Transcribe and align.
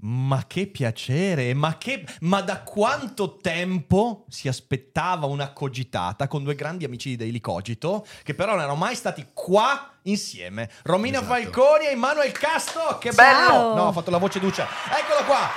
Ma 0.00 0.44
che 0.46 0.68
piacere, 0.68 1.52
ma, 1.54 1.76
che, 1.76 2.04
ma 2.20 2.40
da 2.40 2.62
quanto 2.62 3.36
tempo 3.36 4.26
si 4.28 4.46
aspettava 4.46 5.26
una 5.26 5.52
cogitata 5.52 6.28
con 6.28 6.44
due 6.44 6.54
grandi 6.54 6.84
amici 6.84 7.10
di 7.10 7.16
Daily 7.16 7.40
Cogito, 7.40 8.06
che 8.22 8.32
però 8.32 8.52
non 8.52 8.60
erano 8.60 8.76
mai 8.76 8.94
stati 8.94 9.26
qua 9.32 9.97
insieme. 10.08 10.68
Romina 10.82 11.18
Esatto. 11.18 11.32
Falconi 11.34 11.86
e 11.86 11.90
Emanuele 11.90 12.32
Casto, 12.32 12.98
che 13.00 13.12
Ciao. 13.12 13.46
bello! 13.46 13.74
No, 13.74 13.82
ho 13.88 13.92
fatto 13.92 14.10
la 14.10 14.18
voce 14.18 14.38
duce. 14.40 14.62
Eccolo 14.62 15.24
qua! 15.26 15.48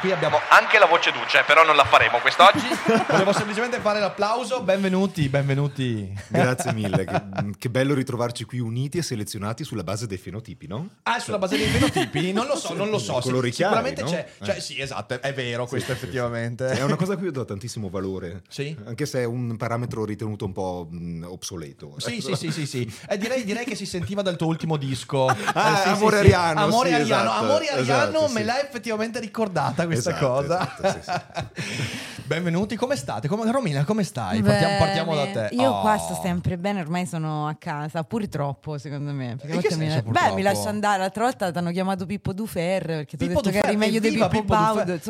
Qui 0.00 0.12
abbiamo 0.12 0.38
anche 0.50 0.78
la 0.78 0.86
voce 0.86 1.10
duce, 1.12 1.42
però 1.46 1.64
non 1.64 1.76
la 1.76 1.84
faremo 1.84 2.18
quest'oggi. 2.18 2.66
Volevo 3.08 3.32
semplicemente 3.32 3.78
fare 3.80 4.00
l'applauso. 4.00 4.62
Benvenuti, 4.62 5.28
benvenuti. 5.28 6.12
Grazie 6.28 6.72
mille, 6.72 7.04
che, 7.04 7.22
che 7.58 7.70
bello 7.70 7.94
ritrovarci 7.94 8.44
qui 8.44 8.58
uniti 8.58 8.98
e 8.98 9.02
selezionati 9.02 9.64
sulla 9.64 9.82
base 9.84 10.06
dei 10.06 10.18
fenotipi, 10.18 10.66
no? 10.66 10.88
Ah, 11.02 11.18
sulla 11.18 11.38
base 11.38 11.56
dei 11.56 11.66
fenotipi? 11.66 12.32
Non 12.32 12.46
lo 12.46 12.56
so, 12.56 12.74
non 12.74 12.88
lo 12.90 12.98
so. 12.98 13.18
Colori 13.20 13.50
chiari, 13.50 13.74
Sicuramente 13.74 14.02
no? 14.02 14.10
c'è. 14.10 14.28
Cioè, 14.42 14.56
Eh. 14.56 14.60
sì, 14.60 14.80
esatto, 14.80 15.20
è 15.20 15.32
vero 15.34 15.66
questo 15.66 15.92
Sì, 15.92 15.98
sì, 15.98 16.04
effettivamente. 16.04 16.66
È 16.68 16.82
una 16.82 16.96
cosa 16.96 17.14
a 17.14 17.16
cui 17.16 17.26
io 17.26 17.32
do 17.32 17.44
tantissimo 17.44 17.88
valore. 17.88 18.42
Sì? 18.48 18.76
Anche 18.86 19.06
se 19.06 19.20
è 19.20 19.24
un 19.24 19.56
parametro 19.56 20.04
ritenuto 20.04 20.44
un 20.44 20.52
po' 20.52 20.88
mh, 20.90 21.24
obsoleto. 21.28 21.94
Sì, 21.98 22.20
sì, 22.20 22.34
sì, 22.34 22.50
sì, 22.50 22.66
sì. 22.66 22.94
Eh, 23.08 23.16
direi, 23.18 23.44
direi 23.44 23.64
che 23.64 23.73
si 23.74 23.86
sentiva 23.86 24.22
dal 24.22 24.36
tuo 24.36 24.46
ultimo 24.48 24.76
disco. 24.76 25.26
Ah, 25.26 25.34
Eh, 25.34 25.82
sì, 25.82 25.88
Amore 25.88 26.18
sì, 26.18 26.24
sì. 26.26 26.32
Ariano, 26.32 26.60
Amore 26.60 26.88
sì, 26.88 26.94
Ariano, 26.94 27.22
esatto, 27.30 27.44
Amore 27.44 27.68
Ariano 27.68 27.80
esatto, 28.10 28.32
me 28.32 28.40
sì. 28.40 28.44
l'ha 28.44 28.62
effettivamente 28.62 29.20
ricordata 29.20 29.86
questa 29.86 30.10
Esatto, 30.10 30.26
cosa. 30.26 30.76
esatto, 30.98 31.48
Benvenuti, 32.24 32.76
come 32.76 32.96
state? 32.96 33.28
Come- 33.28 33.50
Romina, 33.50 33.84
come 33.84 34.02
stai? 34.02 34.40
Partiamo, 34.42 34.78
partiamo 34.78 35.14
da 35.14 35.26
te. 35.26 35.48
Io 35.54 35.70
Oh. 35.70 35.80
qua 35.80 35.98
sto 35.98 36.18
sempre 36.22 36.56
bene, 36.56 36.80
ormai 36.80 37.04
sono 37.06 37.46
a 37.48 37.54
casa, 37.54 38.02
pure 38.04 38.28
troppo 38.28 38.78
secondo 38.78 39.12
me. 39.12 39.36
Perché 39.40 39.58
a 39.58 39.60
che 39.60 39.76
mi- 39.76 39.86
Beh, 39.88 40.02
purtroppo? 40.02 40.34
mi 40.34 40.42
lascio 40.42 40.68
andare. 40.68 41.00
L'altra 41.00 41.24
volta 41.24 41.50
ti 41.52 41.58
hanno 41.58 41.70
chiamato 41.70 42.06
Pippo 42.06 42.32
Dufer 42.32 42.82
perché 42.84 43.16
ti 43.16 43.24
ho 43.24 43.26
Pippo 43.26 43.40
detto 43.40 43.50
che 43.50 43.56
Duffer, 43.60 43.68
eri 43.68 43.76
meglio 43.76 44.00
di 44.00 44.08
Pippo 44.08 44.26
Duffer. 44.28 44.46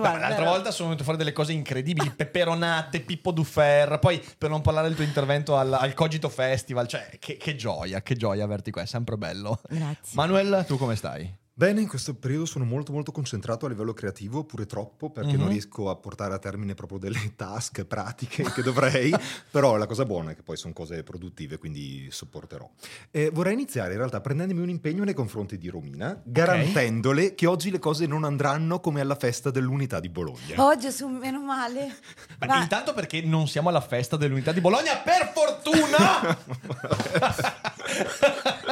Baudo. 0.01 0.19
l'altra 0.19 0.45
volta 0.45 0.71
sono 0.73 0.89
venute 0.89 1.05
fuori 1.05 1.19
delle 1.19 1.33
cose 1.33 1.53
incredibili, 1.53 2.11
peperonate, 2.17 3.01
Pippo 3.01 3.31
Duffer, 3.31 3.99
poi 4.01 4.21
per 4.37 4.51
non 4.51 4.61
parlare 4.61 4.89
del 4.89 4.97
tuo 4.97 5.05
intervento 5.05 5.57
al, 5.57 5.73
al 5.73 5.95
Cogito 5.95 6.29
Festival, 6.29 6.89
cioè 6.89 7.09
che, 7.21 7.37
che 7.37 7.55
gioia, 7.55 8.03
che 8.03 8.17
gioia 8.17 8.47
averti 8.55 8.71
qua, 8.71 8.83
è 8.83 8.87
sempre 8.87 9.17
bello. 9.17 9.61
Grazie. 9.69 10.13
Manuel, 10.15 10.65
tu 10.67 10.77
come 10.79 10.97
stai? 10.97 11.43
Bene, 11.57 11.81
in 11.81 11.87
questo 11.87 12.15
periodo 12.17 12.47
sono 12.47 12.65
molto 12.65 12.91
molto 12.91 13.13
concentrato 13.13 13.67
a 13.67 13.69
livello 13.69 13.93
creativo, 13.95 14.43
pure 14.43 14.67
troppo, 14.67 15.11
perché 15.11 15.35
Mhm. 15.35 15.39
non 15.39 15.49
riesco 15.51 15.89
a 15.89 15.95
portare 15.95 16.35
a 16.35 16.39
termine 16.41 16.75
proprio 16.75 16.99
delle 16.99 17.35
task 17.37 17.85
pratiche 17.85 18.43
che 18.43 18.61
dovrei, 18.63 19.15
però 19.53 19.77
la 19.77 19.87
cosa 19.87 20.05
buona 20.05 20.33
è 20.33 20.35
che 20.35 20.43
poi 20.43 20.57
sono 20.57 20.73
cose 20.73 21.05
produttive, 21.05 21.59
quindi 21.59 22.09
sopporterò. 22.11 22.69
Eh, 23.13 23.31
vorrei 23.33 23.53
iniziare 23.53 23.93
in 23.93 23.99
realtà 23.99 24.21
prendendomi 24.21 24.63
un 24.63 24.69
impegno 24.69 25.05
nei 25.05 25.15
confronti 25.15 25.57
di 25.57 25.69
Romina, 25.69 26.21
garantendole 26.25 27.37
che 27.37 27.47
oggi 27.47 27.71
le 27.71 27.79
cose 27.79 28.07
non 28.07 28.25
andranno 28.25 28.81
come 28.81 29.01
alla 29.01 29.15
festa 29.15 29.53
dell'unità 29.53 30.01
di 30.01 30.09
Bologna. 30.09 30.57
Oh 30.57 30.77
Gesù, 30.77 31.07
meno 31.07 31.41
male. 31.41 31.95
Beh, 32.37 32.47
Ma- 32.49 32.63
Intanto 32.63 32.93
perché 32.95 33.21
non 33.23 33.47
siamo 33.47 33.69
alla 33.69 33.81
festa 33.81 34.17
dell'unità 34.17 34.51
di 34.51 34.61
Bologna, 34.61 34.97
per 34.97 35.31
fortuna! 35.33 36.37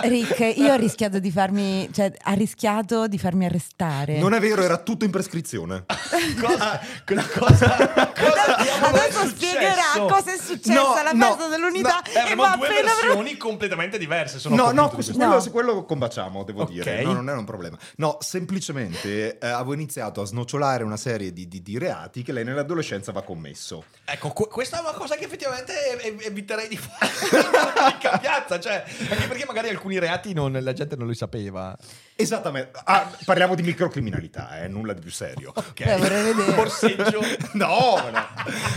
Rick, 0.02 0.56
io 0.56 0.72
ho 0.72 0.76
rischiato 0.76 1.18
di 1.18 1.30
farmi, 1.30 1.88
cioè, 1.92 2.12
ha 2.22 2.32
rischiato 2.32 3.06
di 3.06 3.18
farmi 3.18 3.44
arrestare. 3.44 4.18
Non 4.18 4.32
è 4.34 4.40
vero, 4.40 4.62
era 4.62 4.78
tutto 4.78 5.04
in 5.04 5.10
prescrizione. 5.10 5.84
cosa, 6.40 6.80
cosa, 7.06 8.12
cosa 8.12 8.56
Adesso 8.88 9.20
successo? 9.20 9.28
spiegherà 9.28 10.06
cosa 10.08 10.32
è 10.32 10.36
successo 10.38 10.72
No, 10.82 10.94
alla 10.94 11.12
no, 11.12 11.26
festa 11.26 11.48
dell'unità. 11.48 12.02
Eh, 12.02 12.32
e 12.32 12.34
va 12.34 12.54
due 12.56 12.66
appena 12.66 12.90
versioni 13.00 13.36
completamente 13.36 13.98
diverse. 13.98 14.38
Sono 14.38 14.56
No, 14.56 14.70
no, 14.72 14.88
su 15.00 15.12
quello, 15.14 15.32
No. 15.34 15.40
su 15.40 15.50
quello 15.50 15.84
combaciamo, 15.84 16.42
devo 16.44 16.62
Ok. 16.62 16.70
dire. 16.70 17.02
No, 17.02 17.12
non 17.12 17.28
era 17.28 17.38
un 17.38 17.44
problema. 17.44 17.78
No, 17.96 18.18
semplicemente 18.20 19.38
eh, 19.38 19.46
avevo 19.46 19.74
iniziato 19.74 20.20
a 20.20 20.24
snocciolare 20.24 20.82
una 20.84 20.96
serie 20.96 21.32
di, 21.32 21.46
di- 21.48 21.62
di 21.62 21.78
reati 21.78 22.22
che 22.22 22.32
lei 22.32 22.44
nell'adolescenza 22.44 23.10
aveva 23.10 23.24
commesso. 23.24 23.84
Ecco, 24.04 24.30
que- 24.30 24.48
questa 24.48 24.78
è 24.78 24.80
una 24.80 24.92
cosa 24.92 25.14
che 25.16 25.24
effettivamente 25.24 25.72
ev- 26.02 26.22
eviterei 26.26 26.68
di 26.68 26.76
fare 26.76 27.10
in 28.12 28.18
piazza, 28.20 28.58
cioè, 28.60 28.84
anche 29.12 29.26
perché 29.28 29.44
magari 29.46 29.68
alcuni 29.68 29.98
reati 29.98 30.32
non- 30.32 30.58
la 30.60 30.72
gente 30.72 30.96
non 30.96 31.06
li 31.08 31.14
sapeva. 31.14 31.76
Esattamente. 32.14 32.78
Ah, 32.84 33.10
parliamo 33.24 33.54
di 33.54 33.62
microcriminalità, 33.62 34.60
eh, 34.62 34.68
nulla 34.68 34.92
di 34.92 35.00
più 35.00 35.10
serio. 35.10 35.50
Ok. 35.54 35.96
Vorrei 35.98 36.22
vedere. 36.34 36.52
Borseggio. 36.54 37.20
No, 37.54 38.00
no. 38.12 38.26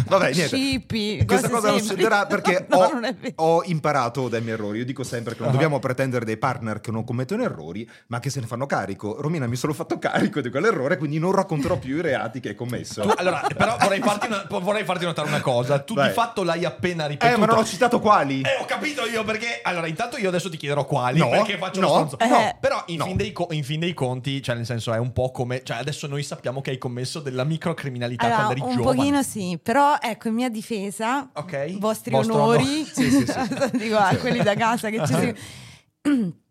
Vabbè, 0.07 0.31
niente. 0.31 0.56
Scippi, 0.56 1.23
Questa 1.25 1.50
cosa 1.50 1.69
non 1.69 1.79
succederà 1.79 2.25
perché 2.28 2.66
No, 2.69 2.78
ho, 2.78 2.91
non 2.94 3.16
ho 3.35 3.63
imparato 3.66 4.29
dai 4.29 4.41
miei 4.41 4.53
errori. 4.53 4.79
Io 4.79 4.85
dico 4.85 5.03
sempre 5.03 5.34
che 5.35 5.40
non 5.41 5.50
Ah. 5.50 5.51
dobbiamo 5.51 5.79
pretendere 5.79 6.25
dei 6.25 6.38
partner 6.38 6.79
che 6.79 6.90
non 6.91 7.03
commettono 7.03 7.44
errori, 7.44 7.88
ma 8.07 8.19
che 8.19 8.29
se 8.31 8.40
ne 8.40 8.47
fanno 8.47 8.66
carico. 8.66 9.22
Romina 9.22 9.46
mi 9.47 9.53
ha 9.53 9.57
solo 9.57 9.73
fatto 9.73 10.00
carico 10.00 10.41
di 10.41 10.50
quell'errore, 10.50 10.97
quindi 10.97 11.19
non 11.19 11.31
racconterò 11.34 11.78
più 11.78 11.97
i 11.97 12.02
reati 12.02 12.40
che 12.40 12.50
hai 12.50 12.56
commesso. 12.56 13.02
Tu- 13.02 13.13
allora, 13.16 13.46
però 13.56 13.78
vorrei 13.79 14.00
farti, 14.02 14.25
una- 14.28 14.46
vorrei 14.50 14.84
farti 14.85 15.06
notare 15.06 15.28
una 15.28 15.41
cosa. 15.41 15.79
Tu 15.79 15.94
Vai. 15.94 16.07
di 16.07 16.13
fatto 16.13 16.44
l'hai 16.44 16.66
appena 16.66 17.06
ripetuto. 17.06 17.34
Eh, 17.35 17.38
ma 17.38 17.46
non 17.46 17.57
ho 17.59 17.66
citato 17.66 18.00
quali. 18.00 18.41
Eh, 18.41 18.57
ho 18.62 18.66
capito 18.66 19.06
io 19.06 19.23
perché. 19.23 19.59
Allora, 19.62 19.85
intanto 19.88 20.17
io 20.17 20.29
adesso 20.29 20.50
ti 20.50 20.57
chiederò 20.57 20.85
quali. 20.85 21.19
No, 21.19 21.29
perché 21.29 21.57
faccio 21.57 21.79
no, 21.81 21.88
lo 21.88 21.94
stronzo. 21.94 22.19
eh. 22.19 22.28
No, 22.28 22.57
però 22.59 22.84
in, 22.88 22.97
No. 22.97 23.06
fin 23.06 23.16
dei 23.17 23.25
co- 23.31 23.47
in 23.52 23.63
fin 23.63 23.80
dei 23.80 23.94
conti, 23.94 24.41
cioè, 24.41 24.56
nel 24.56 24.66
senso, 24.66 24.94
è 24.94 24.97
un 24.97 25.12
po' 25.13 25.31
come. 25.31 25.62
Cioè, 25.63 25.78
adesso 25.78 26.08
noi 26.08 26.24
sappiamo 26.24 26.62
che 26.62 26.72
hai 26.72 26.78
commesso 26.78 27.19
della 27.19 27.44
microcriminalità 27.44 28.24
Allora, 28.25 28.44
quando 28.44 28.53
eri 28.53 28.62
un 28.72 28.75
giovane. 28.78 28.96
pochino 28.97 29.24
sì, 29.24 29.59
però 29.62 29.97
ecco, 30.00 30.28
in 30.30 30.34
mia 30.36 30.50
difesa, 30.50 31.30
Ok. 31.34 31.78
vostri 31.78 32.12
Vostro 32.12 32.34
onori, 32.35 32.64
onore. 32.64 32.85
Sì, 32.85 33.09
sì, 33.12 33.25
sì. 33.25 33.69
dico 33.78 33.97
a 33.97 34.16
quelli 34.16 34.41
da 34.44 34.56
casa 34.56 34.90
che 34.90 35.00
ci 35.06 35.14
seguono. 35.14 36.34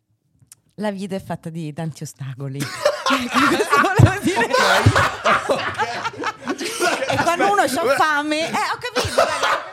La 0.78 0.90
vita 0.90 1.14
è 1.14 1.22
fatta 1.22 1.50
di 1.50 1.72
tanti 1.72 2.02
ostacoli. 2.02 2.58
Dire. 4.22 4.46
E 7.10 7.16
quando 7.22 7.52
uno 7.52 7.62
ha 7.62 7.68
fame, 7.68 8.38
eh, 8.48 8.52
ho 8.52 8.78
capito, 8.80 9.14
raga, 9.16 9.26
ho 9.26 9.26
capito, 9.28 9.32
ma- 9.40 9.63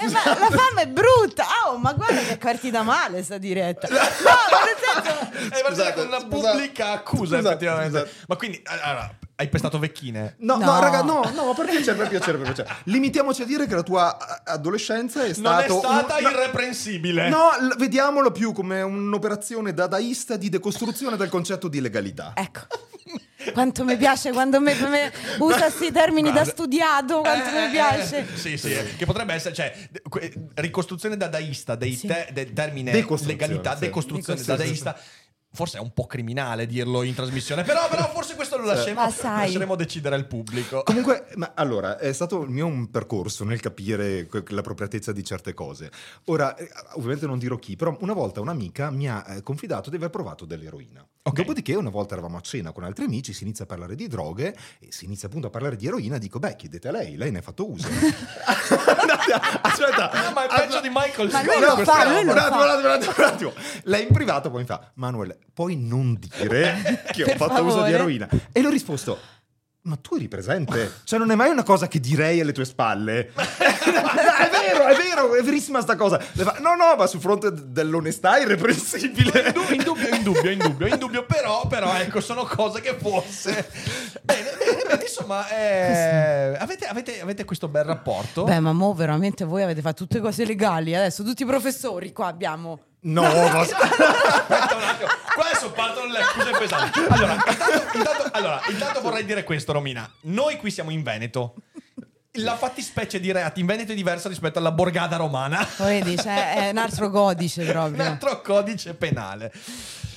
eh, 0.00 0.08
ma 0.08 0.38
la 0.38 0.50
fame 0.50 0.82
è 0.82 0.86
brutta. 0.88 1.44
Ah, 1.44 1.70
oh, 1.70 1.78
ma 1.78 1.92
guarda 1.92 2.20
che 2.20 2.30
è 2.32 2.38
partita 2.38 2.82
male 2.82 3.22
sta 3.22 3.38
diretta. 3.38 3.88
No, 3.88 3.94
nel 3.96 5.02
senso, 5.02 5.20
È 5.54 5.60
partita 5.62 5.68
Scusate, 5.68 5.92
con 5.94 6.06
una 6.06 6.20
scusate. 6.20 6.50
pubblica 6.50 6.90
accusa, 6.92 7.36
Scusate, 7.36 7.46
effettivamente. 7.48 7.98
scusate. 7.98 8.24
Ma 8.28 8.36
quindi, 8.36 8.62
allora, 8.64 9.14
hai 9.36 9.48
pestato 9.48 9.78
vecchine? 9.78 10.36
No, 10.38 10.56
no, 10.56 10.64
No. 10.64 10.80
raga, 10.80 11.02
no, 11.02 11.22
no, 11.34 11.54
per 11.54 11.66
piacere, 11.66 11.96
per 11.96 12.08
piacere, 12.08 12.38
per 12.38 12.52
piacere. 12.52 12.76
Limitiamoci 12.84 13.42
a 13.42 13.44
dire 13.46 13.66
che 13.66 13.74
la 13.74 13.82
tua 13.82 14.16
adolescenza 14.44 15.24
è 15.24 15.32
Non 15.38 15.58
è 15.58 15.68
stata 15.68 15.74
un- 15.74 16.06
no, 16.22 16.28
irreprensibile. 16.28 17.28
No, 17.28 17.50
l- 17.60 17.74
vediamolo 17.78 18.30
più 18.30 18.52
come 18.52 18.82
un'operazione 18.82 19.74
dadaista 19.74 20.36
di 20.36 20.48
decostruzione 20.48 21.16
del 21.16 21.28
concetto 21.28 21.68
di 21.68 21.80
legalità. 21.80 22.32
ecco. 22.34 22.60
Quanto 23.52 23.84
mi 23.84 23.96
piace 23.96 24.30
quando 24.32 24.60
me, 24.60 24.74
me 24.74 25.12
usa 25.38 25.66
questi 25.66 25.92
termini 25.92 26.32
da 26.32 26.44
studiato, 26.44 27.20
quanto 27.20 27.50
Eh, 27.56 27.64
mi 27.66 27.70
piace. 27.70 28.18
eh, 28.18 28.36
sì, 28.36 28.56
sì, 28.56 28.72
eh, 28.72 28.96
che 28.96 29.04
potrebbe 29.06 29.34
essere, 29.34 29.54
cioè, 29.54 29.72
ricostruzione 30.54 31.16
dadaista 31.16 31.74
dei 31.74 31.94
Sì. 31.94 32.06
te- 32.06 32.28
del 32.32 32.52
termine 32.52 32.92
legalità, 32.92 33.74
sì. 33.74 33.80
decostruzione 33.80 34.38
Decostruzione. 34.40 34.58
dadaista. 34.58 34.98
Forse 35.54 35.78
è 35.78 35.80
un 35.80 35.92
po' 35.92 36.06
criminale 36.06 36.66
dirlo 36.66 37.02
in 37.02 37.14
trasmissione, 37.14 37.62
però, 37.62 37.88
però 37.88 38.08
forse 38.10 38.34
questo 38.34 38.56
lo 38.58 38.64
lasceremo, 38.64 39.00
Ma 39.00 39.10
sai. 39.10 39.44
lasceremo 39.46 39.76
decidere 39.76 40.16
al 40.16 40.26
pubblico. 40.26 40.82
Comunque, 40.82 41.26
ma 41.36 41.52
allora, 41.54 41.98
è 41.98 42.12
stato 42.12 42.42
il 42.42 42.50
mio 42.50 42.66
un 42.66 42.90
percorso 42.90 43.44
nel 43.44 43.60
capire 43.60 44.28
l'appropriatezza 44.48 45.12
di 45.12 45.22
certe 45.24 45.54
cose. 45.54 45.90
Ora, 46.24 46.56
eh, 46.56 46.68
ovviamente 46.94 47.26
non 47.26 47.38
dirò 47.38 47.56
chi, 47.56 47.76
però 47.76 47.96
una 48.00 48.12
volta 48.14 48.40
un'amica 48.40 48.90
mi 48.90 49.08
ha 49.08 49.24
eh, 49.28 49.42
confidato 49.42 49.90
di 49.90 49.96
aver 49.96 50.10
provato 50.10 50.44
dell'eroina. 50.44 51.06
Ok. 51.26 51.34
Dopodiché, 51.36 51.74
una 51.74 51.90
volta 51.90 52.14
eravamo 52.14 52.36
a 52.36 52.40
cena 52.40 52.72
con 52.72 52.84
altri 52.84 53.04
amici, 53.04 53.32
si 53.32 53.44
inizia 53.44 53.64
a 53.64 53.66
parlare 53.68 53.94
di 53.94 54.08
droghe 54.08 54.54
e 54.80 54.88
si 54.90 55.04
inizia 55.06 55.28
appunto 55.28 55.46
a 55.46 55.50
parlare 55.50 55.76
di 55.76 55.86
eroina. 55.86 56.18
Dico, 56.18 56.38
beh, 56.38 56.56
chiedete 56.56 56.88
a 56.88 56.90
lei, 56.90 57.16
lei 57.16 57.30
ne 57.30 57.38
ha 57.38 57.42
fatto 57.42 57.70
uso. 57.70 57.86
Aspetta, 59.62 60.10
Ah, 60.10 60.30
ma 60.32 60.44
è 60.46 60.60
peggio 60.60 60.80
di 60.80 60.88
Michael 60.90 61.30
Ma 61.30 61.42
lui 61.42 61.60
lo 61.60 61.74
questa 61.74 61.92
fa, 61.94 62.04
lui 62.10 62.24
lo 62.24 62.32
un 62.32 62.38
attimo, 62.38 62.56
fa. 62.58 62.64
un 62.64 62.70
attimo, 62.70 62.88
un 62.88 62.94
attimo, 62.94 63.12
un 63.16 63.24
attimo. 63.24 63.52
Lei 63.84 64.02
in 64.06 64.12
privato 64.12 64.50
poi 64.50 64.60
mi 64.60 64.66
fa, 64.66 64.90
Manuel, 64.94 65.36
puoi 65.52 65.76
non 65.76 66.18
dire 66.18 67.02
che 67.12 67.24
ho 67.24 67.36
fatto 67.36 67.62
uso 67.62 67.70
favore. 67.76 67.88
di 67.88 67.94
eroina. 67.94 68.28
E 68.52 68.60
le 68.60 68.66
ho 68.66 68.70
risposto, 68.70 69.18
ma 69.82 69.96
tu 69.96 70.16
eri 70.16 70.28
presente? 70.28 71.00
Cioè 71.04 71.18
non 71.18 71.30
è 71.30 71.34
mai 71.34 71.50
una 71.50 71.62
cosa 71.62 71.88
che 71.88 72.00
direi 72.00 72.40
alle 72.40 72.52
tue 72.52 72.64
spalle. 72.64 73.30
è 73.84 74.50
vero, 74.50 74.86
è 74.86 74.96
vero, 74.96 75.34
è 75.34 75.42
verissima 75.42 75.80
sta 75.80 75.96
cosa. 75.96 76.18
Fa, 76.18 76.56
no, 76.60 76.74
no, 76.74 76.94
ma 76.96 77.06
sul 77.06 77.20
fronte 77.20 77.50
dell'onestà 77.52 78.36
è 78.36 78.42
irreprensibile. 78.42 79.52
In 79.74 79.82
dubbio, 79.82 80.14
in 80.14 80.22
dubbio, 80.22 80.50
in 80.50 80.58
dubbio, 80.58 80.86
in 80.86 80.98
dubbio, 80.98 81.24
però, 81.24 81.66
però, 81.66 81.94
ecco, 81.94 82.20
sono 82.20 82.44
cose 82.44 82.80
che 82.80 82.96
forse... 83.00 83.68
Bene, 84.24 84.54
bene, 84.58 84.82
bene, 84.88 85.02
insomma, 85.02 85.46
eh, 85.50 86.56
avete, 86.58 86.86
avete- 86.86 87.20
avete 87.20 87.44
questo 87.44 87.68
bel 87.68 87.84
rapporto? 87.84 88.44
Beh, 88.44 88.58
ma 88.60 88.72
mo 88.72 88.94
veramente 88.94 89.44
voi 89.44 89.62
avete 89.62 89.82
fatto 89.82 90.06
tutte 90.06 90.20
cose 90.20 90.46
legali. 90.46 90.94
Adesso 90.94 91.22
tutti 91.22 91.42
i 91.42 91.46
professori 91.46 92.12
qua 92.12 92.28
abbiamo. 92.28 92.78
No, 93.00 93.20
ma... 93.20 93.60
Aspetta 93.60 94.76
un 94.76 94.82
attimo, 94.82 95.08
qua 95.34 95.44
adesso 95.44 95.70
partono 95.72 96.10
le 96.10 96.18
accuse 96.20 96.50
pesanti. 96.58 97.00
Allora 97.06 97.34
intanto, 97.34 97.96
intanto- 97.98 98.28
allora, 98.32 98.60
intanto 98.68 99.00
vorrei 99.02 99.24
dire 99.26 99.44
questo, 99.44 99.72
Romina. 99.72 100.10
Noi 100.22 100.56
qui 100.56 100.70
siamo 100.70 100.90
in 100.90 101.02
Veneto. 101.02 101.54
La 102.38 102.56
fattispecie 102.56 103.20
di 103.20 103.30
reati 103.30 103.60
in 103.60 103.66
Veneto 103.66 103.92
è 103.92 103.94
diversa 103.94 104.28
rispetto 104.28 104.58
alla 104.58 104.72
borgata 104.72 105.14
romana. 105.14 105.64
Lo 105.76 105.84
Vedi, 105.84 106.16
cioè, 106.16 106.54
è 106.66 106.70
un 106.70 106.78
altro 106.82 107.08
codice 107.08 107.62
Un 107.62 107.68
proprio. 107.68 108.02
altro 108.02 108.40
codice 108.40 108.94
penale. 108.94 109.52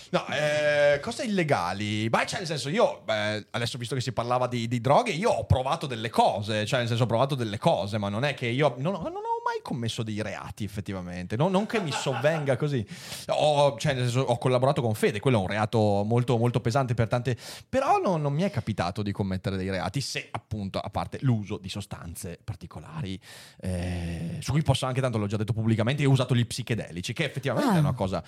No, 0.10 0.26
eh, 0.30 1.00
cose 1.00 1.26
illegali? 1.26 2.10
Beh, 2.10 2.26
cioè, 2.26 2.40
nel 2.40 2.48
senso, 2.48 2.70
io 2.70 3.02
beh, 3.04 3.48
adesso 3.52 3.78
visto 3.78 3.94
che 3.94 4.02
si 4.02 4.14
parlava 4.14 4.48
di, 4.48 4.68
di 4.68 4.82
droghe, 4.82 5.12
io 5.12 5.30
ho 5.30 5.46
provato 5.46 5.86
delle 5.86 6.10
cose, 6.10 6.66
cioè, 6.66 6.80
nel 6.80 6.88
senso, 6.88 7.04
ho 7.04 7.08
provato 7.08 7.36
delle 7.36 7.60
cose, 7.60 8.00
ma 8.00 8.10
non 8.10 8.24
è 8.24 8.34
che 8.34 8.48
io 8.48 8.74
non, 8.78 8.96
ho- 8.96 9.02
non 9.04 9.18
ho 9.18 9.37
mai 9.48 9.60
commesso 9.62 10.04
dei 10.04 10.22
reati, 10.22 10.64
effettivamente. 10.66 11.36
No- 11.38 11.48
non 11.48 11.66
che 11.66 11.80
mi 11.80 11.92
sovvenga 11.92 12.58
così. 12.58 12.86
Ho, 13.28 13.78
cioè, 13.78 13.94
nel 13.94 14.04
senso, 14.04 14.20
ho 14.22 14.38
collaborato 14.38 14.82
con 14.82 14.94
Fede, 14.94 15.20
quello 15.20 15.38
è 15.38 15.42
un 15.42 15.48
reato 15.48 16.04
molto, 16.06 16.38
molto 16.38 16.60
pesante 16.60 16.94
per 16.94 17.08
tante. 17.08 17.38
Però 17.70 17.98
no- 18.00 18.18
non 18.18 18.34
mi 18.34 18.42
è 18.44 18.50
capitato 18.52 19.02
di 19.02 19.12
commettere 19.12 19.56
dei 19.58 19.70
reati, 19.70 20.02
se 20.02 20.28
appunto, 20.32 20.80
a 20.80 20.90
parte 20.90 21.18
l'uso 21.22 21.58
di 21.58 21.70
sostanze 21.70 22.40
particolari, 22.44 23.20
eh, 23.62 24.38
su 24.42 24.52
cui 24.52 24.62
posso 24.62 24.86
anche, 24.86 25.00
tanto 25.02 25.18
l'ho 25.18 25.28
già 25.28 25.38
detto 25.38 25.54
pubblicamente, 25.54 26.06
ho 26.06 26.12
usato 26.12 26.36
gli 26.36 26.46
psichedelici, 26.46 27.14
che 27.14 27.24
effettivamente 27.24 27.72
Ah. 27.72 27.76
è 27.78 27.80
una 27.80 27.94
cosa. 27.94 28.24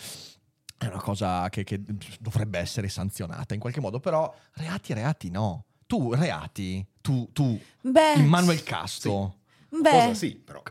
È 0.78 0.86
una 0.86 1.02
cosa 1.02 1.50
che, 1.50 1.66
che 1.66 1.82
dovrebbe 2.22 2.58
essere 2.58 2.88
sanzionata 2.88 3.54
in 3.54 3.60
qualche 3.60 3.82
modo, 3.82 4.00
però 4.00 4.34
reati, 4.54 4.94
reati 4.94 5.30
no. 5.30 5.66
Tu, 5.86 6.14
reati, 6.14 6.86
tu, 7.02 7.28
tu, 7.34 7.60
Beh, 7.82 8.14
Immanuel 8.14 8.64
Casto. 8.64 9.40
beh, 9.68 9.90
Cosa 9.90 10.14
sì, 10.14 10.36
però 10.36 10.62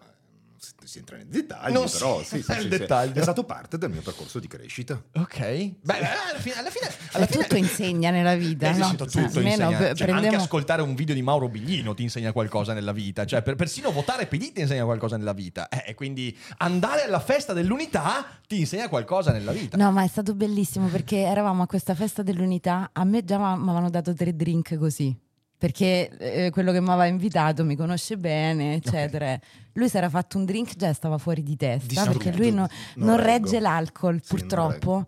si, 0.85 0.99
entra 0.99 1.17
nei 1.17 1.27
dettagli, 1.29 1.73
Non 1.73 1.87
però 1.91 2.19
si 2.23 2.41
sì, 2.41 2.43
sì, 2.43 2.61
sì, 2.61 2.69
dettaglio. 2.69 3.15
è 3.19 3.23
stato 3.23 3.45
parte 3.45 3.79
del 3.79 3.91
mio 3.91 4.01
percorso 4.03 4.39
di 4.39 4.47
crescita. 4.49 5.01
Ok. 5.15 5.39
Beh, 5.83 5.99
alla 5.99 6.39
fine, 6.39 6.55
alla 6.57 6.71
fine, 6.71 6.89
alla 7.13 7.25
Eh, 7.25 7.29
fine- 7.29 7.43
tutto 7.45 7.57
insegna 7.57 8.11
nella 8.11 8.35
vita, 8.35 8.71
no? 8.71 8.77
Esatto, 8.77 9.07
tutto 9.07 9.19
insegna. 9.41 9.69
Cioè, 9.79 9.95
prendiamo- 9.95 10.17
Anche 10.27 10.37
ascoltare 10.37 10.83
un 10.83 10.95
video 10.95 11.15
di 11.15 11.23
Mauro 11.23 11.49
Biglino 11.49 11.95
ti 11.95 12.03
insegna 12.03 12.33
qualcosa 12.33 12.73
nella 12.73 12.93
vita. 12.93 13.25
Cioè, 13.25 13.43
per- 13.43 13.55
persino 13.55 13.91
votare 13.93 14.27
PD 14.27 14.53
ti 14.53 14.61
insegna 14.61 14.85
qualcosa 14.85 15.17
nella 15.17 15.33
vita. 15.33 15.69
Eh, 15.69 15.85
e 15.89 15.95
quindi 15.95 16.37
andare 16.59 17.03
alla 17.03 17.21
festa 17.21 17.53
dell'unità 17.53 18.27
ti 18.47 18.59
insegna 18.61 18.89
qualcosa 18.89 19.33
nella 19.33 19.53
vita. 19.53 19.77
No, 19.77 19.91
ma 19.93 20.03
è 20.03 20.09
stato 20.09 20.35
bellissimo 20.35 20.89
perché 20.89 21.19
eravamo 21.19 21.63
a 21.63 21.67
questa 21.67 21.95
festa 21.95 22.23
dell'unità. 22.23 22.91
A 22.93 23.05
me 23.05 23.25
già 23.25 23.39
mi 23.39 23.45
avevano 23.63 23.91
dato 23.91 24.13
tre 24.15 24.35
drink 24.35 24.77
così. 24.77 25.17
Perché 25.59 26.09
eh, 26.19 26.51
quello 26.51 26.71
che 26.71 26.81
mi 26.81 26.89
aveva 26.89 27.07
invitato 27.07 27.65
mi 27.65 27.75
conosce 27.75 28.17
bene, 28.17 28.75
eccetera. 28.75 29.39
Lui 29.73 29.89
si 29.89 29.97
era 29.97 30.09
fatto 30.09 30.39
un 30.39 30.45
drink, 30.45 30.77
già 30.77 30.93
stava 30.93 31.19
fuori 31.19 31.43
di 31.43 31.57
testa. 31.57 31.87
Distrutto. 31.87 32.19
perché 32.19 32.37
lui 32.39 32.53
no- 32.53 32.69
Non 32.95 33.09
non, 33.09 33.21
regge 33.23 33.59
l'alcol, 33.59 34.21
Sì, 34.23 34.35
non 34.35 34.41
purtroppo. 34.41 35.07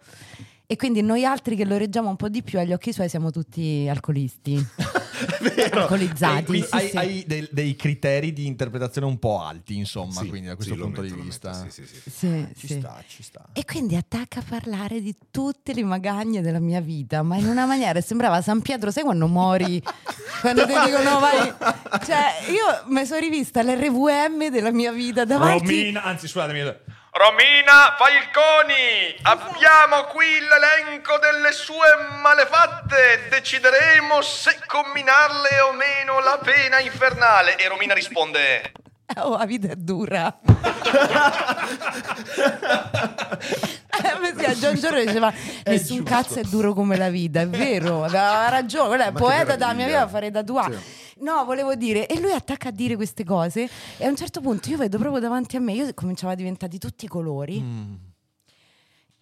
E 0.70 0.76
quindi 0.76 1.02
noi 1.02 1.24
altri 1.24 1.56
che 1.56 1.64
lo 1.64 1.76
reggiamo 1.76 2.10
un 2.10 2.14
po' 2.14 2.28
di 2.28 2.44
più, 2.44 2.60
agli 2.60 2.72
occhi 2.72 2.92
suoi 2.92 3.08
siamo 3.08 3.32
tutti 3.32 3.88
alcolisti. 3.90 4.54
Vero. 5.42 5.80
Alcolizzati. 5.80 6.62
Sì, 6.62 6.66
hai, 6.70 6.88
sì. 6.88 6.96
hai 6.96 7.24
dei, 7.26 7.48
dei 7.50 7.74
criteri 7.74 8.32
di 8.32 8.46
interpretazione 8.46 9.08
un 9.08 9.18
po' 9.18 9.40
alti, 9.42 9.76
insomma, 9.76 10.20
Sì, 10.20 10.28
quindi 10.28 10.46
da 10.46 10.54
questo 10.54 10.76
punto 10.76 11.00
metto, 11.00 11.12
di 11.16 11.20
vista. 11.22 11.50
metto, 11.50 11.70
sì, 11.72 11.84
sì, 11.84 12.00
sì. 12.00 12.10
Sì, 12.10 12.46
Ci 12.56 12.78
sta, 12.78 13.02
ci 13.04 13.22
sta. 13.24 13.48
E 13.52 13.64
quindi 13.64 13.96
attacca 13.96 14.38
a 14.38 14.44
parlare 14.48 15.00
di 15.02 15.12
tutte 15.32 15.74
le 15.74 15.82
magagne 15.82 16.40
della 16.40 16.60
mia 16.60 16.80
vita, 16.80 17.24
ma 17.24 17.36
in 17.36 17.48
una 17.48 17.66
maniera 17.66 18.00
sembrava 18.00 18.40
San 18.40 18.62
Pietro, 18.62 18.92
sai 18.92 19.02
quando 19.02 19.26
mori? 19.26 19.82
quando 20.40 20.64
ti 20.66 20.72
dicono 20.86 21.18
vai. 21.18 21.52
Cioè, 22.06 22.48
io 22.48 22.84
mi 22.86 23.04
sono 23.06 23.18
rivista 23.18 23.60
l'RVM 23.64 24.50
della 24.50 24.70
mia 24.70 24.92
vita 24.92 25.24
davanti. 25.24 25.92
anzi, 25.96 26.28
scusatemi. 26.28 26.98
Romina 27.12 27.96
Falconi, 27.98 29.16
abbiamo 29.22 30.04
qui 30.04 30.38
l'elenco 30.38 31.18
delle 31.18 31.50
sue 31.50 31.96
malefatte. 32.22 33.26
Decideremo 33.28 34.22
se 34.22 34.60
comminarle 34.64 35.60
o 35.60 35.72
meno 35.72 36.20
la 36.20 36.38
pena 36.38 36.78
infernale. 36.78 37.56
E 37.56 37.66
Romina 37.66 37.94
risponde: 37.94 38.72
Oh, 39.22 39.36
la 39.36 39.44
vita 39.46 39.68
è 39.68 39.76
dura. 39.76 40.38
Eh, 44.02 44.18
perché 44.34 44.54
John 44.56 44.74
Giorgio 44.76 45.04
diceva 45.04 45.32
nessun 45.66 45.96
giusto. 45.98 46.02
cazzo 46.04 46.38
è 46.38 46.42
duro 46.44 46.72
come 46.72 46.96
la 46.96 47.10
vita, 47.10 47.40
è 47.40 47.48
vero, 47.48 48.04
aveva 48.04 48.48
ragione, 48.48 48.88
quella 48.88 49.06
è 49.06 49.12
poeta 49.12 49.56
della 49.56 49.74
mia 49.74 49.86
vita, 49.86 50.08
fare 50.08 50.30
da 50.30 50.42
tua. 50.42 50.64
Sì. 50.70 50.78
No, 51.22 51.44
volevo 51.44 51.74
dire, 51.74 52.06
e 52.06 52.18
lui 52.18 52.32
attacca 52.32 52.68
a 52.68 52.72
dire 52.72 52.96
queste 52.96 53.24
cose 53.24 53.68
e 53.98 54.06
a 54.06 54.08
un 54.08 54.16
certo 54.16 54.40
punto 54.40 54.70
io 54.70 54.78
vedo 54.78 54.96
proprio 54.96 55.20
davanti 55.20 55.56
a 55.56 55.60
me, 55.60 55.72
io 55.72 55.92
cominciavo 55.92 56.32
a 56.32 56.36
diventare 56.36 56.70
di 56.70 56.78
tutti 56.78 57.04
i 57.04 57.08
colori 57.08 57.60
Mm. 57.60 57.94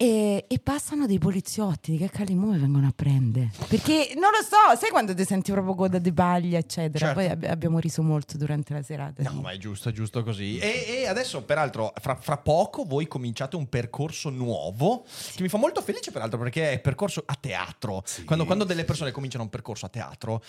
E, 0.01 0.45
e 0.47 0.59
passano 0.59 1.07
dei 1.07 1.17
poliziotti 1.17 1.97
che 1.97 2.09
mi 2.33 2.57
vengono 2.57 2.87
a 2.87 2.93
prendere. 2.95 3.51
Perché 3.67 4.13
non 4.15 4.29
lo 4.31 4.41
so, 4.41 4.79
sai 4.79 4.91
quando 4.91 5.13
ti 5.13 5.25
senti 5.25 5.51
proprio 5.51 5.75
coda 5.75 5.97
di 5.99 6.13
paglia, 6.13 6.57
eccetera. 6.57 7.07
Certo. 7.07 7.19
Poi 7.19 7.29
ab- 7.29 7.43
abbiamo 7.43 7.79
riso 7.79 8.01
molto 8.01 8.37
durante 8.37 8.71
la 8.73 8.81
serata. 8.81 9.21
No, 9.23 9.29
sì. 9.31 9.35
ma 9.41 9.51
è 9.51 9.57
giusto, 9.57 9.89
è 9.89 9.91
giusto 9.91 10.23
così. 10.23 10.57
E, 10.57 10.85
e 10.87 11.07
adesso, 11.07 11.43
peraltro, 11.43 11.91
fra, 11.99 12.15
fra 12.15 12.37
poco 12.37 12.85
voi 12.85 13.09
cominciate 13.09 13.57
un 13.57 13.67
percorso 13.67 14.29
nuovo 14.29 15.03
che 15.35 15.41
mi 15.41 15.49
fa 15.49 15.57
molto 15.57 15.81
felice, 15.81 16.11
peraltro, 16.11 16.39
perché 16.39 16.71
è 16.71 16.79
percorso 16.79 17.21
a 17.25 17.35
teatro. 17.37 18.01
Sì, 18.05 18.23
quando, 18.23 18.45
quando 18.45 18.63
delle 18.63 18.79
sì, 18.81 18.85
persone 18.85 19.11
cominciano 19.11 19.43
un 19.43 19.49
percorso 19.49 19.85
a 19.85 19.89
teatro, 19.89 20.41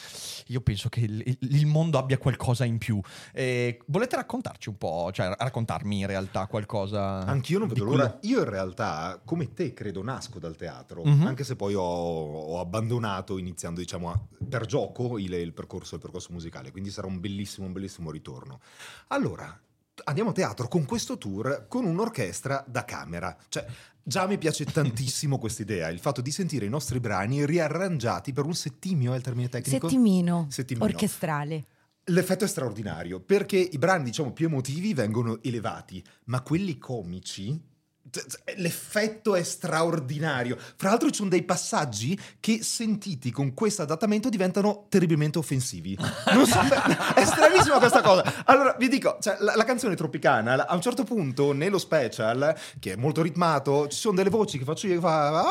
io 0.46 0.60
penso 0.60 0.88
che 0.88 1.00
il, 1.00 1.22
il- 1.26 1.66
mondo 1.66 1.98
abbia 1.98 2.18
qualcosa 2.18 2.64
in 2.64 2.78
più. 2.78 3.00
E 3.32 3.80
volete 3.86 4.14
raccontarci 4.14 4.68
un 4.68 4.78
po', 4.78 5.10
cioè 5.12 5.34
raccontarmi 5.36 5.98
in 5.98 6.06
realtà 6.06 6.46
qualcosa? 6.46 7.24
Anch'io 7.24 7.58
non 7.58 7.66
vedo 7.66 7.84
quello- 7.84 8.02
l'ora. 8.02 8.18
Io 8.22 8.38
in 8.38 8.48
realtà, 8.48 9.20
come 9.24 9.39
te, 9.48 9.72
credo 9.72 10.02
nasco 10.02 10.38
dal 10.38 10.56
teatro, 10.56 11.02
Mhm. 11.04 11.26
anche 11.26 11.44
se 11.44 11.56
poi 11.56 11.74
ho, 11.74 11.82
ho 11.82 12.60
abbandonato 12.60 13.38
iniziando, 13.38 13.80
diciamo, 13.80 14.10
a- 14.10 14.20
per 14.48 14.66
gioco 14.66 15.18
il, 15.18 15.32
il 15.32 15.52
percorso, 15.52 15.94
il 15.96 16.00
percorso 16.00 16.28
musicale, 16.32 16.70
quindi 16.70 16.90
sarà 16.90 17.06
un 17.06 17.18
bellissimo, 17.20 17.66
un 17.66 17.72
bellissimo 17.72 18.10
ritorno. 18.10 18.60
Allora, 19.08 19.58
andiamo 20.04 20.30
a 20.30 20.32
teatro 20.32 20.68
con 20.68 20.84
questo 20.84 21.18
tour 21.18 21.66
con 21.68 21.84
un'orchestra 21.84 22.64
da 22.66 22.84
camera. 22.84 23.36
Cioè, 23.48 23.66
già 24.02 24.26
mi 24.26 24.38
piace 24.38 24.64
tantissimo 24.66 25.38
questa 25.38 25.62
idea, 25.62 25.88
il 25.88 25.98
fatto 25.98 26.20
di 26.20 26.30
sentire 26.30 26.64
i 26.66 26.70
nostri 26.70 27.00
brani 27.00 27.44
riarrangiati 27.44 28.32
per 28.32 28.44
un 28.44 28.54
settimio, 28.54 29.12
è 29.12 29.16
il 29.16 29.22
termine 29.22 29.48
tecnico? 29.48 29.88
Settimino, 29.88 30.46
Settimino. 30.50 30.84
orchestrale. 30.86 31.64
L'effetto 32.04 32.44
è 32.44 32.48
straordinario 32.48 33.20
perché 33.20 33.58
i 33.58 33.76
brani, 33.78 34.04
diciamo, 34.04 34.32
più 34.32 34.46
emotivi 34.46 34.94
vengono 34.94 35.40
elevati, 35.42 36.02
ma 36.24 36.40
quelli 36.40 36.78
comici. 36.78 37.68
T- 38.10 38.26
t- 38.26 38.38
L'effetto 38.56 39.34
è 39.34 39.42
straordinario. 39.42 40.56
Fra 40.76 40.90
l'altro, 40.90 41.08
ci 41.08 41.16
sono 41.16 41.28
dei 41.28 41.42
passaggi 41.42 42.18
che 42.40 42.62
sentiti 42.62 43.30
con 43.30 43.54
questo 43.54 43.82
adattamento 43.82 44.28
diventano 44.28 44.86
terribilmente 44.88 45.38
offensivi. 45.38 45.96
Non 46.32 46.46
so, 46.46 46.58
è 47.14 47.24
stranissima 47.24 47.78
questa 47.78 48.02
cosa. 48.02 48.42
Allora, 48.46 48.74
vi 48.78 48.88
dico, 48.88 49.18
cioè, 49.20 49.36
la, 49.40 49.54
la 49.56 49.64
canzone 49.64 49.94
Tropicana, 49.94 50.66
a 50.66 50.74
un 50.74 50.80
certo 50.80 51.04
punto, 51.04 51.52
nello 51.52 51.78
special, 51.78 52.54
che 52.78 52.92
è 52.92 52.96
molto 52.96 53.22
ritmato, 53.22 53.88
ci 53.88 53.98
sono 53.98 54.16
delle 54.16 54.30
voci 54.30 54.58
che 54.58 54.64
faccio 54.64 54.86
io 54.86 54.94
che 54.94 55.00
fa. 55.00 55.40
"Ah, 55.40 55.44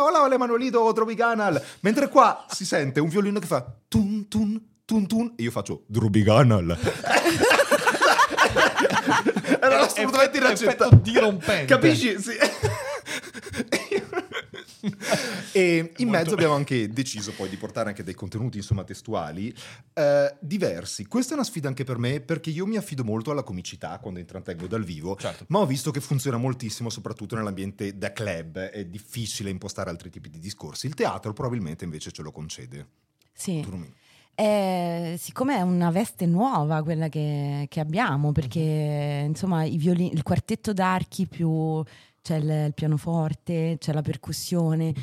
Hola, 0.00 0.22
hola, 0.22 0.34
Emanuelito 0.34 0.92
Tropicanal. 0.92 1.60
Mentre 1.80 2.08
qua 2.08 2.44
si 2.48 2.64
sente 2.64 3.00
un 3.00 3.08
violino 3.08 3.40
che 3.40 3.46
fa 3.46 3.66
tun 3.88 4.28
tun 4.28 4.60
tun 4.84 5.06
tun 5.08 5.32
e 5.36 5.42
io 5.42 5.50
faccio 5.50 5.82
Tropicanal. 5.92 6.78
Era 9.74 9.86
assolutamente 9.86 10.36
inaccettabile. 10.38 10.86
effetto 10.86 10.96
dirompente. 11.02 11.64
Capisci? 11.66 12.18
Sì. 12.20 12.32
e 15.52 15.92
in 15.96 16.08
mezzo 16.08 16.34
abbiamo 16.34 16.54
anche 16.54 16.88
deciso 16.88 17.32
poi 17.32 17.48
di 17.48 17.56
portare 17.56 17.88
anche 17.88 18.04
dei 18.04 18.14
contenuti 18.14 18.58
insomma 18.58 18.84
testuali 18.84 19.52
eh, 19.94 20.34
diversi. 20.40 21.06
Questa 21.06 21.32
è 21.32 21.34
una 21.34 21.44
sfida 21.44 21.68
anche 21.68 21.84
per 21.84 21.98
me 21.98 22.20
perché 22.20 22.50
io 22.50 22.66
mi 22.66 22.76
affido 22.76 23.02
molto 23.04 23.30
alla 23.30 23.42
comicità 23.42 23.98
quando 23.98 24.20
intrattengo 24.20 24.66
dal 24.66 24.84
vivo, 24.84 25.16
Certo. 25.16 25.44
ma 25.48 25.58
ho 25.58 25.66
visto 25.66 25.90
che 25.90 26.00
funziona 26.00 26.36
moltissimo 26.36 26.90
soprattutto 26.90 27.34
nell'ambiente 27.34 27.96
da 27.98 28.12
club, 28.12 28.58
è 28.58 28.84
difficile 28.84 29.50
impostare 29.50 29.90
altri 29.90 30.10
tipi 30.10 30.30
di 30.30 30.38
discorsi. 30.38 30.86
Il 30.86 30.94
teatro 30.94 31.32
probabilmente 31.32 31.84
invece 31.84 32.12
ce 32.12 32.22
lo 32.22 32.30
concede. 32.30 32.86
Sì. 33.32 33.60
Tu 33.60 33.70
non 33.70 33.80
mi- 33.80 33.92
Eh, 34.40 35.16
siccome 35.18 35.56
è 35.56 35.62
una 35.62 35.90
veste 35.90 36.24
nuova 36.24 36.80
quella 36.84 37.08
che, 37.08 37.66
che 37.68 37.80
abbiamo, 37.80 38.30
perché 38.30 39.24
insomma 39.26 39.64
i 39.64 39.76
violini, 39.76 40.12
il 40.12 40.22
quartetto 40.22 40.72
d'archi 40.72 41.26
più 41.26 41.82
c'è 42.22 42.36
il, 42.36 42.66
il 42.66 42.72
pianoforte, 42.72 43.78
c'è 43.80 43.92
la 43.92 44.00
percussione, 44.00 44.94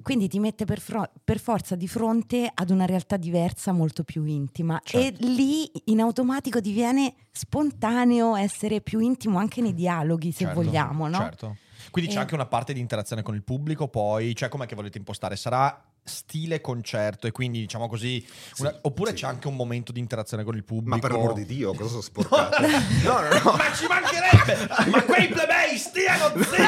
quindi 0.00 0.26
ti 0.26 0.38
mette 0.38 0.64
per, 0.64 0.80
fro- 0.80 1.10
per 1.22 1.38
forza 1.38 1.74
di 1.74 1.86
fronte 1.86 2.50
ad 2.52 2.70
una 2.70 2.86
realtà 2.86 3.18
diversa, 3.18 3.72
molto 3.72 4.04
più 4.04 4.24
intima. 4.24 4.80
Certo. 4.82 5.22
E 5.22 5.26
lì 5.26 5.70
in 5.86 6.00
automatico 6.00 6.58
diviene 6.58 7.12
spontaneo 7.30 8.36
essere 8.36 8.80
più 8.80 9.00
intimo 9.00 9.36
anche 9.36 9.60
nei 9.60 9.74
dialoghi, 9.74 10.32
se 10.32 10.44
Certo, 10.44 10.62
vogliamo, 10.62 11.08
no? 11.08 11.18
Certo. 11.18 11.56
Quindi 11.90 12.10
c'è 12.10 12.16
E- 12.16 12.20
anche 12.22 12.34
una 12.34 12.46
parte 12.46 12.72
di 12.72 12.80
interazione 12.80 13.20
con 13.20 13.34
il 13.34 13.42
pubblico, 13.42 13.88
poi, 13.88 14.34
cioè 14.34 14.48
com'è 14.48 14.64
che 14.64 14.74
volete 14.74 14.96
impostare? 14.96 15.36
Sarà 15.36 15.78
stile 16.08 16.60
concerto 16.60 17.28
e 17.28 17.30
quindi 17.30 17.60
diciamo 17.60 17.86
così, 17.88 18.26
una- 18.58 18.70
Sì, 18.72 18.76
oppure 18.82 19.10
sì. 19.10 19.16
c'è 19.18 19.26
anche 19.28 19.46
un 19.46 19.54
momento 19.54 19.92
di 19.92 20.00
interazione 20.00 20.42
con 20.42 20.56
il 20.56 20.64
pubblico? 20.64 20.96
Ma 20.96 20.98
per 21.00 21.12
amor 21.12 21.34
di 21.34 21.44
Dio, 21.46 21.72
cosa 21.74 21.88
sono 21.90 22.00
sporcato? 22.00 22.60
no, 23.04 23.20
no, 23.20 23.28
no. 23.44 23.52
Ma 23.56 23.72
ci 23.72 23.86
mancherebbe! 23.86 24.90
ma 24.90 25.02
quei 25.04 25.28
plebei 25.28 25.78
stiano 25.78 26.32
zitti! 26.42 26.62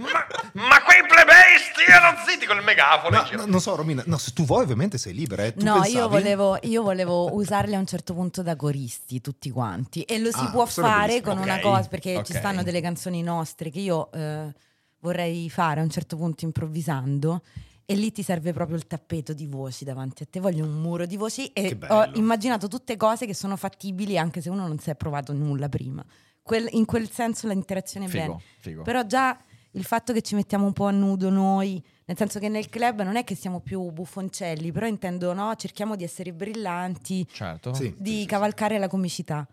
ma, 0.00 0.26
Ma 0.52 0.82
quei 0.82 1.02
plebei 1.06 1.58
stiano 1.72 2.16
zitti 2.26 2.46
col 2.46 2.62
megafono. 2.62 3.22
No, 3.22 3.28
no, 3.36 3.46
non 3.46 3.60
so, 3.60 3.74
Romina. 3.76 4.02
No, 4.06 4.18
se 4.18 4.32
tu 4.32 4.44
vuoi, 4.44 4.62
ovviamente 4.62 4.98
sei 4.98 5.14
libera. 5.14 5.44
Eh. 5.44 5.54
Tu 5.54 5.64
No, 5.64 5.74
pensavi? 5.80 5.94
io 5.96 6.08
volevo, 6.08 6.58
io 6.62 6.82
volevo 6.82 7.34
usarli 7.34 7.74
a 7.74 7.78
un 7.78 7.86
certo 7.86 8.14
punto 8.14 8.42
da 8.42 8.56
coristi 8.56 9.20
tutti 9.20 9.50
quanti 9.50 10.02
e 10.02 10.18
lo 10.18 10.30
si 10.30 10.38
Ah, 10.44 10.50
può 10.50 10.64
fare 10.66 11.20
con 11.20 11.38
una 11.38 11.54
Ok, 11.56 11.60
cosa 11.60 11.88
perché 11.88 12.16
ok. 12.16 12.24
ci 12.24 12.32
stanno 12.34 12.62
delle 12.62 12.80
canzoni 12.80 13.22
nostre 13.22 13.70
che 13.70 13.80
io 13.80 14.10
eh, 14.12 14.52
vorrei 15.00 15.50
fare 15.50 15.80
a 15.80 15.82
un 15.82 15.90
certo 15.90 16.16
punto 16.16 16.44
improvvisando 16.44 17.42
e 17.86 17.94
lì 17.94 18.12
ti 18.12 18.22
serve 18.22 18.52
proprio 18.52 18.76
il 18.76 18.86
tappeto 18.86 19.32
di 19.32 19.46
voci 19.46 19.84
davanti 19.84 20.22
a 20.22 20.26
te, 20.30 20.40
voglio 20.40 20.64
un 20.64 20.80
muro 20.80 21.04
di 21.06 21.16
voci 21.16 21.46
e 21.48 21.76
ho 21.88 22.10
immaginato 22.14 22.68
tutte 22.68 22.96
cose 22.96 23.26
che 23.26 23.34
sono 23.34 23.56
fattibili 23.56 24.16
anche 24.16 24.40
se 24.40 24.48
uno 24.50 24.66
non 24.66 24.78
si 24.78 24.90
è 24.90 24.94
provato 24.94 25.32
nulla 25.32 25.68
prima. 25.68 26.04
Quel- 26.42 26.68
in 26.72 26.84
quel 26.84 27.10
senso 27.10 27.48
l'interazione 27.48 28.06
è 28.06 28.08
bene. 28.10 28.24
Figo, 28.24 28.40
figo. 28.60 28.82
Però 28.82 29.02
già 29.04 29.38
il 29.72 29.84
fatto 29.84 30.12
che 30.12 30.22
ci 30.22 30.34
mettiamo 30.34 30.66
un 30.66 30.72
po' 30.72 30.86
a 30.86 30.90
nudo 30.92 31.30
noi, 31.30 31.82
nel 32.04 32.16
senso 32.16 32.38
che 32.38 32.48
nel 32.48 32.68
club 32.68 33.02
non 33.02 33.16
è 33.16 33.24
che 33.24 33.34
siamo 33.34 33.60
più 33.60 33.90
buffoncelli, 33.90 34.70
però 34.70 34.86
intendo, 34.86 35.32
no, 35.32 35.52
cerchiamo 35.56 35.96
di 35.96 36.04
essere 36.04 36.32
brillanti, 36.32 37.26
Certo. 37.30 37.74
Sì. 37.74 37.92
di 37.98 38.24
cavalcare 38.26 38.78
la 38.78 38.88
comicità. 38.88 39.46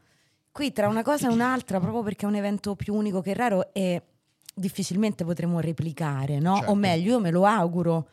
Qui 0.51 0.71
tra 0.73 0.87
una 0.87 1.01
cosa 1.01 1.29
e 1.29 1.33
un'altra, 1.33 1.79
proprio 1.79 2.03
perché 2.03 2.25
è 2.25 2.29
un 2.29 2.35
evento 2.35 2.75
più 2.75 2.93
unico 2.93 3.21
che 3.21 3.33
raro 3.33 3.73
e 3.73 4.01
difficilmente 4.53 5.23
potremo 5.23 5.59
replicare, 5.59 6.39
no? 6.39 6.55
Certo. 6.57 6.71
O 6.71 6.75
meglio, 6.75 7.11
io 7.13 7.19
me 7.19 7.31
lo 7.31 7.45
auguro. 7.45 8.09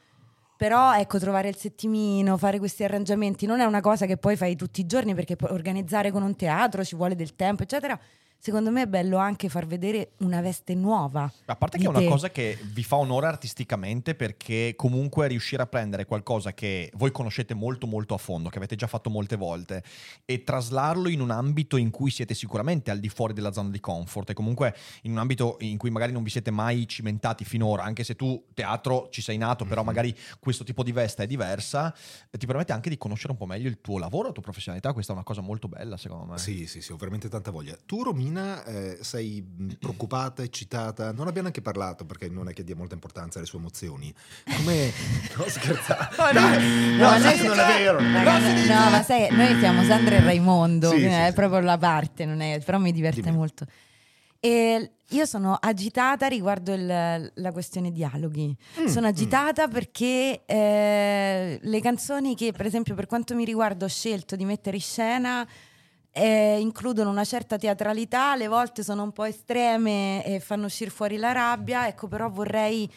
Però 0.59 0.93
ecco, 0.97 1.21
trovare 1.21 1.49
il 1.49 1.57
settimino, 1.57 2.37
fare 2.37 2.59
questi 2.59 2.83
arrangiamenti 2.83 3.47
non 3.47 3.61
è 3.61 3.65
una 3.65 3.81
cosa 3.81 4.07
che 4.07 4.17
poi 4.17 4.35
fai 4.35 4.57
tutti 4.57 4.81
i 4.81 4.87
giorni 4.87 5.15
perché 5.15 5.37
organizzare 5.41 6.11
con 6.11 6.25
un 6.25 6.35
teatro 6.35 6.83
ci 6.83 6.97
vuole 6.97 7.15
del 7.15 7.37
tempo, 7.37 7.63
eccetera. 7.63 7.97
Secondo 8.41 8.71
me 8.71 8.83
è 8.83 8.87
bello 8.87 9.17
anche 9.17 9.49
far 9.49 9.67
vedere 9.67 10.13
una 10.19 10.41
veste 10.41 10.75
nuova. 10.75 11.31
A 11.47 11.57
parte 11.57 11.77
che 11.77 11.85
è 11.85 11.89
una 11.89 11.99
te. 11.99 12.07
cosa 12.07 12.31
che 12.31 12.57
vi 12.73 12.85
fa 12.85 12.95
onore 12.97 13.27
artisticamente 13.27 14.15
perché 14.15 14.75
comunque 14.77 15.27
riuscire 15.27 15.61
a 15.61 15.67
prendere 15.67 16.05
qualcosa 16.07 16.55
che 16.55 16.91
voi 16.95 17.11
conoscete 17.11 17.55
molto 17.55 17.89
molto 17.89 18.15
a 18.15 18.17
fondo, 18.19 18.49
che 18.49 18.59
avete 18.59 18.77
già 18.77 18.87
fatto 18.87 19.11
molte 19.11 19.35
volte 19.35 19.83
e 20.25 20.45
traslarlo 20.45 21.09
in 21.09 21.21
un 21.21 21.31
ambito 21.33 21.77
in 21.77 21.91
cui 21.91 22.11
siete 22.11 22.33
sicuramente 22.35 22.93
al 22.93 23.01
di 23.01 23.09
fuori 23.09 23.33
della 23.33 23.51
zona 23.53 23.71
di 23.71 23.81
comfort 23.81 24.31
e 24.31 24.35
comunque 24.35 24.75
in 25.03 25.11
un 25.11 25.19
ambito 25.19 25.57
in 25.61 25.77
cui 25.77 25.91
magari 25.91 26.13
non 26.13 26.23
vi 26.23 26.31
siete 26.31 26.53
mai 26.53 26.87
cimentati 26.87 27.45
finora, 27.45 27.83
anche 27.83 28.05
se 28.05 28.15
tu 28.15 28.45
teatro 28.55 29.09
ci 29.11 29.21
sei 29.21 29.37
nato, 29.37 29.65
però 29.65 29.81
Mhm. 29.81 29.87
magari 29.87 30.17
questo 30.39 30.63
tipo 30.63 30.85
di 30.85 30.93
veste 30.93 31.25
è 31.25 31.27
diversa, 31.27 31.93
eh, 32.31 32.39
ti 32.39 32.47
permette 32.47 32.73
anche 32.73 32.89
di 32.89 32.97
conoscere 32.97 33.33
un 33.33 33.39
po' 33.39 33.47
meglio 33.47 33.69
il 33.69 33.81
tuo 33.81 33.99
lavoro, 33.99 34.29
la 34.29 34.33
tua 34.33 34.43
professionalità, 34.43 34.93
questa 34.93 35.11
è 35.13 35.15
una 35.17 35.25
cosa 35.25 35.41
molto 35.41 35.67
bella 35.67 35.97
secondo 35.97 36.25
me. 36.33 36.39
Sì, 36.39 36.69
sì, 36.69 36.81
sì, 36.81 36.93
ho 36.93 36.97
veramente 36.97 37.29
tanta 37.29 37.51
voglia. 37.51 37.77
Tu, 37.85 38.05
Romina, 38.05 38.27
eh, 38.37 38.99
sei 39.01 39.41
mh, 39.43 39.73
preoccupata, 39.79 40.43
eccitata? 40.43 41.07
Non 41.13 41.23
abbiamo 41.27 41.43
neanche 41.43 41.63
parlato 41.63 42.05
perché 42.05 42.29
non 42.29 42.49
è 42.49 42.53
che 42.53 42.65
dia 42.65 42.77
molta 42.77 42.95
importanza 42.95 43.39
alle 43.39 43.47
sue 43.47 43.59
emozioni. 43.59 44.13
Come... 44.57 44.93
No, 45.39 45.45
scherzate. 45.49 46.17
Dai, 46.33 46.97
no, 46.97 47.09
ma 47.09 47.19
sai 47.21 47.23
noi- 47.23 47.39
che 47.41 47.47
non 47.47 47.59
è 47.61 47.67
vero. 47.79 47.99
Raga, 47.99 48.39
no, 48.39 48.85
no, 48.85 48.91
ma 48.91 49.03
sai, 49.03 49.29
noi 49.31 49.59
siamo 49.61 49.85
Sandra 49.85 50.17
e 50.17 50.21
Raimondo, 50.21 50.91
Sì, 50.91 50.99
sì, 50.99 51.05
è 51.05 51.27
sì. 51.29 51.35
proprio 51.35 51.61
la 51.61 51.79
parte, 51.79 52.25
non 52.25 52.41
è- 52.41 52.61
però 52.65 52.79
mi 52.79 52.91
diverte 52.93 53.21
Dimmi. 53.23 53.37
molto. 53.37 53.65
E 54.41 54.91
io 55.09 55.25
sono 55.25 55.55
agitata 55.61 56.27
riguardo 56.29 56.73
il- 56.73 57.33
la 57.35 57.53
questione 57.53 57.91
dialoghi. 57.91 58.55
Mm, 58.81 58.87
sono 58.87 59.07
agitata 59.09 59.67
perché 59.69 60.43
eh, 60.47 61.59
le 61.61 61.81
canzoni 61.81 62.35
che, 62.37 62.53
per 62.53 62.67
esempio, 62.67 62.95
per 62.95 63.07
quanto 63.07 63.35
mi 63.35 63.45
riguarda, 63.45 63.85
ho 63.85 63.89
scelto 63.89 64.37
di 64.37 64.45
mettere 64.45 64.77
in 64.77 64.83
scena 64.83 65.49
eh, 66.19 66.59
includono 66.61 67.11
una 67.11 67.25
certa 67.25 67.57
teatralità, 67.57 68.33
alle 68.33 68.49
volte 68.49 68.83
sono 68.83 69.03
un 69.03 69.13
po' 69.13 69.25
estreme 69.25 70.25
e 70.25 70.41
fanno 70.41 70.67
uscire 70.67 70.91
fuori 70.91 71.17
la 71.17 71.33
rabbia, 71.33 71.87
ecco, 71.87 72.09
però 72.09 72.29
vorrei 72.29 72.91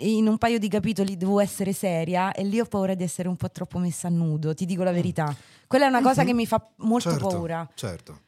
in 0.00 0.28
un 0.28 0.38
paio 0.38 0.58
di 0.58 0.68
capitoli 0.68 1.16
devo 1.16 1.40
essere 1.40 1.72
seria 1.72 2.32
e 2.32 2.44
lì 2.44 2.60
ho 2.60 2.64
paura 2.66 2.94
di 2.94 3.02
essere 3.02 3.28
un 3.28 3.36
po' 3.36 3.50
troppo 3.50 3.78
messa 3.78 4.06
a 4.06 4.10
nudo, 4.10 4.54
ti 4.54 4.64
dico 4.64 4.84
la 4.84 4.92
verità. 4.92 5.34
Quella 5.66 5.86
è 5.86 5.88
una 5.88 6.02
cosa 6.02 6.24
che 6.24 6.32
mi 6.32 6.46
fa 6.46 6.64
molto 6.76 7.08
Mm. 7.08 7.12
Certo, 7.12 7.26
paura. 7.28 7.68
Certo. 7.74 8.20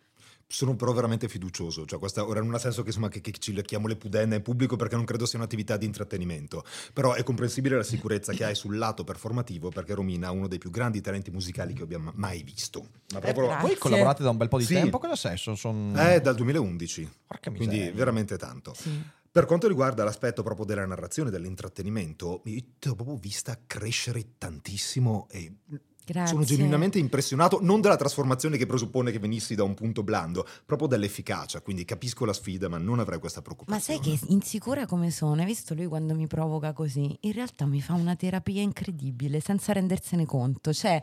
Sono 0.52 0.74
però 0.74 0.92
veramente 0.92 1.28
fiducioso, 1.28 1.86
cioè 1.86 2.00
questa, 2.00 2.26
ora 2.26 2.40
non 2.40 2.52
ha 2.52 2.58
senso 2.58 2.82
che, 2.82 2.88
insomma, 2.88 3.08
che, 3.08 3.20
che 3.20 3.30
ci 3.38 3.52
lecchiamo 3.52 3.86
le 3.86 3.94
pudenne 3.94 4.34
in 4.34 4.42
pubblico 4.42 4.74
perché 4.74 4.96
non 4.96 5.04
credo 5.04 5.24
sia 5.24 5.38
un'attività 5.38 5.76
di 5.76 5.86
intrattenimento, 5.86 6.64
però 6.92 7.12
è 7.14 7.22
comprensibile 7.22 7.76
la 7.76 7.84
sicurezza 7.84 8.32
che 8.32 8.44
hai 8.44 8.56
sul 8.56 8.76
lato 8.76 9.04
performativo 9.04 9.68
perché 9.68 9.94
Romina 9.94 10.26
ha 10.26 10.30
uno 10.32 10.48
dei 10.48 10.58
più 10.58 10.70
grandi 10.70 11.00
talenti 11.00 11.30
musicali 11.30 11.72
che 11.72 11.84
abbiamo 11.84 12.10
mai 12.16 12.42
visto. 12.42 12.84
Ma 13.12 13.20
proprio- 13.20 13.46
brava. 13.46 13.60
Voi 13.60 13.76
collaborate 13.78 14.24
da 14.24 14.30
un 14.30 14.36
bel 14.38 14.48
po' 14.48 14.58
di 14.58 14.64
Sì. 14.64 14.74
tempo, 14.74 14.98
cosa 14.98 15.14
sei? 15.14 15.36
Sono, 15.36 15.54
son- 15.54 15.94
È 15.96 16.20
dal 16.20 16.34
2011, 16.34 17.08
Porca 17.28 17.50
quindi 17.52 17.76
miseria. 17.76 17.94
veramente 17.94 18.36
tanto. 18.36 18.74
Sì. 18.74 18.90
Per 19.30 19.44
quanto 19.46 19.68
riguarda 19.68 20.02
l'aspetto 20.02 20.42
proprio 20.42 20.66
della 20.66 20.84
narrazione, 20.84 21.30
dell'intrattenimento, 21.30 22.42
io 22.46 22.60
ti 22.80 22.88
ho 22.88 22.96
proprio 22.96 23.14
vista 23.16 23.56
crescere 23.64 24.32
tantissimo 24.36 25.28
e 25.30 25.52
Grazie. 26.10 26.32
sono 26.34 26.44
genuinamente 26.44 26.98
impressionato, 26.98 27.58
non 27.62 27.80
della 27.80 27.96
trasformazione 27.96 28.56
che 28.56 28.66
presuppone 28.66 29.12
che 29.12 29.18
venissi 29.18 29.54
da 29.54 29.62
un 29.62 29.74
punto 29.74 30.02
blando, 30.02 30.46
proprio 30.66 30.88
dall'efficacia, 30.88 31.60
quindi 31.60 31.84
capisco 31.84 32.24
la 32.24 32.32
sfida 32.32 32.68
ma 32.68 32.78
non 32.78 32.98
avrei 32.98 33.18
questa 33.20 33.38
Ma 33.40 33.44
preoccupazione. 33.44 34.02
sai 34.02 34.16
che 34.18 34.24
insicura 34.32 34.86
come 34.86 35.10
sono, 35.10 35.40
hai 35.40 35.46
visto 35.46 35.74
lui 35.74 35.86
quando 35.86 36.14
mi 36.14 36.26
provoca 36.26 36.72
così? 36.72 37.16
In 37.20 37.32
realtà 37.32 37.64
mi 37.66 37.80
fa 37.80 37.94
una 37.94 38.16
terapia 38.16 38.60
incredibile 38.62 39.40
senza 39.40 39.72
rendersene 39.72 40.26
conto. 40.26 40.72
Cioè, 40.72 41.00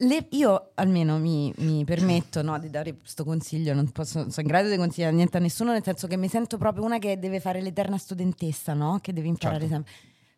le- 0.00 0.26
io 0.30 0.70
almeno 0.74 1.18
mi, 1.18 1.52
mi 1.58 1.84
permetto 1.84 2.42
no, 2.42 2.58
di 2.58 2.68
dare 2.70 2.96
questo 2.96 3.24
consiglio, 3.24 3.72
non 3.74 3.90
posso, 3.90 4.20
sono 4.20 4.32
in 4.36 4.46
grado 4.46 4.68
di 4.68 4.76
consigliare 4.76 5.14
niente 5.14 5.38
a 5.38 5.40
nessuno, 5.40 5.72
nel 5.72 5.82
senso 5.82 6.06
che 6.06 6.16
mi 6.16 6.28
sento 6.28 6.58
proprio 6.58 6.84
una 6.84 6.98
che 6.98 7.18
deve 7.18 7.40
fare 7.40 7.60
l'eterna 7.62 7.96
studentessa, 7.98 8.74
no? 8.74 8.98
che 9.00 9.12
deve 9.12 9.28
imparare 9.28 9.60
Certo. 9.66 9.74
sempre. 9.74 9.92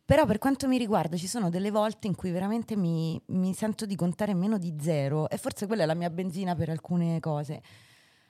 Però 0.08 0.24
per 0.24 0.38
quanto 0.38 0.66
mi 0.68 0.78
riguarda 0.78 1.18
ci 1.18 1.26
sono 1.26 1.50
delle 1.50 1.70
volte 1.70 2.06
in 2.06 2.14
cui 2.14 2.30
veramente 2.30 2.76
mi, 2.76 3.20
mi 3.26 3.52
sento 3.52 3.84
di 3.84 3.94
contare 3.94 4.32
meno 4.32 4.56
di 4.56 4.74
zero 4.80 5.28
e 5.28 5.36
forse 5.36 5.66
quella 5.66 5.82
è 5.82 5.86
la 5.86 5.92
mia 5.92 6.08
benzina 6.08 6.54
per 6.54 6.70
alcune 6.70 7.20
cose. 7.20 7.60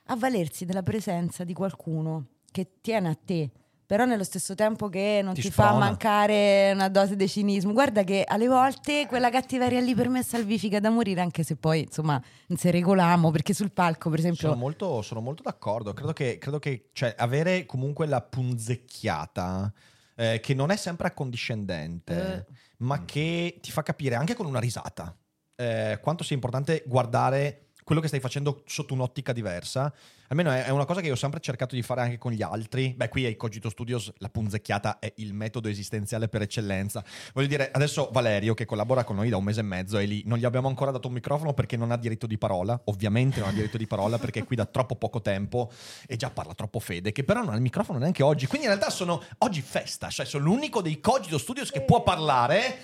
Avvalersi 0.07 0.65
della 0.65 0.83
presenza 0.83 1.45
di 1.45 1.53
qualcuno 1.53 2.31
che 2.51 2.71
tiene 2.81 3.07
a 3.07 3.15
te, 3.15 3.49
però 3.85 4.03
nello 4.03 4.25
stesso 4.25 4.55
tempo 4.55 4.89
che 4.89 5.21
non 5.23 5.33
Ti 5.33 5.39
ti, 5.43 5.51
fa 5.51 5.71
mancare 5.71 6.71
una 6.73 6.89
dose 6.89 7.15
di 7.15 7.29
cinismo. 7.29 7.71
Guarda 7.71 8.03
che 8.03 8.25
alle 8.27 8.49
volte 8.49 9.07
quella 9.07 9.29
cattiveria 9.29 9.79
lì 9.79 9.95
per 9.95 10.09
me 10.09 10.19
è 10.19 10.23
salvifica 10.23 10.81
da 10.81 10.89
morire, 10.89 11.21
anche 11.21 11.43
se 11.43 11.55
poi 11.55 11.83
insomma 11.83 12.21
non 12.47 12.57
si 12.57 12.69
regolamo, 12.71 13.31
perché 13.31 13.53
sul 13.53 13.71
palco 13.71 14.09
per 14.09 14.19
esempio... 14.19 14.49
Sono 14.49 14.59
molto, 14.59 15.01
sono 15.01 15.21
molto 15.21 15.43
d'accordo. 15.43 15.93
Credo 15.93 16.11
che, 16.11 16.39
credo 16.39 16.59
che 16.59 16.89
cioè, 16.91 17.15
avere 17.17 17.65
comunque 17.65 18.05
la 18.05 18.19
punzecchiata, 18.19 19.71
eh, 20.19 20.39
che 20.41 20.53
non 20.53 20.69
è 20.69 20.75
sempre 20.75 21.07
accondiscendente, 21.07 22.45
Eh. 22.47 22.53
ma 22.79 23.05
che 23.05 23.59
ti 23.61 23.71
fa 23.71 23.83
capire 23.83 24.15
anche 24.15 24.35
con 24.35 24.45
una 24.45 24.59
risata 24.59 25.17
eh, 25.55 25.99
quanto 26.01 26.23
sia 26.23 26.35
importante 26.35 26.83
guardare 26.85 27.68
quello 27.89 28.03
che 28.03 28.07
stai 28.07 28.19
facendo 28.19 28.61
sotto 28.67 28.93
un'ottica 28.93 29.33
diversa. 29.33 29.91
Almeno 30.27 30.51
è, 30.51 30.69
una 30.69 30.85
cosa 30.85 31.01
che 31.01 31.07
io 31.07 31.13
ho 31.13 31.15
sempre 31.15 31.39
cercato 31.39 31.73
di 31.73 31.81
fare 31.81 32.01
anche 32.01 32.19
con 32.19 32.31
gli 32.31 32.43
altri. 32.43 32.93
Beh, 32.95 33.09
qui 33.09 33.25
ai 33.25 33.35
Cogito 33.35 33.67
Studios 33.67 34.13
la 34.19 34.29
punzecchiata 34.29 34.99
è 34.99 35.11
il 35.15 35.33
metodo 35.33 35.69
esistenziale 35.69 36.27
per 36.27 36.43
eccellenza. 36.43 37.03
Voglio 37.33 37.47
dire, 37.47 37.71
adesso 37.71 38.09
Valerio, 38.11 38.53
che 38.53 38.65
collabora 38.65 39.03
con 39.03 39.15
noi 39.15 39.29
da 39.29 39.37
un 39.37 39.43
mese 39.43 39.61
e 39.61 39.63
mezzo, 39.63 39.97
è 39.97 40.05
lì. 40.05 40.21
Non 40.27 40.37
gli 40.37 40.45
abbiamo 40.45 40.67
ancora 40.67 40.91
dato 40.91 41.07
un 41.07 41.15
microfono 41.15 41.55
perché 41.55 41.77
non 41.77 41.89
ha 41.89 41.97
diritto 41.97 42.27
di 42.27 42.37
parola. 42.37 42.79
Ovviamente 42.85 43.39
non 43.39 43.49
ha 43.49 43.53
diritto 43.53 43.77
di 43.77 43.87
parola 43.87 44.19
perché 44.19 44.41
è 44.41 44.43
qui 44.43 44.55
da 44.55 44.65
troppo 44.65 44.95
poco 44.95 45.19
tempo 45.23 45.71
e 46.05 46.15
già 46.15 46.29
parla 46.29 46.53
troppo 46.53 46.79
fede, 46.79 47.11
che 47.11 47.23
però 47.23 47.41
non 47.41 47.53
ha 47.53 47.55
il 47.55 47.63
microfono 47.63 47.97
neanche 47.97 48.21
oggi. 48.21 48.45
Quindi 48.45 48.67
in 48.67 48.73
realtà 48.73 48.91
sono 48.91 49.23
oggi 49.39 49.63
festa, 49.63 50.09
cioè 50.09 50.27
sono 50.27 50.43
l'unico 50.43 50.83
dei 50.83 50.99
Cogito 50.99 51.39
Studios 51.39 51.71
che 51.71 51.81
può 51.81 52.03
parlare. 52.03 52.81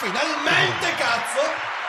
Finalmente, 0.00 0.86
cazzo! 0.98 1.81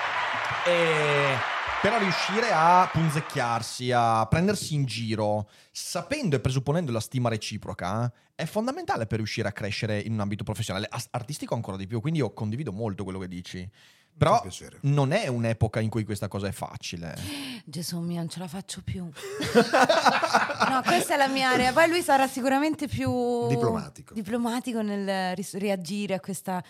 E... 0.66 1.36
Però 1.82 1.98
riuscire 1.98 2.50
a 2.52 2.90
punzecchiarsi, 2.92 3.92
a 3.92 4.26
prendersi 4.28 4.74
in 4.74 4.86
giro, 4.86 5.50
sapendo 5.70 6.38
e 6.38 6.40
presupponendo 6.40 6.94
la 6.94 7.02
stima 7.02 7.28
reciproca, 7.28 8.10
è 8.34 8.46
fondamentale 8.46 9.06
per 9.06 9.18
riuscire 9.18 9.50
a 9.50 9.52
crescere 9.52 10.00
in 10.00 10.14
un 10.14 10.22
ambito 10.22 10.46
professionale, 10.46 10.88
artistico 11.12 11.56
ancora 11.56 11.76
di 11.76 11.86
più. 11.86 12.00
Quindi 12.00 12.20
io 12.20 12.32
condivido 12.32 12.72
molto 12.72 13.04
quello 13.04 13.20
che 13.20 13.28
dici. 13.28 13.70
Però 14.16 14.42
non 14.82 15.12
è 15.12 15.28
un'epoca 15.28 15.80
in 15.80 15.90
cui 15.90 16.06
questa 16.06 16.28
cosa 16.28 16.48
è 16.48 16.52
facile. 16.52 17.18
Gesù 17.66 18.00
mio, 18.00 18.18
non 18.20 18.30
ce 18.30 18.40
la 18.40 18.48
faccio 18.48 18.82
più. 18.84 19.04
no, 20.70 20.82
questa 20.86 21.16
è 21.16 21.18
la 21.18 21.28
mia 21.28 21.50
area. 21.50 21.74
Poi 21.74 21.90
lui 21.90 22.02
sarà 22.02 22.28
sicuramente 22.28 22.88
più 22.88 23.48
Diplomatico. 23.48 24.14
diplomatico 24.14 24.82
nel 24.82 25.36
ris- 25.36 25.58
reagire 25.58 26.14
a 26.14 26.20
questa. 26.20 26.64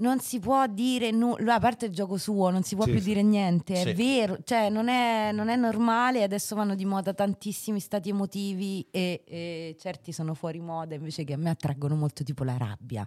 Non 0.00 0.18
si 0.20 0.38
può 0.38 0.66
dire 0.66 1.10
nulla, 1.10 1.56
a 1.56 1.60
parte 1.60 1.84
il 1.86 1.92
gioco 1.92 2.16
suo, 2.16 2.48
non 2.48 2.62
si 2.62 2.74
può 2.74 2.84
Sì, 2.86 2.92
più 2.92 3.00
dire 3.00 3.22
niente, 3.22 3.74
Sì. 3.76 3.88
è 3.90 3.94
vero, 3.94 4.38
cioè 4.44 4.70
non 4.70 4.88
è, 4.88 5.30
non 5.30 5.48
è 5.50 5.56
normale, 5.56 6.22
adesso 6.22 6.54
vanno 6.54 6.74
di 6.74 6.86
moda 6.86 7.12
tantissimi 7.12 7.80
stati 7.80 8.08
emotivi 8.08 8.86
e, 8.90 9.22
e 9.26 9.76
certi 9.78 10.12
sono 10.12 10.32
fuori 10.32 10.58
moda 10.58 10.94
invece 10.94 11.24
che 11.24 11.34
a 11.34 11.36
me 11.36 11.50
attraggono 11.50 11.96
molto 11.96 12.24
tipo 12.24 12.44
la 12.44 12.56
rabbia. 12.56 13.06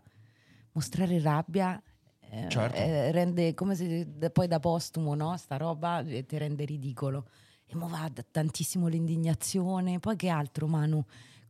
Mostrare 0.73 1.19
rabbia 1.19 1.81
eh, 2.29 2.47
Certo. 2.50 2.77
eh, 2.77 3.12
rende 3.12 3.53
come 3.55 3.73
se 3.75 4.07
poi 4.31 4.47
da 4.47 4.59
postumo, 4.59 5.15
no? 5.15 5.35
Sta 5.38 5.57
roba 5.57 6.00
eh, 6.01 6.25
ti 6.25 6.38
rende 6.38 6.63
ridicolo. 6.65 7.27
E 7.65 7.75
mo 7.75 7.88
va 7.88 8.07
tantissimo 8.31 8.88
l'indignazione. 8.88 10.00
Poi 10.00 10.15
che 10.15 10.29
altro, 10.29 10.67
Manu? 10.67 11.03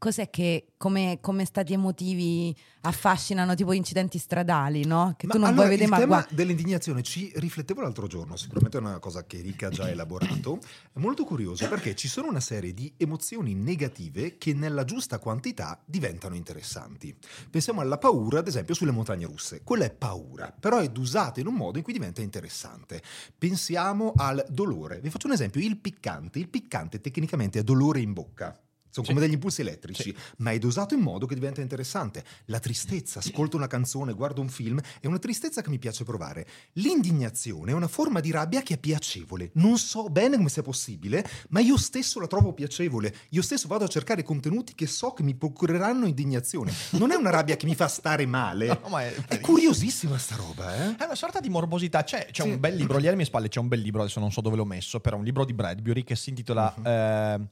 Cos'è 0.03 0.29
che 0.29 0.73
come, 0.75 1.19
come 1.21 1.45
stati 1.45 1.71
emotivi 1.71 2.53
affascinano 2.81 3.55
tipo 3.55 3.71
incidenti 3.71 4.17
stradali, 4.17 4.83
no? 4.85 5.13
Che 5.15 5.27
Ma 5.27 5.33
tu 5.33 5.39
non 5.39 5.47
allora, 5.47 5.67
puoi 5.67 5.77
vedere 5.77 5.83
il 5.85 5.89
ma 5.89 5.97
tema 5.97 6.15
guarda. 6.17 6.35
dell'indignazione 6.35 7.01
ci 7.03 7.31
riflettevo 7.35 7.79
l'altro 7.79 8.07
giorno, 8.07 8.35
sicuramente 8.35 8.77
è 8.77 8.81
una 8.81 8.99
cosa 8.99 9.25
che 9.25 9.39
Ricca 9.39 9.67
ha 9.67 9.69
già 9.69 9.87
elaborato, 9.89 10.59
è 10.91 10.99
molto 10.99 11.23
curioso 11.23 11.69
perché 11.69 11.95
ci 11.95 12.09
sono 12.09 12.27
una 12.27 12.41
serie 12.41 12.73
di 12.73 12.93
emozioni 12.97 13.53
negative 13.53 14.37
che 14.37 14.53
nella 14.53 14.83
giusta 14.83 15.19
quantità 15.19 15.81
diventano 15.85 16.35
interessanti. 16.35 17.15
Pensiamo 17.49 17.79
alla 17.79 17.97
paura, 17.97 18.39
ad 18.39 18.47
esempio, 18.49 18.73
sulle 18.73 18.91
montagne 18.91 19.25
russe. 19.25 19.61
Quella 19.63 19.85
è 19.85 19.89
paura, 19.89 20.53
però 20.59 20.79
è 20.79 20.91
usata 20.97 21.39
in 21.39 21.47
un 21.47 21.53
modo 21.53 21.77
in 21.77 21.83
cui 21.85 21.93
diventa 21.93 22.19
interessante. 22.19 23.01
Pensiamo 23.37 24.11
al 24.17 24.43
dolore. 24.49 24.99
Vi 24.99 25.09
faccio 25.09 25.27
un 25.27 25.33
esempio, 25.33 25.61
il 25.61 25.77
piccante. 25.77 26.39
Il 26.39 26.49
piccante 26.49 26.99
tecnicamente 26.99 27.59
è 27.59 27.63
dolore 27.63 28.01
in 28.01 28.11
bocca. 28.11 28.57
Sono 28.93 29.07
Sì. 29.07 29.11
come 29.13 29.25
degli 29.25 29.33
impulsi 29.33 29.61
elettrici, 29.61 30.03
Sì. 30.03 30.15
ma 30.37 30.51
è 30.51 30.59
dosato 30.59 30.93
in 30.93 30.99
modo 30.99 31.25
che 31.25 31.33
diventa 31.33 31.61
interessante. 31.61 32.23
La 32.45 32.59
tristezza, 32.59 33.17
ascolto 33.17 33.57
una 33.57 33.65
canzone, 33.65 34.13
guardo 34.13 34.39
un 34.39 34.49
film, 34.49 34.79
è 35.01 35.07
una 35.07 35.17
tristezza 35.17 35.63
che 35.63 35.69
mi 35.69 35.79
piace 35.79 36.03
provare. 36.03 36.45
L'indignazione 36.73 37.71
è 37.71 37.73
una 37.73 37.87
forma 37.87 38.19
di 38.19 38.29
rabbia 38.29 38.61
che 38.61 38.75
è 38.75 38.77
piacevole. 38.77 39.49
Non 39.53 39.79
so 39.79 40.09
bene 40.09 40.37
come 40.37 40.49
sia 40.49 40.61
possibile, 40.61 41.27
ma 41.49 41.59
io 41.59 41.75
stesso 41.75 42.19
la 42.19 42.27
trovo 42.27 42.53
piacevole. 42.53 43.11
Io 43.29 43.41
stesso 43.41 43.67
vado 43.67 43.83
a 43.83 43.87
cercare 43.87 44.21
contenuti 44.21 44.75
che 44.75 44.85
so 44.85 45.11
che 45.13 45.23
mi 45.23 45.33
procureranno 45.33 46.05
indignazione. 46.05 46.71
Non 46.91 47.09
è 47.11 47.15
una 47.15 47.31
rabbia 47.31 47.55
che 47.57 47.65
mi 47.65 47.73
fa 47.73 47.87
stare 47.87 48.27
male. 48.27 48.67
No, 48.83 48.89
ma 48.89 49.01
è 49.05 49.11
È 49.27 49.39
curiosissima 49.39 50.19
sta 50.19 50.35
roba, 50.35 50.75
eh? 50.75 50.95
È 50.97 51.03
una 51.05 51.15
sorta 51.15 51.39
di 51.39 51.49
morbosità. 51.49 52.03
C'è, 52.03 52.27
c'è 52.31 52.43
Sì. 52.43 52.49
un 52.49 52.59
bel 52.59 52.75
libro, 52.75 52.99
lì 52.99 53.07
alle 53.07 53.15
mie 53.15 53.25
spalle 53.25 53.47
c'è 53.47 53.59
un 53.59 53.69
bel 53.69 53.79
libro, 53.79 54.01
adesso 54.01 54.19
non 54.19 54.31
so 54.31 54.41
dove 54.41 54.55
l'ho 54.55 54.65
messo, 54.65 54.99
però 54.99 55.17
un 55.17 55.23
libro 55.23 55.45
di 55.45 55.53
Bradbury 55.53 56.03
che 56.03 56.15
si 56.15 56.29
intitola 56.29 56.71
Mhm. 56.77 56.85
eh, 56.85 57.47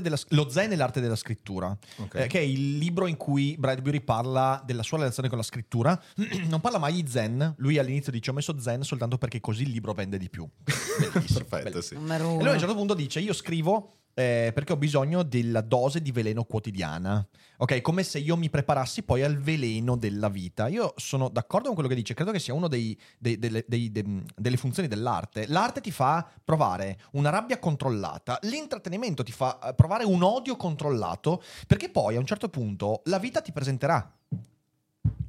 della- 0.00 0.18
Lo 0.30 0.48
zen 0.48 0.72
e 0.72 0.76
l'arte 0.76 1.00
della 1.00 1.16
scrittura, 1.16 1.76
Ok. 1.96 2.14
eh, 2.14 2.26
che 2.26 2.38
è 2.38 2.42
il 2.42 2.78
libro 2.78 3.06
in 3.06 3.16
cui 3.16 3.56
Bradbury 3.58 4.00
parla 4.00 4.62
della 4.64 4.82
sua 4.82 4.98
relazione 4.98 5.28
con 5.28 5.38
la 5.38 5.44
scrittura. 5.44 6.00
non 6.48 6.60
parla 6.60 6.78
mai 6.78 7.02
di 7.02 7.08
zen, 7.10 7.54
lui 7.58 7.78
all'inizio 7.78 8.12
dice 8.12 8.30
ho 8.30 8.34
messo 8.34 8.58
zen 8.60 8.82
soltanto 8.82 9.18
perché 9.18 9.40
così 9.40 9.62
il 9.62 9.70
libro 9.70 9.92
vende 9.92 10.18
di 10.18 10.28
più. 10.30 10.46
Bellissimo, 10.64 11.38
Perfetto, 11.44 11.70
bellissimo. 11.70 12.06
sì. 12.06 12.12
E 12.12 12.18
lui 12.18 12.48
a 12.48 12.52
un 12.52 12.58
certo 12.58 12.74
punto 12.74 12.94
dice: 12.94 13.20
Io 13.20 13.32
scrivo 13.32 13.92
eh, 14.18 14.50
perché 14.54 14.72
ho 14.72 14.78
bisogno 14.78 15.22
della 15.22 15.60
dose 15.60 16.00
di 16.00 16.10
veleno 16.10 16.44
quotidiana. 16.44 17.26
Ok, 17.58 17.82
come 17.82 18.02
se 18.02 18.18
io 18.18 18.34
mi 18.38 18.48
preparassi 18.48 19.02
poi 19.02 19.22
al 19.22 19.36
veleno 19.36 19.94
della 19.94 20.30
vita. 20.30 20.68
Io 20.68 20.94
sono 20.96 21.28
d'accordo 21.28 21.66
con 21.66 21.74
quello 21.74 21.90
che 21.90 21.94
dice, 21.94 22.14
credo 22.14 22.30
che 22.30 22.38
sia 22.38 22.54
una 22.54 22.66
delle, 22.66 22.96
dei- 23.18 23.92
de- 23.92 24.22
delle 24.34 24.56
funzioni 24.56 24.88
dell'arte. 24.88 25.46
L'arte 25.48 25.82
ti 25.82 25.90
fa 25.90 26.26
provare 26.42 26.98
una 27.12 27.28
rabbia 27.28 27.58
controllata, 27.58 28.38
l'intrattenimento 28.44 29.22
ti 29.22 29.32
fa 29.32 29.58
eh, 29.58 29.74
provare 29.74 30.04
un 30.04 30.22
odio 30.22 30.56
controllato, 30.56 31.42
perché 31.66 31.90
poi 31.90 32.16
a 32.16 32.18
un 32.18 32.26
certo 32.26 32.48
punto 32.48 33.02
la 33.04 33.18
vita 33.18 33.42
ti 33.42 33.52
presenterà 33.52 34.10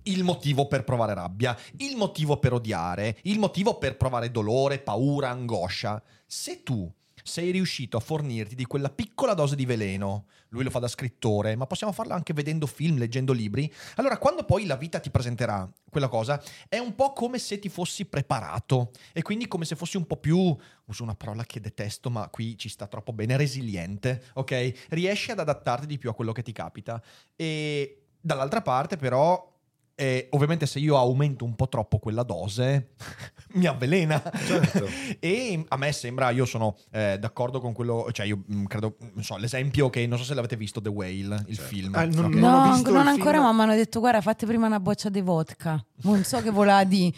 il 0.03 0.23
motivo 0.23 0.67
per 0.67 0.85
provare 0.85 1.13
rabbia, 1.13 1.57
il 1.79 1.97
motivo 1.97 2.37
per 2.37 2.53
odiare, 2.53 3.17
il 3.23 3.37
motivo 3.37 3.77
per 3.77 3.97
provare 3.97 4.31
dolore, 4.31 4.79
paura, 4.79 5.29
angoscia. 5.29 6.01
Se 6.25 6.63
tu 6.63 6.89
sei 7.27 7.51
riuscito 7.51 7.97
a 7.97 7.99
fornirti 7.99 8.55
di 8.55 8.65
quella 8.65 8.89
piccola 8.89 9.33
dose 9.33 9.55
di 9.55 9.65
veleno, 9.65 10.25
lui 10.49 10.63
lo 10.63 10.69
fa 10.69 10.79
da 10.79 10.87
scrittore, 10.87 11.55
ma 11.55 11.67
possiamo 11.67 11.91
farlo 11.91 12.13
anche 12.13 12.33
vedendo 12.33 12.65
film, 12.65 12.97
leggendo 12.97 13.33
libri, 13.33 13.71
allora 13.95 14.17
quando 14.17 14.43
poi 14.43 14.65
la 14.65 14.77
vita 14.77 14.99
ti 14.99 15.09
presenterà 15.09 15.69
quella 15.89 16.07
cosa, 16.07 16.41
è 16.69 16.77
un 16.77 16.95
po' 16.95 17.11
come 17.13 17.37
se 17.37 17.59
ti 17.59 17.69
fossi 17.69 18.05
preparato 18.05 18.91
e 19.13 19.21
quindi 19.21 19.47
come 19.47 19.65
se 19.65 19.75
fossi 19.75 19.97
un 19.97 20.07
po' 20.07 20.17
più, 20.17 20.55
uso 20.85 21.03
una 21.03 21.15
parola 21.15 21.43
che 21.43 21.59
detesto, 21.59 22.09
ma 22.09 22.29
qui 22.29 22.57
ci 22.57 22.69
sta 22.69 22.87
troppo 22.87 23.11
bene, 23.11 23.35
resiliente, 23.35 24.23
ok? 24.33 24.87
Riesci 24.89 25.31
ad 25.31 25.39
adattarti 25.39 25.85
di 25.85 25.97
più 25.97 26.09
a 26.09 26.15
quello 26.15 26.31
che 26.31 26.43
ti 26.43 26.53
capita. 26.53 27.01
E 27.35 28.03
dall'altra 28.19 28.61
parte 28.61 28.95
però... 28.95 29.55
eh, 29.99 30.27
ovviamente 30.31 30.67
se 30.67 30.77
io 30.77 30.95
aumento 30.95 31.43
un 31.43 31.55
po' 31.55 31.67
troppo 31.67 31.97
quella 31.97 32.21
dose 32.21 32.91
mi 33.53 33.65
avvelena 33.65 34.21
Certo. 34.45 34.87
e 35.19 35.65
a 35.67 35.75
me 35.77 35.91
sembra 35.91 36.29
io 36.29 36.45
sono 36.45 36.77
eh, 36.91 37.17
d'accordo 37.19 37.59
con 37.59 37.73
quello 37.73 38.07
cioè 38.11 38.27
io 38.27 38.43
mh, 38.45 38.65
credo 38.65 38.97
non 39.13 39.23
so 39.23 39.37
l'esempio 39.37 39.89
che 39.89 40.05
non 40.05 40.19
so 40.19 40.23
se 40.23 40.35
l'avete 40.35 40.55
visto 40.55 40.79
The 40.81 40.89
Whale 40.89 41.43
il 41.47 41.55
Certo. 41.55 41.61
film 41.63 41.95
Ah, 41.95 42.05
non- 42.05 42.25
Ok. 42.25 42.33
non 42.35 42.51
No, 42.51 42.57
ho 42.69 42.71
visto 42.73 42.91
non 42.91 43.01
il 43.01 43.07
ancora, 43.07 43.31
film. 43.31 43.43
ma 43.43 43.51
mi 43.53 43.61
hanno 43.61 43.75
detto 43.75 43.99
guarda 43.99 44.21
fate 44.21 44.45
prima 44.45 44.67
una 44.67 44.79
boccia 44.79 45.09
di 45.09 45.21
vodka. 45.21 45.83
Non 46.03 46.23
so 46.23 46.41
che 46.41 46.51
voleva 46.51 46.83
di. 46.83 47.11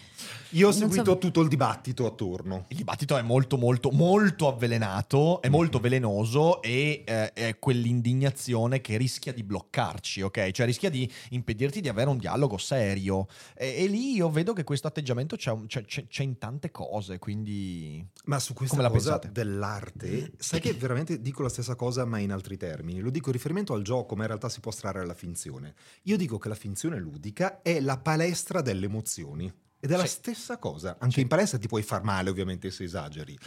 Io 0.52 0.68
ho 0.68 0.72
Non 0.72 0.80
so- 0.80 0.88
seguito 0.90 1.18
tutto 1.20 1.42
il 1.42 1.48
dibattito 1.48 2.06
attorno. 2.06 2.66
il 2.70 2.78
dibattito 2.78 3.16
è 3.18 3.22
molto 3.22 3.58
molto 3.58 3.92
molto 3.92 4.48
avvelenato 4.48 5.42
è 5.42 5.50
molto 5.50 5.80
velenoso 5.80 6.62
e 6.62 7.04
eh, 7.06 7.34
è 7.34 7.60
quell'indignazione 7.60 8.82
che 8.82 8.98
rischia 8.98 9.32
di 9.34 9.44
bloccarci 9.44 10.22
ok 10.22 10.52
cioè 10.52 10.66
rischia 10.66 10.90
di 10.90 11.10
impedirti 11.30 11.82
di 11.82 11.88
avere 11.90 12.10
un 12.10 12.18
dialogo 12.18 12.58
serio 12.58 13.28
e, 13.56 13.84
e 13.84 13.88
lì 13.88 14.16
io 14.16 14.30
vedo 14.30 14.54
che 14.54 14.64
questo 14.64 14.88
atteggiamento 14.88 15.36
c'è- 15.36 15.56
c'è- 15.68 15.86
c'è 16.08 16.24
in 16.24 16.38
tante 16.38 16.72
cose 16.72 17.20
quindi 17.20 18.04
Ma 18.26 18.40
su 18.40 18.54
questa 18.54 18.76
Come 18.78 18.88
la 18.88 18.94
cosa 18.94 19.20
pensate? 19.20 19.32
dell'arte, 19.32 20.32
sai 20.38 20.60
che 20.60 20.74
veramente 20.74 21.22
dico 21.22 21.42
la 21.44 21.50
stessa 21.50 21.76
cosa 21.76 22.06
ma 22.06 22.18
in 22.20 22.32
altri 22.32 22.58
termini. 22.58 23.00
Lo 23.00 23.10
dico 23.10 23.28
in 23.30 23.34
riferimento 23.36 23.74
al 23.74 23.82
gioco, 23.84 24.16
ma 24.16 24.22
in 24.22 24.28
realtà 24.28 24.50
si 24.50 24.60
può 24.60 24.72
strarre 24.72 25.00
alla 25.02 25.14
finzione. 25.14 25.74
Io 26.04 26.18
dico 26.18 26.38
che 26.38 26.48
la 26.50 26.56
finzione 26.56 26.98
ludica 27.00 27.62
è 27.62 27.80
la 27.80 27.98
palestra 27.98 28.62
delle 28.62 28.86
emozioni. 28.86 29.52
Ed 29.80 29.92
è 29.92 29.96
la 29.96 30.04
Sì. 30.06 30.10
stessa 30.16 30.58
cosa. 30.58 30.98
Anche 31.00 31.22
in 31.22 31.28
palestra 31.28 31.58
ti 31.58 31.68
puoi 31.68 31.84
far 31.84 32.04
male, 32.04 32.30
ovviamente, 32.30 32.70
se 32.70 32.84
esageri. 32.84 33.38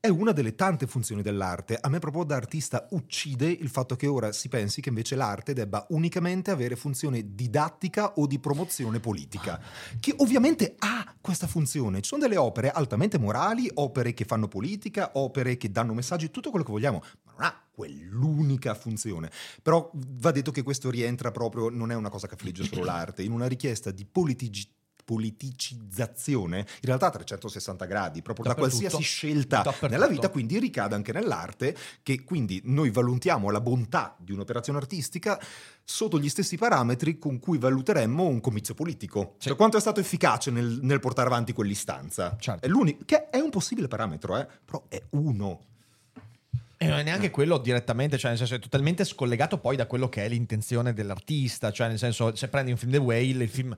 È 0.00 0.08
una 0.08 0.32
delle 0.32 0.54
tante 0.54 0.86
funzioni 0.86 1.22
dell'arte. 1.22 1.78
A 1.80 1.88
me 1.88 1.98
proprio 1.98 2.24
da 2.24 2.36
artista 2.36 2.86
uccide 2.90 3.48
il 3.48 3.68
fatto 3.70 3.96
che 3.96 4.06
ora 4.06 4.32
si 4.32 4.48
pensi 4.48 4.80
che 4.82 4.90
invece 4.90 5.14
l'arte 5.16 5.54
debba 5.54 5.86
unicamente 5.90 6.50
avere 6.50 6.76
funzione 6.76 7.34
didattica 7.34 8.12
o 8.14 8.26
di 8.26 8.38
promozione 8.38 9.00
politica, 9.00 9.60
che 10.00 10.14
ovviamente 10.18 10.74
ha 10.78 11.14
questa 11.20 11.46
funzione. 11.46 12.02
Ci 12.02 12.08
sono 12.08 12.22
delle 12.22 12.36
opere 12.36 12.70
altamente 12.70 13.18
morali, 13.18 13.70
opere 13.74 14.12
che 14.12 14.24
fanno 14.26 14.46
politica, 14.48 15.12
opere 15.14 15.56
che 15.56 15.70
danno 15.70 15.94
messaggi, 15.94 16.30
tutto 16.30 16.50
quello 16.50 16.64
che 16.66 16.72
vogliamo, 16.72 17.02
ma 17.22 17.32
non 17.32 17.42
ha 17.44 17.62
quell'unica 17.70 18.74
funzione. 18.74 19.30
Però 19.62 19.90
va 19.94 20.30
detto 20.32 20.50
che 20.50 20.62
questo 20.62 20.90
rientra 20.90 21.30
proprio, 21.30 21.70
non 21.70 21.90
è 21.90 21.94
una 21.94 22.10
cosa 22.10 22.26
che 22.26 22.34
affligge 22.34 22.64
solo 22.64 22.84
l'arte, 22.84 23.22
in 23.22 23.32
una 23.32 23.46
richiesta 23.46 23.90
di 23.90 24.04
politici- 24.04 24.68
politicizzazione 25.04 26.58
in 26.58 26.64
realtà 26.82 27.06
a 27.06 27.10
360 27.10 27.84
gradi 27.84 28.22
proprio 28.22 28.46
da 28.46 28.54
qualsiasi 28.54 29.02
scelta 29.02 29.62
nella 29.88 30.06
vita 30.08 30.28
quindi 30.28 30.58
ricade 30.58 30.94
anche 30.94 31.12
nell'arte 31.12 31.76
che 32.02 32.24
quindi 32.24 32.60
noi 32.64 32.90
valutiamo 32.90 33.50
la 33.50 33.60
bontà 33.60 34.16
di 34.18 34.32
un'operazione 34.32 34.78
artistica 34.78 35.40
sotto 35.84 36.18
gli 36.18 36.28
stessi 36.28 36.56
parametri 36.56 37.18
con 37.18 37.38
cui 37.38 37.58
valuteremmo 37.58 38.24
un 38.24 38.40
comizio 38.40 38.74
politico 38.74 39.34
Sì. 39.38 39.48
cioè 39.48 39.56
quanto 39.56 39.76
è 39.76 39.80
stato 39.80 40.00
efficace 40.00 40.50
nel, 40.50 40.78
nel 40.82 41.00
portare 41.00 41.28
avanti 41.28 41.52
quell'istanza 41.52 42.36
Certo. 42.38 42.64
è 42.66 42.68
l'unico 42.68 43.02
che 43.04 43.28
è 43.28 43.38
un 43.38 43.50
possibile 43.50 43.88
parametro 43.88 44.36
eh? 44.38 44.46
però 44.64 44.84
è 44.88 45.02
uno 45.10 45.60
E 46.78 46.86
non 46.88 46.98
è 46.98 47.02
neanche 47.02 47.30
quello 47.30 47.56
direttamente, 47.58 48.18
cioè 48.18 48.30
nel 48.30 48.38
senso 48.38 48.56
è 48.56 48.58
totalmente 48.58 49.04
scollegato 49.04 49.58
poi 49.58 49.74
da 49.76 49.86
quello 49.86 50.08
che 50.10 50.24
è 50.24 50.28
l'intenzione 50.28 50.92
dell'artista, 50.92 51.70
cioè 51.72 51.88
nel 51.88 51.98
senso 51.98 52.34
se 52.34 52.48
prendi 52.48 52.72
un 52.72 52.76
film 52.76 52.90
The 52.92 52.98
Whale, 52.98 53.44
il 53.44 53.48
film 53.48 53.74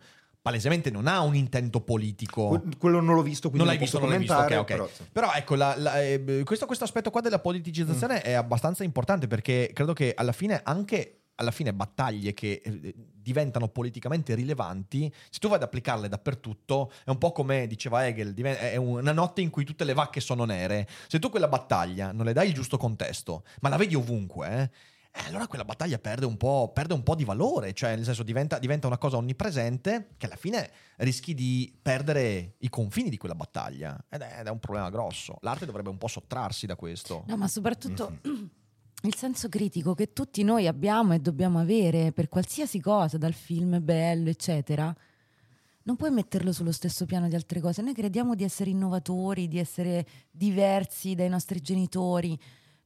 palesemente 0.47 0.91
non 0.93 1.09
ha 1.09 1.23
un 1.23 1.35
intento 1.35 1.81
politico. 1.81 2.47
Que- 2.47 2.77
quello 2.79 3.01
non 3.01 3.17
l'ho 3.17 3.23
visto 3.23 3.49
quindi 3.51 3.67
non 3.67 3.67
l'hai 3.67 3.79
visto, 3.83 3.99
non 3.99 4.11
l'hai 4.11 4.19
visto, 4.19 4.35
ok, 4.37 4.53
ok. 4.59 4.65
però. 4.65 4.89
Però 5.11 5.33
ecco, 5.33 5.57
la- 5.57 5.75
la- 5.77 6.01
eh, 6.01 6.43
questo, 6.45 6.67
questo 6.67 6.85
aspetto 6.85 7.11
qua 7.11 7.21
della 7.21 7.39
Mm. 7.39 7.43
politicizzazione 7.43 8.21
è 8.23 8.31
abbastanza 8.33 8.85
importante 8.85 9.27
perché 9.27 9.71
credo 9.75 9.93
che 9.93 10.15
alla 10.17 10.31
fine 10.31 10.61
anche 10.63 11.23
alla 11.39 11.51
fine 11.51 11.75
battaglie 11.75 12.33
che 12.33 12.63
eh, 12.65 12.95
diventano 12.97 13.69
politicamente 13.69 14.35
rilevanti, 14.37 15.13
se 15.29 15.39
tu 15.41 15.49
vai 15.49 15.57
ad 15.57 15.65
applicarle 15.65 16.09
dappertutto, 16.09 16.91
è 17.05 17.11
un 17.11 17.19
po' 17.19 17.33
come 17.33 17.67
diceva 17.67 18.07
Hegel, 18.07 18.33
è 18.35 18.77
una 18.77 19.13
notte 19.13 19.41
in 19.43 19.51
cui 19.51 19.65
tutte 19.65 19.85
le 19.85 19.93
vacche 19.95 20.21
sono 20.21 20.45
nere. 20.45 20.87
Se 21.09 21.19
tu 21.19 21.29
quella 21.29 21.49
battaglia 21.49 22.13
non 22.13 22.25
le 22.25 22.33
dai 22.33 22.49
il 22.49 22.55
giusto 22.55 22.79
contesto, 22.79 23.43
ma 23.61 23.69
la 23.69 23.77
vedi 23.77 23.95
ovunque, 23.97 24.49
eh, 24.49 24.71
allora 25.27 25.47
quella 25.47 25.65
battaglia 25.65 25.99
perde 25.99 26.27
un, 26.27 26.37
po', 26.37 26.71
perde 26.73 26.95
un 26.95 27.03
po' 27.03 27.15
di 27.15 27.25
valore, 27.25 27.73
cioè 27.73 27.97
nel 27.97 28.05
senso 28.05 28.23
diventa, 28.23 28.59
diventa 28.59 28.87
una 28.87 28.99
cosa 28.99 29.17
onnipresente 29.17 30.11
che 30.17 30.27
alla 30.27 30.37
fine 30.37 30.71
rischi 30.97 31.35
di 31.35 31.77
perdere 31.81 32.55
i 32.59 32.69
confini 32.69 33.09
di 33.09 33.17
quella 33.17 33.35
battaglia 33.35 33.97
ed 34.09 34.21
è, 34.21 34.41
ed 34.41 34.47
è 34.47 34.51
un 34.51 34.59
problema 34.59 34.91
grosso. 34.91 35.39
L'arte 35.41 35.67
dovrebbe 35.67 35.89
un 35.89 35.99
po' 35.99 36.09
sottrarsi 36.09 36.67
da 36.67 36.77
questo. 36.77 37.25
No, 37.27 37.37
ma 37.37 37.49
soprattutto 37.49 38.19
Mhm. 38.23 38.51
il 39.03 39.15
senso 39.15 39.49
critico 39.49 39.95
che 39.95 40.13
tutti 40.13 40.43
noi 40.43 40.67
abbiamo 40.67 41.15
e 41.15 41.21
dobbiamo 41.21 41.59
avere 41.61 42.13
per 42.13 42.29
qualsiasi 42.29 42.81
cosa, 42.81 43.19
dal 43.19 43.35
film 43.35 43.83
bello, 43.83 44.29
eccetera. 44.29 44.95
Non 45.83 45.95
puoi 45.95 46.11
metterlo 46.11 46.51
sullo 46.51 46.73
stesso 46.73 47.05
piano 47.05 47.29
di 47.29 47.37
altre 47.37 47.61
cose. 47.61 47.81
Noi 47.83 47.95
crediamo 47.95 48.35
di 48.35 48.43
essere 48.43 48.71
innovatori, 48.71 49.47
di 49.47 49.59
essere 49.59 50.05
diversi 50.33 51.15
dai 51.15 51.29
nostri 51.29 51.61
genitori. 51.61 52.37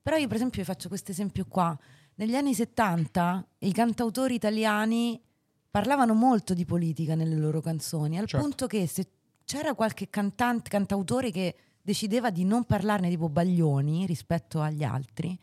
Però 0.03 0.17
io, 0.17 0.27
per 0.27 0.37
esempio, 0.37 0.61
vi 0.61 0.67
faccio 0.67 0.89
questo 0.89 1.11
esempio 1.11 1.47
qua. 1.47 1.79
Negli 2.21 2.35
anni 2.35 2.53
70 2.53 3.47
i 3.61 3.73
cantautori 3.73 4.35
italiani 4.35 5.19
parlavano 5.71 6.13
molto 6.13 6.53
di 6.53 6.67
politica 6.67 7.15
nelle 7.15 7.35
loro 7.35 7.63
canzoni, 7.63 8.19
al 8.19 8.27
Certo. 8.27 8.45
punto 8.47 8.67
che 8.67 8.87
se 8.87 9.07
c'era 9.47 9.73
qualche 9.73 10.11
cantante, 10.11 10.69
cantautore 10.69 11.31
che 11.31 11.57
decideva 11.81 12.29
di 12.29 12.45
non 12.45 12.65
parlarne 12.65 13.09
tipo 13.09 13.31
Baglioni 13.31 14.05
rispetto 14.05 14.61
agli 14.61 14.85
altri, 14.85 15.35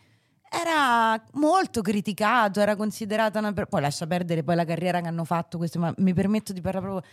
era 0.51 1.19
molto 1.33 1.81
criticato, 1.81 2.59
era 2.59 2.75
considerata 2.75 3.39
una... 3.39 3.53
per- 3.53 3.65
Poi 3.65 3.81
lascia 3.81 4.05
perdere 4.05 4.43
poi 4.43 4.55
la 4.55 4.63
carriera 4.63 5.01
che 5.01 5.07
hanno 5.07 5.23
fatto 5.25 5.57
questo, 5.57 5.79
ma 5.79 5.91
mi 5.97 6.13
permetto 6.13 6.53
di 6.53 6.61
parlare 6.61 6.85
proprio... 6.85 7.11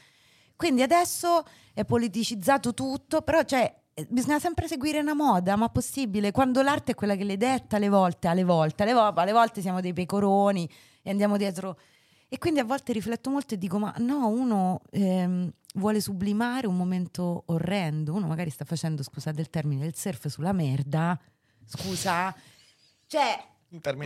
Quindi 0.57 0.83
adesso 0.83 1.43
è 1.73 1.87
politicizzato 1.87 2.75
tutto, 2.75 3.23
però 3.23 3.43
cioè, 3.45 3.75
bisogna 4.09 4.39
sempre 4.41 4.67
seguire 4.67 4.99
una 5.01 5.15
moda, 5.15 5.57
ma 5.57 5.69
possibile? 5.69 6.33
Quando 6.33 6.63
l'arte 6.63 6.93
è 6.93 6.95
quella 6.95 7.15
che 7.17 7.25
le 7.25 7.37
detta 7.37 7.77
alle 7.77 7.89
volte, 7.89 8.29
alle 8.29 8.45
volte, 8.45 8.83
alle, 8.83 8.93
vo- 8.93 9.13
alle 9.13 9.33
volte 9.33 9.61
siamo 9.61 9.81
dei 9.81 9.93
pecoroni 9.93 10.69
e 11.03 11.11
andiamo 11.11 11.37
dietro... 11.37 11.79
E 12.29 12.39
quindi 12.39 12.59
a 12.59 12.65
volte 12.65 12.93
rifletto 12.93 13.31
molto 13.31 13.55
e 13.55 13.59
dico, 13.59 13.79
ma 13.79 13.95
no, 13.99 14.27
uno 14.27 14.81
ehm, 14.91 15.53
vuole 15.75 16.01
sublimare 16.01 16.67
un 16.67 16.77
momento 16.77 17.45
orrendo, 17.47 18.13
uno 18.13 18.27
magari 18.27 18.51
sta 18.51 18.65
facendo, 18.65 19.05
scusate 19.05 19.41
il 19.41 19.51
termine, 19.51 19.87
il 19.87 19.95
surf 19.95 20.27
sulla 20.27 20.53
merda, 20.53 21.17
scusa, 21.65 22.35
cioè... 23.07 23.41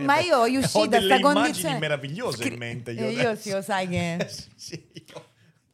Ma 0.03 0.15
per- 0.17 0.25
io 0.25 0.59
uscì 0.59 0.77
ho 0.77 0.85
da 0.85 0.99
delle 0.99 1.15
sta 1.15 1.15
immagini 1.17 1.41
condizione 1.43 1.77
meravigliose 1.79 2.47
in 2.47 2.57
mente. 2.57 2.91
Eh, 2.91 3.11
io 3.11 3.19
adesso. 3.29 3.41
sì, 3.41 3.51
lo 3.51 3.61
sai 3.63 3.87
che- 3.89 4.15
Eh, 4.17 4.29
sì, 4.55 4.87
io- 4.93 5.25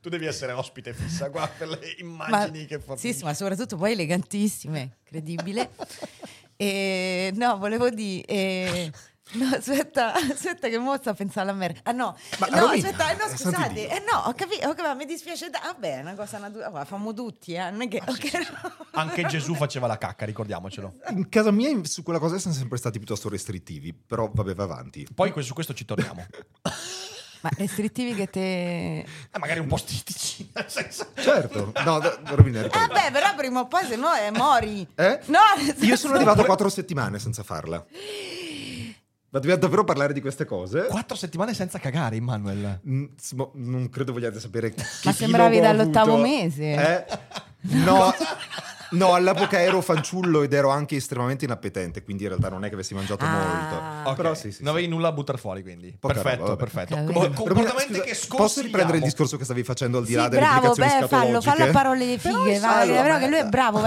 Tu 0.06 0.12
devi 0.12 0.28
essere 0.28 0.52
ospite 0.52 0.94
fissa 0.94 1.32
qua 1.32 1.48
per 1.48 1.68
le 1.68 1.80
Ma- 2.06 2.28
immagini 2.28 2.68
che 2.68 2.78
sì, 2.78 2.84
fornisci. 2.86 3.13
sì, 3.15 3.24
ma 3.24 3.34
soprattutto 3.34 3.76
poi 3.76 3.94
elegantissime, 3.94 4.98
credibile. 5.04 5.72
e, 6.56 7.32
no, 7.34 7.58
volevo 7.58 7.89
dire... 7.89 8.24
eh, 8.26 8.91
No, 9.32 9.48
aspetta, 9.48 10.13
aspetta 10.13 10.70
che 10.70 10.78
mo 10.78 10.96
sto 10.98 11.10
a 11.10 11.15
pensare 11.15 11.50
alla 11.50 11.58
merda. 11.58 11.80
Ah 11.82 11.91
no, 11.91 12.15
Ma, 12.38 12.46
no, 12.46 12.68
Romina, 12.68 12.88
aspetta, 12.89 13.10
eh, 13.12 13.15
no, 13.15 13.36
scusate. 13.36 13.89
Eh 13.89 14.04
no, 14.08 14.20
ho 14.28 14.34
capito, 14.36 14.68
ho 14.68 14.76
capito, 14.76 14.96
mi 14.96 15.06
dispiace. 15.06 15.50
Da- 15.50 15.62
vabbè, 15.63 15.98
è 15.98 16.02
una 16.02 16.13
cosa 16.13 16.38
naturale. 16.38 16.86
Famo 16.86 17.12
tutti, 17.12 17.54
eh. 17.54 17.72
Non 17.72 17.82
è 17.82 17.88
che... 17.88 18.04
ok, 18.06 18.34
no. 18.34 18.86
Anche 18.91 19.26
Gesù 19.26 19.56
faceva 19.56 19.88
la 19.88 19.98
cacca, 19.98 20.26
ricordiamocelo. 20.26 21.00
In 21.10 21.28
casa 21.30 21.50
mia 21.50 21.72
su 21.86 22.04
quella 22.04 22.20
cosa 22.20 22.38
siamo 22.38 22.56
sempre 22.56 22.78
stati 22.78 23.00
piuttosto 23.00 23.28
restrittivi, 23.28 23.91
però 23.96 24.30
vabbè, 24.32 24.54
va 24.54 24.63
avanti. 24.65 25.08
Poi 25.12 25.34
su 25.41 25.56
questo 25.56 25.74
ci 25.74 25.84
torniamo. 25.86 26.24
Ma 27.41 27.50
restrittivi 27.58 28.13
che 28.15 28.28
te... 28.30 29.06
Eh, 29.36 29.39
magari 29.39 29.60
un 29.60 29.67
po' 29.67 29.78
stistici. 29.78 30.50
nel 30.54 30.65
senso- 30.69 31.08
Certo, 31.15 31.71
no, 31.84 32.00
da- 32.00 32.19
Romina, 32.24 32.62
Eh 32.63 32.69
beh, 32.69 33.12
però 33.12 33.36
prima 33.36 33.60
o 33.62 33.67
poi 33.67 33.86
se 33.86 33.95
no 33.95 34.13
eh, 34.15 34.32
mori. 34.32 34.88
Eh? 34.95 35.19
No, 35.26 35.39
Io 35.82 35.95
sono 35.95 36.15
arrivato 36.15 36.41
a 36.41 36.45
quattro 36.45 36.69
settimane 36.69 37.19
senza 37.19 37.43
farla. 37.43 37.84
Ma 39.30 39.41
dobbiamo 39.41 39.60
davvero 39.60 39.84
parlare 39.84 40.13
di 40.13 40.21
queste 40.21 40.45
cose? 40.45 40.86
Quattro 40.86 41.17
settimane 41.17 41.54
senza 41.54 41.78
cagare, 41.78 42.15
Immanuel. 42.15 42.80
Mm, 42.88 43.06
s- 43.19 43.34
mo- 43.34 43.52
non 43.56 43.89
credo 43.89 44.13
vogliate 44.13 44.39
sapere 44.39 44.69
che 44.74 44.82
Ma 45.04 45.12
sembravi 45.12 45.60
dall'ottavo 45.60 46.13
avuto. 46.13 46.28
mese. 46.28 46.63
Eh? 46.74 47.06
No, 47.67 48.13
no, 48.95 49.13
all'epoca 49.13 49.62
ero 49.62 49.81
fanciullo 49.81 50.41
ed 50.43 50.53
ero 50.53 50.69
anche 50.69 50.95
estremamente 50.95 51.45
inappetente, 51.45 52.03
quindi 52.03 52.23
in 52.23 52.29
realtà 52.29 52.49
non 52.49 52.63
è 52.65 52.67
che 52.69 52.73
avessi 52.73 52.93
mangiato 52.93 53.25
Ah. 53.25 53.29
molto. 53.29 54.10
Ok, 54.10 54.15
Però 54.15 54.34
sì, 54.34 54.51
sì, 54.51 54.63
Non 54.63 54.73
avevi 54.73 54.88
nulla 54.88 55.10
a 55.10 55.12
buttare 55.12 55.38
fuori, 55.38 55.62
quindi. 55.62 55.95
Poca 55.99 56.13
perfetto, 56.13 56.41
roba, 56.43 56.55
perfetto. 56.55 56.95
Romina, 56.95 57.29
comportamenti 57.34 57.93
scusa, 57.93 58.01
che 58.03 58.13
sconsigliamo. 58.15 58.43
Posso 58.43 58.62
riprendere 58.62 58.97
il 58.97 59.03
discorso 59.03 59.38
che 59.38 59.43
stavi 59.43 59.63
facendo 59.63 59.97
al 59.99 60.05
di 60.05 60.13
là 60.13 60.23
Sì, 60.23 60.29
delle 60.29 60.41
bravo, 60.41 60.65
implicazioni 60.67 61.01
beh, 61.01 61.08
fallo, 61.08 61.41
fallo 61.41 61.63
a 61.63 61.71
parole 61.71 62.17
fighe, 62.17 62.60
va, 62.60 62.67
fallo, 62.67 62.93
però 62.93 63.17
che 63.19 63.27
lui 63.27 63.38
è 63.38 63.45
bravo. 63.45 63.79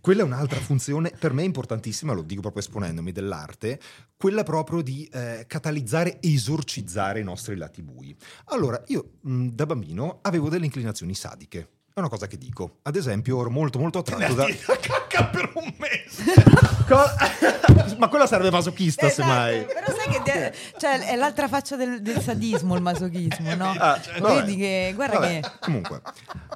Quella 0.00 0.22
è 0.22 0.24
un'altra 0.24 0.58
funzione 0.60 1.10
per 1.18 1.32
me 1.34 1.42
importantissima, 1.42 2.12
lo 2.14 2.22
dico 2.22 2.40
proprio 2.40 2.62
esponendomi 2.62 3.12
dell'arte, 3.12 3.78
quella 4.16 4.44
proprio 4.44 4.80
di 4.80 5.04
eh, 5.12 5.44
catalizzare 5.46 6.20
e 6.20 6.32
esorcizzare 6.32 7.20
i 7.20 7.24
nostri 7.24 7.54
lati 7.56 7.82
bui. 7.82 8.16
Allora, 8.46 8.80
io 8.86 9.10
mh, 9.20 9.48
da 9.48 9.66
bambino 9.66 10.20
avevo 10.22 10.48
delle 10.48 10.64
inclinazioni 10.64 11.14
sadiche. 11.14 11.68
È 11.92 11.98
una 11.98 12.08
cosa 12.08 12.26
che 12.26 12.38
dico. 12.38 12.78
Ad 12.82 12.96
esempio, 12.96 13.40
ero 13.40 13.50
molto 13.50 13.78
molto 13.78 13.98
attratto 13.98 14.34
da... 14.34 14.46
la 14.66 14.76
cacca 14.76 15.24
per 15.26 15.50
un 15.54 15.74
mese. 15.78 16.34
Ma 17.98 18.08
quella 18.08 18.26
serve 18.26 18.50
masochista, 18.50 19.06
Esatto, 19.06 19.22
semmai. 19.28 19.64
Però 19.64 19.86
sai 19.94 20.08
che 20.08 20.20
de- 20.24 20.54
cioè, 20.78 21.00
è 21.00 21.16
l'altra 21.16 21.48
faccia 21.48 21.76
del, 21.76 22.00
del 22.00 22.20
sadismo, 22.20 22.74
il 22.74 22.82
masochismo, 22.82 23.54
no? 23.54 23.70
Ah, 23.70 24.00
vabbè. 24.18 24.44
Vedi 24.44 24.56
che, 24.56 24.92
guarda 24.94 25.18
Vabbè, 25.18 25.40
che... 25.40 25.50
Comunque, 25.60 26.00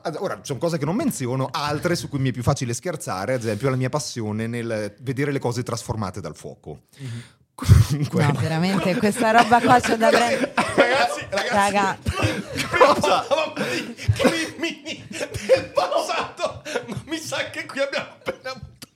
ad- 0.02 0.16
ora 0.18 0.38
sono 0.42 0.58
cose 0.58 0.78
che 0.78 0.84
non 0.84 0.96
menziono, 0.96 1.48
altre 1.50 1.96
su 1.96 2.08
cui 2.08 2.18
mi 2.18 2.30
è 2.30 2.32
più 2.32 2.42
facile 2.42 2.72
scherzare, 2.72 3.34
ad 3.34 3.40
esempio 3.40 3.70
la 3.70 3.76
mia 3.76 3.88
passione 3.90 4.46
nel 4.46 4.94
vedere 5.00 5.32
le 5.32 5.38
cose 5.38 5.62
trasformate 5.62 6.20
dal 6.20 6.36
fuoco. 6.36 6.82
Comunque, 7.54 8.24
No, 8.26 8.32
veramente, 8.32 8.96
questa 8.96 9.30
roba 9.30 9.60
qua 9.60 9.78
c'è 9.80 9.96
da 9.96 10.08
prendere... 10.08 10.52
ragazzi, 10.74 11.26
ragazzi. 11.30 12.10
Di 13.94 14.12
crimini 14.12 15.06
del 15.08 15.70
passato, 15.72 16.62
ma 16.86 17.00
mi 17.06 17.18
sa 17.18 17.50
che 17.50 17.64
qui 17.66 17.80
abbiamo 17.80 18.08
appena 18.10 18.50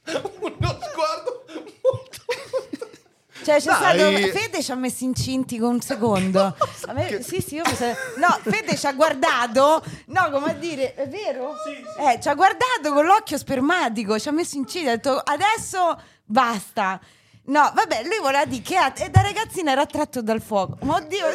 avuto 0.04 0.56
uno 0.58 0.78
sguardo 0.90 1.44
molto... 1.82 2.24
cioè 3.44 3.60
c'è 3.60 3.64
Dai. 3.64 4.20
stato... 4.22 4.38
Fede 4.38 4.62
ci 4.62 4.72
ha 4.72 4.74
messo 4.74 5.04
incinti 5.04 5.58
con 5.58 5.74
un 5.74 5.80
secondo. 5.80 6.56
A 6.86 6.92
me- 6.92 7.22
sì, 7.22 7.40
sì, 7.40 7.54
io 7.56 7.64
sa- 7.66 7.94
No, 8.16 8.38
Fede 8.42 8.76
ci 8.76 8.86
ha 8.86 8.92
guardato, 8.92 9.84
no, 10.06 10.30
come 10.30 10.50
a 10.50 10.54
dire, 10.54 10.94
è 10.94 11.06
vero? 11.08 11.54
Eh, 12.10 12.18
ci 12.20 12.28
ha 12.28 12.34
guardato 12.34 12.92
con 12.92 13.04
l'occhio 13.04 13.38
spermatico, 13.38 14.18
ci 14.18 14.28
ha 14.28 14.32
messo 14.32 14.56
incinti, 14.56 14.88
ha 14.88 14.96
detto 14.96 15.16
adesso 15.16 16.00
basta. 16.24 16.98
No, 17.48 17.72
vabbè, 17.74 18.02
lui 18.04 18.18
voleva 18.20 18.44
dire 18.44 18.62
che 18.62 18.76
e 19.04 19.11
da 19.11 19.20
ragazzina 19.22 19.72
era 19.72 19.82
attratto 19.82 20.22
dal 20.22 20.40
fuoco. 20.40 20.76
Ma 20.82 20.96
oddio, 20.96 21.26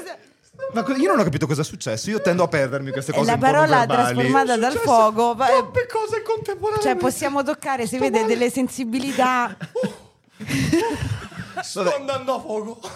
ma 0.73 0.85
io 0.95 1.09
non 1.09 1.19
ho 1.19 1.23
capito 1.23 1.47
cosa 1.47 1.61
è 1.61 1.65
successo. 1.65 2.09
Io 2.11 2.21
tendo 2.21 2.43
a 2.43 2.47
perdermi 2.47 2.91
queste 2.91 3.11
cose 3.11 3.25
la 3.25 3.33
un 3.33 3.39
po' 3.39 3.45
non 3.45 3.53
parola 3.53 3.85
trasformata 3.85 4.57
dal 4.57 4.73
fuoco. 4.73 5.35
Troppe 5.35 5.87
cose 5.87 6.21
contemporaneamente. 6.21 6.81
Cioè, 6.81 6.95
possiamo 6.95 7.43
toccare, 7.43 7.87
si 7.87 7.97
vede 7.97 8.25
delle 8.25 8.51
sensibilità. 8.51 9.55
Sto 11.61 11.95
andando 11.95 12.35
a 12.35 12.39
fuoco. 12.39 12.79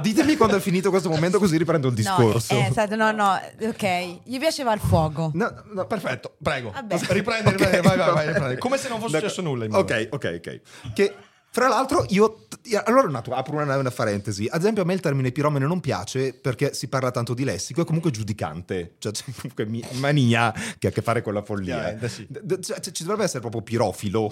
Ditemi 0.00 0.36
quando 0.36 0.56
è 0.56 0.60
finito 0.60 0.90
questo 0.90 1.08
momento, 1.08 1.38
così 1.38 1.56
riprendo 1.56 1.88
il 1.88 1.94
discorso. 1.94 2.52
No, 2.52 2.60
eh, 2.60 2.66
esatto, 2.66 2.96
no, 2.96 3.12
no, 3.12 3.40
ok. 3.60 4.22
Gli 4.24 4.38
piaceva 4.38 4.72
il 4.72 4.80
fuoco. 4.80 5.30
No, 5.34 5.62
no, 5.72 5.86
Perfetto, 5.86 6.34
prego. 6.42 6.72
Vabbè. 6.72 6.98
Riprendi, 7.08 7.50
riprendi, 7.50 7.86
vai, 7.86 7.96
vai, 7.96 8.12
vai, 8.12 8.26
riprendi. 8.26 8.58
Come 8.58 8.76
se 8.76 8.88
non 8.88 8.98
fosse 8.98 9.12
D'accordo. 9.12 9.34
successo 9.34 9.48
nulla. 9.48 9.64
Immanuel. 9.66 10.08
Ok, 10.10 10.14
ok, 10.14 10.40
ok. 10.44 10.92
Che 10.92 11.14
fra 11.56 11.68
l'altro 11.68 12.04
io. 12.10 12.44
Allora, 12.84 13.08
un 13.08 13.14
attimo, 13.14 13.34
apro 13.34 13.56
una, 13.56 13.78
una 13.78 13.90
parentesi. 13.90 14.46
Ad 14.50 14.60
esempio, 14.60 14.82
a 14.82 14.84
me 14.84 14.92
il 14.92 15.00
termine 15.00 15.32
piromane 15.32 15.64
non 15.64 15.80
piace 15.80 16.34
perché 16.34 16.74
si 16.74 16.88
parla 16.88 17.10
tanto 17.10 17.32
di 17.32 17.44
lessico, 17.44 17.80
è 17.80 17.84
comunque 17.86 18.10
giudicante. 18.10 18.96
Cioè, 18.98 19.12
c'è 19.12 19.24
comunque 19.24 19.66
mania 19.92 20.52
che 20.78 20.88
ha 20.88 20.90
a 20.90 20.92
che 20.92 21.00
fare 21.00 21.22
con 21.22 21.32
la 21.32 21.42
follia. 21.42 21.76
Ovviamente, 21.76 22.08
sì. 22.10 22.26
Cioè, 22.60 22.80
ci 22.92 23.04
dovrebbe 23.04 23.24
essere 23.24 23.40
proprio 23.40 23.62
pirofilo. 23.62 24.30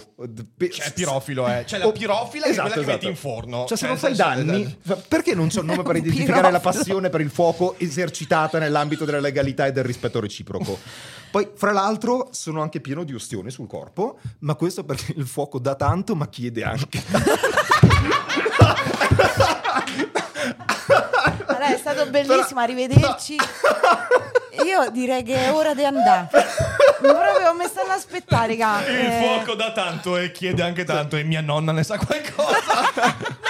C'è 0.59 0.93
pirofilo, 0.93 1.49
eh. 1.49 1.65
C'è 1.65 1.79
la 1.79 1.91
pirofila 1.93 2.45
che 2.45 2.51
è 2.51 2.57
quella 2.57 2.75
che 2.75 2.85
metti 2.85 3.07
in 3.07 3.17
forno. 3.17 3.65
Cioè, 3.69 3.79
se 3.79 3.87
Cioè, 3.87 3.89
non 3.89 3.99
fai 3.99 4.15
danni, 4.15 4.79
fa- 4.83 4.97
perché 4.97 5.35
non 5.35 5.49
c'è 5.49 5.61
un 5.61 5.67
nome 5.67 5.83
per 5.83 5.97
identificare 5.97 6.51
la 6.51 6.61
passione 6.61 7.09
per 7.09 7.23
il 7.23 7.31
fuoco 7.31 7.77
esercitata 7.79 8.59
nell'ambito 8.59 9.07
della 9.07 9.21
legalità 9.21 9.65
e 9.65 9.73
del 9.73 9.85
rispetto 9.85 10.21
reciproco? 10.21 10.79
Poi, 11.35 11.51
fra 11.57 11.73
l'altro, 11.73 12.29
sono 12.31 12.63
anche 12.63 12.81
pieno 12.81 13.03
di 13.03 13.13
ustioni 13.13 13.51
sul 13.51 13.67
corpo, 13.67 14.21
ma 14.43 14.55
questo 14.55 14.85
perché 14.85 15.15
il 15.17 15.27
fuoco 15.27 15.59
dà 15.59 15.75
tanto, 15.75 16.15
ma 16.15 16.29
chiede 16.29 16.63
anche. 16.63 17.03
Allora, 21.47 21.67
è 21.75 21.77
stato 21.77 22.07
bellissimo, 22.09 22.61
arrivederci. 22.61 23.37
Io 24.65 24.91
direi 24.93 25.25
che 25.25 25.47
è 25.47 25.53
ora 25.53 25.75
di 25.75 25.85
andare. 25.85 26.29
Proprio 27.01 27.53
mi 27.59 27.65
stanno 27.67 27.91
a 27.91 27.95
aspettare, 27.95 28.57
raga. 28.57 28.87
Il 28.89 28.95
Eh, 28.95 29.21
fuoco 29.25 29.55
dà 29.57 29.73
tanto 29.73 30.17
e 30.17 30.31
chiede 30.31 30.63
anche 30.63 30.85
tanto 30.85 31.17
e 31.17 31.25
mia 31.25 31.41
nonna 31.41 31.73
ne 31.73 31.83
sa 31.83 31.99
qualcosa. 31.99 33.33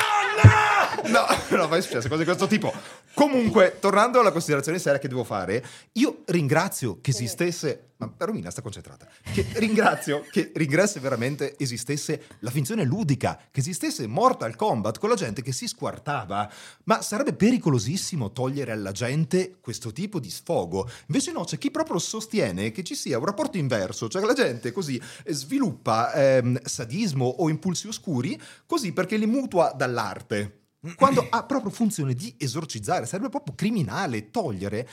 No, 1.07 1.27
no, 1.63 1.69
ma 1.69 1.77
è 1.77 1.81
successo 1.81 2.09
cose 2.09 2.21
di 2.21 2.25
questo 2.25 2.47
tipo. 2.47 2.73
Comunque, 3.15 3.77
tornando 3.81 4.21
alla 4.21 4.33
considerazione 4.33 4.79
seria 4.79 4.99
che 4.99 5.09
devo 5.09 5.25
fare, 5.25 5.65
io 5.93 6.23
ringrazio 6.27 7.01
che 7.01 7.11
esistesse. 7.11 7.91
Ma 7.97 8.13
Romina 8.19 8.51
sta 8.51 8.61
concentrata. 8.61 9.07
Che 9.33 9.47
ringrazio 9.55 10.27
che 10.29 10.51
ringrazio 10.55 11.01
veramente 11.01 11.55
esistesse 11.59 12.25
la 12.41 12.51
finzione 12.51 12.85
ludica, 12.85 13.39
che 13.53 13.61
esistesse 13.61 14.09
Mortal 14.09 14.57
Kombat 14.57 14.99
con 14.99 15.11
la 15.11 15.15
gente 15.15 15.43
che 15.43 15.53
si 15.53 15.69
squartava. 15.69 16.51
Ma 16.85 17.03
sarebbe 17.03 17.35
pericolosissimo 17.35 18.33
togliere 18.33 18.73
alla 18.73 18.91
gente 18.91 19.59
questo 19.61 19.93
tipo 19.93 20.19
di 20.19 20.31
sfogo. 20.31 20.89
Invece 21.07 21.31
no, 21.31 21.45
c'è 21.45 21.57
chi 21.57 21.71
proprio 21.71 22.01
sostiene 22.01 22.73
che 22.73 22.83
ci 22.83 22.97
sia 22.97 23.19
un 23.19 23.27
rapporto 23.27 23.59
inverso, 23.59 24.09
cioè 24.09 24.21
che 24.21 24.27
la 24.27 24.35
gente 24.35 24.73
così 24.73 25.01
sviluppa 25.27 26.13
ehm, 26.13 26.61
sadismo 26.65 27.27
o 27.27 27.49
impulsi 27.49 27.87
oscuri 27.87 28.41
così 28.67 28.93
perché 28.93 29.17
li 29.17 29.27
mutua 29.27 29.73
dall'arte. 29.73 30.64
Quando 30.97 31.27
ha 31.31 31.45
proprio 31.45 31.71
funzione 31.71 32.15
di 32.15 32.35
esorcizzare, 32.39 33.07
sarebbe 33.07 33.29
proprio 33.31 33.55
criminale 33.55 34.31
togliere 34.31 34.89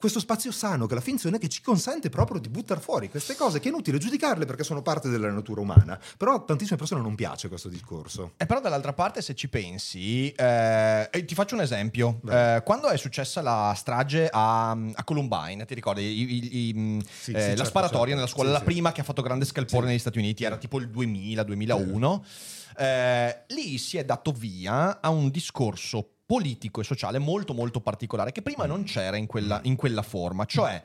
questo 0.00 0.18
spazio 0.18 0.50
sano 0.50 0.86
che 0.86 0.92
è 0.92 0.94
la 0.94 1.02
finzione 1.02 1.36
che 1.36 1.48
ci 1.50 1.60
consente 1.60 2.08
proprio 2.08 2.40
di 2.40 2.48
buttare 2.48 2.80
fuori 2.80 3.10
queste 3.10 3.34
cose 3.36 3.60
che 3.60 3.68
è 3.68 3.70
inutile 3.70 3.98
giudicarle 3.98 4.46
perché 4.46 4.64
sono 4.64 4.80
parte 4.80 5.10
della 5.10 5.30
natura 5.30 5.60
umana. 5.60 6.00
Però 6.16 6.32
a 6.36 6.40
tantissime 6.40 6.78
persone 6.78 7.02
non 7.02 7.14
piace 7.14 7.48
questo 7.48 7.68
discorso. 7.68 8.32
E 8.38 8.46
però 8.46 8.60
dall'altra 8.62 8.94
parte, 8.94 9.20
se 9.20 9.34
ci 9.34 9.50
pensi, 9.50 10.30
eh, 10.32 11.10
ti 11.26 11.34
faccio 11.34 11.54
un 11.54 11.60
esempio. 11.60 12.18
Eh, 12.30 12.62
quando 12.64 12.88
è 12.88 12.96
successa 12.96 13.42
la 13.42 13.74
strage 13.76 14.30
a, 14.32 14.70
a 14.70 15.04
Columbine, 15.04 15.66
ti 15.66 15.74
ricordi? 15.74 16.00
I- 16.02 16.34
i- 16.34 16.68
i- 16.70 17.04
Sì, 17.06 17.32
eh, 17.32 17.34
sì, 17.34 17.34
la 17.34 17.46
certo, 17.48 17.64
sparatoria 17.66 17.98
certo. 18.00 18.14
nella 18.14 18.26
scuola, 18.26 18.48
Sì, 18.48 18.52
la 18.54 18.58
sì. 18.60 18.64
prima 18.64 18.92
che 18.92 19.02
ha 19.02 19.04
fatto 19.04 19.20
grande 19.20 19.44
scalpore 19.44 19.82
Sì. 19.82 19.88
negli 19.90 19.98
Stati 20.00 20.16
Uniti, 20.18 20.44
era 20.44 20.56
tipo 20.56 20.78
il 20.78 20.88
2000-2001. 20.88 22.22
Eh, 22.80 23.42
lì 23.48 23.76
si 23.76 23.98
è 23.98 24.06
dato 24.06 24.32
via 24.32 25.02
a 25.02 25.10
un 25.10 25.28
discorso 25.28 26.12
politico 26.24 26.80
e 26.80 26.84
sociale 26.84 27.18
molto 27.18 27.52
molto 27.52 27.80
particolare 27.80 28.32
che 28.32 28.40
prima 28.40 28.64
non 28.64 28.84
c'era 28.84 29.18
in 29.18 29.26
quella, 29.26 29.60
in 29.64 29.76
quella 29.76 30.00
forma. 30.00 30.46
Cioè, 30.46 30.82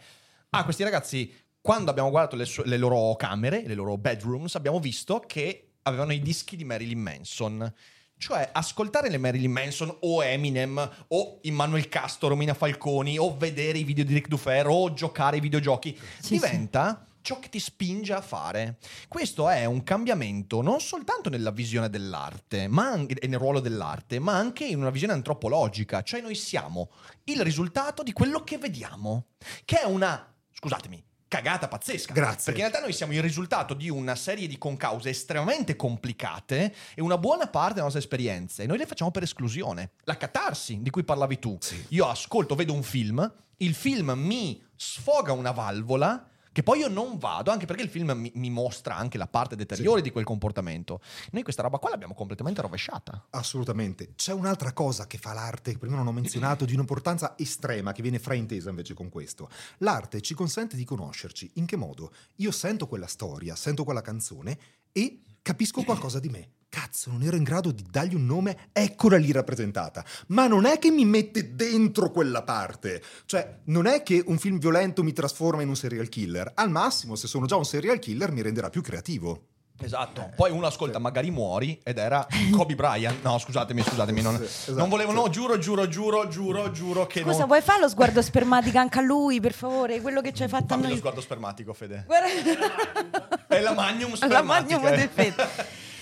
ah, 0.50 0.64
questi 0.66 0.84
ragazzi, 0.84 1.32
quando 1.62 1.92
abbiamo 1.92 2.10
guardato 2.10 2.36
le, 2.36 2.44
su- 2.44 2.64
le 2.66 2.76
loro 2.76 3.16
camere, 3.16 3.64
le 3.66 3.76
loro 3.76 3.98
bedrooms, 3.98 4.56
abbiamo 4.56 4.82
visto 4.82 5.24
che 5.26 5.76
avevano 5.84 6.12
i 6.12 6.20
dischi 6.20 6.58
di 6.58 6.66
Marilyn 6.66 7.00
Manson. 7.00 7.74
Cioè, 8.18 8.50
ascoltare 8.52 9.10
le 9.10 9.18
Marilyn 9.18 9.52
Manson 9.52 9.96
o 10.02 10.22
Eminem 10.22 11.06
o 11.10 11.40
Immanuel 11.44 11.88
Castro, 11.88 12.28
Romina 12.28 12.54
Falconi 12.54 13.18
o 13.18 13.38
vedere 13.38 13.78
i 13.78 13.84
video 13.86 14.04
di 14.04 14.14
Rick 14.14 14.28
Dufer 14.28 14.68
o 14.68 14.92
giocare 14.94 15.38
ai 15.38 15.42
videogiochi 15.42 15.98
Sì, 16.20 16.34
diventa 16.34 17.06
ciò 17.26 17.40
che 17.40 17.50
ti 17.50 17.60
spinge 17.60 18.14
a 18.14 18.22
fare. 18.22 18.78
Questo 19.08 19.50
è 19.50 19.66
un 19.66 19.82
cambiamento 19.82 20.62
non 20.62 20.80
soltanto 20.80 21.30
nella 21.30 21.50
visione 21.50 21.90
dell'arte 21.90 22.68
ma 22.68 22.88
anche, 22.88 23.16
e 23.16 23.26
nel 23.26 23.40
ruolo 23.40 23.60
dell'arte, 23.60 24.20
ma 24.20 24.38
anche 24.38 24.64
in 24.64 24.78
una 24.78 24.92
visione 24.92 25.14
antropologica. 25.14 26.04
Cioè 26.04 26.22
noi 26.22 26.36
siamo 26.36 26.92
il 27.24 27.42
risultato 27.42 28.04
di 28.04 28.14
quello 28.14 28.44
che 28.44 28.60
vediamo, 28.60 29.30
che 29.66 29.82
è 29.82 29.86
una, 29.86 30.32
scusatemi, 30.54 31.04
cagata 31.28 31.68
pazzesca. 31.68 32.14
Grazie. 32.14 32.44
Perché 32.46 32.62
in 32.62 32.68
realtà 32.68 32.80
noi 32.82 32.94
siamo 32.94 33.14
il 33.14 33.24
risultato 33.24 33.74
di 33.74 33.90
una 33.90 34.14
serie 34.14 34.48
di 34.48 34.60
concause 34.60 35.10
estremamente 35.10 35.76
complicate 35.76 36.76
e 36.94 37.02
una 37.02 37.18
buona 37.18 37.48
parte 37.48 37.74
delle 37.74 37.86
nostre 37.86 38.02
esperienze 38.02 38.68
noi 38.68 38.78
le 38.78 38.86
facciamo 38.86 39.10
per 39.10 39.24
esclusione. 39.24 39.94
La 40.04 40.16
catarsi 40.16 40.80
di 40.80 40.92
cui 40.92 41.04
parlavi 41.04 41.40
tu. 41.40 41.58
Io 41.90 42.08
ascolto, 42.08 42.54
vedo 42.54 42.74
un 42.74 42.84
film, 42.84 43.34
il 43.58 43.74
film 43.74 44.12
mi 44.12 44.64
sfoga 44.76 45.32
una 45.32 45.52
valvola 45.52 46.30
che 46.56 46.64
poi 46.64 46.80
io 46.80 46.88
non 46.88 47.18
vado, 47.18 47.52
anche 47.52 47.66
perché 47.66 47.84
il 47.84 47.90
film 47.90 48.12
mi, 48.12 48.32
mi 48.36 48.50
mostra 48.50 48.96
anche 48.96 49.18
la 49.18 49.28
parte 49.28 49.58
deteriore 49.58 50.02
di 50.02 50.10
quel 50.10 50.24
comportamento. 50.24 51.02
Noi 51.32 51.44
questa 51.44 51.62
roba 51.62 51.80
qua 51.80 51.90
l'abbiamo 51.90 52.14
completamente 52.14 52.62
rovesciata. 52.62 53.26
Assolutamente. 53.32 54.14
C'è 54.16 54.32
un'altra 54.32 54.72
cosa 54.72 55.06
che 55.06 55.18
fa 55.18 55.34
l'arte, 55.34 55.74
che 55.74 55.78
prima 55.78 55.98
non 55.98 56.08
ho 56.08 56.14
menzionato, 56.14 56.64
di 56.64 56.74
un'importanza 56.74 57.36
estrema, 57.38 57.92
che 57.92 58.02
viene 58.02 58.20
fraintesa 58.20 58.70
invece 58.70 58.94
con 58.94 59.10
questo. 59.10 59.50
L'arte 59.80 60.22
ci 60.22 60.34
consente 60.34 60.78
di 60.78 60.86
conoscerci. 60.86 61.52
In 61.56 61.66
che 61.66 61.76
modo? 61.76 62.14
Io 62.38 62.52
sento 62.52 62.88
quella 62.88 63.08
storia, 63.08 63.54
sento 63.58 63.84
quella 63.84 64.00
canzone 64.00 64.58
e 64.94 65.24
capisco 65.42 65.84
qualcosa 65.84 66.22
di 66.22 66.30
me. 66.30 66.50
Cazzo, 66.76 67.10
non 67.10 67.22
ero 67.24 67.38
in 67.38 67.44
grado 67.44 67.72
di 67.72 67.86
dargli 67.90 68.16
un 68.16 68.26
nome, 68.26 68.68
eccola 68.74 69.16
lì 69.16 69.32
rappresentata. 69.32 70.04
Ma 70.28 70.46
non 70.48 70.66
è 70.66 70.78
che 70.78 70.92
mi 70.92 71.06
mette 71.06 71.56
dentro 71.56 72.12
quella 72.12 72.44
parte. 72.44 73.02
Cioè, 73.26 73.60
non 73.68 73.86
è 73.86 74.04
che 74.04 74.22
un 74.26 74.38
film 74.38 74.60
violento 74.60 75.02
mi 75.02 75.14
trasforma 75.14 75.62
in 75.62 75.70
un 75.70 75.78
serial 75.78 76.10
killer. 76.10 76.52
Al 76.54 76.70
massimo, 76.70 77.16
se 77.16 77.28
sono 77.28 77.46
già 77.46 77.56
un 77.56 77.64
serial 77.64 77.98
killer, 78.00 78.30
mi 78.34 78.42
renderà 78.42 78.70
più 78.70 78.82
creativo. 78.82 79.44
Esatto. 79.82 80.32
Poi 80.36 80.52
uno 80.52 80.68
ascolta 80.68 81.00
Magari 81.00 81.32
muori 81.32 81.80
ed 81.82 81.98
era 81.98 82.28
Kobe 82.52 82.76
Bryant. 82.76 83.24
No, 83.24 83.38
scusatemi, 83.38 83.82
scusatemi. 83.82 84.22
Non, 84.22 84.36
Sì, 84.38 84.44
esatto, 84.44 84.74
non 84.78 84.90
volevo, 84.90 85.12
sì. 85.12 85.16
no, 85.16 85.30
giuro, 85.30 85.58
giuro, 85.58 85.88
giuro, 85.88 86.28
giuro, 86.28 86.72
giuro 86.72 87.08
che 87.08 87.22
Scusa, 87.22 87.38
non... 87.40 87.48
vuoi 87.48 87.62
fare 87.62 87.80
lo 87.80 87.88
sguardo 87.88 88.22
spermatico 88.22 88.78
anche 88.78 89.00
a 89.00 89.02
lui, 89.02 89.40
per 89.40 89.54
favore? 89.54 90.02
Quello 90.02 90.20
che 90.20 90.34
ci 90.34 90.44
hai 90.44 90.50
fatto 90.50 90.66
a 90.66 90.68
Fammi 90.68 90.82
lo 90.84 90.88
noi. 90.90 90.98
sguardo 90.98 91.22
spermatico, 91.22 91.72
Fede. 91.74 92.04
Guarda. 92.06 93.48
È 93.48 93.62
la 93.62 93.74
magnum 93.74 94.10
La 94.12 94.16
spermatica. 94.18 94.78
magnum 94.80 94.90
del 94.98 95.10
Fede. 95.10 95.48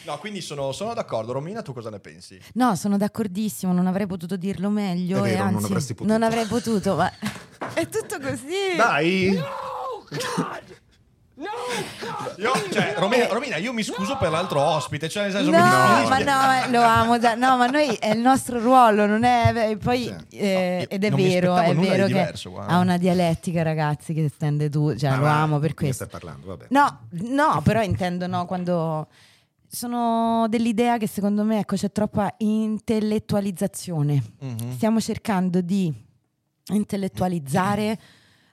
No, 0.05 0.17
quindi 0.17 0.41
sono, 0.41 0.71
sono 0.71 0.93
d'accordo. 0.93 1.31
Romina, 1.31 1.61
tu 1.61 1.73
cosa 1.73 1.89
ne 1.89 1.99
pensi? 1.99 2.39
No, 2.53 2.75
sono 2.75 2.97
d'accordissimo, 2.97 3.71
non 3.73 3.87
avrei 3.87 4.05
potuto 4.07 4.35
dirlo 4.35 4.69
meglio. 4.69 5.23
È 5.23 5.29
e 5.29 5.31
vero, 5.31 5.43
non 5.45 5.53
anzi, 5.55 5.65
avresti 5.65 5.93
potuto. 5.93 6.11
non 6.11 6.23
avrei 6.23 6.45
potuto, 6.45 6.95
ma 6.95 7.11
è 7.73 7.87
tutto 7.87 8.19
così. 8.19 8.75
Dai! 8.77 9.41
Io, 12.37 12.51
cioè, 12.71 12.93
Romina, 12.97 13.27
Romina, 13.27 13.55
io 13.57 13.73
mi 13.73 13.81
scuso 13.83 14.17
per 14.17 14.29
l'altro 14.29 14.61
ospite. 14.61 15.09
Cioè, 15.09 15.23
nel 15.23 15.31
senso, 15.31 15.49
No, 15.51 15.57
mi 15.57 16.07
ma 16.09 16.17
no, 16.19 16.25
ma 16.25 16.67
lo 16.67 16.81
amo. 16.81 17.17
da- 17.17 17.35
No, 17.35 17.57
ma 17.57 17.65
noi 17.67 17.87
è 17.95 18.09
il 18.11 18.19
nostro 18.19 18.59
ruolo, 18.59 19.05
non 19.07 19.23
è. 19.23 19.75
Poi, 19.81 20.13
Sì. 20.29 20.37
eh, 20.37 20.85
No, 20.89 20.95
ed 20.95 21.03
è 21.03 21.09
non 21.09 21.19
vero, 21.21 21.55
è 21.57 21.73
di 21.73 21.81
vero 21.81 22.01
che 22.05 22.07
diverso, 22.13 22.57
ha 22.59 22.77
una 22.77 22.97
dialettica, 22.97 23.63
ragazzi, 23.63 24.13
che 24.13 24.29
stende 24.33 24.69
tu. 24.69 24.95
Cioè, 24.95 25.09
Ma 25.11 25.15
lo 25.17 25.25
amo 25.25 25.59
per 25.59 25.69
di 25.69 25.75
questo. 25.75 26.05
stai 26.05 26.07
parlando? 26.19 26.47
Vabbè. 26.47 26.65
No, 26.69 26.99
no, 27.09 27.61
però 27.63 27.81
intendo 27.81 28.27
no, 28.27 28.45
quando 28.45 29.07
sono 29.75 30.45
dell'idea 30.49 30.97
che 30.99 31.07
secondo 31.07 31.43
me 31.43 31.57
ecco, 31.59 31.75
c'è 31.75 31.91
troppa 31.91 32.31
intellettualizzazione. 32.37 34.23
Mhm. 34.39 34.73
Stiamo 34.73 34.99
cercando 34.99 35.61
di 35.61 35.91
intellettualizzare 36.71 37.99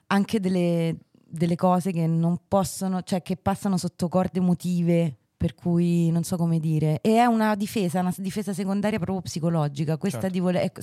anche 0.07 0.39
delle, 0.39 0.97
delle 1.23 1.55
cose 1.55 1.91
che 1.91 2.07
non 2.07 2.39
possono, 2.47 3.03
cioè 3.03 3.21
che 3.21 3.37
passano 3.37 3.77
sotto 3.77 4.07
corde 4.07 4.39
emotive. 4.39 5.17
Per 5.41 5.55
cui 5.55 6.11
non 6.11 6.21
so 6.21 6.37
come 6.37 6.59
dire, 6.59 6.99
e 7.01 7.15
è 7.15 7.25
una 7.25 7.55
difesa, 7.55 7.99
una 7.99 8.13
difesa 8.15 8.53
secondaria 8.53 8.99
proprio 8.99 9.21
psicologica. 9.21 9.97
Questa 9.97 10.19
Certo. 10.19 10.35
di 10.35 10.39
voler, 10.39 10.65
ecco, 10.65 10.81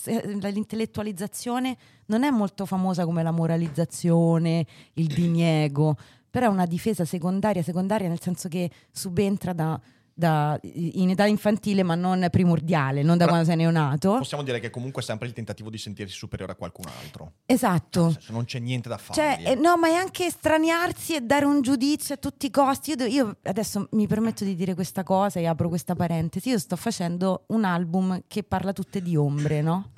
l'intellettualizzazione 0.49 1.77
non 2.07 2.25
è 2.25 2.31
molto 2.31 2.67
famosa 2.67 3.05
come 3.05 3.23
la 3.23 3.31
moralizzazione, 3.31 4.67
il 4.95 5.07
diniego, 5.07 5.97
però 6.29 6.47
è 6.47 6.49
una 6.49 6.67
difesa 6.67 7.05
secondaria, 7.05 7.63
secondaria 7.63 8.09
nel 8.09 8.21
senso 8.21 8.49
che 8.49 8.69
subentra 8.91 9.53
da, 9.53 9.81
da- 10.19 10.59
in 10.63 11.11
età 11.11 11.27
infantile 11.27 11.85
ma 11.85 11.95
non 11.95 12.27
primordiale, 12.31 13.03
non 13.03 13.17
da 13.17 13.25
Però- 13.25 13.29
quando 13.29 13.47
sei 13.47 13.57
neonato. 13.57 14.17
Possiamo 14.19 14.43
dire 14.43 14.59
che 14.59 14.69
comunque 14.69 15.01
è 15.01 15.05
sempre 15.05 15.29
il 15.29 15.33
tentativo 15.33 15.71
di 15.71 15.79
sentirsi 15.79 16.17
superiore 16.17 16.53
a 16.53 16.55
qualcun 16.57 16.87
altro. 17.03 17.35
Esatto. 17.47 18.11
Senso, 18.11 18.33
non 18.33 18.45
c'è 18.45 18.59
niente 18.59 18.89
da 18.89 18.99
fare. 18.99 19.15
Cioè, 19.15 19.51
eh, 19.53 19.55
no, 19.55 19.77
ma 19.77 19.87
è 19.89 19.95
anche 19.95 20.27
estraniarsi 20.27 21.15
e 21.15 21.21
dare 21.21 21.45
un 21.45 21.63
giudizio 21.63 22.17
a 22.17 22.19
tutti 22.19 22.47
i 22.47 22.51
costi. 22.51 22.95
Io, 22.99 23.07
io 23.07 23.37
adesso 23.45 23.87
mi 23.93 24.09
permetto 24.09 24.43
di 24.43 24.57
dire 24.57 24.75
questa 24.75 25.05
cosa 25.05 25.39
e 25.39 25.47
apro 25.47 25.69
questa 25.69 25.95
parentesi. 25.95 26.49
Io 26.49 26.59
sto 26.59 26.75
facendo 26.75 27.45
un 27.49 27.63
album 27.65 28.23
che 28.27 28.43
parla 28.43 28.73
tutte 28.73 29.01
di 29.01 29.15
ombre, 29.15 29.63
no? 29.63 29.93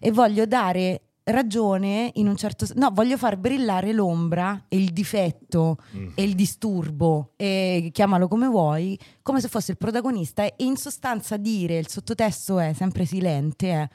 E 0.00 0.10
voglio 0.10 0.46
dare 0.46 1.00
ragione 1.24 2.10
in 2.14 2.28
un 2.28 2.36
certo 2.36 2.66
senso. 2.66 2.80
No, 2.82 2.90
voglio 2.92 3.16
far 3.16 3.36
brillare 3.36 3.92
l'ombra 3.92 4.64
e 4.68 4.76
il 4.76 4.92
difetto 4.92 5.78
Mm. 5.96 6.08
e 6.14 6.22
il 6.22 6.34
disturbo, 6.34 7.32
e 7.36 7.88
chiamalo 7.92 8.28
come 8.28 8.46
vuoi, 8.46 8.98
come 9.22 9.40
se 9.40 9.48
fosse 9.48 9.72
il 9.72 9.78
protagonista 9.78 10.44
e 10.44 10.54
in 10.58 10.76
sostanza 10.76 11.36
dire, 11.36 11.78
il 11.78 11.88
sottotesto 11.88 12.58
è 12.58 12.72
sempre 12.74 13.06
silente, 13.06 13.70
è, 13.70 13.88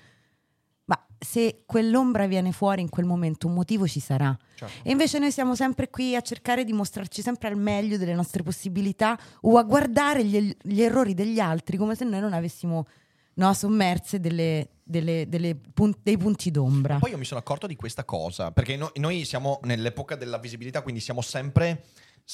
ma 0.85 1.05
se 1.19 1.61
quell'ombra 1.67 2.25
viene 2.25 2.51
fuori 2.51 2.81
in 2.81 2.89
quel 2.89 3.05
momento 3.05 3.45
un 3.47 3.53
motivo 3.53 3.87
ci 3.87 3.99
sarà. 3.99 4.35
Certo. 4.55 4.73
E 4.87 4.91
invece 4.91 5.19
noi 5.19 5.31
siamo 5.31 5.53
sempre 5.53 5.89
qui 5.91 6.15
a 6.15 6.21
cercare 6.21 6.63
di 6.63 6.73
mostrarci 6.73 7.21
sempre 7.21 7.49
al 7.49 7.57
meglio 7.57 7.97
delle 7.97 8.15
nostre 8.15 8.41
possibilità 8.41 9.17
o 9.41 9.57
a 9.57 9.63
guardare 9.63 10.23
gli, 10.25 10.55
gli 10.63 10.81
errori 10.81 11.13
degli 11.13 11.39
altri 11.39 11.77
come 11.77 11.93
se 11.95 12.05
noi 12.05 12.21
non 12.21 12.33
avessimo 12.33 12.87
no, 13.35 13.53
sommerse 13.53 14.19
delle- 14.19 14.69
delle- 14.89 15.29
delle 15.29 15.55
pun- 15.55 15.95
dei 16.01 16.17
punti 16.17 16.49
d'ombra. 16.51 16.97
Poi 16.97 17.11
io 17.11 17.17
mi 17.17 17.25
sono 17.25 17.39
accorto 17.39 17.67
di 17.67 17.75
questa 17.75 18.03
cosa, 18.03 18.51
perché 18.51 18.75
no- 18.75 18.91
noi 18.95 19.23
siamo 19.25 19.59
nell'epoca 19.63 20.15
della 20.15 20.37
visibilità, 20.37 20.81
quindi 20.81 20.99
siamo 21.01 21.21
sempre... 21.21 21.85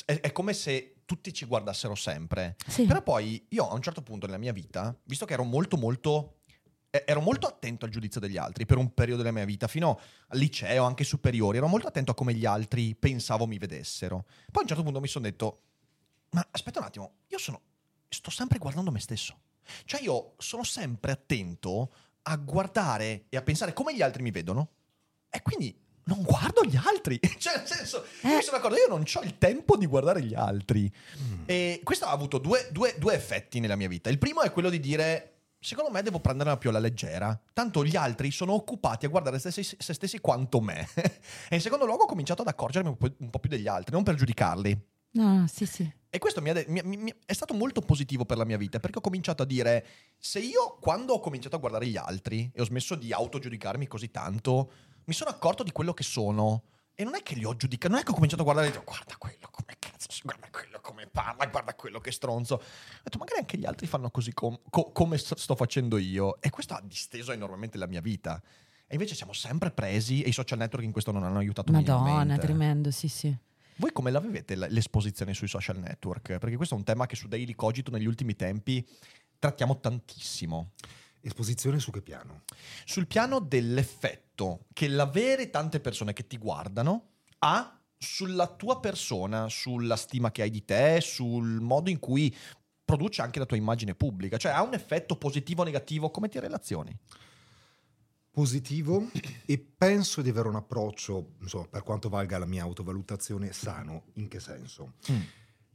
È, 0.06 0.20
è 0.20 0.32
come 0.32 0.54
se 0.54 1.02
tutti 1.06 1.34
ci 1.34 1.46
guardassero 1.46 1.96
sempre. 1.96 2.56
Sì. 2.68 2.86
Però 2.86 3.02
poi 3.02 3.46
io 3.50 3.68
a 3.68 3.74
un 3.74 3.82
certo 3.82 4.02
punto 4.02 4.26
nella 4.26 4.38
mia 4.38 4.54
vita, 4.54 4.98
visto 5.04 5.26
che 5.26 5.34
ero 5.34 5.44
molto 5.44 5.78
molto... 5.78 6.38
Ero 6.96 7.20
molto 7.20 7.46
attento 7.46 7.84
al 7.84 7.92
giudizio 7.92 8.22
degli 8.22 8.38
altri 8.38 8.66
per 8.66 8.78
un 8.78 8.94
periodo 8.94 9.22
della 9.22 9.36
mia 9.36 9.44
vita, 9.44 9.68
fino 9.68 10.00
al 10.30 10.38
liceo, 10.38 10.86
anche 10.86 11.04
superiori, 11.04 11.58
ero 11.58 11.68
molto 11.68 11.88
attento 11.88 12.12
a 12.12 12.14
come 12.14 12.34
gli 12.34 12.46
altri 12.46 12.96
pensavo 12.96 13.46
mi 13.48 13.58
vedessero. 13.58 14.24
Poi 14.50 14.60
a 14.60 14.62
un 14.62 14.68
certo 14.68 14.84
punto 14.84 15.02
mi 15.02 15.08
sono 15.10 15.26
detto, 15.26 15.64
ma 16.30 16.48
aspetta 16.52 16.80
un 16.80 16.86
attimo, 16.86 17.16
io 17.28 17.38
sono, 17.38 17.60
sto 18.08 18.32
sempre 18.32 18.60
guardando 18.60 18.92
me 18.92 19.02
stesso. 19.02 19.38
Cioè 19.84 20.02
io 20.04 20.36
sono 20.38 20.64
sempre 20.64 21.12
attento 21.12 21.92
a 22.28 22.36
guardare 22.38 23.26
e 23.30 23.38
a 23.38 23.42
pensare 23.42 23.74
come 23.74 23.96
gli 23.96 24.02
altri 24.02 24.24
mi 24.24 24.32
vedono 24.32 24.70
e 25.30 25.42
quindi 25.42 25.78
non 26.06 26.22
guardo 26.24 26.64
gli 26.64 26.76
altri. 26.76 27.20
cioè 27.38 27.58
nel 27.58 27.68
senso, 27.68 28.06
io 28.24 28.32
Eh. 28.32 28.36
mi 28.38 28.42
sono 28.42 28.58
accorto, 28.58 28.78
io 28.78 28.88
non 28.88 29.04
ho 29.12 29.22
il 29.22 29.38
tempo 29.38 29.78
di 29.78 29.86
guardare 29.86 30.22
gli 30.24 30.34
altri. 30.34 30.92
Mm. 31.20 31.44
E 31.46 31.82
questo 31.84 32.06
ha 32.06 32.12
avuto 32.12 32.38
due, 32.38 32.68
due- 32.72 32.96
due 32.98 33.14
effetti 33.14 33.60
nella 33.60 33.76
mia 33.76 33.88
vita. 33.88 34.10
Il 34.10 34.18
primo 34.18 34.42
è 34.42 34.52
quello 34.52 34.70
di 34.70 34.80
dire... 34.80 35.30
Secondo 35.66 35.90
me 35.90 36.04
devo 36.04 36.20
prenderla 36.20 36.58
più 36.58 36.70
alla 36.70 36.78
leggera. 36.78 37.40
Tanto 37.52 37.84
gli 37.84 37.96
altri 37.96 38.30
sono 38.30 38.54
occupati 38.54 39.08
a 39.08 39.10
guardare 39.10 39.40
se 39.40 39.50
stessi, 39.50 39.76
se 39.80 39.94
stessi 39.96 40.20
quanto 40.20 40.62
me. 40.62 40.88
e 41.50 41.56
in 41.56 41.60
secondo 41.60 41.86
luogo 41.88 42.04
ho 42.04 42.06
cominciato 42.06 42.44
ad 42.44 42.50
accorgermi 42.50 42.90
un 42.90 42.98
po', 42.98 43.12
un 43.18 43.32
po' 43.32 43.40
più 43.40 43.50
degli 43.50 43.68
altri, 43.68 43.92
non 43.92 44.04
per 44.04 44.14
giudicarli. 44.14 44.80
No, 45.14 45.40
no, 45.40 45.48
sì, 45.48 45.66
sì. 45.66 45.92
E 46.16 46.18
questo 46.18 46.42
mi 46.42 46.54
de- 46.54 46.64
mi- 46.70 46.82
mi- 46.96 47.14
è 47.26 47.34
stato 47.34 47.54
molto 47.54 47.82
positivo 47.82 48.24
per 48.24 48.38
la 48.38 48.46
mia 48.46 48.56
vita, 48.56 48.80
perché 48.80 49.00
ho 49.00 49.02
cominciato 49.02 49.44
a 49.44 49.46
dire, 49.46 49.86
se 50.18 50.40
io 50.40 50.78
quando 50.80 51.12
ho 51.12 51.20
cominciato 51.20 51.58
a 51.58 51.60
guardare 51.60 51.88
gli 51.88 51.98
altri 51.98 52.50
e 52.54 52.62
ho 52.62 52.64
smesso 52.64 52.96
di 52.96 53.12
autogiudicarmi 53.12 53.86
così 53.86 54.10
tanto, 54.12 54.72
mi 55.08 55.14
sono 55.14 55.30
accorto 55.30 55.62
di 55.62 55.74
quello 55.74 55.94
che 55.94 56.04
sono, 56.04 56.64
E 56.98 57.04
non 57.04 57.16
è 57.16 57.22
che 57.22 57.36
li 57.36 57.44
ho 57.44 57.54
giudicati, 57.58 57.92
non 57.92 58.00
è 58.00 58.06
che 58.06 58.12
ho 58.12 58.14
cominciato 58.14 58.44
a 58.44 58.46
guardare 58.46 58.68
e 58.68 58.70
ho 58.70 58.74
detto 58.76 58.86
guarda 58.90 59.18
quello 59.18 59.50
come 59.52 59.76
cazzo, 59.78 60.08
guarda 60.24 60.48
quello 60.50 60.80
come 60.80 61.06
parla, 61.08 61.46
guarda 61.48 61.76
quello 61.76 62.00
che 62.00 62.14
stronzo. 62.14 62.54
Ho 62.56 62.62
detto 63.04 63.18
magari 63.18 63.40
anche 63.40 63.58
gli 63.58 63.66
altri 63.66 63.86
fanno 63.86 64.10
così 64.10 64.32
com- 64.34 64.58
co- 64.70 64.92
come 64.94 65.18
sto 65.18 65.56
facendo 65.58 65.98
io. 65.98 66.40
E 66.40 66.50
questo 66.50 66.74
ha 66.76 66.82
disteso 66.82 67.34
enormemente 67.34 67.78
la 67.78 67.88
mia 67.88 68.00
vita. 68.00 68.42
E 68.88 68.94
invece 68.94 69.16
siamo 69.16 69.34
sempre 69.34 69.72
presi 69.72 70.22
e 70.22 70.30
i 70.30 70.32
social 70.32 70.58
network 70.60 70.86
in 70.86 70.94
questo 70.94 71.12
non 71.12 71.24
hanno 71.26 71.40
aiutato 71.40 71.74
Madonna, 71.74 72.04
minimamente. 72.04 72.42
tremendo, 72.46 72.92
sì, 72.92 73.10
sì. 73.10 73.36
Voi 73.78 73.92
come 73.92 74.10
la 74.10 74.20
vivete 74.20 74.56
l'esposizione 74.56 75.34
sui 75.34 75.50
social 75.50 75.78
network? 75.78 76.38
Perché 76.38 76.56
questo 76.56 76.76
è 76.76 76.78
un 76.78 76.86
tema 76.86 77.06
che 77.08 77.16
su 77.16 77.28
Daily 77.28 77.54
Cogito 77.56 77.92
negli 77.92 78.06
ultimi 78.06 78.36
tempi 78.36 78.86
trattiamo 79.38 79.80
tantissimo. 79.80 80.72
Esposizione 81.20 81.80
su 81.80 81.92
che 81.92 82.02
piano? 82.02 82.44
Sul 82.86 83.08
piano 83.08 83.40
dell'effetto 83.40 84.66
che 84.72 84.88
l'avere 84.88 85.50
tante 85.50 85.80
persone 85.80 86.14
che 86.14 86.26
ti 86.26 86.38
guardano 86.38 87.10
ha 87.40 87.78
sulla 87.98 88.48
tua 88.48 88.80
persona, 88.80 89.50
sulla 89.50 89.96
stima 89.98 90.32
che 90.32 90.44
hai 90.44 90.52
di 90.52 90.64
te, 90.64 91.00
sul 91.02 91.60
modo 91.60 91.90
in 91.90 92.00
cui 92.00 92.34
produce 92.86 93.22
anche 93.24 93.40
la 93.40 93.46
tua 93.46 93.58
immagine 93.58 93.96
pubblica. 93.96 94.38
Cioè 94.38 94.52
ha 94.52 94.62
un 94.62 94.74
effetto 94.74 95.18
positivo 95.18 95.64
o 95.64 95.66
negativo? 95.66 96.12
Come 96.12 96.30
ti 96.30 96.40
relazioni? 96.40 96.96
Positivo 98.36 99.10
e 99.46 99.58
penso 99.58 100.22
di 100.22 100.28
avere 100.28 100.50
un 100.50 100.56
approccio, 100.56 101.36
insomma, 101.40 101.68
per 101.70 101.84
quanto 101.84 102.10
valga 102.10 102.38
la 102.38 102.46
mia 102.46 102.64
autovalutazione, 102.64 103.54
sano. 103.54 104.08
In 104.16 104.28
che 104.28 104.42
senso? 104.42 104.96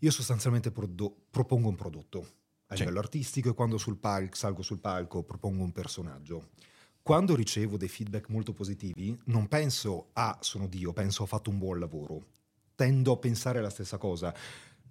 Io 0.01 0.11
sostanzialmente 0.11 0.71
prodo- 0.71 1.17
propongo 1.31 1.69
un 1.71 1.75
prodotto 1.75 2.19
a 2.67 2.75
Sì. 2.75 2.81
livello 2.81 2.99
artistico 2.99 3.49
e 3.49 3.55
quando 3.55 3.79
sul 3.79 3.97
palco, 3.97 4.37
salgo 4.37 4.61
sul 4.61 4.79
palco 4.79 5.23
propongo 5.23 5.63
un 5.63 5.73
personaggio. 5.73 6.51
Quando 7.01 7.35
ricevo 7.35 7.79
dei 7.79 7.89
feedback 7.89 8.29
molto 8.29 8.53
positivi, 8.53 9.19
non 9.25 9.49
penso 9.49 10.11
ah, 10.13 10.37
sono 10.43 10.67
Dio, 10.67 10.93
penso 10.93 11.23
ho 11.23 11.27
fatto 11.27 11.49
un 11.49 11.57
buon 11.57 11.79
lavoro. 11.79 12.27
Tendo 12.75 13.13
a 13.13 13.17
pensare 13.17 13.63
la 13.63 13.71
stessa 13.71 13.97
cosa. 13.97 14.35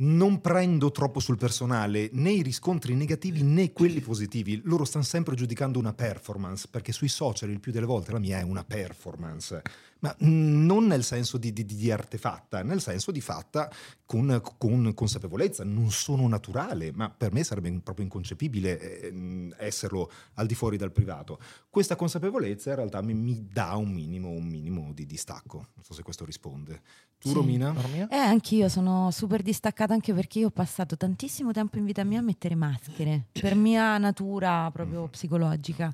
Non 0.01 0.39
prendo 0.39 0.91
troppo 0.91 1.19
sul 1.19 1.37
personale 1.37 2.09
né 2.13 2.31
i 2.31 2.41
riscontri 2.41 2.95
negativi 2.95 3.43
né 3.43 3.73
quelli 3.73 3.99
positivi. 3.99 4.61
Loro 4.63 4.85
stanno 4.85 5.03
sempre 5.03 5.35
giudicando 5.35 5.77
una 5.77 5.91
performance, 5.91 6.69
perché 6.71 6.93
sui 6.93 7.09
social 7.09 7.49
il 7.49 7.59
più 7.59 7.73
delle 7.73 7.85
volte 7.85 8.13
la 8.13 8.19
mia 8.19 8.39
è 8.39 8.43
una 8.43 8.63
performance. 8.63 9.61
Ma 9.99 10.15
mm, 10.23 10.65
non 10.65 10.87
nel 10.87 11.03
senso 11.03 11.37
di, 11.37 11.51
di- 11.51 11.65
di 11.65 11.91
artefatta, 11.91 12.63
nel 12.63 12.79
senso 12.81 13.11
di 13.11 13.19
fatta 13.19 13.69
con, 14.05 14.41
con 14.57 14.93
consapevolezza. 14.93 15.63
Non 15.63 15.91
sono 15.91 16.27
naturale, 16.27 16.91
ma 16.93 17.09
per 17.09 17.33
me 17.33 17.43
sarebbe 17.43 17.69
proprio 17.83 18.05
inconcepibile 18.05 18.79
eh, 19.01 19.11
mm, 19.11 19.51
esserlo 19.57 20.09
al 20.35 20.47
di 20.47 20.55
fuori 20.55 20.77
dal 20.77 20.91
privato. 20.91 21.39
Questa 21.69 21.95
consapevolezza 21.95 22.69
in 22.69 22.75
realtà 22.77 23.01
mi, 23.01 23.13
mi 23.13 23.45
dà 23.51 23.75
un 23.75 23.91
minimo, 23.91 24.29
un 24.29 24.45
minimo 24.47 24.91
di 24.93 25.05
distacco. 25.05 25.57
Non 25.57 25.83
so 25.83 25.93
se 25.93 26.01
questo 26.03 26.23
risponde. 26.25 26.81
Tu, 27.19 27.27
Sì. 27.29 27.33
Romina? 27.33 27.73
Romina? 27.75 28.07
Eh, 28.07 28.15
anch'io 28.15 28.69
sono 28.69 29.11
super 29.11 29.41
distaccata 29.41 29.93
anche 29.93 30.13
perché 30.13 30.39
io 30.39 30.47
ho 30.47 30.51
passato 30.51 30.95
tantissimo 30.95 31.51
tempo 31.51 31.77
in 31.77 31.83
vita 31.83 32.05
mia 32.05 32.19
a 32.19 32.21
mettere 32.23 32.55
maschere 32.55 33.25
per 33.33 33.55
mia 33.55 33.97
natura 33.97 34.69
proprio 34.71 35.07
psicologica. 35.07 35.93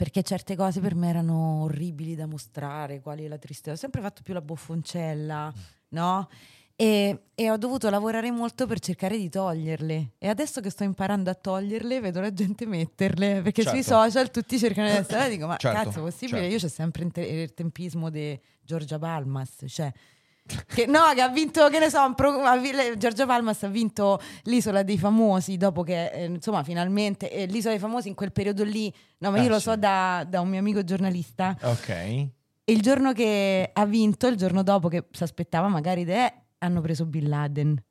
Perché 0.00 0.22
certe 0.22 0.56
cose 0.56 0.80
per 0.80 0.94
me 0.94 1.10
erano 1.10 1.64
orribili 1.64 2.14
da 2.14 2.24
mostrare, 2.24 3.00
quali 3.02 3.28
la 3.28 3.36
tristezza. 3.36 3.72
Ho 3.72 3.76
sempre 3.76 4.00
fatto 4.00 4.22
più 4.22 4.32
la 4.32 4.40
boffoncella, 4.40 5.52
no? 5.88 6.26
E, 6.74 7.24
e 7.34 7.50
ho 7.50 7.58
dovuto 7.58 7.90
lavorare 7.90 8.30
molto 8.30 8.66
per 8.66 8.78
cercare 8.80 9.18
di 9.18 9.28
toglierle. 9.28 10.12
E 10.16 10.28
adesso 10.28 10.62
che 10.62 10.70
sto 10.70 10.84
imparando 10.84 11.28
a 11.28 11.34
toglierle, 11.34 12.00
vedo 12.00 12.22
la 12.22 12.32
gente 12.32 12.64
metterle. 12.64 13.42
Perché 13.42 13.60
sui 13.60 13.82
Certo. 13.84 13.92
social 14.00 14.30
tutti 14.30 14.58
cercano 14.58 14.88
di 14.88 14.94
essere. 14.96 15.28
Dico, 15.36 15.46
ma 15.46 15.58
Certo, 15.58 15.82
cazzo, 15.90 16.00
possibile? 16.00 16.38
certo. 16.38 16.54
Io 16.54 16.58
c'è 16.60 16.68
sempre 16.68 17.10
il 17.22 17.52
tempismo 17.52 18.08
di 18.08 18.40
Giorgia 18.62 18.98
Palmas. 18.98 19.64
Cioè, 19.66 19.92
che, 20.66 20.86
no, 20.86 21.00
che 21.14 21.20
ha 21.20 21.28
vinto, 21.28 21.68
che 21.68 21.78
ne 21.78 21.90
so, 21.90 22.04
un 22.04 22.14
pro- 22.14 22.40
Giorgia 22.96 23.26
Palmas 23.26 23.62
ha 23.62 23.68
vinto 23.68 24.20
l'isola 24.44 24.82
dei 24.82 24.98
famosi 24.98 25.56
dopo 25.56 25.82
che, 25.82 26.06
eh, 26.06 26.24
insomma, 26.24 26.62
finalmente, 26.64 27.30
eh, 27.30 27.46
l'isola 27.46 27.72
dei 27.72 27.80
famosi 27.80 28.08
in 28.08 28.14
quel 28.14 28.32
periodo 28.32 28.64
lì, 28.64 28.92
no, 29.18 29.30
ma 29.30 29.40
io 29.40 29.48
lo 29.48 29.56
sì. 29.58 29.62
so 29.62 29.76
da, 29.76 30.26
da 30.28 30.40
un 30.40 30.48
mio 30.48 30.58
amico 30.58 30.82
giornalista, 30.82 31.56
Ok. 31.62 31.88
e 31.88 32.32
il 32.64 32.80
giorno 32.80 33.12
che 33.12 33.70
ha 33.72 33.84
vinto, 33.86 34.26
il 34.26 34.36
giorno 34.36 34.62
dopo 34.62 34.88
che 34.88 35.06
si 35.10 35.22
aspettava 35.22 35.68
magari, 35.68 36.04
de- 36.04 36.32
hanno 36.58 36.80
preso 36.80 37.06
Bin 37.06 37.28
Laden. 37.28 37.82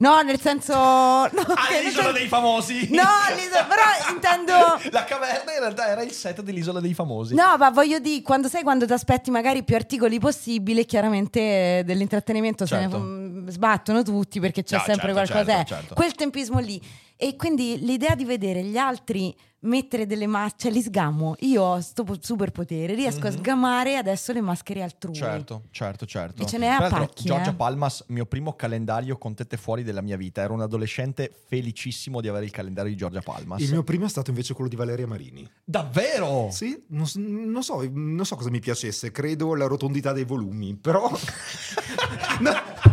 No, 0.00 0.20
nel 0.22 0.40
senso... 0.40 0.72
No, 0.74 1.26
Ah, 1.28 1.68
l'isola 1.82 2.04
senso- 2.06 2.12
dei 2.12 2.26
famosi! 2.26 2.88
No, 2.90 3.02
l'isola- 3.36 3.64
però 3.64 3.82
intendo... 4.14 4.52
La 4.90 5.04
caverna 5.04 5.52
in 5.52 5.58
realtà 5.60 5.88
era 5.88 6.00
il 6.02 6.10
set 6.12 6.40
dell'isola 6.40 6.80
dei 6.80 6.94
famosi. 6.94 7.34
No, 7.34 7.56
ma 7.58 7.68
voglio 7.70 7.98
dire, 7.98 8.22
quando 8.22 8.48
sai 8.48 8.62
quando 8.62 8.86
ti 8.86 8.92
aspetti 8.94 9.30
magari 9.30 9.62
più 9.62 9.76
articoli 9.76 10.18
possibili, 10.18 10.86
chiaramente 10.86 11.82
dell'intrattenimento 11.84 12.64
se 12.64 12.76
Certo. 12.76 12.96
ne 12.98 13.04
mm, 13.04 13.48
sbattono 13.48 14.02
tutti 14.02 14.40
perché 14.40 14.62
c'è 14.62 14.76
No, 14.76 14.82
sempre 14.86 15.12
certo, 15.14 15.32
qualcosa. 15.32 15.56
certo, 15.56 15.72
eh. 15.74 15.76
certo. 15.76 15.94
Quel 15.94 16.14
tempismo 16.14 16.58
lì. 16.60 16.80
E 17.22 17.36
quindi 17.36 17.78
l'idea 17.84 18.14
di 18.14 18.24
vedere 18.24 18.62
gli 18.64 18.78
altri 18.78 19.34
mettere 19.62 20.06
delle 20.06 20.26
maschere, 20.26 20.56
cioè 20.58 20.72
li 20.72 20.80
sgamo. 20.80 21.34
Io 21.40 21.62
ho 21.62 21.80
sto 21.82 22.02
po- 22.02 22.16
superpotere, 22.18 22.94
riesco 22.94 23.26
a 23.26 23.30
Mhm. 23.30 23.36
sgamare 23.36 23.96
adesso 23.98 24.32
le 24.32 24.40
maschere 24.40 24.80
altrui. 24.82 25.14
Certo, 25.14 25.64
certo, 25.70 26.06
certo. 26.06 26.42
E 26.42 26.46
ce 26.46 26.56
n'è 26.56 26.66
a 26.66 26.88
pacchi, 26.88 27.24
Giorgia 27.24 27.50
eh. 27.50 27.54
Palmas, 27.54 28.04
mio 28.08 28.24
primo 28.24 28.54
calendario 28.54 29.18
con 29.18 29.34
tette 29.34 29.58
fuori 29.58 29.82
della 29.82 30.00
mia 30.00 30.16
vita. 30.16 30.40
Ero 30.40 30.54
un 30.54 30.62
adolescente 30.62 31.30
felicissimo 31.46 32.22
di 32.22 32.28
avere 32.28 32.46
il 32.46 32.50
calendario 32.52 32.90
di 32.90 32.96
Giorgia 32.96 33.20
Palmas. 33.20 33.60
Il 33.60 33.70
mio 33.70 33.82
primo 33.82 34.06
è 34.06 34.08
stato 34.08 34.30
invece 34.30 34.54
quello 34.54 34.70
di 34.70 34.76
Valeria 34.76 35.06
Marini. 35.06 35.46
Davvero? 35.62 36.48
Sì, 36.50 36.82
non, 36.88 37.04
non 37.16 37.62
so, 37.62 37.86
non 37.92 38.24
so 38.24 38.36
cosa 38.36 38.48
mi 38.48 38.60
piacesse, 38.60 39.10
credo 39.10 39.54
la 39.54 39.66
rotondità 39.66 40.12
dei 40.14 40.24
volumi, 40.24 40.74
però... 40.74 41.06
No, 42.40 42.52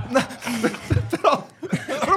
no, 0.09 0.19
però, 0.61 0.77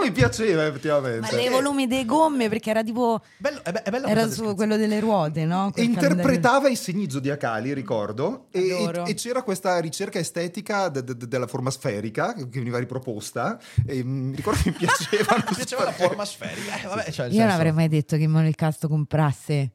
però 0.01 0.05
mi 0.05 0.13
piaceva 0.13 0.63
Ma 0.63 0.69
effettivamente. 0.69 1.37
dei 1.37 1.49
volumi 1.49 1.87
dei 1.87 2.05
gomme 2.05 2.49
perché 2.49 2.71
era 2.71 2.83
tipo 2.83 3.21
Bello- 3.37 3.63
è, 3.63 3.73
be- 3.73 3.83
è 3.83 3.91
bella 3.91 4.09
era 4.09 4.29
su 4.31 4.55
quello 4.55 4.77
delle 4.77 5.01
ruote, 5.01 5.45
no? 5.45 5.69
E 5.69 5.73
Quel 5.73 5.87
interpretava 5.87 6.69
i 6.69 6.77
segni 6.77 7.11
zodiacali, 7.11 7.73
ricordo, 7.75 8.47
e, 8.51 8.61
e- 8.69 9.03
e 9.07 9.15
c'era 9.15 9.43
questa 9.43 9.79
ricerca 9.79 10.19
estetica 10.19 10.89
de- 10.89 11.05
de- 11.05 11.29
della 11.29 11.47
forma 11.47 11.71
sferica 11.71 12.33
che 12.35 12.47
veniva 12.47 12.79
riproposta 12.79 13.59
e 13.87 14.03
mi 14.03 14.35
ricordo 14.35 14.61
che 14.63 14.71
mi 14.71 14.77
piaceva. 14.77 15.37
Mi 15.51 15.55
piaceva 15.57 15.85
la 15.85 15.93
forma 15.93 16.25
sferica. 16.25 16.81
Eh, 16.81 16.87
vabbè, 16.87 17.11
cioè, 17.11 17.27
Io 17.27 17.33
non 17.33 17.41
senso- 17.41 17.55
avrei 17.55 17.73
mai 17.73 17.89
detto 17.89 18.17
che 18.17 18.27
Manuel 18.27 18.55
Castro 18.55 18.89
comprasse. 18.89 19.71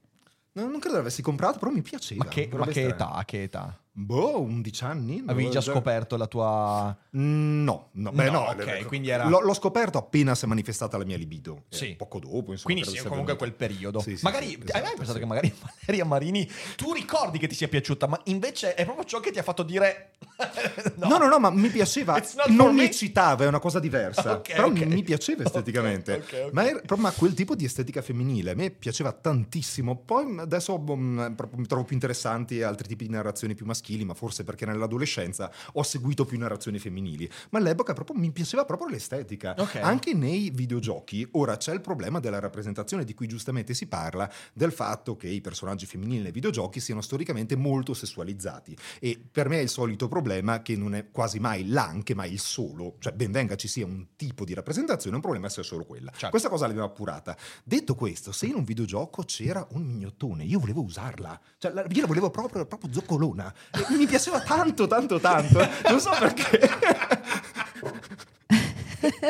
No, 0.54 0.68
non 0.68 0.80
credo 0.80 0.96
l'avessi 0.98 1.22
comprato, 1.22 1.60
però 1.60 1.70
mi 1.72 1.82
piaceva. 1.82 2.24
Ma 2.24 2.30
che, 2.30 2.50
ma 2.52 2.66
che 2.68 2.88
età? 2.88 3.22
Che 3.26 3.44
età? 3.44 3.78
Boh, 3.98 4.42
11 4.42 4.84
anni? 4.84 5.24
Avevi 5.26 5.50
già 5.50 5.60
Boh, 5.60 5.72
scoperto 5.72 6.18
la 6.18 6.28
tua... 6.28 6.98
Mm, 7.16 7.64
No, 7.64 7.90
no, 7.94 8.12
beh, 8.12 8.26
No, 8.26 8.32
no, 8.32 8.40
ok, 8.48 8.66
le- 8.66 8.84
quindi 8.86 9.08
era- 9.10 9.26
l'ho, 9.28 9.40
l'ho 9.40 9.54
scoperto 9.54 9.98
appena 9.98 10.36
si 10.36 10.44
è 10.44 10.48
manifestata 10.50 10.98
la 10.98 11.06
mia 11.06 11.16
libido. 11.16 11.64
eh, 11.70 11.76
Sì. 11.76 11.96
Poco 11.96 12.20
dopo, 12.20 12.52
insomma. 12.52 12.74
Quindi 12.74 12.84
sì, 12.84 12.98
comunque 12.98 13.16
venuta. 13.18 13.36
quel 13.38 13.54
periodo. 13.54 14.02
Sì, 14.02 14.18
sì, 14.18 14.24
magari 14.26 14.48
sì, 14.50 14.56
hai 14.56 14.64
esatto, 14.66 14.84
mai 14.84 14.94
pensato 14.96 15.14
sì. 15.14 15.20
che 15.20 15.26
magari 15.26 15.54
Valeria 15.86 16.06
Marini 16.06 16.52
tu 16.76 16.92
ricordi 16.92 17.38
che 17.38 17.48
ti 17.48 17.56
sia 17.56 17.70
piaciuta, 17.70 18.06
ma 18.08 18.20
invece 18.26 18.74
è 18.74 18.84
proprio 18.84 19.06
ciò 19.06 19.22
che 19.22 19.32
ti 19.32 19.40
ha 19.40 19.44
fatto 19.44 19.64
dire 19.64 20.12
No. 20.98 21.18
no, 21.18 21.28
no, 21.28 21.40
ma 21.40 21.50
mi 21.50 21.70
piaceva. 21.70 22.22
Non 22.50 22.76
me. 22.76 22.82
mi 22.82 22.88
eccitava, 22.88 23.46
è 23.46 23.48
una 23.48 23.60
cosa 23.60 23.80
diversa. 23.80 24.34
Ok, 24.46 24.54
però 24.54 24.68
ok. 24.68 24.82
mi 24.86 25.04
piaceva 25.04 25.44
esteticamente. 25.46 26.22
Ma, 26.52 26.68
era 26.68 26.82
ma 26.98 27.12
quel 27.12 27.34
tipo 27.34 27.56
di 27.56 27.64
estetica 27.64 28.02
femminile 28.02 28.52
a 28.52 28.56
me 28.56 28.72
piaceva 28.72 29.14
tantissimo. 29.14 29.96
Poi 29.96 30.38
adesso 30.40 30.78
mm, 30.78 31.34
proprio 31.36 31.60
mi 31.60 31.66
trovo 31.68 31.84
più 31.86 31.94
interessanti 31.96 32.62
altri 32.62 32.88
tipi 32.90 33.06
di 33.06 33.12
narrazioni 33.12 33.54
più 33.56 33.66
maschili, 33.66 33.84
ma 34.04 34.14
forse 34.14 34.44
perché 34.44 34.66
nell'adolescenza 34.66 35.52
ho 35.74 35.84
seguito 35.84 36.26
più 36.26 36.38
narrazioni 36.38 36.80
femminili. 36.80 37.30
Ma 37.52 37.60
all'epoca 37.60 37.94
proprio 37.94 38.18
mi 38.18 38.32
piaceva 38.32 38.66
proprio 38.66 38.88
l'estetica. 38.90 39.54
Ok. 39.58 39.76
Anche 39.76 40.14
nei 40.14 40.50
videogiochi, 40.50 41.28
ora 41.34 41.58
c'è 41.58 41.74
il 41.74 41.82
problema 41.82 42.20
della 42.20 42.40
rappresentazione 42.40 43.04
di 43.04 43.14
cui 43.14 43.28
giustamente 43.28 43.74
si 43.74 43.88
parla, 43.88 44.32
del 44.54 44.72
fatto 44.72 45.16
che 45.16 45.28
i 45.28 45.42
personaggi 45.42 45.86
femminili 45.86 46.24
nei 46.24 46.32
videogiochi 46.32 46.80
siano 46.80 47.02
storicamente 47.02 47.56
molto 47.56 47.94
sessualizzati. 47.94 48.76
E 49.00 49.20
per 49.32 49.50
me 49.50 49.60
è 49.60 49.62
il 49.62 49.70
solito 49.70 50.08
problema 50.08 50.62
che 50.62 50.76
non 50.76 50.96
è 50.96 51.12
quasi 51.12 51.40
mai 51.40 51.68
l'anche, 51.68 52.16
ma 52.16 52.26
il 52.26 52.40
solo. 52.40 52.96
Cioè, 53.00 53.14
ben 53.14 53.32
venga 53.32 53.56
ci 53.56 53.68
sia 53.68 53.86
un 53.86 54.08
tipo 54.16 54.46
di 54.46 54.54
rappresentazione, 54.54 55.16
un 55.16 55.22
problema 55.22 55.50
sia 55.50 55.64
solo 55.64 55.86
quella. 55.86 56.12
Certo. 56.12 56.30
Questa 56.30 56.50
cosa 56.50 56.66
l'abbiamo 56.68 56.88
appurata. 56.88 57.38
Detto 57.64 57.96
questo, 57.96 58.32
se 58.32 58.46
in 58.48 58.56
un 58.56 58.64
videogioco 58.64 59.24
c'era 59.24 59.66
un 59.72 59.84
mignottone, 59.84 60.44
io 60.44 60.60
volevo 60.60 60.82
usarla. 60.82 61.40
Cioè, 61.58 61.72
la- 61.72 61.86
io 61.90 62.02
la 62.02 62.08
volevo 62.08 62.30
proprio, 62.30 62.66
proprio 62.66 62.92
zoccolona. 62.92 63.54
E 63.90 63.96
mi 63.96 64.06
piaceva 64.06 64.40
tanto, 64.42 64.88
tanto, 64.88 65.20
tanto. 65.20 65.68
Non 65.90 66.00
so 66.00 66.12
perché. 66.20 66.70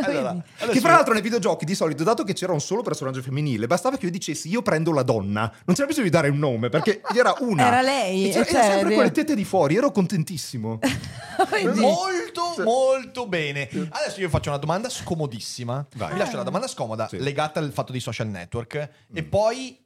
Allora? 0.03 0.41
Che 0.71 0.79
fra 0.79 0.91
l'altro 0.91 1.13
nei 1.13 1.21
videogiochi 1.21 1.65
di 1.65 1.75
solito, 1.75 2.03
dato 2.03 2.23
che 2.23 2.33
c'era 2.33 2.53
un 2.53 2.61
solo 2.61 2.81
personaggio 2.81 3.21
femminile, 3.21 3.67
bastava 3.67 3.97
che 3.97 4.05
io 4.05 4.11
dicessi 4.11 4.47
io 4.49 4.61
prendo 4.61 4.93
la 4.93 5.03
donna. 5.03 5.51
Non 5.65 5.75
c'era 5.75 5.87
bisogno 5.87 6.05
di 6.05 6.11
dare 6.11 6.29
un 6.29 6.37
nome, 6.37 6.69
perché 6.69 7.01
era 7.13 7.33
una. 7.39 7.67
Era 7.67 7.81
lei, 7.81 8.29
E 8.29 8.31
c'era, 8.31 8.45
e 8.45 8.49
era 8.49 8.61
cioè, 8.63 8.71
sempre 8.75 8.93
quelle 8.93 9.11
tette 9.11 9.35
di 9.35 9.43
fuori, 9.43 9.75
ero 9.75 9.91
contentissimo. 9.91 10.79
Molto, 11.75 12.53
molto 12.63 13.27
bene. 13.27 13.67
Adesso 13.89 14.21
io 14.21 14.29
faccio 14.29 14.49
una 14.49 14.57
domanda 14.57 14.87
scomodissima. 14.89 15.85
Vai. 15.95 16.13
Vi 16.13 16.17
lascio 16.17 16.35
una 16.35 16.43
domanda 16.43 16.67
scomoda 16.67 17.09
Sì. 17.09 17.19
legata 17.19 17.59
al 17.59 17.71
fatto 17.73 17.91
dei 17.91 17.99
social 17.99 18.27
network 18.27 18.89
e 19.13 19.23
poi 19.23 19.77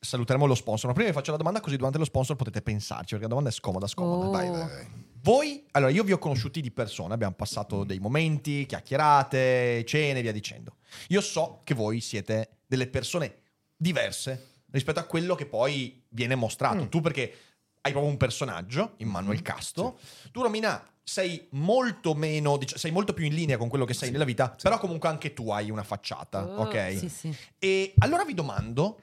saluteremo 0.00 0.46
lo 0.46 0.54
sponsor. 0.54 0.88
Ma 0.88 0.94
prima 0.94 1.08
vi 1.10 1.14
faccio 1.14 1.30
la 1.30 1.36
domanda 1.36 1.60
così 1.60 1.76
durante 1.76 1.98
lo 1.98 2.04
sponsor 2.04 2.34
potete 2.36 2.62
pensarci 2.62 3.10
perché 3.10 3.22
la 3.22 3.28
domanda 3.28 3.50
è 3.50 3.52
scomoda, 3.52 3.86
scomoda. 3.86 4.26
Oh. 4.26 4.30
Vai, 4.30 4.48
vai, 4.50 4.58
vai. 4.68 5.08
Voi, 5.22 5.66
allora 5.72 5.90
io 5.92 6.02
vi 6.02 6.12
ho 6.12 6.18
conosciuti 6.18 6.62
di 6.62 6.70
persona, 6.70 7.12
abbiamo 7.12 7.34
Mm. 7.34 7.38
passato 7.38 7.84
dei 7.84 7.98
momenti, 7.98 8.64
chiacchierate, 8.66 9.84
cene, 9.84 10.22
via 10.22 10.32
dicendo. 10.32 10.76
Io 11.08 11.20
so 11.20 11.60
che 11.64 11.74
voi 11.74 12.00
siete 12.00 12.60
delle 12.66 12.86
persone 12.86 13.34
diverse 13.76 14.62
rispetto 14.70 15.00
a 15.00 15.04
quello 15.04 15.34
che 15.34 15.46
poi 15.46 16.02
viene 16.08 16.34
mostrato. 16.34 16.84
Mm. 16.84 16.88
Tu 16.88 17.00
perché 17.00 17.34
hai 17.82 17.92
proprio 17.92 18.10
un 18.10 18.16
personaggio, 18.18 18.94
Immanuel 18.98 19.42
Casto. 19.42 19.98
Tu 20.32 20.42
Romina 20.42 20.82
sei 21.02 21.48
molto 21.52 22.14
meno, 22.14 22.56
dic- 22.56 22.78
sei 22.78 22.90
molto 22.90 23.12
più 23.12 23.24
in 23.24 23.34
linea 23.34 23.56
con 23.56 23.68
quello 23.68 23.84
che 23.84 23.94
sei 23.94 24.06
Sì, 24.08 24.12
nella 24.12 24.24
vita, 24.24 24.54
però 24.62 24.78
comunque 24.78 25.08
anche 25.08 25.32
tu 25.34 25.50
hai 25.50 25.70
una 25.70 25.82
facciata, 25.82 26.44
Oh, 26.46 26.62
ok? 26.62 26.96
Sì, 26.98 27.08
sì. 27.08 27.36
E 27.58 27.94
allora 27.98 28.24
vi 28.24 28.34
domando 28.34 29.00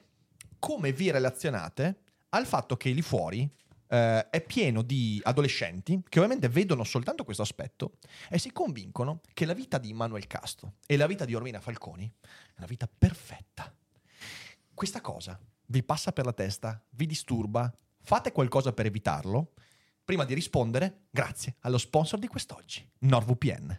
come 0.58 0.92
vi 0.92 1.10
relazionate 1.10 2.00
al 2.30 2.46
fatto 2.46 2.76
che 2.76 2.90
lì 2.90 3.02
fuori 3.02 3.48
eh, 3.88 4.28
è 4.28 4.40
pieno 4.42 4.82
di 4.82 5.20
adolescenti 5.24 6.02
che 6.08 6.18
ovviamente 6.18 6.48
vedono 6.48 6.84
soltanto 6.84 7.24
questo 7.24 7.42
aspetto 7.42 7.98
e 8.28 8.38
si 8.38 8.52
convincono 8.52 9.20
che 9.32 9.46
la 9.46 9.54
vita 9.54 9.78
di 9.78 9.92
Manuel 9.92 10.26
Casto 10.26 10.74
e 10.86 10.96
la 10.96 11.06
vita 11.06 11.24
di 11.24 11.34
Ormina 11.34 11.60
Falconi 11.60 12.10
è 12.20 12.58
una 12.58 12.66
vita 12.66 12.88
perfetta. 12.88 13.74
Questa 14.74 15.00
cosa 15.00 15.38
vi 15.66 15.82
passa 15.82 16.12
per 16.12 16.24
la 16.24 16.32
testa, 16.32 16.82
vi 16.90 17.06
disturba, 17.06 17.72
fate 18.02 18.32
qualcosa 18.32 18.72
per 18.72 18.86
evitarlo? 18.86 19.52
Prima 20.04 20.24
di 20.24 20.34
rispondere, 20.34 21.06
grazie 21.10 21.56
allo 21.60 21.78
sponsor 21.78 22.18
di 22.18 22.28
quest'oggi, 22.28 22.88
NordVPN. 23.00 23.78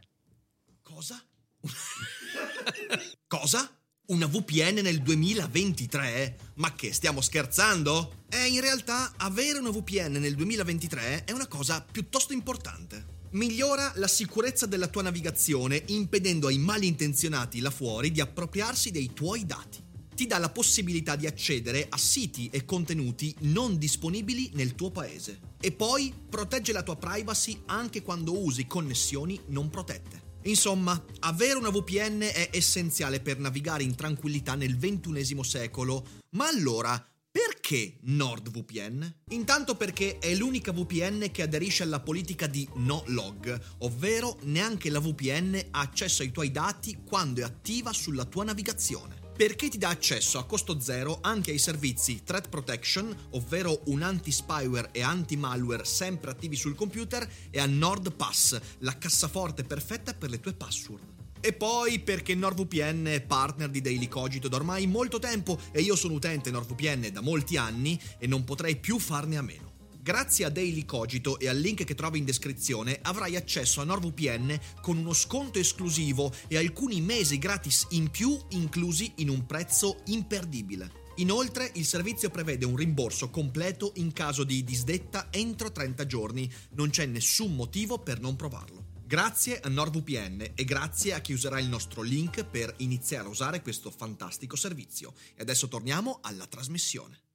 Cosa? 0.83 1.23
Cosa? 3.27 3.78
Una 4.09 4.25
VPN 4.25 4.79
nel 4.81 5.03
2023? 5.03 6.37
Ma 6.55 6.73
che 6.73 6.93
stiamo 6.93 7.21
scherzando? 7.21 8.23
Eh, 8.29 8.47
in 8.47 8.59
realtà 8.59 9.13
avere 9.17 9.59
una 9.59 9.69
VPN 9.69 10.13
nel 10.13 10.33
2023 10.33 11.25
è 11.25 11.31
una 11.31 11.45
cosa 11.45 11.85
piuttosto 11.91 12.33
importante. 12.33 13.27
Migliora 13.33 13.91
la 13.97 14.07
sicurezza 14.07 14.65
della 14.65 14.87
tua 14.87 15.03
navigazione 15.03 15.83
impedendo 15.89 16.47
ai 16.47 16.57
malintenzionati 16.57 17.59
là 17.59 17.69
fuori 17.69 18.09
di 18.09 18.19
appropriarsi 18.19 18.89
dei 18.89 19.13
tuoi 19.13 19.45
dati. 19.45 19.77
Ti 20.15 20.25
dà 20.25 20.39
la 20.39 20.49
possibilità 20.49 21.15
di 21.15 21.27
accedere 21.27 21.85
a 21.87 21.97
siti 21.97 22.49
e 22.51 22.65
contenuti 22.65 23.35
non 23.41 23.77
disponibili 23.77 24.49
nel 24.55 24.73
tuo 24.73 24.89
paese. 24.89 25.39
E 25.61 25.71
poi 25.71 26.11
protegge 26.27 26.71
la 26.71 26.81
tua 26.81 26.95
privacy 26.95 27.61
anche 27.67 28.01
quando 28.01 28.43
usi 28.43 28.65
connessioni 28.65 29.39
non 29.49 29.69
protette. 29.69 30.28
Insomma, 30.49 30.99
avere 31.19 31.59
una 31.59 31.69
VPN 31.69 32.21
è 32.21 32.49
essenziale 32.51 33.19
per 33.19 33.37
navigare 33.37 33.83
in 33.83 33.93
tranquillità 33.93 34.55
nel 34.55 34.77
XXI 34.77 35.43
secolo. 35.43 36.03
Ma 36.31 36.47
allora, 36.47 37.07
perché 37.29 37.99
NordVPN? 38.01 39.17
Intanto 39.29 39.75
perché 39.75 40.17
è 40.17 40.33
l'unica 40.33 40.71
VPN 40.71 41.29
che 41.31 41.43
aderisce 41.43 41.83
alla 41.83 41.99
politica 41.99 42.47
di 42.47 42.67
no 42.77 43.03
log, 43.07 43.59
ovvero 43.79 44.39
neanche 44.43 44.89
la 44.89 44.99
VPN 44.99 45.67
ha 45.69 45.81
accesso 45.81 46.23
ai 46.23 46.31
tuoi 46.31 46.49
dati 46.49 46.97
quando 47.05 47.41
è 47.41 47.43
attiva 47.43 47.93
sulla 47.93 48.25
tua 48.25 48.43
navigazione. 48.43 49.18
Perché 49.39 49.69
ti 49.69 49.77
dà 49.77 49.87
accesso 49.87 50.37
a 50.37 50.43
costo 50.43 50.81
zero 50.81 51.19
anche 51.21 51.51
ai 51.51 51.59
servizi 51.59 52.23
Threat 52.25 52.49
Protection, 52.49 53.15
ovvero 53.29 53.83
un 53.85 54.01
anti-spyware 54.01 54.89
e 54.91 55.01
anti-malware 55.01 55.85
sempre 55.85 56.31
attivi 56.31 56.57
sul 56.57 56.75
computer, 56.75 57.25
e 57.49 57.57
a 57.57 57.65
NordPass, 57.65 58.59
la 58.79 58.97
cassaforte 58.97 59.63
perfetta 59.63 60.13
per 60.13 60.29
le 60.29 60.41
tue 60.41 60.51
password. 60.51 61.03
E 61.39 61.53
poi 61.53 61.99
perché 61.99 62.35
NordVPN 62.35 63.05
è 63.05 63.21
partner 63.21 63.69
di 63.69 63.79
Daily 63.79 64.09
Cogito 64.09 64.49
da 64.49 64.57
ormai 64.57 64.87
molto 64.87 65.19
tempo 65.19 65.57
e 65.71 65.79
io 65.79 65.95
sono 65.95 66.15
utente 66.15 66.51
NordVPN 66.51 67.13
da 67.13 67.21
molti 67.21 67.55
anni 67.55 67.97
e 68.17 68.27
non 68.27 68.43
potrei 68.43 68.75
più 68.75 68.99
farne 68.99 69.37
a 69.37 69.41
meno. 69.41 69.68
Grazie 70.09 70.45
a 70.45 70.49
Daily 70.49 70.85
Cogito 70.85 71.37
e 71.37 71.47
al 71.47 71.59
link 71.59 71.83
che 71.83 71.93
trovi 71.93 72.17
in 72.17 72.25
descrizione 72.25 72.97
avrai 73.03 73.35
accesso 73.35 73.79
a 73.79 73.83
NordVPN 73.83 74.59
con 74.81 74.97
uno 74.97 75.13
sconto 75.13 75.59
esclusivo 75.59 76.33
e 76.47 76.57
alcuni 76.57 76.99
mesi 76.99 77.37
gratis 77.37 77.85
in 77.91 78.09
più 78.09 78.35
inclusi 78.49 79.13
in 79.17 79.29
un 79.29 79.45
prezzo 79.45 80.01
imperdibile. 80.05 81.11
Inoltre 81.17 81.69
il 81.75 81.85
servizio 81.85 82.31
prevede 82.31 82.65
un 82.65 82.75
rimborso 82.75 83.29
completo 83.29 83.91
in 83.97 84.11
caso 84.11 84.43
di 84.43 84.63
disdetta 84.63 85.27
entro 85.29 85.71
30 85.71 86.07
giorni, 86.07 86.51
non 86.71 86.89
c'è 86.89 87.05
nessun 87.05 87.53
motivo 87.53 87.99
per 87.99 88.19
non 88.19 88.35
provarlo. 88.35 88.85
Grazie 89.05 89.59
a 89.59 89.69
NordVPN 89.69 90.53
e 90.55 90.63
grazie 90.63 91.13
a 91.13 91.19
chi 91.19 91.33
userà 91.33 91.59
il 91.59 91.67
nostro 91.67 92.01
link 92.01 92.43
per 92.45 92.73
iniziare 92.77 93.27
a 93.27 93.29
usare 93.29 93.61
questo 93.61 93.91
fantastico 93.91 94.55
servizio. 94.55 95.13
E 95.35 95.43
adesso 95.43 95.67
torniamo 95.67 96.17
alla 96.23 96.47
trasmissione. 96.47 97.28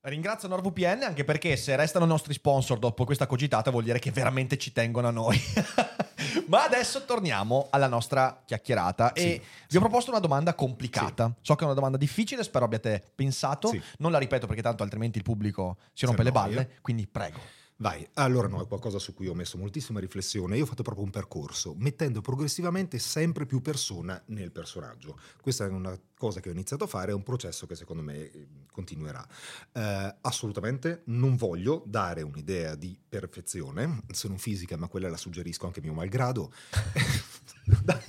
Ringrazio 0.00 0.46
NordVPN 0.46 1.02
anche 1.02 1.24
perché 1.24 1.56
se 1.56 1.74
restano 1.74 2.04
nostri 2.04 2.32
sponsor 2.32 2.78
dopo 2.78 3.04
questa 3.04 3.26
cogitata 3.26 3.70
vuol 3.70 3.82
dire 3.82 3.98
che 3.98 4.12
veramente 4.12 4.56
ci 4.56 4.72
tengono 4.72 5.08
a 5.08 5.10
noi. 5.10 5.38
Ma 6.46 6.64
adesso 6.64 7.04
torniamo 7.04 7.66
alla 7.70 7.88
nostra 7.88 8.42
chiacchierata 8.44 9.12
Sì, 9.14 9.22
e 9.22 9.42
vi 9.68 9.76
ho 9.76 9.80
proposto 9.80 10.10
una 10.10 10.20
domanda 10.20 10.54
complicata. 10.54 11.34
So 11.40 11.56
che 11.56 11.62
è 11.62 11.64
una 11.64 11.74
domanda 11.74 11.96
difficile, 11.96 12.44
spero 12.44 12.64
abbiate 12.64 13.02
pensato. 13.14 13.68
Sì. 13.68 13.82
Non 13.98 14.12
la 14.12 14.18
ripeto 14.18 14.46
perché 14.46 14.62
tanto 14.62 14.84
altrimenti 14.84 15.18
il 15.18 15.24
pubblico 15.24 15.78
si 15.92 16.06
rompe 16.06 16.22
le 16.22 16.28
annoia. 16.28 16.46
balle, 16.48 16.78
quindi 16.80 17.06
prego. 17.08 17.40
Vai, 17.80 18.06
allora 18.14 18.48
no, 18.48 18.60
è 18.60 18.66
qualcosa 18.66 18.98
su 18.98 19.14
cui 19.14 19.28
ho 19.28 19.34
messo 19.34 19.58
moltissima 19.58 20.00
riflessione. 20.00 20.56
Io 20.56 20.64
ho 20.64 20.66
fatto 20.66 20.82
proprio 20.82 21.04
un 21.04 21.10
percorso, 21.10 21.74
mettendo 21.76 22.20
progressivamente 22.20 22.98
sempre 22.98 23.46
più 23.46 23.60
persona 23.60 24.20
nel 24.26 24.50
personaggio. 24.50 25.18
Questa 25.40 25.64
è 25.64 25.68
una 25.68 25.96
cosa 26.18 26.40
che 26.40 26.48
ho 26.48 26.52
iniziato 26.52 26.84
a 26.84 26.86
fare, 26.86 27.12
è 27.12 27.14
un 27.14 27.22
processo 27.22 27.66
che 27.66 27.74
secondo 27.76 28.02
me 28.02 28.16
eh, 28.30 28.46
continuerà. 28.72 29.26
Eh, 29.72 30.14
assolutamente 30.20 31.02
non 31.06 31.36
voglio 31.36 31.82
dare 31.86 32.22
un'idea 32.22 32.74
di 32.74 32.98
perfezione, 33.08 34.02
sono 34.10 34.36
fisica, 34.36 34.76
ma 34.76 34.88
quella 34.88 35.08
la 35.08 35.16
suggerisco 35.16 35.66
anche 35.66 35.80
mio 35.80 35.94
malgrado. 35.94 36.52
Dai, 37.84 38.00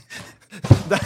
dai. 0.88 1.00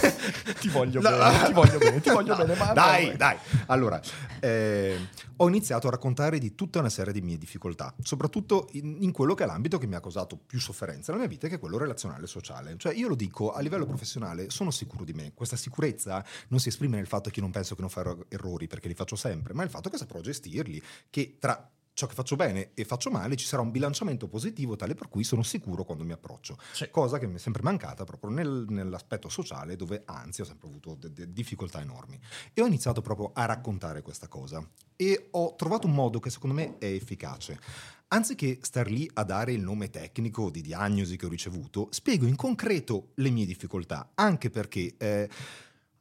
Ti 0.59 0.69
voglio 0.69 1.01
No. 1.01 1.09
bene, 1.09 1.45
ti 1.47 1.53
voglio 1.53 1.77
bene, 1.77 1.99
ti 2.01 2.09
voglio 2.11 2.35
No, 2.37 2.45
bene, 2.45 2.55
ma- 2.55 2.71
dai, 2.73 3.17
dai. 3.17 3.35
Allora, 3.65 3.99
eh, 4.39 5.07
ho 5.37 5.47
iniziato 5.49 5.87
a 5.87 5.91
raccontare 5.91 6.37
di 6.39 6.55
tutta 6.55 6.79
una 6.79 6.89
serie 6.89 7.11
di 7.11 7.19
mie 7.21 7.37
difficoltà, 7.37 7.93
soprattutto 8.01 8.69
in, 8.73 8.97
in 9.01 9.11
quello 9.11 9.33
che 9.33 9.43
è 9.43 9.47
l'ambito 9.47 9.77
che 9.79 9.87
mi 9.87 9.95
ha 9.95 9.99
causato 9.99 10.37
più 10.37 10.59
sofferenza 10.59 11.11
nella 11.11 11.23
mia 11.25 11.33
vita, 11.33 11.47
che 11.49 11.55
è 11.55 11.59
quello 11.59 11.77
relazionale 11.77 12.23
e 12.23 12.27
sociale. 12.27 12.75
Cioè, 12.77 12.93
io 12.93 13.07
lo 13.09 13.15
dico 13.15 13.51
a 13.51 13.59
livello 13.59 13.85
professionale, 13.85 14.49
sono 14.49 14.71
sicuro 14.71 15.03
di 15.03 15.13
me. 15.13 15.33
Questa 15.33 15.57
sicurezza 15.57 16.23
non 16.49 16.59
si 16.59 16.69
esprime 16.69 16.92
nel 16.97 17.07
fatto 17.07 17.29
che 17.29 17.37
io 17.37 17.43
non 17.43 17.51
penso 17.51 17.75
che 17.75 17.81
non 17.81 17.89
farò 17.89 18.17
errori, 18.29 18.67
perché 18.67 18.87
li 18.87 18.93
faccio 18.93 19.15
sempre, 19.15 19.53
ma 19.53 19.61
nel 19.61 19.71
fatto 19.71 19.89
che 19.89 19.97
saprò 19.97 20.19
gestirli, 20.21 20.81
che 21.09 21.37
tra 21.39 21.69
ciò 21.95 22.07
che 22.07 22.15
faccio 22.15 22.35
bene 22.35 22.71
e 22.73 22.85
faccio 22.85 23.11
male 23.11 23.35
ci 23.35 23.45
sarà 23.45 23.61
un 23.61 23.69
bilanciamento 23.69 24.27
positivo 24.27 24.75
tale 24.75 24.95
per 24.95 25.09
cui 25.09 25.23
sono 25.23 25.43
sicuro 25.43 25.83
quando 25.83 26.03
mi 26.03 26.11
approccio. 26.11 26.57
Sì. 26.71 26.89
cosa 26.89 27.19
che 27.19 27.27
mi 27.27 27.35
è 27.35 27.37
sempre 27.37 27.61
mancata 27.61 28.03
proprio 28.03 28.31
nel- 28.31 28.65
nell'aspetto 28.69 29.29
sociale 29.29 29.75
dove 29.75 30.01
anzi 30.05 30.41
ho 30.41 30.45
sempre 30.45 30.69
avuto 30.69 30.95
de- 30.95 31.13
de- 31.13 31.31
difficoltà 31.31 31.81
enormi. 31.81 32.19
E 32.51 32.61
ho 32.61 32.65
iniziato 32.65 33.01
proprio 33.01 33.31
a 33.33 33.45
raccontare 33.45 34.01
questa 34.01 34.27
cosa. 34.27 34.67
E 34.95 35.27
ho 35.31 35.55
trovato 35.55 35.85
un 35.85 35.93
modo 35.93 36.19
che 36.19 36.31
secondo 36.31 36.55
me 36.55 36.77
è 36.79 36.85
efficace. 36.85 37.59
Anziché 38.07 38.59
star 38.61 38.89
lì 38.89 39.09
a 39.13 39.23
dare 39.23 39.53
il 39.53 39.61
nome 39.61 39.89
tecnico 39.89 40.49
di 40.49 40.61
diagnosi 40.61 41.15
che 41.15 41.25
ho 41.25 41.29
ricevuto, 41.29 41.87
spiego 41.91 42.25
in 42.25 42.35
concreto 42.35 43.11
le 43.15 43.29
mie 43.29 43.45
difficoltà, 43.45 44.11
anche 44.15 44.49
perché 44.49 44.93
eh, 44.97 45.29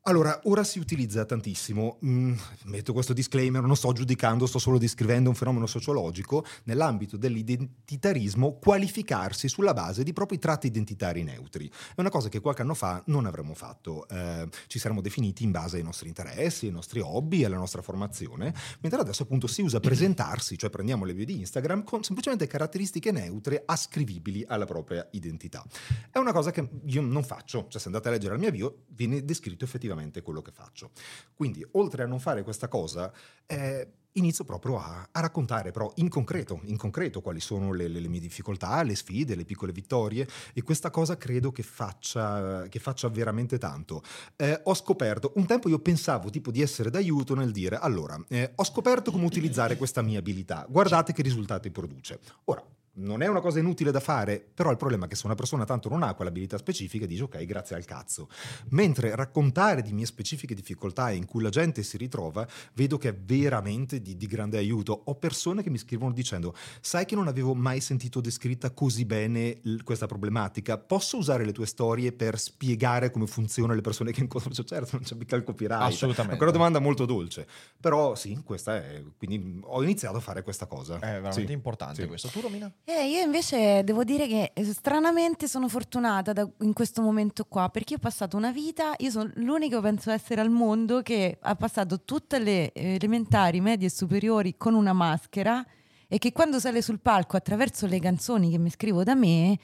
allora, 0.05 0.41
ora 0.45 0.65
si 0.65 0.81
utilizza 0.81 1.25
tantissimo, 1.25 1.99
mm, 2.05 2.35
metto 2.65 2.93
questo 2.93 3.13
disclaimer, 3.13 3.63
non 3.63 3.77
sto 3.77 3.93
giudicando, 3.93 4.47
sto 4.47 4.59
solo 4.59 4.77
descrivendo 4.77 5.29
un 5.29 5.37
fenomeno 5.37 5.67
sociologico, 5.67 6.45
nell'ambito 6.65 7.17
dell'identitarismo 7.17 8.59
qualificarsi 8.59 9.49
sulla 9.49 9.73
base 9.73 10.03
di 10.03 10.13
propri 10.13 10.41
tratti 10.41 10.67
identitari 10.67 11.23
neutri. 11.23 11.71
È 11.95 12.01
una 12.01 12.11
cosa 12.11 12.29
che 12.29 12.41
qualche 12.41 12.63
anno 12.63 12.75
fa 12.75 13.01
non 13.07 13.27
avremmo 13.27 13.55
fatto, 13.55 14.09
eh, 14.09 14.49
ci 14.67 14.81
saremmo 14.81 15.01
definiti 15.01 15.45
in 15.45 15.53
base 15.53 15.77
ai 15.77 15.85
nostri 15.85 16.09
interessi, 16.09 16.67
ai 16.67 16.73
nostri 16.73 16.99
hobby, 16.99 17.45
alla 17.45 17.57
nostra 17.57 17.81
formazione, 17.81 18.53
mentre 18.81 19.01
adesso 19.01 19.23
appunto 19.23 19.47
si 19.47 19.63
usa 19.63 19.79
presentarsi, 19.79 20.59
cioè 20.59 20.69
prendiamo 20.71 21.05
le 21.05 21.15
bio 21.15 21.25
di 21.25 21.39
Instagram 21.39 21.85
con 21.85 22.03
semplicemente 22.03 22.49
caratteristiche 22.49 23.13
neutre 23.13 23.63
ascrivibili 23.65 24.45
alla 24.49 24.65
propria 24.65 25.07
identità. 25.13 25.65
È 26.11 26.19
una 26.19 26.33
cosa 26.33 26.51
che 26.51 26.69
io 26.87 27.03
non 27.03 27.23
faccio, 27.23 27.67
cioè 27.69 27.81
se 27.81 27.87
andate 27.87 28.09
a 28.09 28.11
leggere 28.11 28.35
la 28.35 28.41
mia 28.41 28.51
bio 28.51 28.83
viene 28.89 29.25
descritto 29.25 29.65
effettivamente 29.65 29.91
quello 30.23 30.43
che 30.43 30.53
faccio. 30.53 30.91
Quindi 31.35 31.67
oltre 31.73 32.03
a 32.03 32.07
non 32.07 32.21
fare 32.21 32.43
questa 32.43 32.69
cosa, 32.69 33.13
eh, 33.47 33.93
inizio 34.13 34.45
proprio 34.45 34.79
a, 34.79 35.09
a 35.11 35.21
raccontare 35.21 35.71
però 35.71 35.91
in 35.97 36.09
concreto, 36.09 36.61
in 36.65 36.77
concreto 36.77 37.21
quali 37.21 37.41
sono 37.41 37.73
le, 37.73 37.89
le- 37.89 38.01
le 38.01 38.09
mie 38.09 38.21
difficoltà, 38.21 38.83
le 38.83 38.95
sfide, 38.95 39.35
le 39.35 39.45
piccole 39.45 39.73
vittorie 39.73 40.29
e 40.53 40.63
questa 40.63 40.91
cosa 40.91 41.17
credo 41.17 41.51
che 41.51 41.63
faccia, 41.63 42.69
che 42.69 42.79
faccia 42.79 43.09
veramente 43.09 43.59
tanto. 43.59 44.03
Eh, 44.37 44.61
ho 44.65 44.75
scoperto, 44.75 45.33
un 45.37 45.47
tempo 45.47 45.69
io 45.69 45.79
pensavo 45.79 46.29
tipo 46.31 46.51
di 46.51 46.61
essere 46.61 46.91
d'aiuto 46.91 47.35
nel 47.35 47.53
dire 47.53 47.77
allora, 47.77 48.23
eh, 48.29 48.53
ho 48.55 48.65
scoperto 48.65 49.11
come 49.11 49.25
utilizzare 49.25 49.77
questa 49.77 50.03
mia 50.03 50.19
abilità, 50.19 50.67
guardate 50.69 51.13
che 51.13 51.23
risultati 51.23 51.71
produce. 51.71 52.21
Ora, 52.45 52.63
non 52.95 53.23
è 53.23 53.27
una 53.27 53.41
cosa 53.41 53.59
inutile 53.59 53.91
da 53.91 54.01
fare, 54.01 54.39
però 54.55 54.71
il 54.71 54.77
problema 54.77 55.07
è 55.07 55.09
che 55.09 55.15
se 55.17 55.25
una 55.25 55.35
persona 55.35 55.65
tanto 55.65 55.89
non 55.89 56.03
ha 56.03 56.13
quell'abilità 56.15 56.59
specifica 56.59 57.07
dice 57.07 57.23
ok, 57.23 57.43
grazie 57.45 57.75
al 57.75 57.85
cazzo. 57.87 58.29
Mentre 58.71 59.15
raccontare 59.17 59.81
di 59.83 59.93
mie 59.93 60.05
specifiche 60.05 60.55
difficoltà 60.55 61.11
in 61.11 61.25
cui 61.25 61.43
la 61.43 61.49
gente 61.49 61.83
si 61.83 61.97
ritrova, 61.97 62.47
vedo 62.75 62.99
che 62.99 63.09
è 63.11 63.15
veramente 63.15 64.03
di, 64.03 64.17
di 64.17 64.27
grande 64.27 64.59
aiuto. 64.59 65.03
Ho 65.07 65.15
persone 65.15 65.63
che 65.63 65.71
mi 65.71 65.79
scrivono 65.79 66.13
dicendo 66.13 66.55
sai 66.81 67.07
che 67.07 67.15
non 67.15 67.29
avevo 67.29 67.55
mai 67.55 67.81
sentito 67.81 68.21
descritta 68.21 68.71
così 68.73 69.05
bene 69.07 69.59
l- 69.63 69.83
questa 69.85 70.07
problematica, 70.07 70.77
posso 70.77 71.17
usare 71.17 71.45
le 71.45 71.53
tue 71.53 71.67
storie 71.67 72.13
per 72.13 72.39
spiegare 72.39 73.11
come 73.11 73.27
funzionano 73.27 73.75
le 73.75 73.81
persone 73.81 74.13
che 74.13 74.21
incontro? 74.21 74.53
Cioè, 74.53 74.65
certo, 74.67 74.91
non 74.97 75.03
c'è 75.03 75.15
mica 75.15 75.37
il 75.37 75.45
copyright. 75.45 75.81
Assolutamente. 75.83 76.39
È 76.39 76.43
una 76.43 76.53
domanda 76.53 76.79
molto 76.79 77.07
dolce. 77.07 77.47
Però 77.81 78.15
sì, 78.15 78.39
questa 78.45 78.77
è... 78.77 79.03
Quindi 79.17 79.61
ho 79.63 79.83
iniziato 79.83 80.19
a 80.19 80.21
fare 80.21 80.43
questa 80.43 80.67
cosa. 80.67 80.97
È 80.97 81.01
veramente 81.13 81.47
Sì. 81.47 81.53
importante 81.53 82.03
Sì. 82.03 82.07
questo. 82.07 82.29
Tu, 82.29 82.41
Romina? 82.41 82.71
Eh, 82.85 83.09
io 83.11 83.21
invece 83.23 83.85
devo 83.85 84.03
dire 84.03 84.27
che 84.27 84.51
eh, 84.55 84.65
stranamente 84.65 85.47
sono 85.47 85.69
fortunata 85.69 86.33
da- 86.33 86.49
in 86.63 86.73
questo 86.73 87.01
momento 87.01 87.45
qua 87.45 87.69
perché 87.69 87.95
ho 87.95 87.99
passato 87.99 88.37
una 88.37 88.51
vita, 88.51 88.93
io 88.99 89.11
sono 89.11 89.31
l'unico 89.35 89.81
penso 89.81 90.11
essere 90.11 90.41
al 90.41 90.51
mondo 90.51 91.01
che 91.01 91.39
ha 91.41 91.55
passato 91.55 92.01
tutte 92.03 92.41
le 92.41 92.73
elementari, 92.75 93.61
medie 93.61 93.87
e 93.87 93.91
superiori 93.91 94.57
con 94.57 94.75
una 94.75 94.93
maschera 94.93 95.65
e 96.09 96.19
che 96.19 96.33
quando 96.33 96.59
sale 96.59 96.83
sul 96.83 96.99
palco 96.99 97.37
attraverso 97.37 97.87
le 97.87 98.01
canzoni 98.01 98.51
che 98.51 98.59
mi 98.59 98.69
scrivo 98.69 99.05
da 99.05 99.15
me 99.15 99.57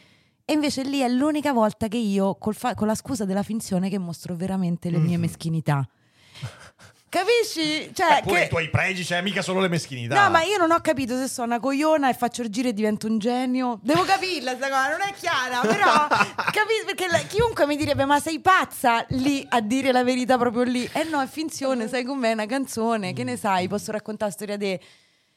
e 0.45 0.53
invece 0.53 0.83
lì 0.85 1.01
è 1.01 1.09
l'unica 1.09 1.53
volta 1.53 1.89
che 1.89 1.99
io 1.99 2.37
col 2.37 2.55
fa- 2.55 2.75
con 2.77 2.87
la 2.87 2.95
scusa 2.95 3.25
della 3.25 3.43
finzione 3.43 3.89
che 3.91 3.99
mostro 3.99 4.37
veramente 4.37 4.91
le 4.91 4.99
mie 4.99 5.17
Mhm. 5.17 5.21
meschinità. 5.23 5.87
Capisci? 7.09 7.91
Cioè, 7.95 8.19
Eh, 8.19 8.23
pure 8.23 8.41
che- 8.41 8.45
i 8.45 8.49
tuoi 8.49 8.69
pregi, 8.71 9.05
cioè 9.05 9.23
mica 9.23 9.41
solo 9.43 9.61
le 9.61 9.69
meschinità. 9.69 10.25
No, 10.25 10.31
ma 10.31 10.43
io 10.43 10.59
non 10.59 10.71
ho 10.73 10.81
capito 10.81 11.17
se 11.17 11.27
sono 11.29 11.47
una 11.47 11.61
cogliona 11.61 12.11
e 12.11 12.15
faccio 12.15 12.43
il 12.43 12.51
giro 12.51 12.69
e 12.69 12.75
divento 12.75 13.07
un 13.07 13.19
genio. 13.19 13.79
Devo 13.83 14.03
capirla 14.05 14.55
sta 14.57 14.69
cosa, 14.69 14.91
non 14.91 15.01
è 15.01 15.13
chiara, 15.15 15.61
però 15.61 16.07
capisci 16.53 16.85
perché 16.85 17.07
la- 17.09 17.19
chiunque 17.21 17.67
mi 17.67 17.77
direbbe 17.77 18.05
"Ma 18.05 18.21
sei 18.21 18.41
pazza 18.41 19.05
lì 19.11 19.45
a 19.49 19.61
dire 19.61 19.91
la 19.93 20.05
verità 20.05 20.37
proprio 20.37 20.65
lì". 20.65 20.89
Eh 20.93 21.05
no, 21.05 21.21
è 21.23 21.27
finzione, 21.27 21.89
sai 21.89 22.05
com'è, 22.05 22.31
è 22.31 22.33
una 22.35 22.47
canzone, 22.47 23.13
che 23.15 23.25
ne 23.25 23.37
sai? 23.37 23.69
Posso 23.69 23.91
raccontare 23.91 24.31
la 24.31 24.37
storia 24.37 24.57
de- 24.57 24.81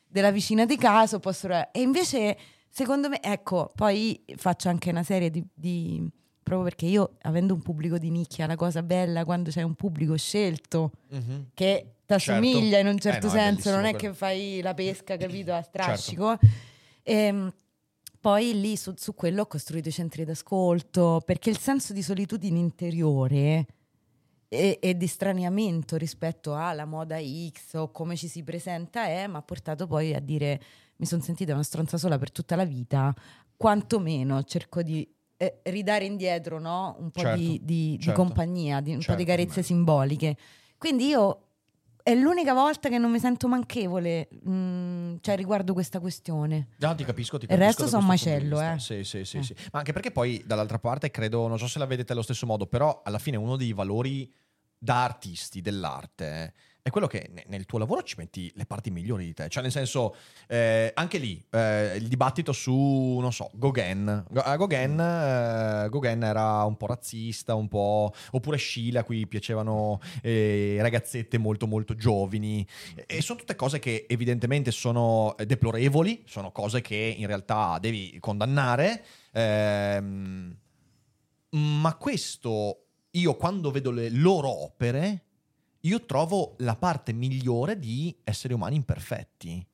della 0.05 0.32
vicina 0.32 0.65
di 0.65 0.76
caso, 0.78 1.19
posso 1.19 1.47
e 1.49 1.82
invece 1.82 2.38
secondo 2.69 3.07
me, 3.07 3.22
ecco, 3.22 3.72
poi 3.76 4.22
faccio 4.36 4.67
anche 4.67 4.89
una 4.89 5.03
serie 5.03 5.30
di, 5.30 5.41
di- 5.53 6.05
proprio 6.43 6.63
perché 6.63 6.85
io 6.85 7.17
avendo 7.21 7.53
un 7.53 7.61
pubblico 7.61 7.97
di 7.97 8.09
nicchia, 8.09 8.45
la 8.47 8.55
cosa 8.55 8.81
bella 8.83 9.23
quando 9.25 9.49
c'è 9.49 9.61
un 9.61 9.75
pubblico 9.75 10.15
scelto 10.17 10.91
Mhm. 11.09 11.49
che 11.53 11.95
ti 12.05 12.13
assomiglia 12.13 12.79
in 12.79 12.87
un 12.87 12.97
certo 12.99 13.27
Eh 13.27 13.29
no, 13.29 13.35
è 13.35 13.39
senso, 13.39 13.69
non 13.69 13.79
è 13.85 13.91
bellissimo 13.93 13.97
che 13.97 13.97
quello. 13.99 14.13
fai 14.15 14.61
la 14.61 14.73
pesca, 14.73 15.17
capito, 15.17 15.53
a 15.53 15.61
strascico. 15.61 16.37
Certo. 16.41 16.69
Ehm, 17.03 17.53
poi 18.19 18.59
lì 18.59 18.77
su, 18.77 18.93
su 18.97 19.15
quello 19.15 19.41
ho 19.41 19.47
costruito 19.47 19.89
i 19.89 19.91
centri 19.91 20.23
d'ascolto, 20.25 21.21
perché 21.25 21.49
il 21.49 21.57
senso 21.57 21.91
di 21.93 22.03
solitudine 22.03 22.59
interiore 22.59 23.65
e, 24.47 24.77
e 24.79 24.95
di 24.97 25.07
straniamento 25.07 25.95
rispetto 25.95 26.53
alla 26.55 26.85
moda 26.85 27.17
X 27.19 27.73
o 27.75 27.89
come 27.91 28.15
ci 28.15 28.27
si 28.27 28.43
presenta 28.43 29.05
è, 29.05 29.25
mi 29.27 29.37
ha 29.37 29.41
portato 29.41 29.87
poi 29.87 30.13
a 30.13 30.19
dire 30.19 30.61
mi 30.97 31.05
sono 31.07 31.21
sentita 31.23 31.53
una 31.53 31.63
stronza 31.63 31.97
sola 31.97 32.19
per 32.19 32.31
tutta 32.31 32.55
la 32.55 32.65
vita, 32.65 33.11
quantomeno 33.57 34.43
cerco 34.43 34.83
di 34.83 35.07
eh, 35.41 35.59
ridare 35.71 36.05
indietro 36.05 36.59
no? 36.59 36.95
un 36.99 37.09
po' 37.09 37.21
Certo, 37.21 37.39
di, 37.39 37.59
di- 37.63 37.97
di 37.97 38.03
certo. 38.03 38.21
compagnia, 38.21 38.79
di, 38.79 38.91
un 38.91 38.97
po' 38.97 39.01
Certo, 39.03 39.19
di 39.21 39.25
carezze 39.27 39.61
beh. 39.61 39.65
simboliche. 39.65 40.37
Quindi 40.77 41.07
io 41.07 41.41
è 42.03 42.13
l'unica 42.13 42.53
volta 42.53 42.89
che 42.89 42.99
non 42.99 43.09
mi 43.09 43.17
sento 43.19 43.47
manchevole, 43.47 44.29
mm, 44.47 45.15
cioè 45.21 45.35
riguardo 45.35 45.73
questa 45.73 45.99
questione. 45.99 46.67
No, 46.77 46.93
ti 46.93 47.03
capisco, 47.03 47.39
ti 47.39 47.45
Il 47.45 47.49
capisco 47.57 47.65
resto 47.65 47.83
da 47.85 47.89
son 47.89 48.05
questo 48.05 48.29
punto 48.29 48.45
di 48.45 48.49
macello, 48.49 48.73
eh. 48.75 48.79
Sì, 48.79 49.03
sì, 49.03 49.25
sì, 49.25 49.37
Eh. 49.37 49.43
sì. 49.43 49.55
Ma 49.71 49.79
anche 49.79 49.93
perché 49.93 50.11
poi 50.11 50.43
dall'altra 50.45 50.77
parte 50.77 51.09
credo, 51.09 51.47
non 51.47 51.57
so 51.57 51.67
se 51.67 51.79
la 51.79 51.85
vedete 51.87 52.11
allo 52.13 52.21
stesso 52.21 52.45
modo, 52.45 52.67
però 52.67 53.01
alla 53.03 53.19
fine 53.19 53.37
uno 53.37 53.55
dei 53.55 53.73
valori 53.73 54.31
da 54.77 55.03
artisti 55.03 55.61
dell'arte 55.61 56.25
eh, 56.43 56.53
è 56.84 56.89
quello 56.89 57.07
che 57.07 57.29
ne- 57.32 57.45
nel 57.47 57.65
tuo 57.65 57.77
lavoro 57.77 58.01
ci 58.03 58.15
metti 58.17 58.51
le 58.55 58.65
parti 58.65 58.89
migliori 58.91 59.25
di 59.25 59.34
te. 59.34 59.49
Cioè, 59.49 59.61
nel 59.61 59.71
senso, 59.71 60.15
eh, 60.47 60.91
anche 60.95 61.17
lì 61.17 61.43
eh, 61.51 61.95
il 61.97 62.07
dibattito 62.07 62.51
su, 62.51 63.17
non 63.19 63.32
so, 63.32 63.49
Gauguin. 63.53 64.25
A 64.34 64.55
Gauguin, 64.55 64.99
eh, 64.99 65.88
Gauguin 65.89 66.23
era 66.23 66.63
un 66.63 66.77
po' 66.77 66.88
razzista, 66.88 67.55
un 67.55 67.67
po'. 67.67 68.13
oppure 68.32 68.57
Schiele, 68.57 68.99
a 68.99 69.03
cui 69.03 69.27
piacevano 69.27 69.99
eh, 70.21 70.77
ragazzette 70.82 71.38
molto, 71.38 71.67
molto 71.67 71.95
giovani. 71.95 72.65
E- 73.05 73.21
sono 73.21 73.39
tutte 73.39 73.55
cose 73.55 73.79
che 73.79 74.05
evidentemente 74.09 74.71
sono 74.71 75.36
eh, 75.38 75.45
deplorevoli, 75.45 76.23
sono 76.25 76.51
cose 76.51 76.82
che 76.82 77.15
in 77.17 77.27
realtà 77.27 77.77
devi 77.79 78.17
condannare. 78.19 79.03
ehm, 79.34 80.57
ma 81.53 81.95
questo, 81.95 82.86
io 83.11 83.36
quando 83.36 83.71
vedo 83.71 83.91
le 83.91 84.09
loro 84.09 84.47
opere, 84.63 85.25
io 85.82 86.05
trovo 86.05 86.55
la 86.59 86.75
parte 86.75 87.13
migliore 87.13 87.77
di 87.79 88.15
esseri 88.23 88.53
umani 88.53 88.75
imperfetti. 88.75 89.65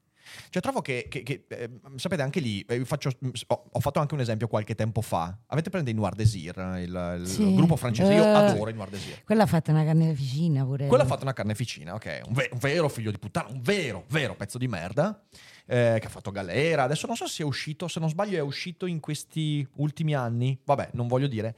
Cioè, 0.49 0.62
trovo 0.62 0.82
che, 0.82 1.05
che- 1.10 1.24
che, 1.24 1.45
eh, 1.47 1.70
sapete, 1.95 2.22
anche 2.22 2.41
lì, 2.41 2.60
eh, 2.68 2.84
faccio- 2.84 3.12
ho, 3.47 3.70
ho 3.72 3.80
fatto 3.80 3.99
anche 4.01 4.14
un 4.14 4.20
esempio 4.20 4.49
qualche 4.49 4.76
tempo 4.76 4.99
fa. 4.99 5.38
Avete 5.47 5.70
presente 5.70 5.91
i 5.91 5.93
Noir 5.95 6.16
Désir, 6.16 6.53
il, 6.84 7.18
il 7.22 7.28
Sì. 7.28 7.55
gruppo 7.55 7.78
francese? 7.78 8.14
Io 8.14 8.24
Eh. 8.24 8.28
adoro 8.28 8.70
i 8.70 8.74
Noir 8.74 8.89
Désir. 8.89 9.24
Quella 9.24 9.43
ha 9.43 9.47
fatto 9.47 9.72
una 9.72 9.86
carneficina 9.86 10.66
pure. 10.66 10.88
Quello 10.88 11.03
ha 11.03 11.05
fatto 11.05 11.24
una 11.24 11.32
carneficina, 11.32 11.93
ok? 11.93 12.22
Un, 12.28 12.34
ve- 12.34 12.49
un 12.51 12.58
vero 12.60 12.89
figlio 12.89 13.10
di 13.12 13.18
puttana, 13.20 13.47
un 13.49 13.62
vero, 13.62 14.03
vero 14.10 14.36
pezzo 14.36 14.58
di 14.58 14.68
merda. 14.68 15.24
eh, 15.70 15.97
che 15.99 16.05
ha 16.08 16.10
fatto 16.10 16.32
galera. 16.32 16.84
Adesso 16.84 17.08
non 17.08 17.18
so 17.18 17.28
se 17.28 17.43
è 17.43 17.45
uscito, 17.45 17.89
se 17.89 17.99
non 17.99 18.08
sbaglio, 18.08 18.38
è 18.38 18.41
uscito 18.41 18.86
in 18.86 19.01
questi 19.01 19.68
ultimi 19.76 20.14
anni. 20.16 20.58
Vabbè, 20.64 20.91
non 20.93 21.08
voglio 21.08 21.28
dire. 21.28 21.58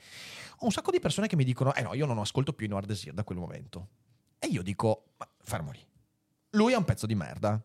Ho 0.62 0.66
un 0.66 0.72
sacco 0.72 0.89
di 0.89 1.00
persone 1.00 1.28
che 1.28 1.36
mi 1.36 1.43
dicono: 1.43 1.76
Eh 1.76 1.84
no, 1.84 1.93
io 1.93 2.08
non 2.08 2.18
ascolto 2.18 2.54
più 2.54 2.66
i 2.66 2.70
Noir 2.70 2.86
Désir 2.86 3.14
da 3.14 3.24
quel 3.24 3.38
momento. 3.38 3.88
E 4.40 4.48
io 4.48 4.64
dico: 4.64 5.14
Ma 5.18 5.30
fermo 5.44 5.72
lì. 5.72 5.86
Lui 6.52 6.74
è 6.74 6.78
un 6.78 6.86
pezzo 6.86 7.06
di 7.06 7.16
merda. 7.16 7.62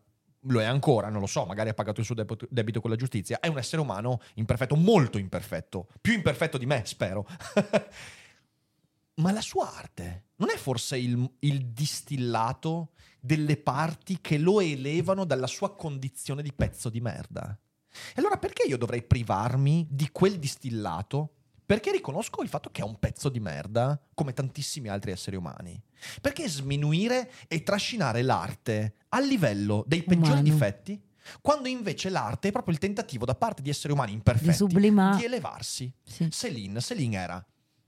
Lo 0.47 0.61
è 0.61 0.65
ancora, 0.65 1.09
non 1.09 1.21
lo 1.21 1.25
so, 1.25 1.43
magari 1.45 1.69
ha 1.69 1.73
pagato 1.73 2.01
il 2.01 2.05
suo 2.05 2.13
debito, 2.13 2.79
con 2.79 2.91
la 2.91 2.95
giustizia. 2.95 3.39
È 3.39 3.47
un 3.47 3.57
essere 3.57 3.81
umano 3.81 4.21
imperfetto, 4.35 4.75
molto 4.75 5.17
imperfetto. 5.17 5.87
Più 5.99 6.13
imperfetto 6.13 6.59
di 6.59 6.67
me, 6.67 6.83
spero. 6.85 7.25
Ma 9.15 9.31
la 9.31 9.41
sua 9.41 9.73
arte 9.75 10.25
non 10.35 10.49
è 10.51 10.57
forse 10.57 10.97
il, 10.97 11.27
il 11.39 11.67
distillato 11.67 12.91
delle 13.19 13.57
parti 13.57 14.19
che 14.21 14.37
lo 14.37 14.59
elevano 14.59 15.25
dalla 15.25 15.47
sua 15.47 15.73
condizione 15.73 16.43
di 16.43 16.53
pezzo 16.53 16.89
di 16.89 17.01
merda? 17.01 17.57
E 17.89 18.13
allora 18.15 18.37
perché 18.37 18.67
io 18.67 18.77
dovrei 18.77 19.01
privarmi 19.01 19.87
di 19.89 20.09
quel 20.11 20.37
distillato? 20.37 21.31
Perché 21.65 21.91
riconosco 21.91 22.43
il 22.43 22.49
fatto 22.49 22.69
che 22.71 22.81
è 22.81 22.85
un 22.85 22.99
pezzo 22.99 23.29
di 23.29 23.39
merda, 23.39 23.99
come 24.13 24.33
tantissimi 24.33 24.87
altri 24.87 25.11
esseri 25.11 25.35
umani. 25.35 25.81
Perché 26.21 26.47
sminuire 26.47 27.31
e 27.47 27.63
trascinare 27.63 28.21
l'arte 28.21 28.95
al 29.09 29.25
livello 29.25 29.83
dei 29.87 30.03
peggiori 30.03 30.39
Umano. 30.39 30.43
difetti, 30.43 31.01
quando 31.41 31.67
invece 31.67 32.09
l'arte 32.09 32.49
è 32.49 32.51
proprio 32.51 32.73
il 32.73 32.79
tentativo 32.79 33.25
da 33.25 33.33
parte 33.33 33.61
di 33.61 33.69
esseri 33.69 33.93
umani 33.93 34.11
imperfetti 34.11 34.53
sublimare. 34.53 35.17
di 35.17 35.25
elevarsi. 35.25 35.91
Sì. 36.03 36.29
Céline, 36.29 36.79
Céline 36.79 37.17
era 37.17 37.45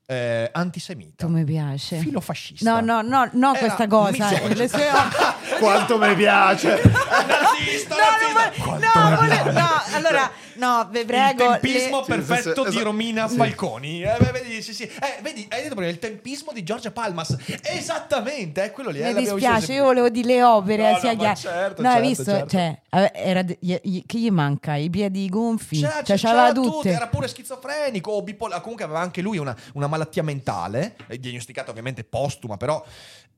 eh, 0.09 0.49
antisemita, 0.53 1.27
mi 1.27 1.43
piace. 1.43 1.97
filofascista. 1.97 2.79
No, 2.79 2.79
no, 2.79 3.01
no, 3.01 3.29
no 3.33 3.49
Era 3.53 3.59
questa 3.59 3.87
cosa. 3.87 4.11
misogino. 4.11 4.53
Le 4.53 4.67
sue 4.69 4.87
Quanto 5.59 5.97
mi 5.97 6.15
piace! 6.15 6.81
nazista, 6.81 7.95
No, 7.95 8.01
nazista. 8.31 9.01
no, 9.01 9.09
mi 9.09 9.15
vole- 9.17 9.51
no, 9.51 9.67
allora, 9.95 10.31
no, 10.55 10.87
vi 10.91 11.03
prego. 11.05 11.43
il 11.43 11.59
tempismo 11.59 11.99
le- 11.99 12.05
perfetto 12.15 12.63
Sì, 12.63 12.63
sì, 12.63 12.69
di 12.71 12.77
sì, 12.77 12.83
Romina 12.83 13.27
sì. 13.27 13.35
Falconi. 13.37 14.01
Eh, 14.03 14.17
vedi, 14.31 14.61
sì, 14.61 14.73
sì. 14.73 14.83
Eh, 14.83 15.19
vedi, 15.21 15.45
hai 15.49 15.63
detto 15.63 15.75
prima 15.75 15.89
il 15.89 15.99
tempismo 15.99 16.51
di 16.53 16.63
Giorgia 16.63 16.91
Palmas. 16.91 17.35
Esattamente, 17.63 18.63
è 18.65 18.71
quello 18.71 18.89
lì. 18.89 18.99
eh, 19.01 19.07
Mi 19.07 19.13
visto 19.15 19.33
dispiace, 19.35 19.57
sempre. 19.59 19.75
io 19.75 19.83
volevo 19.83 20.09
dire 20.09 20.27
le 20.27 20.43
opere, 20.43 20.83
No, 20.83 20.91
no, 20.91 20.99
sia 20.99 21.15
chiaro. 21.15 21.35
certo, 21.35 21.81
no, 21.81 21.87
hai 21.87 21.93
certo, 21.95 22.07
visto? 22.07 22.23
certo. 22.23 22.49
Cioè, 22.49 22.79
eh, 22.89 23.11
era 23.15 23.41
de- 23.41 23.57
gli- 23.59 23.75
gli- 23.81 24.05
che 24.05 24.17
gli 24.19 24.29
manca? 24.29 24.75
I 24.75 24.89
piedi 24.89 25.27
gonfi? 25.29 25.79
C'era, 25.81 26.03
cioè, 26.03 26.17
c'era 26.17 26.33
c'aveva 26.33 26.51
tutto, 26.53 26.69
tutte. 26.71 26.91
era 26.91 27.07
pure 27.07 27.27
schizofrenico 27.27 28.11
o 28.11 28.21
bipolare. 28.21 28.61
Comunque 28.61 28.85
aveva 28.85 28.99
anche 28.99 29.21
lui 29.21 29.37
una, 29.37 29.55
una 29.73 29.87
malattia 29.97 30.23
mentale, 30.23 30.95
eh, 31.07 31.19
diagnosticata 31.19 31.71
ovviamente 31.71 32.03
postuma, 32.03 32.57
però. 32.57 32.83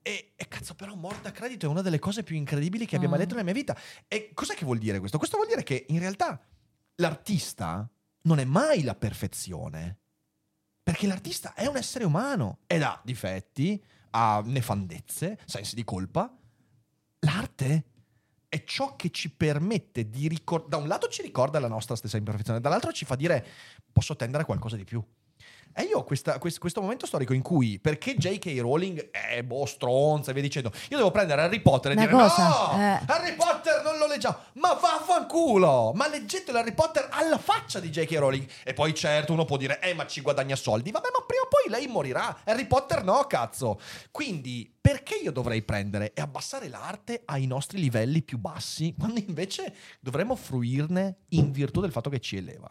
E, 0.02 0.32
e 0.36 0.48
cazzo, 0.48 0.76
però 0.76 0.96
morta 0.96 1.30
a 1.30 1.32
credito 1.32 1.66
è 1.66 1.70
una 1.70 1.82
delle 1.82 2.00
cose 2.00 2.24
più 2.24 2.36
incredibili 2.36 2.86
che 2.86 2.96
abbia 2.96 3.10
mai 3.10 3.18
Mm. 3.18 3.22
letto 3.22 3.34
nella 3.36 3.46
mia 3.46 3.54
vita. 3.54 3.78
E 4.08 4.32
cos'è 4.34 4.56
che 4.56 4.66
vuol 4.66 4.78
dire 4.78 5.00
questo? 5.00 5.18
Questo 5.18 5.36
vuol 5.36 5.50
dire 5.50 5.64
che 5.64 5.86
in 5.90 6.00
realtà 6.00 6.40
l'artista 6.96 7.90
non 8.24 8.40
è 8.40 8.46
mai 8.46 8.84
la 8.84 8.96
perfezione. 8.96 9.98
Perché 10.82 11.06
l'artista 11.06 11.54
è 11.54 11.68
un 11.68 11.78
essere 11.78 12.06
umano 12.06 12.60
ed 12.66 12.82
ha 12.82 13.00
difetti, 13.04 13.84
ha 14.12 14.42
nefandezze, 14.44 15.38
sensi 15.46 15.76
di 15.76 15.84
colpa. 15.84 16.36
L'arte 17.20 17.84
è 18.48 18.64
ciò 18.64 18.96
che 18.96 19.12
ci 19.12 19.30
permette 19.36 20.10
di 20.10 20.28
ricordare. 20.28 20.70
Da 20.70 20.78
un 20.78 20.88
lato 20.88 21.08
ci 21.10 21.22
ricorda 21.22 21.60
la 21.60 21.68
nostra 21.68 21.96
stessa 21.96 22.18
imperfezione, 22.18 22.60
dall'altro 22.60 22.92
ci 22.92 23.06
fa 23.06 23.16
dire 23.16 23.46
posso 23.92 24.16
tendere 24.16 24.44
a 24.44 24.46
qualcosa 24.46 24.78
di 24.78 24.86
più. 24.86 25.04
E 25.74 25.84
io 25.84 26.00
ho 26.00 26.04
questa- 26.04 26.38
quest- 26.40 26.60
questo 26.60 26.82
momento 26.82 27.06
storico 27.06 27.34
in 27.34 27.42
cui, 27.42 27.80
perché 27.80 28.16
J.K. 28.16 28.58
Rowling 28.60 29.12
è 29.12 29.42
boh, 29.44 29.66
stronza 29.66 30.32
e 30.32 30.34
via 30.34 30.42
dicendo, 30.42 30.72
io 30.90 30.98
devo 30.98 31.12
prendere 31.12 31.42
Harry 31.42 31.62
Potter 31.62 31.92
e 31.92 31.94
Una 31.96 32.06
dire 32.06 32.14
cosa, 32.18 32.48
no, 32.48 32.72
eh. 32.74 33.00
Harry 33.08 33.36
Potter 33.36 33.82
non 33.84 33.98
lo 33.98 34.08
leggiamo, 34.08 34.38
ma 34.54 34.74
vaffanculo, 34.74 35.92
ma 35.94 36.08
leggetelo 36.08 36.58
Harry 36.58 36.74
Potter 36.74 37.08
alla 37.12 37.38
faccia 37.38 37.80
di 37.80 37.90
J.K. 37.90 38.12
Rowling. 38.18 38.48
E 38.64 38.74
poi 38.74 38.94
certo 38.94 39.34
uno 39.34 39.46
può 39.46 39.58
dire, 39.58 39.80
eh 39.82 39.94
ma 39.94 40.06
ci 40.06 40.22
guadagna 40.22 40.56
soldi, 40.56 40.92
vabbè 40.92 41.08
ma 41.18 41.26
prima 41.26 41.44
o 41.44 41.48
poi 41.48 41.70
lei 41.70 41.88
morirà, 41.88 42.40
Harry 42.46 42.66
Potter 42.66 43.04
no 43.04 43.24
cazzo. 43.28 43.80
Quindi 44.12 44.72
perché 44.80 45.16
io 45.16 45.32
dovrei 45.32 45.62
prendere 45.62 46.14
e 46.14 46.22
abbassare 46.22 46.68
l'arte 46.68 47.22
ai 47.26 47.46
nostri 47.46 47.80
livelli 47.80 48.22
più 48.24 48.38
bassi, 48.38 48.96
quando 48.98 49.20
invece 49.20 49.74
dovremmo 50.00 50.36
fruirne 50.36 51.18
in 51.30 51.52
virtù 51.52 51.80
del 51.82 51.92
fatto 51.92 52.10
che 52.10 52.20
ci 52.20 52.38
eleva? 52.38 52.68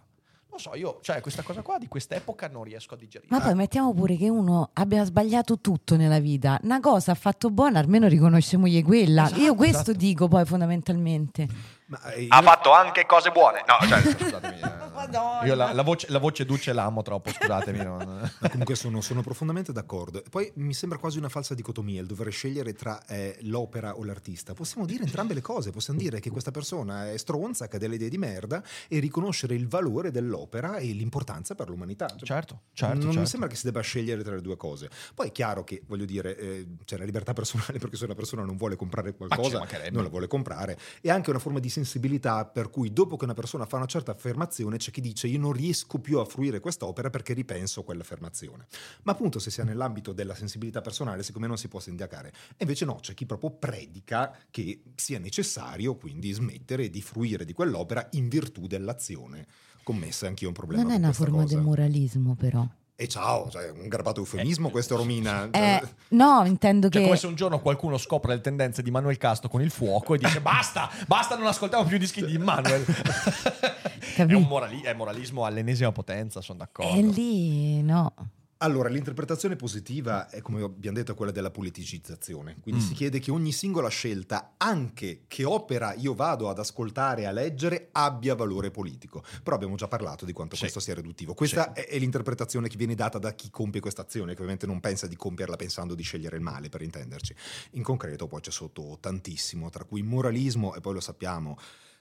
Non 0.51 0.59
so, 0.59 0.75
io, 0.75 0.99
cioè, 1.03 1.21
questa 1.21 1.43
cosa 1.43 1.63
qua 1.63 1.79
di 1.79 1.89
quest'epoca 1.89 2.49
non 2.49 2.65
riesco 2.65 2.95
a 2.95 2.97
digerire. 2.97 3.29
Ma 3.31 3.41
poi 3.41 3.55
mettiamo 3.55 3.93
pure 3.93 4.17
che 4.17 4.29
uno 4.29 4.71
abbia 4.73 5.05
sbagliato 5.05 5.61
tutto 5.61 5.97
nella 5.97 6.19
vita. 6.19 6.59
Una 6.63 6.81
cosa 6.81 7.13
ha 7.13 7.15
fatto 7.15 7.51
buona, 7.51 7.79
almeno 7.79 8.09
riconosciamogli 8.09 8.83
quella. 8.83 9.27
Esatto, 9.27 9.41
Io 9.41 9.55
questo 9.55 9.91
esatto. 9.91 9.99
dico 9.99 10.27
poi 10.27 10.45
fondamentalmente. 10.45 11.77
Ma, 11.89 12.13
eh, 12.13 12.27
Ha 12.29 12.37
io- 12.39 12.43
fatto 12.43 12.73
anche 12.73 13.07
cose 13.07 13.31
buone. 13.31 13.65
No, 13.67 13.87
cioè, 13.87 14.01
Scusatemi, 14.17 14.61
eh, 14.61 14.87
Madonna. 14.93 15.45
io 15.47 15.55
la, 15.55 15.73
la 15.73 15.83
voce, 15.83 16.07
la 16.11 16.19
voce 16.19 16.45
Duce 16.45 16.73
l'amo 16.73 17.03
troppo, 17.03 17.31
scusatemi. 17.31 17.83
non- 17.83 18.31
Ma 18.41 18.49
comunque 18.51 18.75
sono, 18.75 19.01
sono 19.01 19.23
profondamente 19.23 19.73
d'accordo. 19.73 20.23
E 20.23 20.29
poi 20.29 20.51
mi 20.57 20.75
sembra 20.75 20.99
quasi 20.99 21.19
una 21.19 21.29
falsa 21.31 21.55
dicotomia 21.55 22.01
il 22.01 22.07
dover 22.07 22.31
scegliere 22.31 22.73
tra 22.75 23.05
eh, 23.07 23.39
l'opera 23.43 23.97
o 23.97 24.05
l'artista. 24.05 24.53
Possiamo 24.55 24.87
dire 24.87 25.05
entrambe 25.05 25.33
le 25.35 25.41
cose. 25.41 25.71
Possiamo 25.71 25.99
dire 25.99 26.21
che 26.21 26.31
questa 26.31 26.51
persona 26.51 27.11
è 27.11 27.17
stronza, 27.17 27.69
che 27.69 27.77
ha 27.77 27.79
delle 27.79 27.95
idee 27.95 28.09
di 28.11 28.19
merda, 28.19 28.63
e 28.89 28.99
riconoscere 28.99 29.55
il 29.55 29.67
valore 29.67 30.11
dell'opera 30.11 30.77
e 30.77 30.87
l'importanza 30.93 31.55
per 31.55 31.69
l'umanità. 31.69 32.07
Cioè, 32.09 32.27
Certo, 32.27 32.61
certo, 32.75 32.97
non 32.99 33.07
mi 33.07 33.13
certo. 33.15 33.29
sembra 33.31 33.49
che 33.49 33.57
si 33.57 33.65
debba 33.65 33.81
scegliere 33.81 34.23
tra 34.23 34.35
le 34.35 34.41
due 34.43 34.57
cose. 34.57 34.91
Poi 35.15 35.29
è 35.29 35.33
chiaro 35.33 35.65
che, 35.65 35.83
voglio 35.87 36.05
dire, 36.05 36.37
eh, 36.37 36.67
c'è 36.85 36.99
la 36.99 37.05
libertà 37.05 37.33
personale 37.33 37.79
perché 37.79 37.97
se 37.97 38.05
una 38.05 38.15
persona 38.15 38.43
non 38.45 38.57
vuole 38.57 38.77
comprare 38.77 39.15
qualcosa, 39.15 39.67
non 39.91 40.03
la 40.03 40.09
vuole 40.11 40.27
comprare. 40.27 40.79
E 41.01 41.11
anche 41.11 41.31
una 41.31 41.39
forma 41.39 41.59
di 41.61 41.69
sensibilità 41.79 42.45
per 42.45 42.71
cui 42.71 42.93
dopo 42.93 43.17
che 43.17 43.25
una 43.25 43.35
persona 43.35 43.65
fa 43.67 43.77
una 43.77 43.87
certa 43.87 44.11
affermazione 44.13 44.77
c'è 44.79 44.91
chi 44.91 45.01
dice 45.01 45.27
io 45.29 45.39
non 45.39 45.53
riesco 45.53 45.99
più 45.99 46.19
a 46.19 46.25
fruire 46.25 46.61
quest'opera 46.61 47.11
perché 47.11 47.33
ripenso 47.35 47.83
quell'affermazione. 47.85 48.67
Ma 49.05 49.13
appunto 49.13 49.39
se 49.39 49.51
si 49.51 49.61
è 49.61 49.65
nell'ambito 49.65 50.13
della 50.13 50.35
sensibilità 50.35 50.81
personale 50.81 51.23
secondo 51.23 51.43
me 51.43 51.47
non 51.49 51.57
si 51.57 51.69
può 51.69 51.81
sindacare. 51.81 52.29
E 52.57 52.65
invece 52.65 52.85
no, 52.85 52.97
c'è 53.01 53.15
chi 53.15 53.27
proprio 53.27 53.51
predica 53.51 54.37
che 54.51 54.83
sia 54.95 55.19
necessario 55.19 55.95
quindi 55.97 56.33
smettere 56.33 56.91
di 56.91 57.01
fruire 57.01 57.45
di 57.45 57.53
quell'opera 57.53 58.09
in 58.13 58.29
virtù 58.29 58.67
dell'azione 58.67 59.47
commessa. 59.85 60.27
Anch'io 60.27 60.47
ho 60.47 60.51
un 60.51 60.57
problema 60.57 60.83
Non 60.83 60.93
è 60.93 60.97
una 60.97 61.13
forma 61.13 61.43
cosa. 61.43 61.57
di 61.57 61.63
moralismo, 61.63 62.35
però. 62.35 62.69
E 63.01 63.07
ciao, 63.07 63.49
cioè, 63.49 63.71
un 63.71 63.87
garbato 63.87 64.19
eufemismo 64.19 64.71
questo 64.71 64.97
Romina. 64.97 65.49
Eh, 65.53 65.81
no, 66.09 66.43
intendo 66.45 66.89
Cioè, 66.89 67.01
che. 67.01 67.07
come 67.07 67.17
se 67.17 67.29
un 67.29 67.37
giorno 67.37 67.61
qualcuno 67.61 67.97
scopre 67.97 68.35
le 68.35 68.41
tendenze 68.41 68.83
di 68.83 68.91
Manuel 68.91 69.17
Casto 69.19 69.49
con 69.49 69.63
il 69.63 69.71
fuoco 69.71 70.17
e 70.17 70.19
dice 70.19 70.41
basta, 70.43 70.91
basta, 71.07 71.37
non 71.37 71.47
ascoltiamo 71.47 71.85
più 71.85 71.95
i 71.95 72.01
dischi 72.01 72.27
di 72.27 72.37
Manuel. 72.39 72.85
è, 74.17 74.25
morali- 74.25 74.83
è 74.83 74.95
moralismo 74.95 75.45
all'ennesima 75.45 75.93
potenza, 75.93 76.41
sono 76.41 76.59
d'accordo. 76.59 76.93
E 76.99 77.03
lì, 77.03 77.83
no. 77.85 78.13
Allora, 78.61 78.89
l'interpretazione 78.89 79.55
positiva 79.55 80.29
è, 80.29 80.41
come 80.41 80.61
abbiamo 80.65 80.97
detto, 80.97 81.15
quella 81.15 81.31
della 81.31 81.53
politicizzazione. 81.53 82.57
Quindi 82.61 82.83
Mm. 82.83 82.87
si 82.89 82.95
chiede 82.95 83.21
che 83.21 83.31
ogni 83.31 83.53
singola 83.53 83.89
scelta, 83.89 84.55
anche 84.57 85.23
che 85.29 85.45
opera 85.45 85.95
io 85.95 86.13
vado 86.13 86.49
ad 86.49 86.59
ascoltare 86.59 87.23
e 87.23 87.25
a 87.27 87.31
leggere, 87.31 87.91
abbia 87.93 88.35
valore 88.35 88.73
politico. 88.73 89.23
Però 89.45 89.55
abbiamo 89.55 89.77
già 89.77 89.87
parlato 89.87 90.25
di 90.25 90.33
quanto 90.33 90.57
Sì. 90.57 90.63
questo 90.63 90.81
sia 90.81 90.95
riduttivo. 90.95 91.35
Questa 91.35 91.73
è, 91.73 91.87
è 91.87 91.99
l'interpretazione 92.01 92.67
che 92.69 92.77
viene 92.77 92.97
data 92.97 93.19
da 93.19 93.33
chi 93.33 93.49
compie 93.49 93.81
questa 93.81 94.03
azione, 94.03 94.31
che 94.33 94.39
ovviamente 94.41 94.67
non 94.67 94.81
pensa 94.81 95.07
di 95.07 95.15
compierla 95.15 95.55
pensando 95.55 95.95
di 95.95 96.03
scegliere 96.03 96.35
il 96.35 96.43
male, 96.43 96.69
per 96.69 96.83
intenderci. 96.83 97.35
In 97.73 97.85
concreto 97.85 98.27
poi 98.27 98.41
c'è 98.41 98.51
sotto 98.51 98.99
tantissimo, 99.01 99.71
tra 99.71 99.85
cui 99.85 100.03
moralismo, 100.03 100.75
e 100.75 100.81
poi 100.81 100.95
lo 100.95 101.01
sappiamo, 101.01 101.57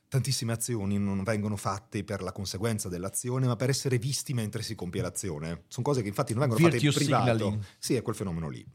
Tantissime 0.10 0.54
azioni 0.54 0.98
non 0.98 1.22
vengono 1.24 1.58
fatte 1.58 2.04
per 2.06 2.22
la 2.22 2.32
conseguenza 2.32 2.88
dell'azione, 2.88 3.46
ma 3.46 3.58
per 3.58 3.70
essere 3.70 3.98
visti 3.98 4.34
mentre 4.34 4.62
si 4.62 4.74
compie 4.74 5.02
l'azione. 5.02 5.64
Sono 5.68 5.86
cose 5.86 6.02
che 6.02 6.08
infatti 6.08 6.34
non 6.34 6.48
vengono 6.48 6.62
fatte 6.62 6.78
in 6.78 6.82
Virtue 6.82 7.04
privato. 7.04 7.38
signaling. 7.38 7.64
Sì, 7.78 7.96
è 7.96 8.02
quel 8.02 8.16
fenomeno 8.16 8.48
lì. 8.48 8.66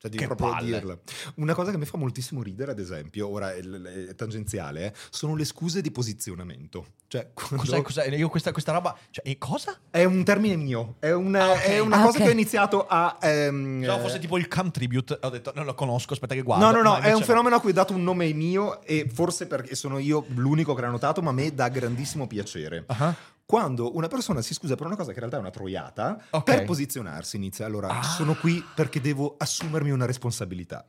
Cioè, 0.00 0.10
devi 0.12 0.22
Che 0.22 0.26
proprio 0.28 0.50
palle. 0.50 0.64
dirla. 0.78 0.98
Una 1.36 1.54
cosa 1.54 1.72
che 1.72 1.76
mi 1.76 1.84
fa 1.84 1.98
moltissimo 1.98 2.40
ridere, 2.42 2.70
ad 2.70 2.78
esempio, 2.78 3.28
ora 3.28 3.52
è, 3.52 3.58
è 3.60 4.14
tangenziale, 4.14 4.86
eh, 4.86 4.92
sono 5.10 5.34
le 5.34 5.44
scuse 5.44 5.80
di 5.80 5.90
posizionamento. 5.90 6.86
Cioè, 7.08 7.30
quando- 7.34 7.56
Cos'è, 7.56 7.82
cos'è? 7.82 8.06
Io 8.14 8.28
questa, 8.28 8.52
questa 8.52 8.70
roba... 8.72 8.96
Cioè, 9.10 9.28
e 9.28 9.38
cosa? 9.38 9.76
È 9.90 10.04
un 10.04 10.22
termine 10.22 10.54
mio, 10.56 10.96
è, 11.00 11.10
un- 11.10 11.34
Ah, 11.34 11.50
ok. 11.50 11.58
è 11.62 11.78
una 11.80 11.96
Ah, 11.96 12.04
cosa 12.04 12.18
ok. 12.18 12.22
che 12.24 12.28
ho 12.28 12.32
iniziato 12.32 12.86
a... 12.86 13.18
ehm, 13.20 13.80
no, 13.80 13.96
eh, 13.96 14.00
fosse 14.00 14.18
tipo 14.20 14.38
il 14.38 14.46
contribute, 14.46 15.18
ho 15.20 15.30
detto 15.30 15.50
non 15.56 15.64
lo 15.64 15.74
conosco, 15.74 16.12
aspetta 16.12 16.34
che 16.34 16.42
guardo. 16.42 16.64
No, 16.64 16.70
no, 16.70 16.82
no, 16.82 16.98
è 16.98 17.12
un 17.12 17.22
fenomeno 17.22 17.56
a 17.56 17.60
cui 17.60 17.70
ho 17.70 17.74
dato 17.74 17.92
un 17.92 18.04
nome 18.04 18.32
mio 18.34 18.80
e 18.82 19.08
forse 19.12 19.48
perché 19.48 19.74
sono 19.74 19.98
io 19.98 20.26
l'unico 20.34 20.74
che 20.74 20.80
l'ha 20.82 20.90
notato, 20.90 21.22
ma 21.22 21.30
a 21.30 21.32
me 21.32 21.52
dà 21.52 21.68
grandissimo 21.68 22.26
piacere. 22.28 22.84
Ah, 22.86 23.14
Quando 23.52 23.96
una 23.96 24.08
persona 24.08 24.42
si 24.42 24.52
scusa 24.52 24.74
per 24.74 24.84
una 24.84 24.94
cosa 24.94 25.06
che 25.08 25.14
in 25.14 25.20
realtà 25.20 25.38
è 25.38 25.40
una 25.40 25.48
troiata, 25.48 26.22
Ok. 26.32 26.44
per 26.44 26.64
posizionarsi 26.66 27.36
inizia. 27.36 27.64
Allora, 27.64 27.88
Ah. 27.88 28.02
sono 28.02 28.34
qui 28.34 28.62
perché 28.74 29.00
devo 29.00 29.36
assumermi 29.38 29.90
una 29.90 30.04
responsabilità. 30.04 30.84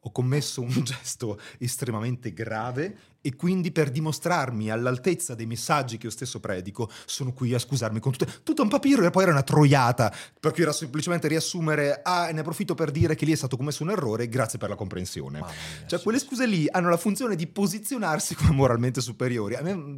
Ho 0.00 0.10
commesso 0.10 0.60
un 0.60 0.70
gesto 0.82 1.38
estremamente 1.58 2.32
grave 2.32 2.96
e 3.20 3.36
quindi 3.36 3.70
per 3.72 3.90
dimostrarmi 3.90 4.70
all'altezza 4.70 5.34
dei 5.34 5.46
messaggi 5.46 5.98
che 5.98 6.06
io 6.06 6.12
stesso 6.12 6.40
predico, 6.40 6.90
sono 7.06 7.32
qui 7.32 7.54
a 7.54 7.58
scusarmi 7.58 8.00
con 8.00 8.12
tutte. 8.12 8.40
Tutto 8.42 8.62
un 8.62 8.68
papiro 8.68 9.04
e 9.04 9.10
poi 9.10 9.22
era 9.24 9.32
una 9.32 9.42
troiata, 9.42 10.12
per 10.38 10.52
cui 10.52 10.62
era 10.62 10.72
semplicemente 10.72 11.28
riassumere, 11.28 12.00
ah, 12.02 12.30
ne 12.30 12.40
approfitto 12.40 12.74
per 12.74 12.90
dire 12.90 13.14
che 13.14 13.24
lì 13.24 13.32
è 13.32 13.36
stato 13.36 13.56
commesso 13.56 13.82
un 13.82 13.90
errore, 13.90 14.28
grazie 14.28 14.58
per 14.58 14.68
la 14.68 14.76
comprensione. 14.76 15.38
Mia, 15.38 15.48
Cioè, 15.86 15.98
sì, 15.98 16.04
quelle 16.04 16.18
scuse 16.18 16.46
lì 16.46 16.66
hanno 16.70 16.88
la 16.88 16.96
funzione 16.96 17.36
di 17.36 17.46
posizionarsi 17.46 18.34
come 18.34 18.52
moralmente 18.52 19.00
superiori. 19.00 19.54
A 19.56 19.62
me, 19.62 19.96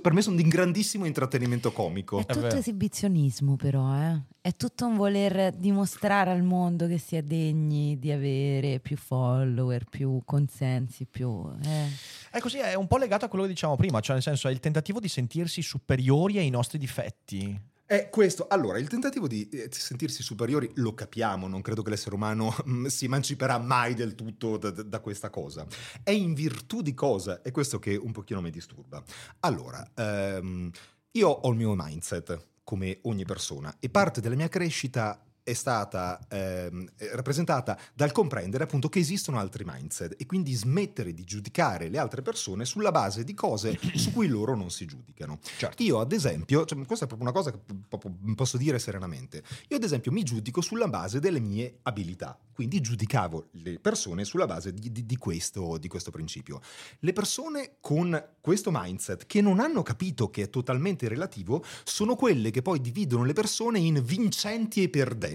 per 0.00 0.12
me 0.12 0.22
sono 0.22 0.36
di 0.36 0.46
grandissimo 0.46 1.06
intrattenimento 1.06 1.72
comico. 1.72 2.18
È 2.20 2.26
tutto 2.26 2.40
vero. 2.40 2.56
esibizionismo, 2.56 3.56
però, 3.56 3.94
eh. 3.96 4.22
È 4.42 4.56
tutto 4.56 4.86
un 4.86 4.96
voler 4.96 5.52
dimostrare 5.52 6.30
al 6.30 6.42
mondo 6.42 6.86
che 6.86 6.96
si 6.96 7.14
è 7.14 7.22
degni 7.22 7.98
di 7.98 8.10
avere 8.10 8.78
più 8.80 8.96
follower, 8.96 9.84
più 9.84 10.22
consensi, 10.24 11.04
più. 11.04 11.46
eh. 11.62 11.88
È 12.30 12.38
così, 12.38 12.58
è 12.58 12.74
un 12.74 12.86
po' 12.86 12.96
legato 12.96 13.24
a 13.24 13.28
quello 13.28 13.44
che 13.44 13.50
dicevamo 13.50 13.76
prima, 13.76 13.98
cioè 14.00 14.14
nel 14.14 14.22
senso 14.22 14.46
è 14.46 14.52
il 14.52 14.60
tentativo 14.60 15.00
di 15.00 15.08
sentirsi 15.08 15.62
superiori 15.62 16.38
ai 16.38 16.48
nostri 16.48 16.78
difetti. 16.78 17.60
È 17.84 18.08
questo. 18.08 18.46
Allora, 18.48 18.78
il 18.78 18.86
tentativo 18.86 19.26
di 19.26 19.48
eh, 19.48 19.68
sentirsi 19.72 20.22
superiori 20.22 20.70
lo 20.76 20.94
capiamo, 20.94 21.48
non 21.48 21.60
credo 21.60 21.82
che 21.82 21.90
l'essere 21.90 22.14
umano 22.14 22.54
mm, 22.68 22.86
si 22.86 23.06
emanciperà 23.06 23.58
mai 23.58 23.94
del 23.94 24.14
tutto 24.14 24.58
da- 24.58 24.70
da 24.70 25.00
questa 25.00 25.28
cosa. 25.28 25.66
È 26.04 26.12
in 26.12 26.32
virtù 26.34 26.82
di 26.82 26.94
cosa? 26.94 27.42
È 27.42 27.50
questo 27.50 27.80
che 27.80 27.96
un 27.96 28.12
pochino 28.12 28.40
mi 28.40 28.50
disturba. 28.50 29.02
Allora, 29.40 29.84
ehm, 29.96 30.70
io 31.10 31.28
ho 31.28 31.50
il 31.50 31.56
mio 31.56 31.74
mindset, 31.76 32.46
come 32.62 33.00
ogni 33.02 33.24
persona, 33.24 33.74
e 33.80 33.90
parte 33.90 34.20
della 34.20 34.36
mia 34.36 34.48
crescita 34.48 35.20
è 35.42 35.52
stata 35.52 36.20
ehm, 36.28 36.88
eh, 36.96 37.14
rappresentata 37.14 37.78
dal 37.94 38.12
comprendere 38.12 38.64
appunto 38.64 38.88
che 38.88 38.98
esistono 38.98 39.38
altri 39.38 39.64
mindset 39.66 40.14
e 40.18 40.26
quindi 40.26 40.52
smettere 40.52 41.12
di 41.12 41.24
giudicare 41.24 41.88
le 41.88 41.98
altre 41.98 42.22
persone 42.22 42.64
sulla 42.64 42.90
base 42.90 43.24
di 43.24 43.34
cose 43.34 43.78
su 43.94 44.12
cui 44.12 44.28
loro 44.28 44.54
non 44.54 44.70
si 44.70 44.86
giudicano. 44.86 45.38
Certo. 45.56 45.82
Io 45.82 46.00
ad 46.00 46.12
esempio, 46.12 46.64
cioè, 46.64 46.84
questa 46.84 47.04
è 47.04 47.08
proprio 47.08 47.28
una 47.28 47.36
cosa 47.36 47.50
che 47.50 48.34
posso 48.34 48.56
dire 48.56 48.78
serenamente, 48.78 49.42
io 49.68 49.76
ad 49.76 49.82
esempio 49.82 50.12
mi 50.12 50.22
giudico 50.22 50.60
sulla 50.60 50.88
base 50.88 51.20
delle 51.20 51.40
mie 51.40 51.78
abilità, 51.82 52.38
quindi 52.52 52.80
giudicavo 52.80 53.48
le 53.52 53.78
persone 53.78 54.24
sulla 54.24 54.46
base 54.46 54.72
di, 54.74 54.92
di- 54.92 55.06
di 55.06 55.16
questo, 55.16 55.78
di 55.78 55.88
questo 55.88 56.10
principio. 56.10 56.60
Le 57.00 57.12
persone 57.12 57.76
con 57.80 58.22
questo 58.40 58.70
mindset 58.72 59.26
che 59.26 59.40
non 59.40 59.60
hanno 59.60 59.82
capito 59.82 60.30
che 60.30 60.42
è 60.42 60.50
totalmente 60.50 61.08
relativo 61.08 61.64
sono 61.84 62.14
quelle 62.14 62.50
che 62.50 62.62
poi 62.62 62.80
dividono 62.80 63.24
le 63.24 63.32
persone 63.32 63.78
in 63.78 64.02
vincenti 64.04 64.82
e 64.82 64.88
perdenti 64.88 65.29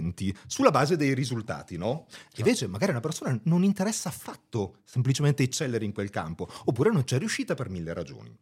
sulla 0.47 0.71
base 0.71 0.95
dei 0.95 1.13
risultati, 1.13 1.77
no? 1.77 2.07
Invece 2.37 2.67
magari 2.67 2.91
una 2.91 2.99
persona 2.99 3.37
non 3.43 3.63
interessa 3.63 4.09
affatto 4.09 4.77
semplicemente 4.83 5.43
eccellere 5.43 5.85
in 5.85 5.93
quel 5.93 6.09
campo, 6.09 6.47
oppure 6.65 6.91
non 6.91 7.03
c'è 7.03 7.17
riuscita 7.17 7.53
per 7.53 7.69
mille 7.69 7.93
ragioni. 7.93 8.35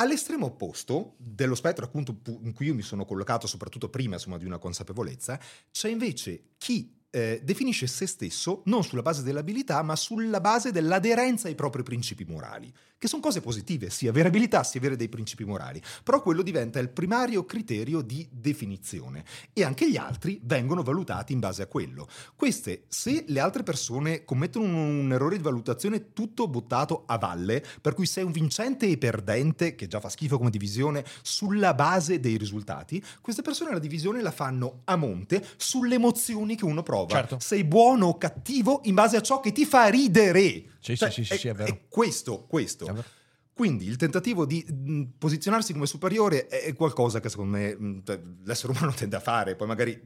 All'estremo 0.00 0.46
opposto 0.46 1.14
dello 1.16 1.56
spettro 1.56 1.84
appunto 1.84 2.14
pu- 2.14 2.40
in 2.44 2.52
cui 2.52 2.66
io 2.66 2.74
mi 2.74 2.82
sono 2.82 3.04
collocato 3.04 3.48
soprattutto 3.48 3.88
prima 3.88 4.14
insomma, 4.14 4.38
di 4.38 4.44
una 4.44 4.58
consapevolezza, 4.58 5.40
c'è 5.72 5.88
invece 5.88 6.50
chi 6.56 6.97
eh, 7.18 7.40
definisce 7.42 7.86
se 7.86 8.06
stesso 8.06 8.62
non 8.66 8.84
sulla 8.84 9.02
base 9.02 9.22
dell'abilità, 9.22 9.82
ma 9.82 9.96
sulla 9.96 10.40
base 10.40 10.70
dell'aderenza 10.70 11.48
ai 11.48 11.54
propri 11.54 11.82
principi 11.82 12.24
morali, 12.24 12.72
che 12.96 13.08
sono 13.08 13.22
cose 13.22 13.40
positive, 13.40 13.90
sì, 13.90 14.08
avere 14.08 14.28
abilità, 14.28 14.64
sì, 14.64 14.78
avere 14.78 14.96
dei 14.96 15.08
principi 15.08 15.44
morali, 15.44 15.80
però 16.02 16.20
quello 16.20 16.42
diventa 16.42 16.78
il 16.78 16.88
primario 16.88 17.44
criterio 17.44 18.00
di 18.00 18.26
definizione 18.30 19.24
e 19.52 19.62
anche 19.62 19.88
gli 19.88 19.96
altri 19.96 20.40
vengono 20.42 20.82
valutati 20.82 21.32
in 21.32 21.40
base 21.40 21.62
a 21.62 21.66
quello. 21.66 22.08
Queste, 22.34 22.84
se 22.88 23.24
le 23.28 23.40
altre 23.40 23.62
persone 23.62 24.24
commettono 24.24 24.64
un, 24.64 24.74
un 24.74 25.12
errore 25.12 25.36
di 25.36 25.42
valutazione 25.42 26.12
tutto 26.12 26.48
buttato 26.48 27.04
a 27.06 27.18
valle, 27.18 27.64
per 27.80 27.94
cui 27.94 28.06
sei 28.06 28.24
un 28.24 28.32
vincente 28.32 28.86
e 28.86 28.98
perdente, 28.98 29.74
che 29.74 29.86
già 29.86 30.00
fa 30.00 30.08
schifo 30.08 30.38
come 30.38 30.50
divisione, 30.50 31.04
sulla 31.22 31.74
base 31.74 32.20
dei 32.20 32.36
risultati, 32.36 33.02
queste 33.20 33.42
persone 33.42 33.72
la 33.72 33.78
divisione 33.78 34.22
la 34.22 34.32
fanno 34.32 34.80
a 34.84 34.96
monte 34.96 35.46
sulle 35.56 35.94
emozioni 35.94 36.56
che 36.56 36.64
uno 36.64 36.82
prova. 36.82 37.07
Certo. 37.08 37.38
Sei 37.40 37.64
buono 37.64 38.06
o 38.06 38.18
cattivo 38.18 38.80
in 38.84 38.94
base 38.94 39.16
a 39.16 39.20
ciò 39.20 39.40
che 39.40 39.52
ti 39.52 39.64
fa 39.64 39.86
ridere. 39.86 40.64
Sì, 40.80 40.96
sì, 40.96 41.10
sì, 41.10 41.24
sì, 41.24 41.36
sì, 41.36 41.48
è 41.48 41.54
vero. 41.54 41.80
questo, 41.88 42.44
questo. 42.46 42.86
È 42.86 42.92
vero. 42.92 43.06
Quindi 43.52 43.86
il 43.86 43.96
tentativo 43.96 44.46
di 44.46 44.64
mh, 44.64 45.02
posizionarsi 45.18 45.72
come 45.72 45.86
superiore 45.86 46.46
è 46.46 46.62
è 46.62 46.74
qualcosa 46.74 47.18
che 47.18 47.28
secondo 47.28 47.56
me 47.56 47.74
mh, 47.74 48.02
cioè, 48.04 48.20
l'essere 48.44 48.72
umano 48.72 48.92
tende 48.96 49.16
a 49.16 49.20
fare, 49.20 49.56
poi 49.56 49.66
magari 49.66 50.00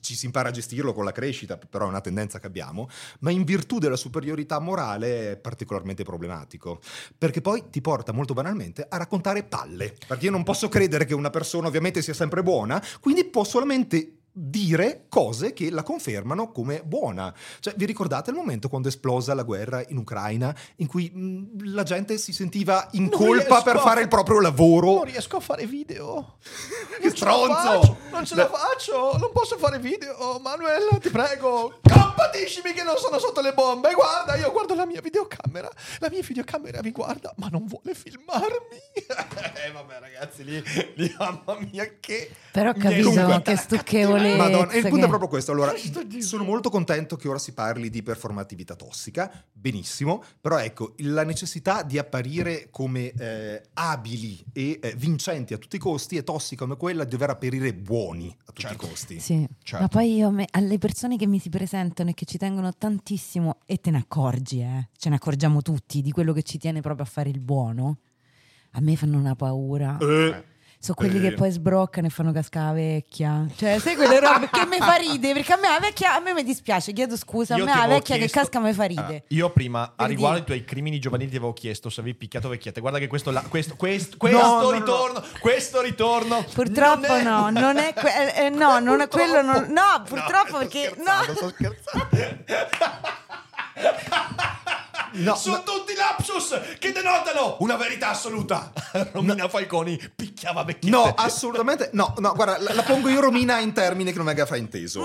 ci 0.00 0.14
si 0.14 0.26
impara 0.26 0.48
a 0.48 0.52
gestirlo 0.52 0.92
con 0.92 1.04
la 1.04 1.12
crescita, 1.12 1.56
però 1.56 1.86
è 1.86 1.88
una 1.88 2.00
tendenza 2.00 2.38
che 2.38 2.46
abbiamo, 2.46 2.88
ma 3.20 3.30
in 3.30 3.44
virtù 3.44 3.78
della 3.78 3.96
superiorità 3.96 4.58
morale 4.58 5.32
è 5.32 5.36
particolarmente 5.36 6.02
problematico, 6.02 6.80
perché 7.16 7.40
poi 7.40 7.64
ti 7.70 7.80
porta 7.80 8.12
molto 8.12 8.34
banalmente 8.34 8.86
a 8.88 8.96
raccontare 8.96 9.44
palle, 9.44 9.94
perché 10.06 10.26
io 10.26 10.30
non 10.30 10.42
posso 10.42 10.68
credere 10.68 11.04
che 11.04 11.14
una 11.14 11.30
persona 11.30 11.68
ovviamente 11.68 12.02
sia 12.02 12.14
sempre 12.14 12.42
buona, 12.42 12.82
quindi 13.00 13.24
può 13.24 13.44
solamente 13.44 14.15
dire 14.38 15.06
cose 15.08 15.54
che 15.54 15.70
la 15.70 15.82
confermano 15.82 16.52
come 16.52 16.82
buona. 16.84 17.34
Cioè, 17.60 17.72
vi 17.76 17.86
ricordate 17.86 18.30
il 18.30 18.36
momento 18.36 18.68
quando 18.68 18.88
è 18.88 18.90
esplosa 18.90 19.32
la 19.32 19.44
guerra 19.44 19.82
in 19.88 19.96
Ucraina, 19.96 20.54
in 20.76 20.86
cui 20.86 21.10
mh, 21.10 21.72
la 21.72 21.84
gente 21.84 22.18
si 22.18 22.34
sentiva 22.34 22.86
in 22.92 23.04
Non 23.04 23.18
colpa 23.18 23.62
per 23.62 23.78
fare 23.78 24.02
il 24.02 24.08
proprio 24.08 24.40
lavoro? 24.40 24.94
Non 24.94 25.04
riesco 25.04 25.38
a 25.38 25.40
fare 25.40 25.66
video. 25.66 26.36
Che 27.00 27.10
stronzo! 27.10 27.96
Non 28.10 28.26
ce 28.26 28.34
la 28.34 28.48
faccio, 28.48 29.16
non 29.16 29.30
posso 29.32 29.56
fare 29.56 29.78
video. 29.78 30.38
Manuela, 30.42 30.98
ti 31.00 31.08
prego, 31.08 31.78
compatiscimi 31.82 32.72
che 32.72 32.82
non 32.82 32.96
sono 32.98 33.18
sotto 33.18 33.40
le 33.40 33.54
bombe. 33.54 33.92
Guarda, 33.94 34.36
io 34.36 34.52
guardo 34.52 34.74
la 34.74 34.84
mia 34.84 35.00
videocamera. 35.00 35.70
La 36.00 36.10
mia 36.10 36.22
videocamera 36.22 36.82
mi 36.82 36.90
guarda, 36.90 37.32
ma 37.36 37.48
non 37.50 37.66
vuole 37.66 37.94
filmarmi. 37.94 38.95
eh, 39.66 39.70
vabbè, 39.72 39.98
ragazzi, 40.00 40.44
lì, 40.44 40.62
lì, 40.96 41.14
mamma 41.18 41.58
mia, 41.70 41.88
che. 42.00 42.30
Però 42.52 42.70
ho 42.70 42.74
capito 42.74 43.10
Dunque, 43.10 43.42
che 43.42 43.56
stucchevolezza. 43.56 44.36
Madonna, 44.36 44.70
e 44.72 44.76
il 44.78 44.82
punto 44.82 44.96
che- 44.98 45.04
è 45.04 45.08
proprio 45.08 45.28
questo. 45.28 45.52
Allora, 45.52 45.72
sono 46.20 46.44
molto 46.44 46.70
contento 46.70 47.16
che 47.16 47.28
ora 47.28 47.38
si 47.38 47.52
parli 47.52 47.90
di 47.90 48.02
performatività 48.02 48.74
tossica, 48.74 49.44
benissimo, 49.52 50.22
però 50.40 50.58
ecco, 50.58 50.94
la 50.98 51.24
necessità 51.24 51.82
di 51.82 51.98
apparire 51.98 52.68
come 52.70 53.12
eh, 53.12 53.62
abili 53.74 54.44
e 54.52 54.78
eh, 54.82 54.94
vincenti 54.96 55.54
a 55.54 55.58
tutti 55.58 55.76
i 55.76 55.78
costi 55.78 56.16
è 56.16 56.24
tossica 56.24 56.64
come 56.64 56.76
quella 56.76 57.04
di 57.04 57.10
dover 57.10 57.30
apparire 57.30 57.72
buoni 57.74 58.34
a 58.40 58.44
tutti 58.46 58.62
Certo. 58.62 58.84
i 58.84 58.88
costi. 58.88 59.20
Sì, 59.20 59.46
Certo. 59.62 59.82
ma 59.82 59.88
poi 59.88 60.16
io 60.16 60.30
me- 60.30 60.46
alle 60.52 60.78
persone 60.78 61.16
che 61.16 61.26
mi 61.26 61.38
si 61.38 61.48
presentano 61.50 62.10
e 62.10 62.14
che 62.14 62.24
ci 62.24 62.38
tengono 62.38 62.72
tantissimo, 62.76 63.58
e 63.66 63.78
te 63.80 63.90
ne 63.90 63.98
accorgi, 63.98 64.60
eh, 64.60 64.88
ce 64.96 65.08
ne 65.10 65.16
accorgiamo 65.16 65.60
tutti 65.62 66.00
di 66.00 66.10
quello 66.10 66.32
che 66.32 66.42
ci 66.42 66.58
tiene 66.58 66.80
proprio 66.80 67.04
a 67.04 67.08
fare 67.08 67.28
il 67.28 67.40
buono, 67.40 67.98
a 68.76 68.80
me 68.80 68.94
fanno 68.96 69.16
una 69.16 69.34
paura. 69.34 69.96
Eh, 69.98 70.44
Sono 70.78 70.94
quelli 70.98 71.16
eh. 71.16 71.30
che 71.30 71.34
poi 71.34 71.50
sbroccano 71.50 72.06
e 72.06 72.10
fanno 72.10 72.30
cascare 72.30 72.66
la 72.66 72.72
vecchia. 72.74 73.46
Cioè, 73.56 73.78
sai 73.78 73.94
quelle 73.96 74.20
robe 74.20 74.50
che 74.52 74.66
mi 74.66 74.76
fa 74.76 74.94
ridere? 74.96 75.32
Perché 75.32 75.52
a 75.54 75.56
me 75.56 75.68
la 75.68 75.78
vecchia, 75.80 76.14
a 76.14 76.20
me 76.20 76.34
mi 76.34 76.44
dispiace, 76.44 76.92
chiedo 76.92 77.16
scusa, 77.16 77.54
a 77.54 77.56
Io 77.56 77.64
me 77.64 77.72
ti 77.72 77.78
la 77.78 77.86
vecchia 77.86 78.16
chiesto- 78.16 78.38
che 78.38 78.44
casca 78.44 78.60
mi 78.60 78.72
fa 78.74 78.84
ridere. 78.84 79.16
Ah, 79.16 79.22
io 79.28 79.50
prima, 79.50 79.82
a 79.82 79.92
Per 79.96 80.06
riguardo 80.08 80.38
ai 80.38 80.44
tuoi 80.44 80.64
crimini 80.64 80.98
giovanili, 81.00 81.30
ti 81.30 81.36
avevo 81.36 81.54
chiesto 81.54 81.88
se 81.88 82.00
avevi 82.02 82.16
picchiato 82.16 82.50
vecchiette. 82.50 82.80
Guarda 82.80 82.98
che 82.98 83.06
questo, 83.06 83.30
la- 83.30 83.40
questo, 83.48 83.74
questo, 83.76 84.16
questo 84.18 84.38
no, 84.38 84.60
no. 84.60 84.70
ritorno, 84.70 85.22
questo 85.40 85.80
ritorno. 85.80 86.44
Purtroppo 86.52 87.06
non 87.08 87.16
è- 87.18 87.22
no, 87.22 87.50
non 87.50 87.76
è 87.78 87.94
que- 87.94 88.34
eh, 88.34 88.44
eh, 88.44 88.50
no, 88.50 88.78
non 88.78 89.00
è 89.00 89.08
quello 89.08 89.40
non- 89.40 89.66
no, 89.70 90.02
purtroppo 90.06 90.58
perché- 90.58 90.94
no. 90.98 91.34
sto 91.34 91.48
scherzando. 91.48 92.44
No, 95.12 95.34
Sono 95.34 95.56
no. 95.56 95.62
tutti 95.62 95.94
lapsus 95.94 96.60
che 96.78 96.92
denotano 96.92 97.56
una 97.60 97.76
verità 97.76 98.10
assoluta. 98.10 98.70
Romina 99.12 99.48
Falconi 99.48 99.98
picchiava 100.14 100.62
vecchiette. 100.62 100.94
No, 100.94 101.04
assolutamente 101.16 101.88
no, 101.92 102.14
no, 102.18 102.34
guarda, 102.34 102.58
la, 102.58 102.74
la 102.74 102.82
pongo 102.82 103.08
io 103.08 103.20
Romina 103.20 103.58
in 103.60 103.72
termini 103.72 104.10
che 104.10 104.16
non 104.18 104.26
venga 104.26 104.44
frainteso. 104.44 105.02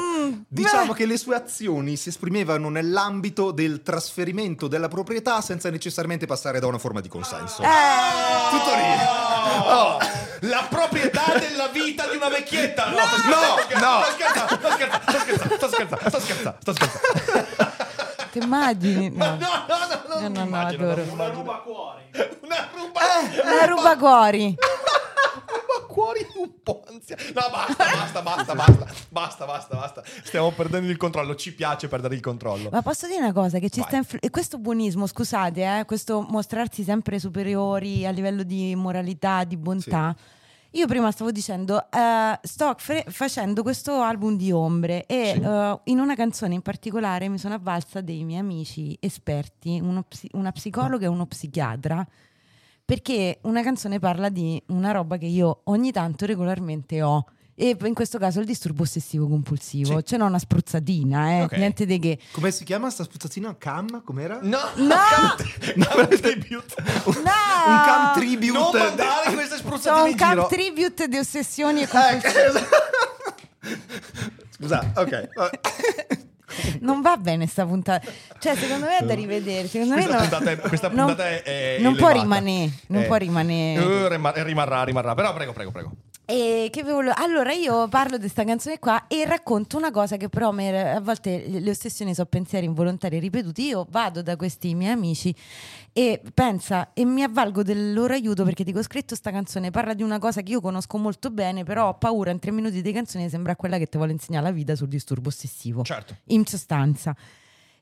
diciamo 0.49 0.91
beh. 0.91 0.97
che 0.97 1.05
le 1.05 1.17
sue 1.17 1.35
azioni 1.35 1.95
si 1.95 2.09
esprimevano 2.09 2.69
nell'ambito 2.69 3.51
del 3.51 3.83
trasferimento 3.83 4.67
della 4.67 4.89
proprietà 4.89 5.39
senza 5.39 5.69
necessariamente 5.69 6.25
passare 6.25 6.59
da 6.59 6.67
una 6.67 6.79
forma 6.79 6.99
di 6.99 7.07
consenso. 7.07 7.61
Eh, 7.63 8.49
Tutto 8.49 8.75
lì. 8.75 9.69
Oh, 9.69 9.97
la 10.41 10.65
proprietà 10.69 11.37
della 11.39 11.67
vita 11.67 12.07
di 12.09 12.17
una 12.17 12.27
vecchietta. 12.27 12.89
No, 12.89 12.97
No, 13.79 14.03
scherzando, 14.11 14.55
sto 14.57 14.71
scherzando, 14.71 15.05
sto 15.07 15.19
scherzando, 15.19 15.55
sto 15.55 15.69
scherzando, 15.69 16.09
sto 16.09 16.19
scherzando, 16.19 16.57
sto 16.59 16.73
scherzando. 16.73 17.79
Ti 18.31 18.39
immagini? 18.39 19.09
No, 19.15 19.25
No. 19.25 19.37
no, 19.37 19.77
no, 19.77 20.19
no, 20.27 20.27
No, 20.29 20.45
no, 20.45 20.57
adoro. 20.57 21.03
Una 21.11 21.27
ruba 21.29 21.55
cuori. 21.63 22.03
Una 22.41 22.69
ruba, 22.73 23.01
La 23.57 23.65
ruba 23.65 23.97
cuori. 23.97 24.55
cuori 25.87 26.25
un 26.37 26.49
po' 26.63 26.83
anziano. 26.89 27.21
No, 27.33 27.41
basta, 27.51 28.21
basta, 28.21 28.21
basta, 28.21 28.55
basta, 28.55 28.85
basta, 29.09 29.45
basta, 29.45 29.75
basta. 29.75 30.03
Stiamo 30.23 30.51
perdendo 30.51 30.89
il 30.89 30.97
controllo, 30.97 31.35
ci 31.35 31.53
piace 31.53 31.87
perdere 31.89 32.15
il 32.15 32.21
controllo. 32.21 32.69
Ma 32.71 32.81
posso 32.81 33.07
dire 33.07 33.19
una 33.19 33.33
cosa? 33.33 33.59
Che 33.59 33.69
ci 33.69 33.79
Vai. 33.79 33.87
sta 33.89 33.97
influ- 33.97 34.23
e 34.23 34.29
questo 34.29 34.57
buonismo, 34.57 35.05
scusate, 35.05 35.79
eh, 35.79 35.85
questo 35.85 36.21
mostrarsi 36.21 36.83
sempre 36.83 37.19
superiori 37.19 38.05
a 38.05 38.11
livello 38.11 38.43
di 38.43 38.73
moralità, 38.75 39.43
di 39.43 39.57
bontà. 39.57 40.15
Io 40.73 40.87
prima 40.87 41.11
stavo 41.11 41.31
dicendo, 41.31 41.85
eh, 41.91 42.39
sto 42.43 42.73
fre- 42.77 43.03
facendo 43.09 43.61
questo 43.61 43.99
album 44.01 44.37
di 44.37 44.53
ombre 44.53 45.05
e 45.05 45.33
Sì. 45.35 45.41
eh, 45.41 45.79
in 45.85 45.99
una 45.99 46.15
canzone 46.15 46.53
in 46.53 46.61
particolare 46.61 47.27
mi 47.27 47.37
sono 47.37 47.55
avvalsa 47.55 47.99
dei 47.99 48.23
miei 48.23 48.39
amici 48.39 48.97
esperti, 49.01 49.79
uno 49.81 50.03
psi- 50.03 50.29
una 50.33 50.51
psicologa 50.53 51.05
e 51.05 51.09
uno 51.09 51.25
psichiatra, 51.25 52.07
perché 52.85 53.39
una 53.43 53.61
canzone 53.63 53.99
parla 53.99 54.29
di 54.29 54.61
una 54.67 54.91
roba 54.91 55.17
che 55.17 55.25
io 55.25 55.61
ogni 55.65 55.91
tanto 55.91 56.25
regolarmente 56.25 57.01
ho. 57.01 57.25
E 57.53 57.77
in 57.79 57.93
questo 57.93 58.17
caso 58.17 58.39
il 58.39 58.45
disturbo 58.47 58.81
ossessivo 58.83 59.27
compulsivo, 59.27 59.97
Sì. 59.99 60.05
cioè 60.05 60.17
non 60.17 60.29
una 60.29 60.39
spruzzatina, 60.39 61.29
eh, 61.31 61.41
Ok. 61.43 61.51
niente 61.57 61.85
di 61.85 61.99
che. 61.99 62.17
Come 62.31 62.49
si 62.49 62.63
chiama 62.63 62.89
sta 62.89 63.03
spuzzatina? 63.03 63.55
Cam? 63.57 64.03
Com'era? 64.03 64.39
No, 64.41 64.57
No! 64.77 64.95
no, 65.75 66.07
tribute. 66.07 66.73
Un 67.05 67.13
No! 67.21 67.83
cam 67.85 68.13
tribute. 68.15 68.51
Non 68.51 68.71
mandare 68.71 68.95
queste 68.95 68.97
Sono 68.97 69.10
spruzzatine 69.97 70.09
un 70.09 70.33
giro. 70.33 70.47
tribute 70.47 71.07
di 71.07 71.17
ossessioni 71.17 71.79
e 71.81 71.83
Eh, 71.83 71.87
compulsioni. 71.87 72.65
Scusa, 74.49 74.91
ok. 74.95 75.27
Non 76.81 77.01
va 77.01 77.15
bene 77.17 77.47
sta 77.47 77.65
puntata. 77.65 78.05
Cioè, 78.39 78.55
secondo 78.55 78.85
me 78.85 78.97
è 78.97 79.03
da 79.05 79.13
rivedere. 79.13 79.67
Secondo 79.67 79.93
Questa 79.93 80.11
me 80.11 80.17
no- 80.17 80.27
puntata, 80.29 80.51
è, 80.51 80.57
questa 80.59 80.87
non- 80.89 81.05
puntata 81.07 81.29
è, 81.29 81.41
è 81.43 81.77
non 81.79 81.95
può 81.95 82.09
elevata. 82.09 82.21
rimanere, 82.37 82.71
non 82.87 83.01
Eh. 83.01 83.05
può 83.05 83.15
rimanere. 83.15 83.83
Eh, 83.83 84.09
rima- 84.09 84.33
rimarrà, 84.35 84.83
rimarrà. 84.83 85.15
Però 85.15 85.33
prego, 85.33 85.53
prego, 85.53 85.71
prego. 85.71 85.91
E 86.31 86.69
che 86.71 86.81
volevo- 86.83 87.13
Allora 87.17 87.51
io 87.51 87.89
parlo 87.89 88.15
di 88.15 88.21
questa 88.21 88.45
canzone 88.45 88.79
qua 88.79 89.07
e 89.07 89.25
racconto 89.25 89.75
una 89.75 89.91
cosa 89.91 90.15
che 90.15 90.29
però 90.29 90.53
mi- 90.53 90.69
a 90.69 91.01
volte 91.01 91.43
le 91.49 91.69
ossessioni 91.69 92.13
sono 92.13 92.27
pensieri 92.27 92.65
involontari 92.65 93.19
ripetuti. 93.19 93.65
Io 93.65 93.85
vado 93.89 94.21
da 94.21 94.37
questi 94.37 94.73
miei 94.73 94.93
amici 94.93 95.35
e 95.91 96.21
pensa 96.33 96.91
e 96.93 97.03
mi 97.03 97.21
avvalgo 97.21 97.63
del 97.63 97.91
loro 97.91 98.13
aiuto 98.13 98.45
perché 98.45 98.63
dico 98.63 98.79
ho 98.79 98.83
scritto 98.83 99.13
sta 99.13 99.29
canzone, 99.29 99.71
parla 99.71 99.93
di 99.93 100.03
una 100.03 100.19
cosa 100.19 100.41
che 100.41 100.53
io 100.53 100.61
conosco 100.61 100.97
molto 100.97 101.31
bene, 101.31 101.65
però 101.65 101.89
ho 101.89 101.97
paura 101.97 102.31
in 102.31 102.39
tre 102.39 102.51
minuti 102.51 102.81
di 102.81 102.91
canzone 102.93 103.27
sembra 103.27 103.57
quella 103.57 103.77
che 103.77 103.87
ti 103.87 103.97
vuole 103.97 104.13
insegnare 104.13 104.45
la 104.45 104.51
vita 104.51 104.73
sul 104.73 104.87
disturbo 104.87 105.27
ossessivo. 105.27 105.83
Certo. 105.83 106.15
in 106.27 106.45
sostanza. 106.45 107.13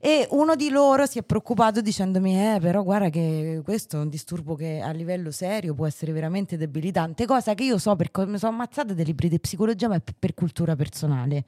E 0.01 0.25
uno 0.31 0.55
di 0.55 0.69
loro 0.69 1.05
si 1.05 1.19
è 1.19 1.23
preoccupato 1.23 1.81
dicendomi: 1.81 2.55
Eh, 2.55 2.59
però 2.61 2.83
guarda 2.83 3.09
che 3.09 3.59
questo 3.65 3.97
è 3.97 3.99
un 3.99 4.07
disturbo 4.07 4.55
che 4.55 4.79
a 4.79 4.91
livello 4.91 5.29
serio 5.29 5.73
può 5.73 5.85
essere 5.85 6.13
veramente 6.13 6.55
debilitante. 6.55 7.25
Cosa 7.25 7.53
che 7.53 7.65
io 7.65 7.77
so 7.77 7.97
perché 7.97 8.25
mi 8.25 8.37
sono 8.37 8.53
ammazzata 8.53 8.93
dei 8.93 9.03
libri 9.03 9.27
di 9.27 9.41
psicologia, 9.41 9.89
ma 9.89 9.99
per, 9.99 10.15
per 10.17 10.33
cultura 10.33 10.77
personale. 10.77 11.43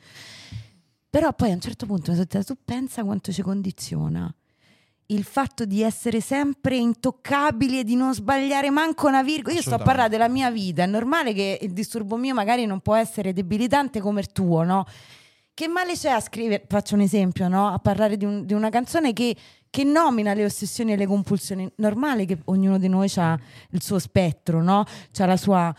Però 1.09 1.31
poi 1.31 1.51
a 1.51 1.53
un 1.53 1.61
certo 1.61 1.85
punto 1.85 2.11
mi 2.11 2.17
sono 2.17 2.27
detta: 2.29 2.43
tu 2.43 2.57
pensa 2.65 3.05
quanto 3.05 3.31
ci 3.31 3.41
condiziona 3.41 4.33
il 5.07 5.23
fatto 5.23 5.65
di 5.65 5.81
essere 5.81 6.21
sempre 6.21 6.75
intoccabili 6.77 7.79
e 7.79 7.83
di 7.83 7.95
non 7.95 8.13
sbagliare 8.13 8.69
manco 8.69 9.07
una 9.07 9.23
virgola. 9.23 9.55
Io 9.55 9.61
sto 9.61 9.75
a 9.75 9.79
parlare 9.79 10.09
della 10.09 10.29
mia 10.29 10.51
vita. 10.51 10.83
È 10.83 10.87
normale 10.87 11.33
che 11.33 11.59
il 11.61 11.71
disturbo 11.71 12.17
mio 12.17 12.33
magari 12.33 12.65
non 12.65 12.81
può 12.81 12.95
essere 12.95 13.31
debilitante 13.33 14.01
come 14.01 14.19
il 14.21 14.31
tuo, 14.31 14.63
no? 14.63 14.85
Che 15.53 15.67
male 15.67 15.93
c'è 15.93 16.09
a 16.09 16.19
scrivere, 16.19 16.65
faccio 16.67 16.95
un 16.95 17.01
esempio, 17.01 17.47
no? 17.47 17.67
A 17.67 17.77
parlare 17.79 18.17
di, 18.17 18.25
un- 18.25 18.45
di 18.45 18.53
una 18.53 18.69
canzone 18.69 19.13
che, 19.13 19.35
che 19.69 19.83
nomina 19.83 20.33
le 20.33 20.45
ossessioni 20.45 20.93
e 20.93 20.95
le 20.95 21.05
compulsioni. 21.05 21.69
Normale 21.75 22.25
che 22.25 22.39
ognuno 22.45 22.77
di 22.79 22.87
noi 22.87 23.11
ha 23.17 23.37
il 23.71 23.81
suo 23.81 23.99
spettro, 23.99 24.63
no? 24.63 24.85
C'ha 25.11 25.25
la 25.25 25.37
sua. 25.37 25.75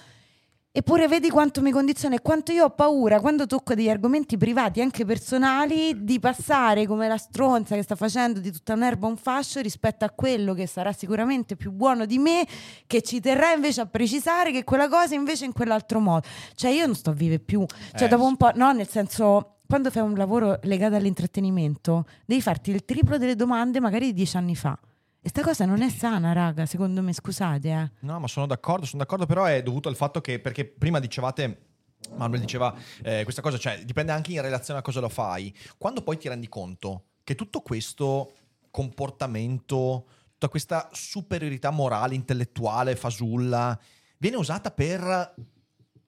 Eppure 0.75 1.07
vedi 1.07 1.29
quanto 1.29 1.61
mi 1.61 1.71
condiziona 1.71 2.15
e 2.15 2.23
quanto 2.23 2.51
io 2.51 2.65
ho 2.65 2.71
paura 2.71 3.21
quando 3.21 3.45
tocco 3.47 3.75
degli 3.75 3.91
argomenti 3.91 4.39
privati, 4.39 4.81
anche 4.81 5.05
personali, 5.05 6.03
di 6.03 6.19
passare 6.19 6.87
come 6.87 7.09
la 7.09 7.19
stronza 7.19 7.75
che 7.75 7.83
sta 7.83 7.95
facendo 7.95 8.41
di 8.41 8.51
tutta 8.51 8.73
un'erba 8.73 9.07
un 9.07 9.19
fascio 9.19 9.61
rispetto 9.61 10.07
a 10.07 10.11
quello 10.11 10.55
che 10.55 10.67
sarà 10.67 10.93
sicuramente 10.93 11.57
più 11.57 11.73
buono 11.73 12.07
di 12.07 12.19
me, 12.19 12.47
che 12.87 13.03
ci 13.03 13.21
terrà 13.21 13.53
invece 13.53 13.83
a 13.83 13.87
precisare 13.87 14.51
che 14.51 14.65
quella 14.65 14.89
cosa 14.89 15.15
invece 15.15 15.45
in 15.45 15.53
quell'altro 15.53 16.01
modo. 16.01 16.27
Cioè 16.55 16.71
io 16.71 16.87
non 16.87 16.95
sto 16.95 17.11
a 17.11 17.15
vivere 17.15 17.41
più. 17.41 17.67
Cioè 17.95 18.05
Eh, 18.05 18.09
dopo 18.09 18.25
un 18.25 18.37
po', 18.39 18.53
no, 18.55 18.73
nel 18.73 18.89
senso, 18.89 19.57
quando 19.73 19.91
fai 19.91 20.03
un 20.03 20.13
lavoro 20.17 20.59
legato 20.65 20.97
all'intrattenimento, 20.97 22.05
devi 22.27 22.43
farti 22.43 22.71
il 22.71 22.85
triplo 22.85 23.17
delle 23.17 23.35
domande 23.35 23.81
magari 23.81 24.05
di 24.09 24.13
dieci 24.13 24.37
anni 24.37 24.55
fa. 24.55 24.79
E 25.19 25.31
sta 25.31 25.41
cosa 25.41 25.65
non 25.65 25.81
è 25.81 25.89
sana, 25.89 26.35
raga, 26.35 26.67
secondo 26.67 27.01
me, 27.01 27.15
scusate, 27.15 27.71
eh. 27.71 27.91
No, 28.01 28.21
ma 28.21 28.29
sono 28.29 28.45
d'accordo, 28.45 28.85
sono 28.85 29.01
d'accordo, 29.01 29.25
però 29.25 29.47
è 29.47 29.63
dovuto 29.63 29.89
al 29.89 29.97
fatto 29.97 30.21
che, 30.21 30.41
perché 30.41 30.67
prima 30.67 30.99
dicevate, 30.99 31.69
Manuel 32.17 32.43
diceva 32.43 32.75
eh, 33.03 33.23
questa 33.25 33.41
cosa, 33.41 33.57
cioè 33.57 33.83
dipende 33.83 34.13
anche 34.13 34.33
in 34.33 34.43
relazione 34.43 34.81
a 34.81 34.83
cosa 34.83 35.01
lo 35.01 35.09
fai. 35.09 35.57
Quando 35.79 36.03
poi 36.03 36.19
ti 36.19 36.29
rendi 36.29 36.51
conto 36.51 37.05
che 37.25 37.35
tutto 37.35 37.63
questo 37.63 38.31
comportamento, 38.71 40.07
tutta 40.33 40.51
questa 40.51 40.91
superiorità 40.93 41.71
morale, 41.71 42.15
intellettuale, 42.15 42.95
fasulla, 42.95 43.81
viene 44.19 44.37
usata 44.37 44.71
per 44.71 45.35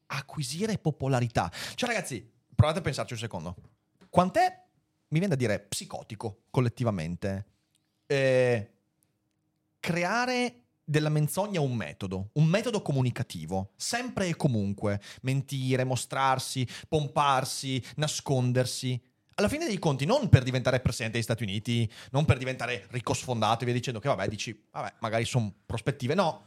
acquisire 0.09 0.77
popolarità. 0.77 1.51
Cioè 1.75 1.89
ragazzi, 1.89 2.33
provate 2.65 2.79
a 2.79 2.83
pensarci 2.83 3.12
un 3.12 3.19
secondo. 3.19 3.57
Quant'è, 4.09 4.62
mi 5.09 5.19
viene 5.19 5.29
da 5.29 5.37
dire, 5.37 5.61
psicotico 5.61 6.45
collettivamente? 6.51 7.47
Eh, 8.07 8.73
creare 9.81 10.62
della 10.83 11.11
menzogna 11.11 11.61
un 11.61 11.75
metodo, 11.75 12.31
un 12.35 12.47
metodo 12.47 12.81
comunicativo, 12.81 13.73
sempre 13.77 14.29
e 14.29 14.37
comunque, 14.37 15.01
mentire, 15.23 15.85
mostrarsi, 15.85 16.67
pomparsi, 16.89 17.83
nascondersi. 17.97 18.99
Alla 19.35 19.49
fine 19.49 19.67
dei 19.67 19.79
conti, 19.79 20.07
non 20.07 20.31
per 20.31 20.43
diventare 20.43 20.81
presidente 20.81 21.17
degli 21.17 21.25
Stati 21.25 21.43
Uniti, 21.43 21.91
non 22.12 22.25
per 22.25 22.39
diventare 22.39 22.87
ricco 22.91 23.12
sfondato 23.12 23.62
e 23.62 23.65
via 23.67 23.75
dicendo 23.75 24.01
che 24.01 24.09
vabbè, 24.09 24.27
dici, 24.29 24.65
vabbè, 24.71 24.95
magari 25.01 25.27
sono 25.27 25.53
prospettive, 25.67 26.15
no, 26.15 26.47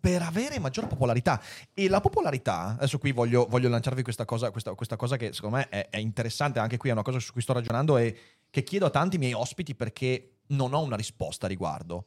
per 0.00 0.22
avere 0.22 0.58
maggior 0.58 0.86
popolarità. 0.86 1.40
E 1.74 1.88
la 1.88 2.00
popolarità, 2.00 2.76
adesso 2.76 2.98
qui 2.98 3.12
voglio, 3.12 3.46
voglio 3.46 3.68
lanciarvi 3.68 4.02
questa 4.02 4.24
cosa, 4.24 4.50
questa, 4.50 4.74
questa 4.74 4.96
cosa 4.96 5.16
che 5.16 5.32
secondo 5.32 5.56
me 5.56 5.68
è, 5.68 5.88
è 5.90 5.98
interessante, 5.98 6.58
anche 6.58 6.76
qui 6.76 6.90
è 6.90 6.92
una 6.92 7.02
cosa 7.02 7.18
su 7.18 7.32
cui 7.32 7.42
sto 7.42 7.52
ragionando 7.52 7.96
e 7.96 8.18
che 8.50 8.62
chiedo 8.62 8.86
a 8.86 8.90
tanti 8.90 9.18
miei 9.18 9.32
ospiti 9.32 9.74
perché 9.74 10.38
non 10.48 10.72
ho 10.72 10.80
una 10.80 10.96
risposta 10.96 11.46
a 11.46 11.48
riguardo. 11.48 12.06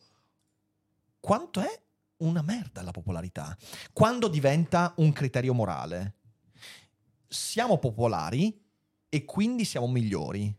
Quanto 1.19 1.59
è 1.59 1.81
una 2.17 2.41
merda 2.41 2.81
la 2.81 2.91
popolarità? 2.91 3.55
Quando 3.93 4.27
diventa 4.27 4.93
un 4.97 5.11
criterio 5.11 5.53
morale? 5.53 6.15
Siamo 7.27 7.77
popolari 7.77 8.59
e 9.07 9.25
quindi 9.25 9.65
siamo 9.65 9.87
migliori. 9.87 10.53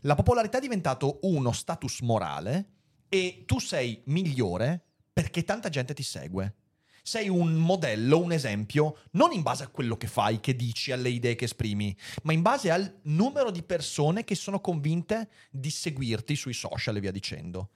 La 0.00 0.14
popolarità 0.14 0.58
è 0.58 0.60
diventato 0.60 1.18
uno 1.22 1.52
status 1.52 2.00
morale 2.00 2.74
e 3.08 3.44
tu 3.46 3.58
sei 3.58 4.02
migliore 4.06 4.84
perché 5.12 5.44
tanta 5.44 5.68
gente 5.68 5.94
ti 5.94 6.02
segue. 6.02 6.54
Sei 7.06 7.28
un 7.28 7.54
modello, 7.54 8.18
un 8.18 8.32
esempio, 8.32 8.96
non 9.12 9.30
in 9.30 9.42
base 9.42 9.62
a 9.62 9.68
quello 9.68 9.96
che 9.96 10.08
fai, 10.08 10.40
che 10.40 10.56
dici, 10.56 10.90
alle 10.90 11.08
idee 11.08 11.36
che 11.36 11.44
esprimi, 11.44 11.96
ma 12.24 12.32
in 12.32 12.42
base 12.42 12.68
al 12.68 12.98
numero 13.02 13.52
di 13.52 13.62
persone 13.62 14.24
che 14.24 14.34
sono 14.34 14.60
convinte 14.60 15.28
di 15.48 15.70
seguirti 15.70 16.34
sui 16.34 16.52
social 16.52 16.96
e 16.96 17.00
via 17.00 17.12
dicendo. 17.12 17.70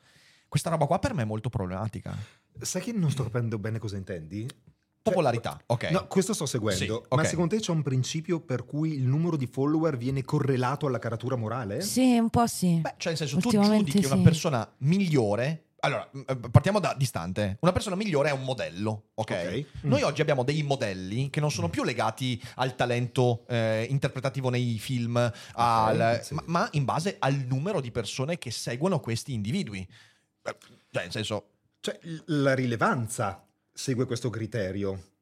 Questa 0.49 0.69
roba 0.69 0.87
qua 0.87 0.99
per 0.99 1.15
me 1.15 1.23
è 1.23 1.27
molto 1.27 1.49
problematica. 1.49 2.13
Sai 2.61 2.83
che 2.83 2.91
non 2.91 3.09
sto 3.13 3.23
capendo 3.23 3.57
bene 3.57 3.79
cosa 3.79 3.97
intendi? 3.97 4.49
Cioè, 4.49 4.59
Popolarità, 5.01 5.63
ok. 5.65 5.91
No, 5.91 6.09
questo 6.09 6.35
sto 6.35 6.47
seguendo. 6.47 6.85
Sì, 6.85 6.91
Ma 6.91 7.23
ok. 7.23 7.27
secondo 7.27 7.55
te 7.55 7.61
c'è 7.61 7.71
un 7.71 7.83
principio 7.83 8.41
per 8.41 8.65
cui 8.65 8.95
il 8.95 9.07
numero 9.07 9.37
di 9.37 9.47
follower 9.47 9.97
viene 9.97 10.25
correlato 10.25 10.89
alla 10.89 10.99
caratura 10.99 11.37
morale? 11.37 11.83
Sì, 11.83 12.19
un 12.19 12.31
po' 12.31 12.49
sì. 12.49 12.81
Beh, 12.81 12.95
cioè 12.97 13.13
nel 13.13 13.17
senso, 13.17 13.39
tu 13.39 13.51
giudichi 13.51 14.05
una 14.07 14.17
sì. 14.17 14.23
persona 14.23 14.75
migliore. 14.79 15.67
Allora, 15.83 16.09
eh, 16.27 16.37
partiamo 16.51 16.79
da 16.79 16.95
distante. 16.97 17.57
Una 17.61 17.73
persona 17.73 17.97
migliore 17.97 18.29
è 18.29 18.33
un 18.33 18.45
modello, 18.45 19.11
ok? 19.15 19.31
Ok. 19.31 19.67
Mm. 19.87 19.89
Noi 19.89 20.03
oggi 20.03 20.21
abbiamo 20.21 20.45
dei 20.45 20.63
modelli 20.63 21.31
che 21.31 21.41
non 21.41 21.51
sono 21.51 21.69
più 21.71 21.85
legati 21.85 22.41
al 22.57 22.75
talento 22.77 23.47
eh, 23.49 23.87
interpretativo 23.89 24.51
nei 24.51 24.79
film, 24.79 25.17
al- 25.55 26.21
sì. 26.23 26.35
ma, 26.35 26.43
ma 26.47 26.69
in 26.73 26.85
base 26.85 27.17
al 27.19 27.35
numero 27.35 27.81
di 27.81 27.91
persone 27.91 28.37
che 28.39 28.51
seguono 28.51 29.01
questi 29.01 29.33
individui. 29.33 29.81
Eh, 30.43 30.57
Cioè, 30.91 31.03
nel 31.05 31.13
senso, 31.13 31.49
Cioè, 31.81 31.99
la 32.27 32.55
rilevanza 32.55 33.43
segue 33.73 34.05
questo 34.05 34.29
criterio. 34.29 35.13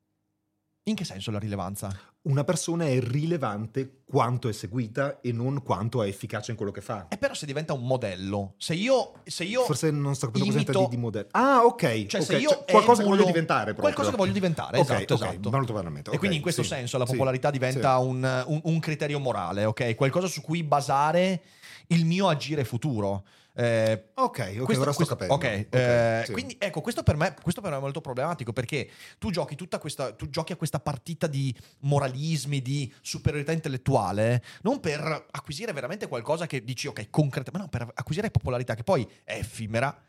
in 0.84 0.94
che 0.96 1.04
senso 1.04 1.30
la 1.30 1.38
rilevanza? 1.38 1.96
Una 2.28 2.44
persona 2.44 2.84
è 2.86 3.00
rilevante 3.00 4.02
quanto 4.04 4.48
è 4.50 4.52
seguita 4.52 5.20
e 5.22 5.32
non 5.32 5.62
quanto 5.62 6.02
è 6.02 6.08
efficace 6.08 6.50
in 6.50 6.58
quello 6.58 6.70
che 6.72 6.82
fa. 6.82 7.06
E 7.08 7.16
però 7.16 7.32
se 7.32 7.46
diventa 7.46 7.72
un 7.72 7.86
modello, 7.86 8.52
se 8.58 8.74
io, 8.74 9.14
se 9.24 9.44
io 9.44 9.62
Forse 9.62 9.90
non 9.90 10.14
sto 10.14 10.26
capendo 10.26 10.44
cosa 10.46 10.58
imito- 10.58 10.72
intendi 10.72 10.96
di 10.96 11.00
modello. 11.02 11.28
Ah, 11.30 11.64
ok. 11.64 12.06
Cioè, 12.06 12.20
ok, 12.20 12.26
se 12.26 12.36
io 12.36 12.64
qualcosa 12.68 12.96
che 12.96 13.06
emulo- 13.06 13.16
voglio 13.16 13.24
diventare 13.24 13.72
proprio. 13.72 13.82
Qualcosa 13.84 14.10
che 14.10 14.16
voglio 14.16 14.32
diventare, 14.32 14.78
Ok, 14.78 14.84
esatto, 14.90 15.14
ok, 15.14 15.22
esatto. 15.22 15.50
molto 15.50 15.72
veramente. 15.72 16.10
E 16.10 16.12
ok, 16.12 16.18
quindi 16.18 16.36
in 16.36 16.42
questo 16.42 16.62
sì, 16.62 16.68
senso 16.68 16.98
la 16.98 17.06
sì, 17.06 17.12
popolarità 17.12 17.50
diventa 17.50 17.98
sì. 17.98 18.04
un, 18.06 18.44
un- 18.46 18.60
un 18.62 18.78
criterio 18.78 19.18
morale, 19.18 19.64
ok? 19.64 19.94
Qualcosa 19.94 20.26
su 20.26 20.42
cui 20.42 20.62
basare 20.62 21.42
il 21.88 22.04
mio 22.04 22.28
agire 22.28 22.64
futuro. 22.64 23.24
Eh, 23.60 24.10
Ok, 24.14 24.38
ok, 24.60 24.64
questo- 24.64 24.82
ora 24.82 24.92
sto 24.92 25.04
questo- 25.04 25.16
capendo. 25.16 25.34
ok, 25.34 25.66
eh, 25.70 26.22
sì. 26.26 26.32
quindi 26.32 26.56
ecco, 26.60 26.80
questo 26.80 27.02
per, 27.02 27.16
me, 27.16 27.34
questo 27.42 27.60
per 27.60 27.72
me 27.72 27.78
è 27.78 27.80
molto 27.80 28.00
problematico 28.00 28.52
perché 28.52 28.88
tu 29.18 29.32
giochi 29.32 29.56
tutta 29.56 29.80
questa, 29.80 30.12
tu 30.12 30.28
giochi 30.28 30.52
a 30.52 30.56
questa 30.56 30.78
partita 30.78 31.26
di 31.26 31.52
moralismi, 31.80 32.62
di 32.62 32.92
superiorità 33.00 33.50
intellettuale, 33.50 34.44
non 34.62 34.78
per 34.78 35.26
acquisire 35.32 35.72
veramente 35.72 36.06
qualcosa 36.06 36.46
che 36.46 36.62
dici, 36.62 36.86
ok, 36.86 37.10
concreta, 37.10 37.50
ma 37.52 37.58
no, 37.58 37.68
per 37.68 37.82
acquisire 37.94 38.30
popolarità 38.30 38.74
che 38.74 38.84
poi 38.84 39.04
è 39.24 39.34
effimera 39.34 40.04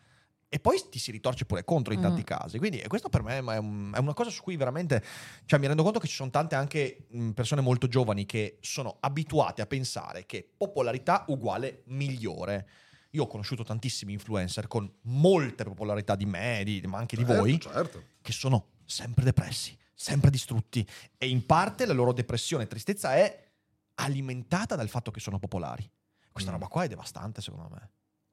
e 0.47 0.60
poi 0.60 0.80
ti 0.88 1.00
si 1.00 1.10
ritorce 1.10 1.45
pure 1.45 1.64
contro 1.66 1.91
in 1.93 2.00
Mm. 2.02 2.04
tanti 2.04 2.24
casi. 2.24 2.60
Quindi 2.60 2.84
questo 2.88 3.10
per 3.10 3.24
me 3.24 3.38
è, 3.39 3.58
un- 3.58 3.91
è 3.95 3.97
una 3.97 4.14
cosa 4.14 4.30
su 4.30 4.43
cui 4.43 4.58
veramente, 4.58 5.04
cioè 5.45 5.58
mi 5.58 5.66
rendo 5.66 5.82
conto 5.82 5.97
che 5.97 6.08
ci 6.08 6.14
sono 6.16 6.30
tante 6.30 6.54
anche 6.54 7.08
persone 7.34 7.62
molto 7.62 7.88
giovani 7.88 8.28
che 8.28 8.58
sono 8.62 8.97
abituate 9.00 9.64
a 9.64 9.66
pensare 9.66 10.28
che 10.28 10.47
popolarità 10.56 11.24
uguale 11.30 11.82
migliore. 11.86 12.68
Io 13.12 13.24
ho 13.24 13.28
conosciuto 13.28 13.64
tantissimi 13.64 14.14
influencer 14.14 14.68
con 14.68 14.91
molte 15.03 15.64
popolarità 15.64 16.16
di 16.16 16.26
me, 16.26 16.62
di- 16.64 16.82
ma 16.86 16.97
anche 16.99 17.16
di 17.16 17.24
Certo, 17.26 17.39
voi, 17.41 17.60
Certo. 17.60 18.03
che 18.22 18.32
sono 18.32 18.66
sempre 18.86 19.24
depressi, 19.24 19.76
sempre 19.93 20.30
distrutti. 20.30 20.86
E 21.18 21.28
in 21.28 21.45
parte 21.45 21.86
la 21.86 21.93
loro 21.93 22.14
depressione 22.14 22.64
e 22.64 22.68
tristezza 22.68 23.16
è 23.16 23.47
alimentata 23.95 24.76
dal 24.76 24.89
fatto 24.89 25.12
che 25.12 25.20
sono 25.20 25.39
popolari. 25.39 25.89
Questa 26.32 26.51
Mm. 26.51 26.53
roba 26.53 26.68
qua 26.68 26.84
è 26.84 26.88
devastante, 26.88 27.41
secondo 27.41 27.70
me. 27.72 27.89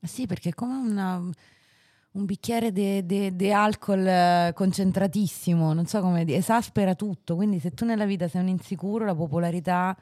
Sì, 0.06 0.26
perché 0.26 0.50
è 0.50 0.54
come 0.54 0.76
una- 0.76 1.16
un 1.16 2.24
bicchiere 2.24 2.70
di 2.72 3.52
alcol 3.52 4.06
eh, 4.06 4.52
concentratissimo, 4.54 5.72
non 5.72 5.86
so 5.86 6.00
come 6.00 6.24
dire, 6.24 6.38
esaspera 6.38 6.94
tutto. 6.94 7.34
Quindi 7.34 7.58
se 7.60 7.72
tu 7.72 7.84
nella 7.84 8.06
vita 8.06 8.28
sei 8.28 8.42
un 8.42 8.48
insicuro, 8.48 9.04
la 9.04 9.14
popolarità 9.14 9.96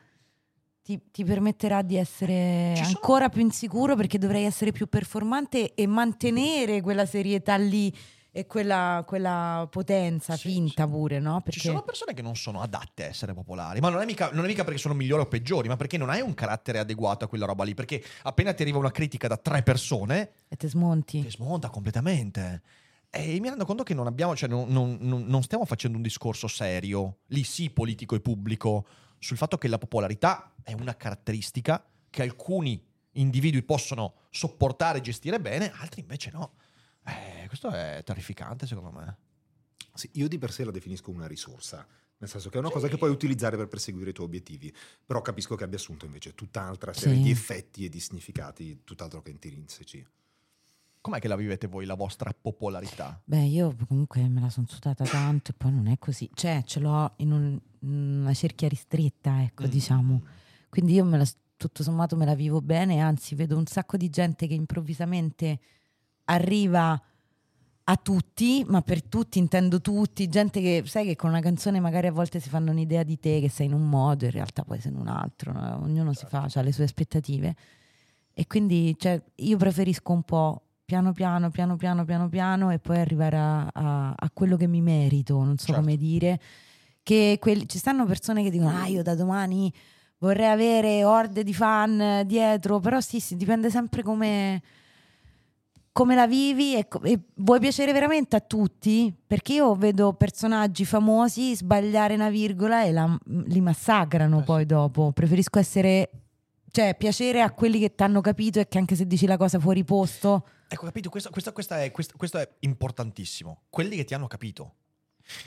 ti, 0.85 1.01
ti 1.11 1.24
permetterà 1.24 1.80
di 1.80 1.97
essere 1.97 2.74
sono- 2.76 2.87
ancora 2.89 3.30
più 3.30 3.41
insicuro 3.41 3.97
perché 3.97 4.18
dovrai 4.18 4.45
essere 4.45 4.70
più 4.70 4.87
performante 4.87 5.72
e 5.74 5.87
mantenere 5.87 6.82
quella 6.82 7.07
serietà 7.07 7.57
lì 7.57 7.91
e 8.30 8.47
quella, 8.47 9.03
quella 9.07 9.66
potenza 9.70 10.37
Sì, 10.37 10.51
finta 10.51 10.85
sì. 10.85 10.91
pure, 10.91 11.20
no? 11.20 11.41
Perché 11.41 11.61
Ci 11.61 11.66
sono 11.68 11.82
persone 11.82 12.12
che 12.12 12.20
non 12.20 12.37
sono 12.37 12.61
adatte 12.61 13.05
a 13.05 13.07
essere 13.07 13.32
popolari, 13.32 13.80
ma 13.80 13.89
non 13.89 14.03
è, 14.03 14.05
mica, 14.05 14.28
non 14.32 14.45
è 14.45 14.49
mica 14.49 14.62
perché 14.64 14.78
sono 14.78 14.93
migliori 14.93 15.22
o 15.22 15.26
peggiori, 15.26 15.68
ma 15.68 15.76
perché 15.76 15.97
non 15.97 16.11
hai 16.11 16.20
un 16.20 16.35
carattere 16.35 16.80
adeguato 16.80 17.24
a 17.24 17.28
quella 17.28 17.47
roba 17.47 17.64
lì. 17.64 17.72
Perché 17.74 18.03
appena 18.24 18.53
ti 18.53 18.61
arriva 18.62 18.76
una 18.78 18.91
critica 18.91 19.26
da 19.28 19.37
tre 19.39 19.62
persone, 19.62 20.30
e 20.49 20.57
te 20.57 20.68
smonti. 20.68 21.22
ti 21.22 21.30
smonta 21.30 21.70
completamente. 21.70 22.61
E 23.09 23.39
mi 23.41 23.49
rendo 23.49 23.64
conto 23.64 23.85
che 23.85 23.95
non 23.95 24.09
abbiamo, 24.09 24.35
cioè 24.35 24.49
non- 24.49 24.66
non- 24.68 24.99
non 25.01 25.43
stiamo 25.45 25.64
facendo 25.64 25.97
un 25.97 26.03
discorso 26.03 26.49
serio, 26.49 27.18
lì 27.28 27.45
sì 27.45 27.70
politico 27.70 28.16
e 28.16 28.20
pubblico, 28.20 28.85
sul 29.24 29.38
fatto 29.38 29.56
che 29.56 29.68
la 29.68 29.78
popolarità 29.78 30.54
è 30.62 30.74
una 30.74 30.94
caratteristica 30.96 31.82
che 32.10 32.22
alcuni 32.22 32.84
individui 33.12 33.62
possono 33.62 34.14
sopportare 34.30 34.98
e 34.98 35.00
gestire 35.00 35.40
bene, 35.40 35.72
altri 35.76 36.00
invece 36.02 36.30
no. 36.30 36.54
Eh, 37.04 37.46
questo 37.46 37.70
è 37.70 38.02
terrificante 38.04 38.66
secondo 38.66 38.90
me. 38.90 39.16
Sì, 39.94 40.10
io 40.14 40.28
di 40.28 40.36
per 40.38 40.52
sé 40.52 40.64
la 40.64 40.70
definisco 40.70 41.10
una 41.10 41.26
risorsa, 41.26 41.86
nel 42.18 42.28
senso 42.28 42.50
che 42.50 42.56
è 42.56 42.58
una 42.58 42.68
Sì. 42.68 42.74
cosa 42.74 42.88
che 42.88 42.98
puoi 42.98 43.10
utilizzare 43.10 43.56
per 43.56 43.68
perseguire 43.68 44.10
i 44.10 44.12
tuoi 44.12 44.26
obiettivi, 44.26 44.74
però 45.06 45.22
capisco 45.22 45.54
che 45.54 45.64
abbia 45.64 45.78
assunto 45.78 46.04
invece 46.04 46.34
tutt'altra 46.34 46.92
serie 46.92 47.16
Sì. 47.16 47.22
di 47.22 47.30
effetti 47.30 47.84
e 47.84 47.88
di 47.88 48.00
significati, 48.00 48.80
tutt'altro 48.84 49.22
che 49.22 49.30
intrinseci. 49.30 50.06
Com'è 51.00 51.18
che 51.18 51.28
la 51.28 51.36
vivete 51.36 51.66
voi 51.66 51.84
la 51.86 51.94
vostra 51.94 52.32
popolarità? 52.38 53.20
Beh, 53.24 53.44
io 53.44 53.74
comunque 53.86 54.26
me 54.28 54.40
la 54.40 54.48
sono 54.50 54.66
sudata 54.68 55.04
tanto 55.04 55.50
e 55.50 55.54
poi 55.54 55.70
non 55.70 55.86
è 55.86 55.98
così. 55.98 56.28
Cioè, 56.32 56.62
ce 56.64 56.80
l'ho 56.80 57.12
in, 57.18 57.30
un- 57.32 57.60
una 57.85 58.32
cerchia 58.35 58.68
ristretta, 58.68 59.43
ecco, 59.43 59.64
Mm. 59.64 59.68
diciamo. 59.68 60.22
Quindi 60.68 60.95
io 60.95 61.05
la- 61.05 61.26
tutto 61.57 61.82
sommato 61.82 62.16
me 62.16 62.24
la 62.24 62.35
vivo 62.35 62.61
bene, 62.61 63.01
anzi 63.01 63.35
vedo 63.35 63.57
un 63.57 63.66
sacco 63.66 63.97
di 63.97 64.11
gente 64.11 64.47
che 64.47 64.55
improvvisamente 64.55 65.59
arriva 66.24 67.01
a 67.87 67.97
tutti, 67.97 68.64
ma 68.66 68.80
per 68.80 69.03
tutti 69.03 69.39
intendo 69.39 69.80
tutti, 69.80 70.26
gente 70.28 70.61
che 70.61 70.82
sai 70.87 71.05
che 71.05 71.16
con 71.16 71.28
una 71.30 71.41
canzone 71.41 71.80
magari 71.80 72.07
a 72.07 72.12
volte 72.12 72.41
si 72.41 72.49
fanno 72.49 72.70
un'idea 72.70 73.03
di 73.03 73.18
te 73.18 73.41
che 73.41 73.51
sei 73.51 73.66
in 73.66 73.74
un 73.74 73.87
modo, 73.89 74.24
in 74.24 74.30
realtà 74.30 74.62
poi 74.64 74.80
sei 74.80 74.93
in 74.93 74.99
un 74.99 75.09
altro, 75.09 75.53
no? 75.53 75.82
ognuno 75.82 76.12
si 76.14 76.24
fa, 76.26 76.49
ha 76.53 76.61
le 76.62 76.72
sue 76.72 76.85
aspettative. 76.85 77.55
E 78.32 78.47
quindi 78.47 78.97
cioè, 78.99 79.22
io 79.37 79.57
preferisco 79.59 80.12
un 80.12 80.22
po' 80.22 80.62
piano 80.85 81.12
piano, 81.12 81.51
piano 81.51 81.76
piano, 81.76 82.05
piano 82.05 82.28
piano 82.28 82.70
e 82.70 82.78
poi 82.78 82.99
arrivare 82.99 83.37
a, 83.37 83.68
a- 83.72 84.14
a 84.16 84.30
quello 84.32 84.57
che 84.57 84.66
mi 84.66 84.80
merito, 84.80 85.43
non 85.45 85.59
so 85.59 85.66
Certo. 85.66 85.80
come 85.80 85.97
dire. 85.97 86.41
Che 87.05 87.36
quelli- 87.38 87.68
ci 87.68 87.78
stanno 87.78 88.05
persone 88.07 88.42
che 88.42 88.50
dicono, 88.50 88.70
ah 88.76 88.86
io 88.86 89.02
da 89.02 89.14
domani 89.14 89.72
vorrei 90.18 90.46
avere 90.48 91.05
orde 91.05 91.44
di 91.44 91.52
fan 91.55 92.22
dietro, 92.26 92.80
però 92.80 92.98
sì, 93.00 93.20
sì, 93.20 93.36
dipende 93.36 93.68
sempre 93.70 94.02
come, 94.02 94.62
come 95.92 96.14
la 96.14 96.26
vivi 96.26 96.74
e, 96.76 96.88
e 97.05 97.20
vuoi 97.34 97.61
piacere 97.61 97.92
veramente 97.92 98.34
a 98.36 98.40
tutti? 98.40 99.14
Perché 99.26 99.52
io 99.55 99.74
vedo 99.74 100.14
personaggi 100.14 100.84
famosi 100.84 101.55
sbagliare 101.55 102.14
una 102.14 102.30
virgola 102.30 102.84
e 102.84 102.90
la- 102.92 103.18
li 103.26 103.61
massacrano 103.61 104.40
Eh 104.40 104.42
poi 104.44 104.66
dopo. 104.66 105.12
Preferisco 105.12 105.59
essere, 105.59 106.11
cioè 106.72 106.96
piacere 106.96 107.42
a 107.42 107.50
quelli 107.52 107.78
che 107.78 107.94
ti 107.94 108.02
hanno 108.02 108.20
capito 108.22 108.59
e 108.61 108.66
che 108.66 108.78
anche 108.78 108.96
se 108.96 109.07
dici 109.07 109.26
la 109.26 109.36
cosa 109.36 109.59
fuori 109.61 109.84
posto, 109.84 110.46
Ecco, 110.66 110.86
capito? 110.86 111.11
Questo, 111.11 111.28
questo- 111.30 111.52
questa 111.52 111.82
è, 111.84 111.90
questo, 111.92 112.14
questo 112.16 112.38
è 112.38 112.48
importantissimo. 112.61 113.64
Quelli 113.68 113.94
che 113.94 114.05
ti 114.05 114.14
hanno 114.14 114.26
capito. 114.26 114.72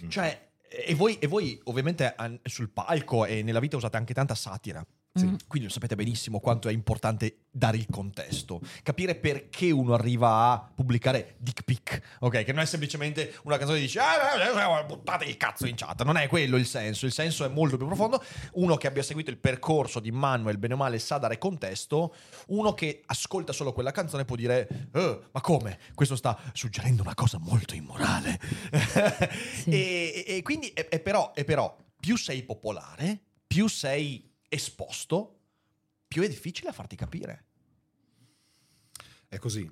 Mm. 0.06 0.10
Cioè, 0.10 0.47
e 0.86 0.94
voi, 0.94 1.18
e 1.20 1.28
voi 1.28 1.60
ovviamente 1.66 2.14
sul 2.44 2.70
palco 2.70 3.26
e 3.26 3.42
nella 3.42 3.60
vita 3.60 3.78
usate 3.78 3.98
anche 3.98 4.14
tanta 4.14 4.36
satira. 4.36 4.86
Sì. 5.18 5.26
Mm. 5.26 5.36
Quindi 5.48 5.68
lo 5.68 5.74
sapete 5.74 5.96
benissimo 5.96 6.40
quanto 6.40 6.70
è 6.70 6.72
importante 6.72 7.46
dare 7.50 7.78
il 7.78 7.88
contesto, 7.90 8.62
capire 8.84 9.16
perché 9.16 9.72
uno 9.72 9.94
arriva 9.94 10.52
a 10.52 10.72
pubblicare 10.74 11.36
dick 11.40 11.64
pic, 11.64 12.02
ok? 12.20 12.44
Che 12.44 12.54
non 12.54 12.62
è 12.62 12.66
semplicemente 12.66 13.34
una 13.44 13.58
canzone 13.58 13.80
che 13.80 13.86
dice 13.86 14.00
ah, 14.00 14.80
eh, 14.80 14.86
buttate 14.86 15.26
il 15.26 15.38
cazzo 15.38 15.66
in 15.66 15.76
chat, 15.76 16.04
non 16.04 16.18
è 16.18 16.28
quello 16.28 16.58
il 16.58 16.66
senso, 16.68 17.06
il 17.06 17.12
senso 17.12 17.46
è 17.46 17.48
molto 17.48 17.78
più 17.78 17.86
profondo. 17.88 18.24
Uno 18.54 18.76
che 18.76 18.88
abbia 18.88 19.02
seguito 19.04 19.30
il 19.32 19.38
percorso 19.38 20.00
di 20.00 20.12
Manuel, 20.12 20.58
bene 20.58 20.76
o 20.76 20.78
male, 20.78 21.00
sa 21.00 21.18
dare 21.18 21.38
contesto, 21.38 22.14
uno 22.48 22.74
che 22.74 23.02
ascolta 23.08 23.54
solo 23.54 23.74
quella 23.74 23.92
canzone 23.92 24.26
può 24.26 24.36
dire 24.36 24.68
"Eh, 24.94 25.20
ma 25.32 25.42
come? 25.42 25.80
Questo 25.96 26.16
sta 26.16 26.38
suggerendo 26.54 27.02
una 27.02 27.16
cosa 27.16 27.38
molto 27.40 27.74
immorale. 27.74 28.40
Sì. 29.58 29.70
e, 29.72 30.24
e- 30.28 30.36
e 30.38 30.42
quindi, 30.44 30.68
e- 30.70 30.88
e 30.90 31.00
però, 31.00 31.32
e 31.36 31.44
però, 31.44 31.76
più 32.00 32.18
sei 32.18 32.44
popolare, 32.44 33.20
più 33.48 33.68
sei 33.68 34.27
esposto, 34.50 35.40
più 36.08 36.22
è 36.24 36.28
difficile 36.28 36.72
farti 36.72 36.96
capire. 36.96 37.46
È 39.28 39.38
così. 39.40 39.70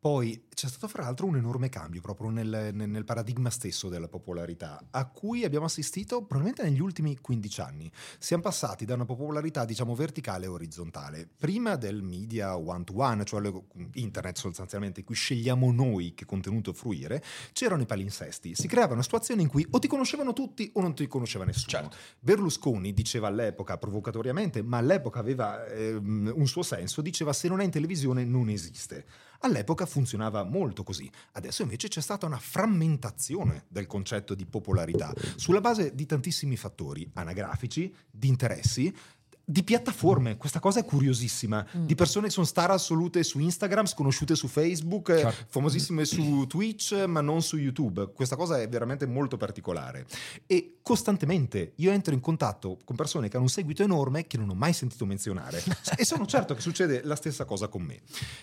Poi 0.00 0.46
c'è 0.54 0.66
stato 0.66 0.88
fra 0.88 1.02
l'altro 1.02 1.26
un 1.26 1.36
enorme 1.36 1.68
cambio 1.68 2.00
proprio 2.00 2.30
nel, 2.30 2.70
nel- 2.72 3.04
paradigma 3.04 3.50
stesso 3.50 3.90
della 3.90 4.08
popolarità, 4.08 4.82
a 4.92 5.06
cui 5.06 5.44
abbiamo 5.44 5.66
assistito 5.66 6.24
probabilmente 6.24 6.62
negli 6.62 6.80
ultimi 6.80 7.18
15 7.20 7.60
anni. 7.60 7.92
Siamo 8.18 8.42
passati 8.42 8.86
da 8.86 8.94
una 8.94 9.04
popolarità, 9.04 9.66
diciamo, 9.66 9.94
verticale 9.94 10.46
e 10.46 10.48
orizzontale. 10.48 11.28
Prima 11.36 11.76
del 11.76 12.02
media 12.02 12.56
one-to-one, 12.56 13.24
cioè 13.24 13.52
internet 13.92 14.38
sostanzialmente, 14.38 15.00
in 15.00 15.06
cui 15.06 15.14
scegliamo 15.14 15.70
noi 15.70 16.14
che 16.14 16.24
contenuto 16.24 16.72
fruire, 16.72 17.22
c'erano 17.52 17.82
i 17.82 17.86
palinsesti. 17.86 18.54
Si 18.54 18.68
creavano 18.68 19.02
situazioni 19.02 19.42
in 19.42 19.48
cui 19.48 19.66
o 19.68 19.78
ti 19.78 19.86
conoscevano 19.86 20.32
tutti 20.32 20.70
o 20.74 20.80
non 20.80 20.94
ti 20.94 21.06
conosceva 21.08 21.44
nessuno. 21.44 21.68
Certo. 21.68 21.96
Berlusconi 22.20 22.94
diceva 22.94 23.28
all'epoca 23.28 23.76
provocatoriamente, 23.76 24.62
ma 24.62 24.78
all'epoca 24.78 25.18
aveva 25.18 25.66
ehm, 25.66 26.32
un 26.34 26.46
suo 26.46 26.62
senso, 26.62 27.02
diceva 27.02 27.34
se 27.34 27.48
non 27.48 27.60
è 27.60 27.64
in 27.64 27.70
televisione 27.70 28.24
non 28.24 28.48
esiste. 28.48 29.04
All'epoca 29.42 29.86
funzionava 29.86 30.44
molto 30.44 30.82
così, 30.82 31.10
adesso 31.32 31.62
invece 31.62 31.88
c'è 31.88 32.02
stata 32.02 32.26
una 32.26 32.38
frammentazione 32.38 33.64
del 33.68 33.86
concetto 33.86 34.34
di 34.34 34.44
popolarità 34.44 35.14
sulla 35.36 35.62
base 35.62 35.94
di 35.94 36.04
tantissimi 36.04 36.56
fattori 36.56 37.10
anagrafici, 37.14 37.94
di 38.10 38.28
interessi, 38.28 38.94
di 39.50 39.64
piattaforme. 39.64 40.36
Questa 40.36 40.60
cosa 40.60 40.78
è 40.78 40.84
curiosissima. 40.84 41.66
Mm. 41.76 41.84
Di 41.86 41.96
persone 41.96 42.26
che 42.28 42.32
sono 42.32 42.46
star 42.46 42.70
assolute 42.70 43.24
su 43.24 43.40
Instagram, 43.40 43.84
sconosciute 43.86 44.36
su 44.36 44.46
Facebook, 44.46 45.12
Certo. 45.12 45.46
famosissime 45.48 46.04
su 46.04 46.46
Twitch, 46.46 46.92
ma 47.08 47.20
non 47.20 47.42
su 47.42 47.56
YouTube. 47.56 48.12
Questa 48.12 48.36
cosa 48.36 48.60
è 48.60 48.68
veramente 48.68 49.06
molto 49.06 49.36
particolare. 49.36 50.06
E 50.46 50.76
costantemente 50.82 51.72
io 51.76 51.90
entro 51.90 52.14
in 52.14 52.20
contatto 52.20 52.78
con 52.84 52.94
persone 52.94 53.28
che 53.28 53.34
hanno 53.34 53.46
un 53.46 53.50
seguito 53.50 53.82
enorme 53.82 54.28
che 54.28 54.36
non 54.36 54.48
ho 54.50 54.54
mai 54.54 54.72
sentito 54.72 55.04
menzionare. 55.04 55.60
e 55.98 56.04
sono 56.04 56.26
certo 56.26 56.54
che 56.54 56.60
succede 56.60 57.02
la 57.02 57.16
stessa 57.16 57.44
cosa 57.44 57.66
con 57.66 57.82
me. 57.82 58.02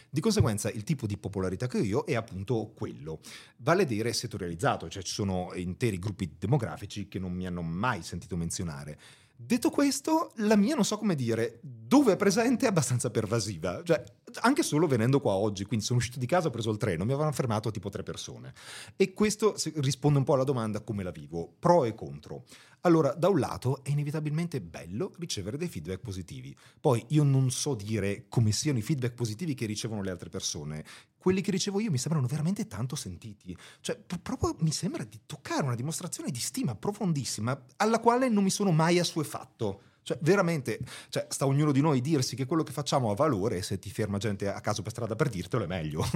Di 0.10 0.20
conseguenza, 0.20 0.70
il 0.70 0.84
tipo 0.84 1.08
di 1.08 1.18
popolarità 1.18 1.68
che 1.68 1.78
ho 1.78 1.84
io 1.84 2.04
è 2.04 2.16
appunto 2.16 2.74
quello. 2.76 3.22
Vale 3.58 3.84
a 3.84 3.86
dire 3.86 4.12
settorializzato, 4.12 4.90
cioè 4.90 5.04
ci 5.04 5.14
sono 5.14 5.52
interi 5.56 6.00
gruppi 6.00 6.36
demografici 6.38 7.08
che 7.08 7.18
non 7.18 7.32
mi 7.32 7.48
hanno 7.48 7.62
mai 7.62 8.04
sentito 8.04 8.36
menzionare. 8.36 8.98
Detto 9.40 9.70
questo, 9.70 10.32
la 10.38 10.56
mia 10.56 10.74
non 10.74 10.84
so 10.84 10.98
come 10.98 11.14
dire, 11.14 11.60
dove 11.62 12.14
è 12.14 12.16
presente 12.16 12.66
è 12.66 12.70
abbastanza 12.70 13.12
pervasiva. 13.12 13.84
Cioè, 13.84 14.04
anche 14.42 14.64
solo 14.64 14.88
venendo 14.88 15.22
qua 15.22 15.34
oggi, 15.34 15.64
quindi 15.64 15.86
sono 15.86 16.00
uscito 16.00 16.18
di 16.18 16.26
casa, 16.26 16.48
ho 16.48 16.52
preso 16.52 16.72
il 16.72 16.78
treno, 16.78 17.06
mi 17.06 17.12
avevano 17.12 17.32
fermato 17.32 17.70
tipo 17.70 17.90
tre 17.90 18.02
persone. 18.02 18.52
E 18.96 19.14
questo 19.14 19.56
risponde 19.76 20.18
un 20.18 20.24
po' 20.24 20.34
alla 20.34 20.44
domanda 20.44 20.82
come 20.82 21.04
la 21.04 21.12
vivo, 21.12 21.54
pro 21.60 21.86
e 21.86 21.94
contro. 21.94 22.46
Allora, 22.82 23.14
da 23.14 23.30
un 23.30 23.38
lato 23.38 23.84
è 23.84 23.92
inevitabilmente 23.92 24.60
bello 24.60 25.14
ricevere 25.20 25.58
dei 25.58 25.68
feedback 25.68 26.00
positivi. 26.00 26.56
Poi 26.80 27.06
io 27.10 27.22
non 27.22 27.52
so 27.52 27.76
dire 27.76 28.26
come 28.30 28.52
siano 28.52 28.80
i 28.80 28.82
feedback 28.82 29.14
positivi 29.14 29.54
che 29.54 29.68
ricevono 29.68 30.02
le 30.02 30.10
altre 30.10 30.30
persone. 30.30 30.84
Quelli 31.28 31.42
che 31.42 31.52
ricevo 31.52 31.82
io 31.82 31.92
mi 31.92 31.98
sembrano 31.98 32.26
veramente 32.26 32.68
tanto 32.68 32.96
sentiti. 32.96 33.54
Cioè, 33.82 33.98
pr- 33.98 34.22
proprio 34.22 34.56
mi 34.60 34.72
sembra 34.72 35.04
di 35.04 35.20
toccare 35.26 35.64
una 35.64 35.76
dimostrazione 35.76 36.32
di 36.32 36.40
stima 36.40 36.74
profondissima 36.74 37.66
alla 37.76 38.00
quale 38.00 38.30
non 38.30 38.46
mi 38.46 38.50
sono 38.50 38.72
mai 38.72 38.98
assuefatto. 38.98 39.82
Cioè, 40.04 40.18
veramente, 40.22 40.80
cioè, 41.10 41.28
sta 41.30 41.46
ognuno 41.46 41.74
di 41.74 41.82
noi 41.82 42.00
dirsi 42.00 42.38
che 42.38 42.46
quello 42.46 42.64
che 42.64 42.72
facciamo 42.72 43.12
ha 43.12 43.14
valore 43.14 43.62
se 43.62 43.78
ti 43.78 43.90
ferma 43.90 44.18
gente 44.18 44.48
a 44.48 44.62
caso 44.62 44.82
per 44.82 44.94
strada 44.94 45.18
per 45.18 45.28
dirtelo 45.28 45.66
è 45.66 45.68
meglio. 45.68 46.02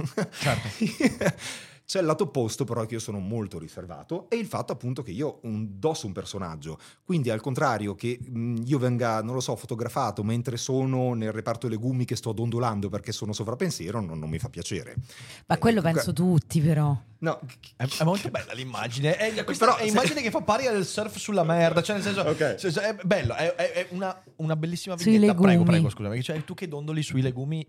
C'è 1.92 1.98
il 2.00 2.06
lato 2.06 2.22
opposto, 2.24 2.64
però, 2.64 2.86
che 2.86 2.94
io 2.94 3.00
sono 3.00 3.18
molto 3.18 3.58
riservato, 3.58 4.30
e 4.30 4.36
il 4.36 4.46
fatto 4.46 4.72
appunto 4.72 5.02
che 5.02 5.10
io 5.10 5.40
indosso 5.42 6.06
un 6.06 6.14
personaggio. 6.14 6.78
Quindi, 7.04 7.28
al 7.28 7.42
contrario, 7.42 7.94
che 7.94 8.18
mh, 8.18 8.62
io 8.64 8.78
venga, 8.78 9.20
non 9.20 9.34
lo 9.34 9.40
so, 9.40 9.54
fotografato 9.56 10.22
mentre 10.22 10.56
sono 10.56 11.12
nel 11.12 11.32
reparto 11.32 11.68
legumi 11.68 12.06
che 12.06 12.16
sto 12.16 12.32
dondolando 12.32 12.88
perché 12.88 13.12
sono 13.12 13.34
sovrappensiero, 13.34 14.00
non, 14.00 14.18
non 14.18 14.30
mi 14.30 14.38
fa 14.38 14.48
piacere. 14.48 14.94
ma 15.48 15.56
Eh, 15.56 15.58
quello 15.58 15.82
que- 15.82 15.92
penso 15.92 16.14
tutti 16.14 16.62
però. 16.62 16.98
No, 17.18 17.40
È, 17.76 17.84
è 17.86 18.04
molto 18.04 18.30
bella 18.30 18.54
l'immagine. 18.54 19.14
È, 19.18 19.44
questa 19.44 19.66
Però 19.66 19.76
è 19.76 19.82
se- 19.82 19.88
immagine 19.90 20.22
che 20.22 20.30
fa 20.30 20.40
pari 20.40 20.66
al 20.68 20.86
surf 20.86 21.18
sulla 21.18 21.44
merda. 21.44 21.82
Cioè, 21.82 21.96
nel 21.96 22.04
senso, 22.06 22.22
Ok. 22.22 22.54
cioè, 22.54 22.72
è 22.96 22.96
bello. 23.04 23.34
È, 23.34 23.54
è- 23.54 23.72
è 23.72 23.86
una, 23.90 24.18
una 24.36 24.56
bellissima 24.56 24.96
Sui 24.96 25.10
vignetta. 25.18 25.34
Prego, 25.34 25.62
prego, 25.62 25.90
scusami. 25.90 26.22
Cioè, 26.22 26.42
tu 26.42 26.54
che 26.54 26.68
dondoli 26.68 27.02
sui 27.02 27.20
legumi, 27.20 27.68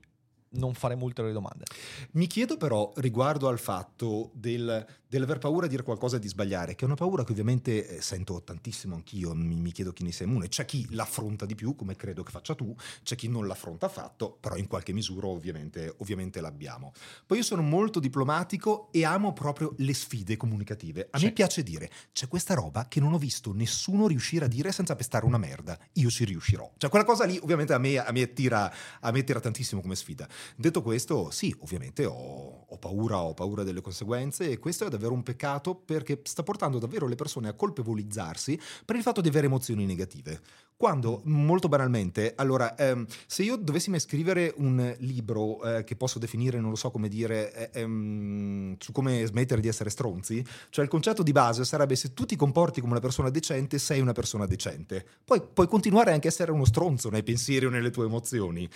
non 0.53 0.73
fare 0.73 0.95
molte 0.95 1.21
le 1.21 1.31
domande. 1.31 1.65
Mi 2.11 2.27
chiedo 2.27 2.57
però 2.57 2.91
riguardo 2.95 3.47
al 3.47 3.59
fatto 3.59 4.31
del, 4.33 4.85
dell'aver 5.13 5.37
paura 5.37 5.65
di 5.67 5.71
dire 5.73 5.83
qualcosa 5.83 6.15
e 6.15 6.19
di 6.19 6.27
sbagliare, 6.27 6.73
che 6.73 6.81
è 6.81 6.85
una 6.87 6.95
paura 6.95 7.23
che 7.23 7.31
ovviamente 7.33 7.87
eh, 7.87 8.01
sento 8.01 8.41
tantissimo 8.41 8.95
anch'io, 8.95 9.35
mi, 9.35 9.53
mi 9.55 9.71
chiedo 9.71 9.93
chi 9.93 10.03
ne 10.03 10.11
sia 10.11 10.25
immune. 10.25 10.47
C'è 10.47 10.65
chi 10.65 10.87
l'affronta 10.89 11.45
di 11.45 11.53
più, 11.53 11.75
come 11.75 11.95
credo 11.95 12.23
che 12.23 12.31
faccia 12.31 12.55
tu, 12.55 12.75
c'è 13.03 13.15
chi 13.15 13.27
non 13.27 13.45
l'affronta 13.45 13.85
affatto, 13.85 14.35
però 14.39 14.55
in 14.55 14.65
qualche 14.65 14.91
misura 14.91 15.27
ovviamente, 15.27 15.93
ovviamente 15.99 16.41
l'abbiamo. 16.41 16.93
Poi 17.27 17.37
io 17.37 17.43
sono 17.43 17.61
molto 17.61 17.99
diplomatico 17.99 18.87
e 18.91 19.05
amo 19.05 19.33
proprio 19.33 19.75
le 19.77 19.93
sfide 19.93 20.35
comunicative. 20.35 21.09
A 21.11 21.19
Sì. 21.19 21.25
me 21.25 21.31
piace 21.31 21.61
dire, 21.61 21.91
c'è 22.11 22.27
questa 22.27 22.55
roba 22.55 22.87
che 22.87 22.99
non 22.99 23.13
ho 23.13 23.19
visto 23.19 23.53
nessuno 23.53 24.07
riuscire 24.07 24.45
a 24.45 24.47
dire 24.47 24.71
senza 24.71 24.95
pestare 24.95 25.25
una 25.27 25.37
merda, 25.37 25.77
io 25.93 26.09
ci 26.09 26.25
riuscirò. 26.25 26.71
Cioè 26.75 26.89
quella 26.89 27.05
cosa 27.05 27.25
lì 27.25 27.37
ovviamente 27.39 27.73
a 27.73 27.77
me, 27.77 27.97
a 27.99 28.11
me, 28.11 28.33
tira, 28.33 28.73
a 28.99 29.11
me 29.11 29.23
tira 29.23 29.39
tantissimo 29.39 29.79
come 29.79 29.95
sfida. 29.95 30.27
Detto 30.55 30.81
questo, 30.81 31.29
sì, 31.29 31.55
ovviamente 31.59 32.03
ho, 32.05 32.65
ho 32.67 32.77
paura, 32.79 33.21
ho 33.21 33.35
paura 33.35 33.61
delle 33.63 33.81
conseguenze 33.81 34.49
e 34.49 34.57
questo 34.57 34.85
è 34.85 34.89
davvero 34.89 35.01
un 35.11 35.23
peccato 35.23 35.75
perché 35.75 36.21
sta 36.23 36.43
portando 36.43 36.79
davvero 36.79 37.07
le 37.07 37.15
persone 37.15 37.49
a 37.49 37.53
colpevolizzarsi 37.53 38.57
per 38.85 38.95
il 38.95 39.01
fatto 39.01 39.19
di 39.19 39.27
avere 39.27 39.47
emozioni 39.47 39.85
negative. 39.85 40.39
Quando, 40.75 41.21
molto 41.25 41.69
banalmente, 41.69 42.33
allora, 42.35 42.75
ehm, 42.75 43.05
se 43.25 43.43
io 43.43 43.55
dovessi 43.55 43.89
mai 43.89 43.99
scrivere 43.99 44.53
un 44.57 44.93
libro 44.99 45.63
eh, 45.63 45.83
che 45.83 45.95
posso 45.95 46.19
definire, 46.19 46.59
non 46.59 46.71
lo 46.71 46.75
so 46.75 46.91
come 46.91 47.07
dire, 47.07 47.71
eh, 47.71 47.81
ehm, 47.81 48.75
su 48.79 48.91
come 48.91 49.25
smettere 49.25 49.61
di 49.61 49.67
essere 49.67 49.89
stronzi, 49.89 50.45
cioè 50.69 50.83
il 50.83 50.89
concetto 50.89 51.23
di 51.23 51.31
base 51.31 51.63
sarebbe 51.63 51.95
se 51.95 52.13
tu 52.13 52.25
ti 52.25 52.35
comporti 52.35 52.81
come 52.81 52.93
una 52.93 53.01
persona 53.01 53.29
decente, 53.29 53.77
sei 53.79 54.01
una 54.01 54.11
persona 54.11 54.45
decente. 54.45 55.05
Poi 55.23 55.41
puoi 55.53 55.67
continuare 55.67 56.11
anche 56.11 56.27
a 56.27 56.31
essere 56.31 56.51
uno 56.51 56.65
stronzo 56.65 57.09
nei 57.09 57.23
pensieri 57.23 57.65
o 57.65 57.69
nelle 57.69 57.91
tue 57.91 58.05
emozioni. 58.05 58.67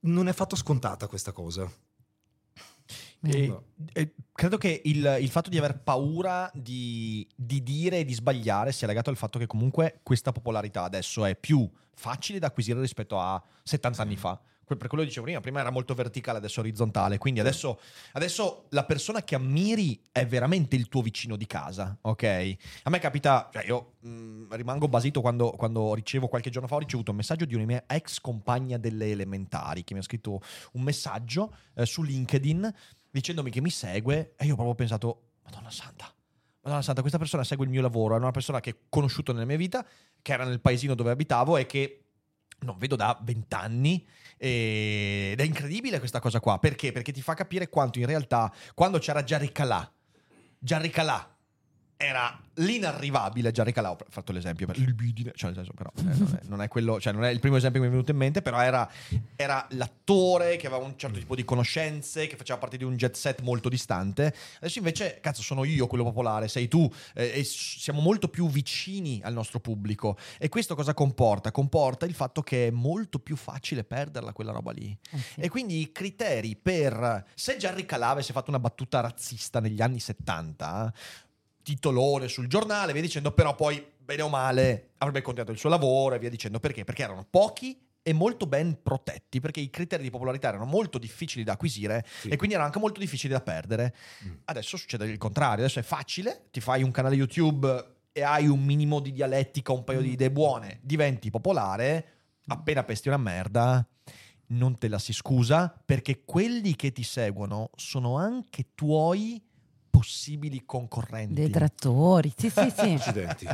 Non 0.00 0.26
è 0.26 0.30
affatto 0.30 0.56
scontata 0.56 1.06
questa 1.06 1.32
cosa. 1.32 1.70
E- 3.22 3.48
No. 3.48 3.64
e 3.92 4.14
credo 4.32 4.58
che 4.58 4.80
il, 4.84 5.18
il 5.20 5.28
fatto 5.30 5.50
di 5.50 5.58
aver 5.58 5.80
paura 5.82 6.50
di, 6.54 7.26
di 7.34 7.62
dire 7.62 7.98
e 8.00 8.04
di 8.04 8.14
sbagliare 8.14 8.70
sia 8.72 8.86
legato 8.86 9.10
al 9.10 9.16
fatto 9.16 9.38
che 9.38 9.46
comunque 9.46 10.00
questa 10.02 10.30
popolarità 10.32 10.84
adesso 10.84 11.24
è 11.24 11.34
più 11.34 11.68
facile 11.94 12.38
da 12.38 12.46
acquisire 12.46 12.80
rispetto 12.80 13.18
a 13.18 13.42
70 13.64 14.02
anni 14.02 14.16
fa, 14.16 14.40
Per 14.64 14.76
quello 14.86 15.02
che 15.02 15.08
dicevo 15.08 15.24
prima, 15.24 15.40
prima 15.40 15.60
era 15.60 15.70
molto 15.70 15.94
verticale, 15.94 16.38
adesso 16.38 16.60
orizzontale. 16.60 17.18
Quindi 17.18 17.40
adesso, 17.40 17.80
adesso 18.12 18.66
la 18.68 18.84
persona 18.84 19.24
che 19.24 19.34
ammiri 19.34 20.00
è 20.12 20.26
veramente 20.26 20.76
il 20.76 20.88
tuo 20.88 21.00
vicino 21.02 21.36
di 21.36 21.46
casa, 21.46 21.96
ok? 22.02 22.56
A 22.84 22.90
me 22.90 22.98
capita, 23.00 23.48
cioè 23.52 23.64
io 23.66 23.94
mh, 24.00 24.54
rimango 24.54 24.86
basito 24.86 25.20
quando, 25.22 25.50
quando 25.52 25.94
ricevo 25.94 26.28
qualche 26.28 26.50
giorno 26.50 26.68
fa, 26.68 26.76
ho 26.76 26.80
ricevuto 26.80 27.10
un 27.10 27.16
messaggio 27.16 27.46
di 27.46 27.54
una 27.54 27.64
mia 27.64 27.82
ex 27.88 28.20
compagna 28.20 28.76
delle 28.76 29.10
elementari 29.10 29.82
che 29.84 29.94
mi 29.94 30.00
ha 30.00 30.04
scritto 30.04 30.40
un 30.74 30.82
messaggio 30.82 31.52
eh, 31.74 31.84
su 31.86 32.02
LinkedIn 32.02 32.72
dicendomi 33.10 33.50
che 33.50 33.60
mi 33.60 33.70
segue 33.70 34.34
e 34.36 34.44
io 34.44 34.54
proprio 34.54 34.72
ho 34.72 34.74
pensato, 34.74 35.30
Madonna 35.44 35.70
Santa. 35.70 36.12
Madonna 36.62 36.82
Santa, 36.82 37.00
questa 37.00 37.18
persona 37.18 37.44
segue 37.44 37.64
il 37.64 37.70
mio 37.70 37.80
lavoro, 37.80 38.14
è 38.14 38.18
una 38.18 38.30
persona 38.30 38.60
che 38.60 38.70
ho 38.70 38.76
conosciuto 38.88 39.32
nella 39.32 39.44
mia 39.46 39.56
vita, 39.56 39.86
che 40.20 40.32
era 40.32 40.44
nel 40.44 40.60
paesino 40.60 40.94
dove 40.94 41.10
abitavo 41.10 41.56
e 41.56 41.66
che 41.66 42.02
non 42.60 42.76
vedo 42.76 42.96
da 42.96 43.16
vent'anni 43.22 44.06
ed 44.36 45.40
è 45.40 45.44
incredibile 45.44 45.98
questa 46.00 46.20
cosa 46.20 46.40
qua. 46.40 46.58
Perché? 46.58 46.92
Perché 46.92 47.12
ti 47.12 47.22
fa 47.22 47.34
capire 47.34 47.68
quanto 47.68 47.98
in 47.98 48.06
realtà, 48.06 48.52
quando 48.74 48.98
c'era 48.98 49.22
Jerry 49.22 49.52
Calà, 49.52 49.90
Jerry 50.58 50.90
Calà 50.90 51.36
era 52.00 52.40
l'inarrivabile 52.54 53.50
Jerry 53.50 53.72
Calà, 53.72 53.90
ho 53.90 53.98
fatto 54.08 54.30
l'esempio 54.30 54.66
per 54.66 54.78
libidine, 54.78 55.32
cioè 55.34 55.50
nel 55.50 55.64
senso 55.64 55.72
però 55.74 55.90
eh, 55.96 56.16
non, 56.16 56.38
è, 56.40 56.46
non 56.46 56.62
è 56.62 56.68
quello, 56.68 57.00
cioè 57.00 57.12
non 57.12 57.24
è 57.24 57.30
il 57.30 57.40
primo 57.40 57.56
esempio 57.56 57.80
che 57.80 57.86
mi 57.86 57.92
è 57.92 57.94
venuto 57.94 58.12
in 58.12 58.16
mente, 58.16 58.40
però 58.40 58.60
era, 58.60 58.88
era 59.34 59.66
l'attore 59.70 60.56
che 60.56 60.68
aveva 60.68 60.84
un 60.84 60.96
certo 60.96 61.18
tipo 61.18 61.34
di 61.34 61.44
conoscenze, 61.44 62.28
che 62.28 62.36
faceva 62.36 62.60
parte 62.60 62.76
di 62.76 62.84
un 62.84 62.96
jet 62.96 63.16
set 63.16 63.40
molto 63.40 63.68
distante. 63.68 64.32
Adesso 64.58 64.78
invece, 64.78 65.18
cazzo, 65.20 65.42
sono 65.42 65.64
io 65.64 65.88
quello 65.88 66.04
popolare, 66.04 66.46
sei 66.46 66.68
tu, 66.68 66.88
eh, 67.14 67.32
e 67.34 67.44
siamo 67.44 68.00
molto 68.00 68.28
più 68.28 68.48
vicini 68.48 69.20
al 69.24 69.32
nostro 69.32 69.58
pubblico. 69.58 70.16
E 70.38 70.48
questo 70.48 70.76
cosa 70.76 70.94
comporta? 70.94 71.50
Comporta 71.50 72.06
il 72.06 72.14
fatto 72.14 72.42
che 72.42 72.68
è 72.68 72.70
molto 72.70 73.18
più 73.18 73.34
facile 73.34 73.82
perderla 73.82 74.32
quella 74.32 74.52
roba 74.52 74.70
lì. 74.70 74.96
Eh 75.10 75.18
sì. 75.18 75.40
E 75.40 75.48
quindi 75.48 75.80
i 75.80 75.90
criteri 75.90 76.54
per 76.54 77.24
se 77.34 77.56
Jerry 77.56 77.84
Calà 77.86 78.10
avesse 78.10 78.32
fatto 78.32 78.50
una 78.50 78.60
battuta 78.60 79.00
razzista 79.00 79.58
negli 79.58 79.82
anni 79.82 79.98
70, 79.98 80.92
titolone 81.74 82.28
sul 82.28 82.46
giornale, 82.46 82.92
via 82.94 83.02
dicendo, 83.02 83.32
però 83.32 83.54
poi 83.54 83.84
bene 83.98 84.22
o 84.22 84.28
male 84.30 84.92
avrebbe 84.98 85.20
continuato 85.20 85.52
il 85.52 85.58
suo 85.58 85.68
lavoro 85.68 86.14
e 86.14 86.18
via 86.18 86.30
dicendo 86.30 86.58
perché? 86.60 86.84
Perché 86.84 87.02
erano 87.02 87.26
pochi 87.28 87.78
e 88.02 88.12
molto 88.14 88.46
ben 88.46 88.80
protetti, 88.82 89.38
perché 89.38 89.60
i 89.60 89.68
criteri 89.68 90.02
di 90.02 90.08
popolarità 90.08 90.48
erano 90.48 90.64
molto 90.64 90.96
difficili 90.96 91.44
da 91.44 91.52
acquisire 91.52 92.06
Sì. 92.20 92.28
e 92.28 92.36
quindi 92.36 92.54
erano 92.54 92.68
anche 92.70 92.78
molto 92.80 93.00
difficili 93.00 93.34
da 93.34 93.42
perdere. 93.42 93.94
Mm. 94.24 94.32
Adesso 94.46 94.78
succede 94.78 95.04
il 95.04 95.18
contrario, 95.18 95.64
adesso 95.64 95.78
è 95.78 95.82
facile, 95.82 96.46
ti 96.50 96.60
fai 96.60 96.82
un 96.82 96.90
canale 96.90 97.16
YouTube 97.16 97.96
e 98.12 98.22
hai 98.22 98.46
un 98.46 98.64
minimo 98.64 99.00
di 99.00 99.12
dialettica, 99.12 99.72
un 99.72 99.84
paio 99.84 100.00
di 100.00 100.12
idee 100.12 100.30
buone, 100.30 100.80
diventi 100.82 101.28
popolare, 101.28 102.06
appena 102.46 102.82
pesti 102.84 103.08
una 103.08 103.18
merda, 103.18 103.86
non 104.46 104.78
te 104.78 104.88
la 104.88 104.98
si 104.98 105.12
scusa, 105.12 105.78
perché 105.84 106.24
quelli 106.24 106.74
che 106.76 106.92
ti 106.92 107.02
seguono 107.02 107.70
sono 107.76 108.16
anche 108.16 108.68
tuoi 108.74 109.42
possibili 109.98 110.64
concorrenti. 110.64 111.34
Detrattori, 111.34 112.32
sì, 112.36 112.50
sì, 112.50 112.72
sì. 112.76 112.92
Accidenti. 112.94 113.46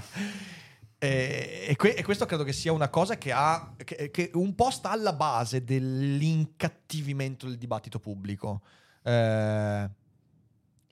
E, 0.99 1.67
e 1.69 1.77
que- 1.77 1.95
e 1.95 2.03
questo 2.03 2.25
credo 2.25 2.45
che 2.45 2.53
sia 2.53 2.73
una 2.73 2.89
cosa 2.89 3.19
che 3.19 3.33
ha 3.33 3.75
che, 3.85 4.11
che 4.11 4.31
un 4.35 4.55
po' 4.55 4.71
sta 4.71 4.91
alla 4.91 5.13
base 5.13 5.63
dell'incattivimento 5.65 7.47
del 7.47 7.59
dibattito 7.59 7.99
pubblico. 7.99 8.63
Eh, 9.03 9.91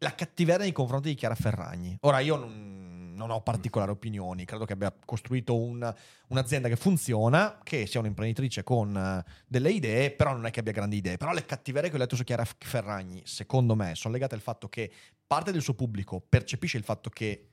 la 0.03 0.15
cattiveria 0.15 0.65
nei 0.65 0.73
confronti 0.73 1.09
di 1.09 1.15
Chiara 1.15 1.35
Ferragni. 1.37 1.97
Ora 2.01 2.19
io 2.19 2.37
non, 2.37 3.13
non 3.15 3.31
ho 3.31 3.41
particolari 3.41 3.93
opinioni, 3.93 4.45
credo 4.45 4.65
che 4.65 4.73
abbia 4.73 4.93
costruito 5.05 5.57
un- 5.57 5.95
un'azienda 6.29 6.69
che 6.69 6.77
funziona, 6.77 7.61
che 7.63 7.87
sia 7.87 8.01
un'imprenditrice 8.01 8.65
con 8.65 8.97
eh, 8.97 9.25
delle 9.47 9.71
idee, 9.71 10.11
però 10.11 10.33
non 10.33 10.45
è 10.47 10.51
che 10.51 10.61
abbia 10.61 10.73
grandi 10.73 10.97
idee. 10.97 11.17
Però 11.17 11.33
le 11.33 11.47
cattiverie 11.47 11.89
che 11.89 11.97
ho 11.97 11.99
letto 11.99 12.17
su 12.17 12.25
Chiara 12.25 12.45
Ferragni, 12.59 13.23
secondo 13.25 13.77
me, 13.77 13.95
sono 13.95 14.13
legate 14.13 14.35
al 14.35 14.41
fatto 14.41 14.69
che 14.69 14.91
parte 15.33 15.51
del 15.51 15.62
suo 15.62 15.72
pubblico 15.72 16.22
percepisce 16.28 16.76
il 16.76 16.85
fatto 16.85 17.09
che 17.09 17.49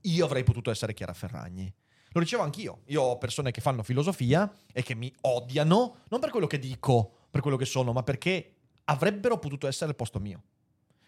io 0.00 0.24
avrei 0.24 0.42
potuto 0.42 0.72
essere 0.72 0.92
Chiara 0.92 1.12
Ferragni. 1.12 1.72
Lo 2.10 2.20
dicevo 2.20 2.42
anch'io. 2.42 2.80
Io 2.86 3.00
ho 3.00 3.16
persone 3.16 3.52
che 3.52 3.60
fanno 3.60 3.84
filosofia 3.84 4.52
e 4.72 4.82
che 4.82 4.96
mi 4.96 5.14
odiano, 5.20 5.98
non 6.08 6.18
per 6.18 6.30
quello 6.30 6.48
che 6.48 6.58
dico, 6.58 7.12
per 7.30 7.40
quello 7.40 7.56
che 7.56 7.64
sono, 7.64 7.92
ma 7.92 8.02
perché 8.02 8.54
avrebbero 8.86 9.38
potuto 9.38 9.68
essere 9.68 9.90
al 9.90 9.94
posto 9.94 10.18
mio. 10.18 10.42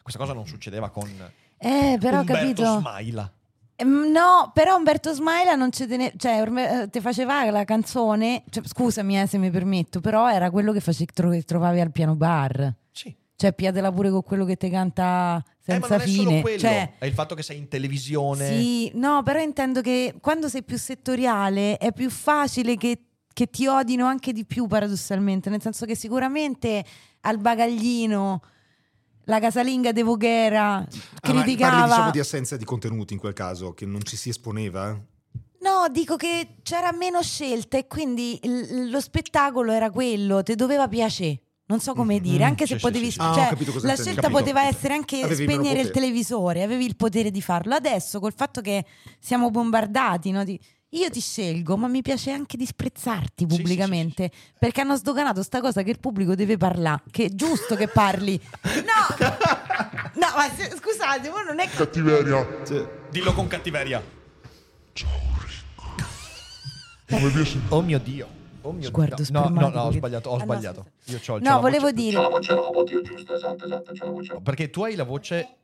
Questa 0.02 0.20
cosa 0.20 0.32
non 0.32 0.46
succedeva 0.46 0.88
con 0.88 1.10
Eh, 1.58 1.96
però 1.98 2.20
Umberto 2.20 2.32
capito. 2.32 2.78
Smaila. 2.78 3.32
No, 3.78 4.52
però 4.54 4.76
Umberto 4.76 5.12
Smaila 5.12 5.56
non 5.56 5.72
ci 5.72 5.88
tene... 5.88 6.12
cioè, 6.16 6.42
eh, 6.42 6.90
te 6.90 7.00
faceva 7.00 7.50
la 7.50 7.64
canzone, 7.64 8.44
cioè, 8.50 8.62
scusami 8.64 9.20
eh, 9.20 9.26
se 9.26 9.36
mi 9.38 9.50
permetto, 9.50 10.00
però 10.00 10.30
era 10.30 10.52
quello 10.52 10.70
che, 10.70 10.78
face- 10.78 11.06
che 11.06 11.42
trovavi 11.42 11.80
al 11.80 11.90
piano 11.90 12.14
bar. 12.14 12.72
Cioè, 13.37 13.53
piatela 13.53 13.91
pure 13.91 14.11
con 14.11 14.22
quello 14.22 14.45
che 14.45 14.57
ti 14.57 14.70
canta 14.70 15.43
Eh, 15.64 15.78
ma 15.78 15.87
senza 15.87 15.97
non 15.97 16.01
è 16.01 16.09
fine. 16.09 16.22
solo 16.24 16.41
quello. 16.41 16.59
Cioè, 16.59 16.95
È 16.99 17.05
il 17.07 17.12
fatto 17.12 17.35
che 17.35 17.43
sei 17.43 17.59
in 17.59 17.68
televisione. 17.68 18.47
sì, 18.47 18.91
no, 18.95 19.22
però 19.24 19.41
intendo 19.41 19.80
che 19.80 20.14
quando 20.20 20.49
sei 20.49 20.62
più 20.62 20.78
settoriale 20.78 21.76
è 21.78 21.93
più 21.93 22.11
facile 22.11 22.76
che, 22.76 23.07
che 23.32 23.51
ti 23.51 23.66
odino 23.66 24.07
anche 24.07 24.32
di 24.32 24.45
più, 24.45 24.66
paradossalmente. 24.68 25.51
Nel 25.51 25.61
senso 25.61 25.85
che 25.85 25.97
sicuramente 25.97 26.85
al 27.22 27.39
bagaglino 27.39 28.41
la 29.24 29.41
casalinga 29.41 29.91
de 29.93 30.03
Voghera 30.03 30.74
Ah, 30.76 30.82
ma 30.82 30.87
parli 31.20 31.43
criticava. 31.43 31.87
diciamo 31.87 32.11
di 32.11 32.18
assenza 32.20 32.57
di 32.57 32.64
contenuti 32.64 33.14
in 33.14 33.18
quel 33.18 33.32
caso, 33.32 33.72
che 33.72 33.85
non 33.87 34.03
ci 34.05 34.16
si 34.16 34.28
esponeva? 34.28 34.91
No, 35.61 35.89
dico 35.91 36.16
che 36.16 36.57
c'era 36.62 36.93
meno 36.93 37.22
scelta 37.22 37.78
e 37.78 37.87
quindi 37.87 38.39
il- 38.43 38.91
lo 38.91 39.01
spettacolo 39.01 39.72
era 39.72 39.91
quello, 39.91 40.43
ti 40.43 40.55
doveva 40.55 40.87
piacere. 40.89 41.41
Non 41.66 41.80
so 41.80 41.94
come 41.94 42.16
Mhm. 42.16 42.20
dire, 42.20 42.44
anche 42.44 42.66
se 42.66 42.74
Sì, 42.74 42.80
potevi. 42.80 43.06
sì, 43.06 43.12
sì. 43.12 43.20
Ah, 43.20 43.30
ho 43.30 43.34
cioè, 43.34 43.48
capito 43.48 43.72
cosa 43.72 43.86
la 43.86 43.94
scelta 43.94 44.20
Capito. 44.20 44.38
poteva 44.38 44.66
essere 44.66 44.92
anche 44.94 45.22
Avevi 45.22 45.44
spegnere 45.44 45.80
il 45.80 45.90
televisore, 45.90 46.62
avevi 46.62 46.84
il 46.84 46.94
potere 46.96 47.30
di 47.30 47.40
farlo. 47.40 47.74
Adesso, 47.74 48.20
col 48.20 48.34
fatto 48.36 48.60
che 48.60 48.84
siamo 49.18 49.50
bombardati, 49.50 50.30
no, 50.30 50.44
di- 50.44 50.60
io 50.90 51.08
ti 51.10 51.20
scelgo, 51.20 51.76
ma 51.78 51.88
mi 51.88 52.02
piace 52.02 52.30
anche 52.32 52.56
disprezzarti 52.58 53.46
pubblicamente 53.46 54.30
perché 54.58 54.82
hanno 54.82 54.94
sdoganato 54.94 55.42
sta 55.42 55.60
cosa 55.62 55.82
che 55.82 55.90
il 55.90 55.98
pubblico 55.98 56.34
deve 56.34 56.56
parlare. 56.58 57.02
Che 57.10 57.24
è 57.24 57.28
giusto 57.30 57.74
che 57.76 57.88
parli. 57.88 58.38
No, 58.62 59.26
no, 60.14 60.26
ma 60.36 60.48
se- 60.54 60.70
scusate, 60.78 61.30
ma 61.30 61.42
non 61.42 61.58
è. 61.60 61.68
Cattiveria. 61.68 62.46
Dillo 63.10 63.32
con 63.32 63.46
cattiveria. 63.48 64.02
Come 67.08 67.30
piace. 67.30 67.58
Oh 67.68 67.80
mio 67.80 67.98
Dio. 67.98 68.42
Oh 68.66 68.72
mio 68.72 68.86
Sguardo 68.88 69.22
Dio. 69.22 69.26
No, 69.32 69.48
no, 69.48 69.68
no, 69.68 69.80
ho 69.82 69.92
sbagliato, 69.92 70.30
ho 70.30 70.34
Ah, 70.34 70.38
no, 70.38 70.44
sbagliato. 70.44 70.86
scusa. 71.02 71.12
Io 71.12 71.18
c'ho, 71.18 71.32
c'ho 71.38 71.44
No, 71.44 71.54
la 71.54 71.60
volevo 71.60 71.82
voce- 71.90 71.94
dire. 71.94 72.16
Oddio, 72.18 73.02
esatto, 73.34 73.64
esatto, 73.64 73.92
c'è 73.92 74.04
la 74.04 74.10
voce. 74.10 74.40
Perché 74.42 74.70
tu 74.70 74.82
hai 74.82 74.94
la 74.94 75.04
voce... 75.04 75.56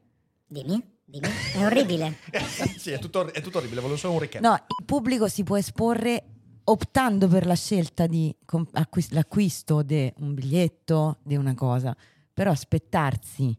Dimmi, 0.46 0.82
dimmi. 1.04 1.26
È 1.54 1.64
orribile. 1.64 2.16
sì, 2.76 2.90
è 2.90 2.98
tutto, 2.98 3.32
è 3.32 3.40
tutto 3.40 3.58
orribile, 3.58 3.80
volevo 3.80 3.98
solo 3.98 4.14
un 4.14 4.18
recap. 4.20 4.42
No, 4.42 4.52
il 4.54 4.84
pubblico 4.84 5.28
si 5.28 5.42
può 5.44 5.56
esporre 5.56 6.24
optando 6.64 7.26
per 7.26 7.46
la 7.46 7.54
scelta 7.54 8.06
di 8.06 8.34
com- 8.44 8.68
acquis- 8.72 9.10
l'acquisto 9.12 9.82
di 9.82 10.12
un 10.18 10.34
biglietto, 10.34 11.18
di 11.22 11.36
una 11.36 11.54
cosa, 11.54 11.96
però 12.34 12.50
aspettarsi. 12.50 13.56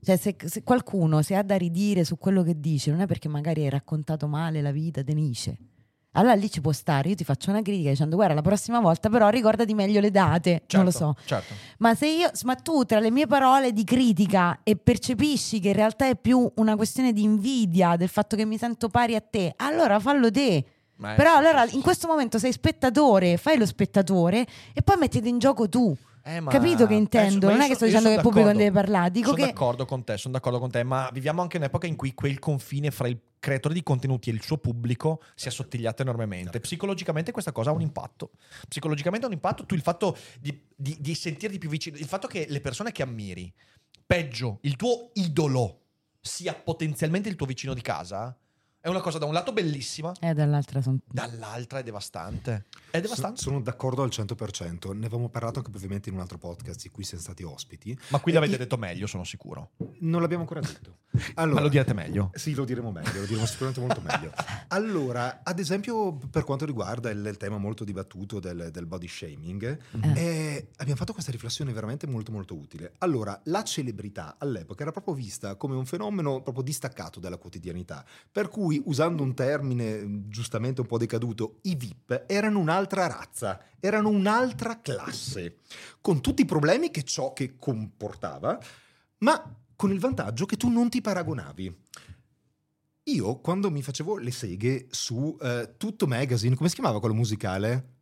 Cioè, 0.00 0.16
se, 0.16 0.36
se 0.44 0.62
qualcuno 0.62 1.22
si 1.22 1.34
ha 1.34 1.42
da 1.42 1.56
ridire 1.56 2.04
su 2.04 2.16
quello 2.18 2.42
che 2.44 2.60
dice, 2.60 2.90
non 2.92 3.00
è 3.00 3.06
perché 3.06 3.26
magari 3.28 3.62
hai 3.64 3.70
raccontato 3.70 4.28
male 4.28 4.62
la 4.62 4.70
vita 4.70 5.02
di 5.02 5.14
Nietzsche. 5.14 5.56
Allora 6.16 6.34
lì 6.34 6.50
ci 6.50 6.60
può 6.60 6.72
stare, 6.72 7.10
io 7.10 7.14
ti 7.14 7.24
faccio 7.24 7.50
una 7.50 7.62
critica 7.62 7.90
dicendo 7.90 8.16
guarda 8.16 8.34
la 8.34 8.42
prossima 8.42 8.80
volta 8.80 9.08
però 9.08 9.28
ricordati 9.28 9.74
meglio 9.74 10.00
le 10.00 10.10
date, 10.10 10.62
non 10.72 10.84
lo 10.84 10.90
so. 10.90 11.14
Certo, 11.24 11.44
certo. 11.46 11.54
Ma 11.78 11.94
se 11.94 12.08
io, 12.08 12.30
ma 12.44 12.54
tu 12.54 12.84
tra 12.84 13.00
le 13.00 13.10
mie 13.10 13.26
parole 13.26 13.72
di 13.72 13.84
critica 13.84 14.60
e 14.62 14.76
percepisci 14.76 15.60
che 15.60 15.68
in 15.68 15.74
realtà 15.74 16.08
è 16.08 16.16
più 16.16 16.50
una 16.56 16.74
questione 16.76 17.12
di 17.12 17.22
invidia 17.22 17.96
del 17.96 18.08
fatto 18.08 18.34
che 18.36 18.44
mi 18.44 18.56
sento 18.58 18.88
pari 18.88 19.14
a 19.14 19.20
te, 19.20 19.52
allora 19.56 20.00
fallo 20.00 20.30
te. 20.30 20.64
Ma 20.96 21.12
è- 21.12 21.16
Però 21.16 21.32
sì, 21.32 21.38
allora 21.38 21.66
in 21.70 21.82
questo 21.82 22.06
momento 22.08 22.38
sei 22.38 22.52
spettatore, 22.52 23.36
fai 23.36 23.58
lo 23.58 23.66
spettatore 23.66 24.46
e 24.72 24.82
poi 24.82 24.96
mettiti 24.98 25.28
in 25.28 25.38
gioco 25.38 25.68
tu. 25.68 25.94
Eh, 26.24 26.42
Capito 26.48 26.86
che 26.86 26.94
eh, 26.94 26.96
intendo? 26.96 27.46
io 27.46 27.52
non 27.52 27.60
è 27.60 27.68
che 27.68 27.76
sto 27.76 27.84
dicendo 27.84 28.08
che 28.08 28.14
il 28.16 28.20
pubblico 28.20 28.46
non 28.48 28.56
deve 28.56 28.72
parlare, 28.72 29.10
dico 29.12 29.28
sono 29.30 29.38
che 29.40 29.46
d'accordo 29.46 29.84
con 29.84 30.02
te, 30.02 30.16
sono 30.16 30.34
d'accordo 30.34 30.58
con 30.58 30.70
te, 30.72 30.82
ma 30.82 31.08
viviamo 31.12 31.40
anche 31.40 31.56
in 31.56 31.62
un'epoca 31.62 31.86
in 31.86 31.94
cui 31.94 32.14
quel 32.14 32.40
confine 32.40 32.90
fra 32.90 33.06
il 33.06 33.16
creatore 33.46 33.74
di 33.74 33.84
contenuti 33.84 34.28
e 34.28 34.32
il 34.32 34.42
suo 34.42 34.58
pubblico 34.58 35.22
si 35.36 35.46
è 35.46 35.50
assottigliato 35.50 36.02
enormemente. 36.02 36.58
Psicologicamente 36.58 37.30
questa 37.30 37.52
cosa 37.52 37.70
ha 37.70 37.72
un 37.72 37.80
impatto. 37.80 38.32
Psicologicamente 38.66 39.24
ha 39.24 39.28
un 39.28 39.34
impatto. 39.34 39.64
Tu 39.64 39.76
il 39.76 39.82
fatto 39.82 40.16
di, 40.40 40.66
di, 40.74 40.96
di 40.98 41.14
sentirti 41.14 41.56
più 41.58 41.68
vicino, 41.68 41.96
il 41.96 42.06
fatto 42.06 42.26
che 42.26 42.46
le 42.48 42.60
persone 42.60 42.90
che 42.90 43.04
ammiri, 43.04 43.52
peggio, 44.04 44.58
il 44.62 44.74
tuo 44.74 45.10
idolo 45.14 45.82
sia 46.20 46.54
potenzialmente 46.54 47.28
il 47.28 47.36
tuo 47.36 47.46
vicino 47.46 47.72
di 47.72 47.82
casa, 47.82 48.36
È 48.86 48.88
una 48.88 49.00
cosa 49.00 49.18
da 49.18 49.24
un 49.26 49.32
lato 49.32 49.52
bellissima, 49.52 50.12
E 50.20 50.32
dall'altra 50.32 50.80
sono... 50.80 50.98
dall'altra 51.10 51.80
è 51.80 51.82
devastante. 51.82 52.66
È 52.88 53.00
devastante. 53.00 53.40
Sono 53.42 53.60
d'accordo 53.60 54.04
al 54.04 54.10
100%. 54.12 54.92
Ne 54.94 55.06
avevamo 55.06 55.28
parlato 55.28 55.58
anche 55.58 55.72
brevemente 55.72 56.08
in 56.08 56.14
un 56.14 56.20
altro 56.20 56.38
podcast 56.38 56.84
in 56.84 56.92
cui 56.92 57.02
siamo 57.02 57.20
stati 57.20 57.42
ospiti. 57.42 57.98
Ma 58.10 58.20
qui 58.20 58.30
Eh, 58.30 58.34
l'avete 58.34 58.52
io- 58.52 58.58
detto 58.58 58.76
meglio, 58.76 59.08
sono 59.08 59.24
sicuro. 59.24 59.70
Non 60.02 60.20
l'abbiamo 60.20 60.42
ancora 60.44 60.60
detto. 60.60 60.98
Ma 61.34 61.44
lo 61.46 61.68
direte 61.68 61.94
meglio. 61.94 62.30
Sì, 62.34 62.54
lo 62.54 62.64
diremo 62.64 62.92
meglio, 62.92 63.18
lo 63.18 63.26
diremo 63.26 63.44
sicuramente 63.46 63.80
molto 63.80 64.00
meglio. 64.00 64.30
Allora, 64.68 65.40
ad 65.42 65.58
esempio, 65.58 66.14
per 66.14 66.44
quanto 66.44 66.64
riguarda 66.64 67.10
il, 67.10 67.24
il 67.26 67.36
tema 67.38 67.58
molto 67.58 67.82
dibattuto 67.82 68.38
del, 68.38 68.68
del 68.70 68.86
body 68.86 69.08
shaming, 69.08 69.78
eh, 70.14 70.68
abbiamo 70.76 70.96
fatto 70.96 71.12
questa 71.12 71.32
riflessione 71.32 71.72
veramente 71.72 72.06
molto 72.06 72.30
molto 72.30 72.54
utile. 72.54 72.92
Allora, 72.98 73.40
la 73.46 73.64
celebrità 73.64 74.36
all'epoca 74.38 74.82
era 74.82 74.92
proprio 74.92 75.14
vista 75.14 75.56
come 75.56 75.74
un 75.74 75.86
fenomeno 75.86 76.40
proprio 76.40 76.62
distaccato 76.62 77.18
dalla 77.18 77.36
quotidianità, 77.36 78.04
per 78.30 78.48
cui, 78.48 78.75
usando 78.84 79.22
un 79.22 79.34
termine 79.34 80.02
mh, 80.02 80.28
giustamente 80.28 80.80
un 80.80 80.86
po' 80.86 80.98
decaduto, 80.98 81.58
i 81.62 81.74
VIP 81.74 82.24
erano 82.26 82.58
un'altra 82.58 83.06
razza, 83.06 83.60
erano 83.80 84.08
un'altra 84.08 84.80
classe, 84.80 85.58
con 86.00 86.20
tutti 86.20 86.42
i 86.42 86.46
problemi 86.46 86.90
che 86.90 87.02
ciò 87.02 87.32
che 87.32 87.56
comportava, 87.56 88.58
ma 89.18 89.56
con 89.74 89.92
il 89.92 89.98
vantaggio 89.98 90.46
che 90.46 90.56
tu 90.56 90.68
non 90.68 90.88
ti 90.88 91.00
paragonavi. 91.00 91.76
Io, 93.04 93.40
quando 93.40 93.70
mi 93.70 93.82
facevo 93.82 94.16
le 94.16 94.32
seghe 94.32 94.86
su 94.90 95.36
eh, 95.40 95.74
Tutto 95.76 96.06
Magazine, 96.06 96.56
come 96.56 96.68
si 96.68 96.74
chiamava 96.74 96.98
quello 96.98 97.14
musicale? 97.14 97.95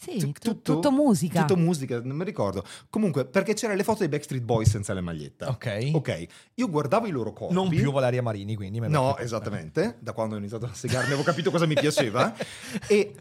Sì, 0.00 0.16
Tu- 0.16 0.32
tu- 0.32 0.62
tutto, 0.62 0.90
musica. 0.90 1.40
Tutto 1.44 1.60
musica, 1.60 2.00
non 2.02 2.16
mi 2.16 2.24
ricordo. 2.24 2.64
Comunque, 2.88 3.26
perché 3.26 3.52
c'erano 3.52 3.76
le 3.76 3.84
foto 3.84 3.98
dei 3.98 4.08
Backstreet 4.08 4.42
Boys 4.42 4.70
senza 4.70 4.94
le 4.94 5.02
magliette. 5.02 5.44
Ok. 5.44 5.90
Ok, 5.92 6.26
io 6.54 6.70
guardavo 6.70 7.06
i 7.06 7.10
loro 7.10 7.34
corpi. 7.34 7.52
Non 7.52 7.68
più 7.68 7.92
Valeria 7.92 8.22
Marini, 8.22 8.56
quindi. 8.56 8.80
No, 8.80 9.18
esattamente. 9.18 9.98
Da 10.00 10.12
quando 10.12 10.36
ho 10.36 10.38
iniziato 10.38 10.64
a 10.64 10.72
segarmi 10.72 11.08
avevo 11.08 11.22
capito 11.22 11.50
cosa 11.50 11.66
mi 11.66 11.74
piaceva. 11.74 12.34
e 12.88 13.14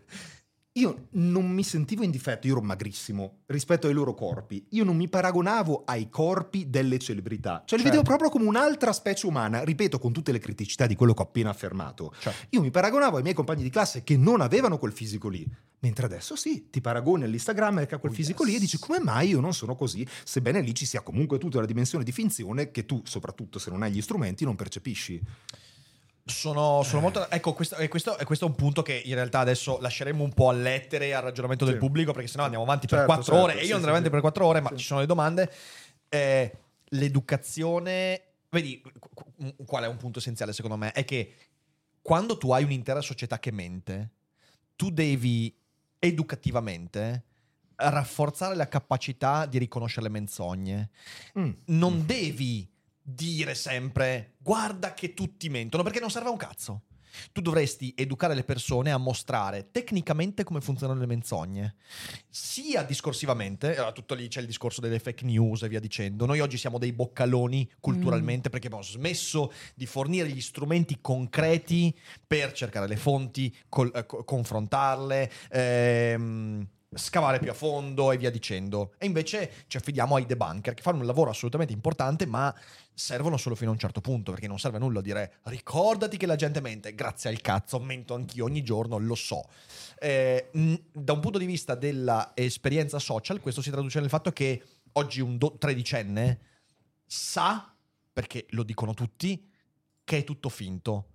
io 0.79 1.07
non 1.11 1.49
mi 1.49 1.63
sentivo 1.63 2.03
in 2.03 2.11
difetto, 2.11 2.47
io 2.47 2.53
ero 2.53 2.61
magrissimo 2.61 3.39
rispetto 3.47 3.87
ai 3.87 3.93
loro 3.93 4.13
corpi. 4.13 4.65
Io 4.69 4.83
non 4.83 4.95
mi 4.95 5.07
paragonavo 5.09 5.83
ai 5.85 6.09
corpi 6.09 6.69
delle 6.69 6.97
celebrità. 6.99 7.63
Cioè 7.65 7.77
li 7.77 7.83
Certo. 7.83 7.97
vedevo 7.99 8.03
proprio 8.03 8.29
come 8.29 8.45
un'altra 8.47 8.91
specie 8.93 9.25
umana, 9.27 9.63
ripeto, 9.63 9.99
con 9.99 10.11
tutte 10.13 10.31
le 10.31 10.39
criticità 10.39 10.87
di 10.87 10.95
quello 10.95 11.13
che 11.13 11.21
ho 11.21 11.25
appena 11.25 11.49
affermato. 11.49 12.13
Certo. 12.19 12.45
Io 12.51 12.61
mi 12.61 12.71
paragonavo 12.71 13.17
ai 13.17 13.23
miei 13.23 13.35
compagni 13.35 13.63
di 13.63 13.69
classe 13.69 14.03
che 14.03 14.17
non 14.17 14.41
avevano 14.41 14.77
quel 14.77 14.91
fisico 14.91 15.27
lì. 15.29 15.45
Mentre 15.81 16.05
adesso 16.05 16.35
sì, 16.35 16.69
ti 16.69 16.81
paragoni 16.81 17.23
all'Instagram 17.23 17.85
che 17.85 17.95
ha 17.95 17.99
quel 17.99 18.11
Oh, 18.11 18.15
fisico 18.15 18.43
yes. 18.43 18.51
lì 18.51 18.57
e 18.57 18.59
dici 18.59 18.77
come 18.79 18.99
mai 18.99 19.29
io 19.29 19.39
non 19.39 19.53
sono 19.53 19.75
così, 19.75 20.05
sebbene 20.25 20.61
lì 20.61 20.73
ci 20.75 20.85
sia 20.85 21.01
comunque 21.01 21.37
tutta 21.37 21.59
la 21.59 21.65
dimensione 21.65 22.03
di 22.03 22.11
finzione 22.11 22.71
che 22.71 22.85
tu, 22.85 23.01
soprattutto 23.05 23.59
se 23.59 23.69
non 23.69 23.83
hai 23.83 23.91
gli 23.91 24.01
strumenti, 24.01 24.43
non 24.43 24.55
percepisci. 24.55 25.21
Sono, 26.29 26.83
sono 26.83 27.01
molto. 27.01 27.29
Ecco, 27.29 27.53
questo, 27.53 27.75
e 27.75 27.87
questo, 27.87 28.17
e 28.17 28.23
questo 28.25 28.45
è 28.45 28.47
un 28.49 28.55
punto 28.55 28.81
che 28.81 29.01
in 29.03 29.13
realtà 29.15 29.39
adesso 29.39 29.79
lasceremo 29.79 30.23
un 30.23 30.33
po' 30.33 30.49
a 30.49 30.53
lettere 30.53 31.07
e 31.07 31.13
al 31.13 31.23
ragionamento 31.23 31.65
del 31.65 31.73
Sì. 31.75 31.79
pubblico, 31.79 32.11
perché 32.13 32.27
sennò 32.27 32.43
andiamo 32.43 32.63
avanti 32.63 32.87
per 32.87 32.99
Certo, 32.99 33.13
quattro 33.13 33.33
certo, 33.33 33.47
ore. 33.49 33.53
E 33.59 33.63
sì, 33.63 33.69
io 33.69 33.75
andrei 33.75 33.83
sì, 33.83 33.89
avanti 33.97 34.09
per 34.09 34.19
quattro 34.21 34.45
ore, 34.45 34.61
ma 34.61 34.69
ci 34.75 34.85
sono 34.85 34.99
le 34.99 35.05
domande. 35.05 35.51
Eh, 36.09 36.57
l'educazione. 36.89 38.21
Vedi, 38.49 38.81
qu- 38.81 39.13
qu- 39.13 39.65
qual 39.65 39.83
è 39.83 39.87
un 39.87 39.97
punto 39.97 40.19
essenziale 40.19 40.53
secondo 40.53 40.77
me? 40.77 40.91
È 40.91 41.03
che 41.05 41.33
quando 42.01 42.37
tu 42.37 42.51
hai 42.51 42.63
un'intera 42.63 43.01
società 43.01 43.39
che 43.39 43.51
mente, 43.51 44.11
tu 44.75 44.89
devi 44.89 45.55
educativamente 45.99 47.23
rafforzare 47.75 48.55
la 48.55 48.67
capacità 48.67 49.45
di 49.45 49.57
riconoscere 49.57 50.03
le 50.03 50.09
menzogne. 50.11 50.89
Mm. 51.37 51.51
Non 51.65 52.05
devi 52.05 52.69
dire 53.13 53.55
sempre 53.55 54.35
guarda 54.37 54.93
che 54.93 55.13
tutti 55.13 55.49
mentono 55.49 55.83
perché 55.83 55.99
non 55.99 56.11
serve 56.11 56.29
a 56.29 56.31
un 56.31 56.37
cazzo. 56.37 56.81
Tu 57.31 57.41
dovresti 57.41 57.91
educare 57.97 58.35
le 58.35 58.43
persone 58.43 58.91
a 58.91 58.97
mostrare 58.97 59.71
tecnicamente 59.71 60.43
come 60.43 60.61
funzionano 60.61 60.99
le 60.99 61.07
menzogne, 61.07 61.75
sia 62.29 62.83
discorsivamente, 62.83 63.75
allora 63.75 63.91
tutto 63.91 64.13
lì 64.13 64.27
c'è 64.27 64.41
il 64.41 64.45
discorso 64.45 64.79
delle 64.79 64.99
fake 64.99 65.25
news 65.25 65.63
e 65.63 65.67
via 65.69 65.79
dicendo. 65.79 66.25
Noi 66.27 66.39
oggi 66.39 66.57
siamo 66.57 66.77
dei 66.77 66.93
boccaloni 66.93 67.69
culturalmente 67.79 68.49
perché 68.49 68.67
abbiamo 68.67 68.85
smesso 68.85 69.51
di 69.73 69.87
fornire 69.87 70.29
gli 70.29 70.39
strumenti 70.39 70.99
concreti 71.01 71.93
per 72.25 72.53
cercare 72.53 72.87
le 72.87 72.95
fonti, 72.95 73.53
col- 73.67 73.91
eh, 73.93 74.05
co- 74.05 74.23
confrontarle, 74.23 75.31
ehm, 75.51 76.67
scavare 76.93 77.39
più 77.39 77.49
a 77.51 77.53
fondo 77.53 78.11
e 78.11 78.17
via 78.17 78.31
dicendo. 78.31 78.93
E 78.97 79.05
invece 79.05 79.51
ci 79.67 79.77
affidiamo 79.77 80.15
ai 80.15 80.25
debunker 80.25 80.73
che 80.73 80.81
fanno 80.81 80.99
un 80.99 81.05
lavoro 81.05 81.31
assolutamente 81.31 81.73
importante, 81.73 82.25
ma 82.25 82.53
servono 82.99 83.37
solo 83.37 83.55
fino 83.55 83.69
a 83.69 83.73
un 83.73 83.79
certo 83.79 84.01
punto, 84.01 84.31
perché 84.31 84.47
non 84.47 84.59
serve 84.59 84.75
a 84.75 84.79
nulla 84.81 84.99
dire 84.99 85.35
ricordati 85.43 86.17
che 86.17 86.25
la 86.25 86.35
gente 86.35 86.59
mente, 86.59 86.93
grazie 86.93 87.29
al 87.29 87.39
cazzo, 87.39 87.79
mento 87.79 88.13
anch'io 88.13 88.43
ogni 88.43 88.61
giorno, 88.61 88.97
lo 88.97 89.15
so. 89.15 89.47
Eh, 89.99 90.49
mh, 90.51 90.73
da 90.91 91.13
un 91.13 91.21
punto 91.21 91.37
di 91.37 91.45
vista 91.45 91.75
dell'esperienza 91.75 92.99
social, 92.99 93.39
questo 93.39 93.61
si 93.61 93.71
traduce 93.71 94.01
nel 94.01 94.09
fatto 94.09 94.31
che 94.33 94.61
oggi 94.93 95.21
un 95.21 95.37
do- 95.37 95.57
tredicenne 95.57 96.39
sa, 97.05 97.73
perché 98.11 98.45
lo 98.49 98.63
dicono 98.63 98.93
tutti, 98.93 99.49
che 100.03 100.17
è 100.17 100.23
tutto 100.25 100.49
finto, 100.49 101.05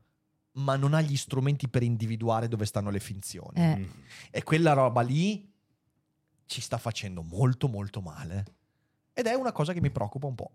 ma 0.52 0.76
non 0.76 0.94
ha 0.94 1.02
gli 1.02 1.16
strumenti 1.16 1.68
per 1.68 1.82
individuare 1.82 2.48
dove 2.48 2.64
stanno 2.64 2.90
le 2.90 3.00
finzioni. 3.00 3.60
Eh, 3.60 3.76
Mm. 3.76 3.84
E 4.30 4.42
quella 4.42 4.72
roba 4.72 5.02
lì 5.02 5.52
ci 6.46 6.60
sta 6.62 6.78
facendo 6.78 7.22
molto 7.22 7.68
molto 7.68 8.00
male. 8.00 8.44
Ed 9.12 9.26
è 9.26 9.34
una 9.34 9.52
cosa 9.52 9.74
che 9.74 9.80
mi 9.82 9.90
preoccupa 9.90 10.26
un 10.26 10.34
po'. 10.34 10.50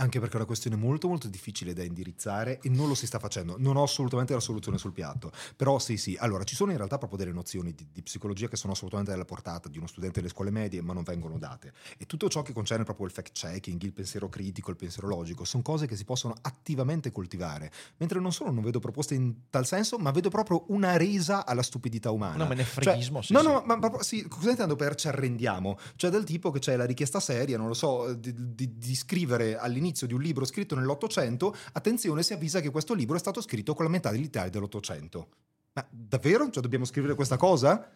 Anche 0.00 0.20
perché 0.20 0.34
è 0.34 0.36
una 0.36 0.46
questione 0.46 0.76
molto 0.76 1.08
molto 1.08 1.26
difficile 1.28 1.72
da 1.72 1.82
indirizzare 1.82 2.60
e 2.62 2.68
non 2.68 2.86
lo 2.86 2.94
si 2.94 3.06
sta 3.06 3.18
facendo. 3.18 3.56
Non 3.58 3.76
ho 3.76 3.82
assolutamente 3.82 4.32
la 4.32 4.40
soluzione 4.40 4.78
sul 4.78 4.92
piatto. 4.92 5.32
Però 5.56 5.78
sì, 5.80 5.96
sì. 5.96 6.16
Allora, 6.20 6.44
ci 6.44 6.54
sono 6.54 6.70
in 6.70 6.76
realtà 6.76 6.98
proprio 6.98 7.18
delle 7.18 7.32
nozioni 7.32 7.74
di, 7.74 7.86
di 7.92 8.02
psicologia 8.02 8.46
che 8.46 8.54
sono 8.56 8.74
assolutamente 8.74 9.12
alla 9.12 9.24
portata 9.24 9.68
di 9.68 9.76
uno 9.76 9.88
studente 9.88 10.20
delle 10.20 10.32
scuole 10.32 10.50
medie, 10.50 10.80
ma 10.82 10.92
non 10.92 11.02
vengono 11.02 11.36
date. 11.36 11.72
E 11.98 12.06
tutto 12.06 12.28
ciò 12.28 12.42
che 12.42 12.52
concerne 12.52 12.84
proprio 12.84 13.06
il 13.06 13.12
fact-checking, 13.12 13.82
il 13.82 13.92
pensiero 13.92 14.28
critico, 14.28 14.70
il 14.70 14.76
pensiero 14.76 15.08
logico, 15.08 15.44
sono 15.44 15.64
cose 15.64 15.88
che 15.88 15.96
si 15.96 16.04
possono 16.04 16.34
attivamente 16.42 17.10
coltivare. 17.10 17.72
Mentre 17.96 18.20
non 18.20 18.32
solo 18.32 18.52
non 18.52 18.62
vedo 18.62 18.78
proposte 18.78 19.14
in 19.14 19.50
tal 19.50 19.66
senso, 19.66 19.98
ma 19.98 20.12
vedo 20.12 20.30
proprio 20.30 20.64
una 20.68 20.96
resa 20.96 21.44
alla 21.44 21.62
stupidità 21.62 22.12
umana. 22.12 22.36
No, 22.36 22.46
me 22.46 22.54
ne 22.54 22.64
Cioè, 22.64 23.02
sì, 23.02 23.10
no, 23.10 23.22
sì. 23.22 23.32
no, 23.32 23.62
ma 23.66 23.76
proprio 23.80 24.02
sì, 24.04 24.28
cosa 24.28 24.50
intendo 24.50 24.76
per 24.76 24.94
ci 24.94 25.08
arrendiamo? 25.08 25.76
Cioè 25.96 26.10
del 26.10 26.22
tipo 26.22 26.52
che 26.52 26.60
c'è 26.60 26.76
la 26.76 26.84
richiesta 26.84 27.18
seria, 27.18 27.56
non 27.56 27.66
lo 27.66 27.74
so, 27.74 28.14
di, 28.14 28.32
di- 28.54 28.78
di 28.78 28.94
scrivere 28.94 29.56
all'inizio 29.56 29.86
di 30.06 30.14
un 30.14 30.20
libro 30.20 30.44
scritto 30.44 30.74
nell'Ottocento, 30.74 31.54
attenzione, 31.72 32.22
si 32.22 32.32
avvisa 32.32 32.60
che 32.60 32.70
questo 32.70 32.94
libro 32.94 33.16
è 33.16 33.18
stato 33.18 33.40
scritto 33.40 33.74
con 33.74 33.84
la 33.84 33.90
metà 33.90 34.10
dell'Italia 34.10 34.50
dell'Ottocento. 34.50 35.28
Ma 35.72 35.86
davvero? 35.90 36.50
Cioè 36.50 36.62
dobbiamo 36.62 36.84
scrivere 36.84 37.14
questa 37.14 37.36
cosa? 37.36 37.88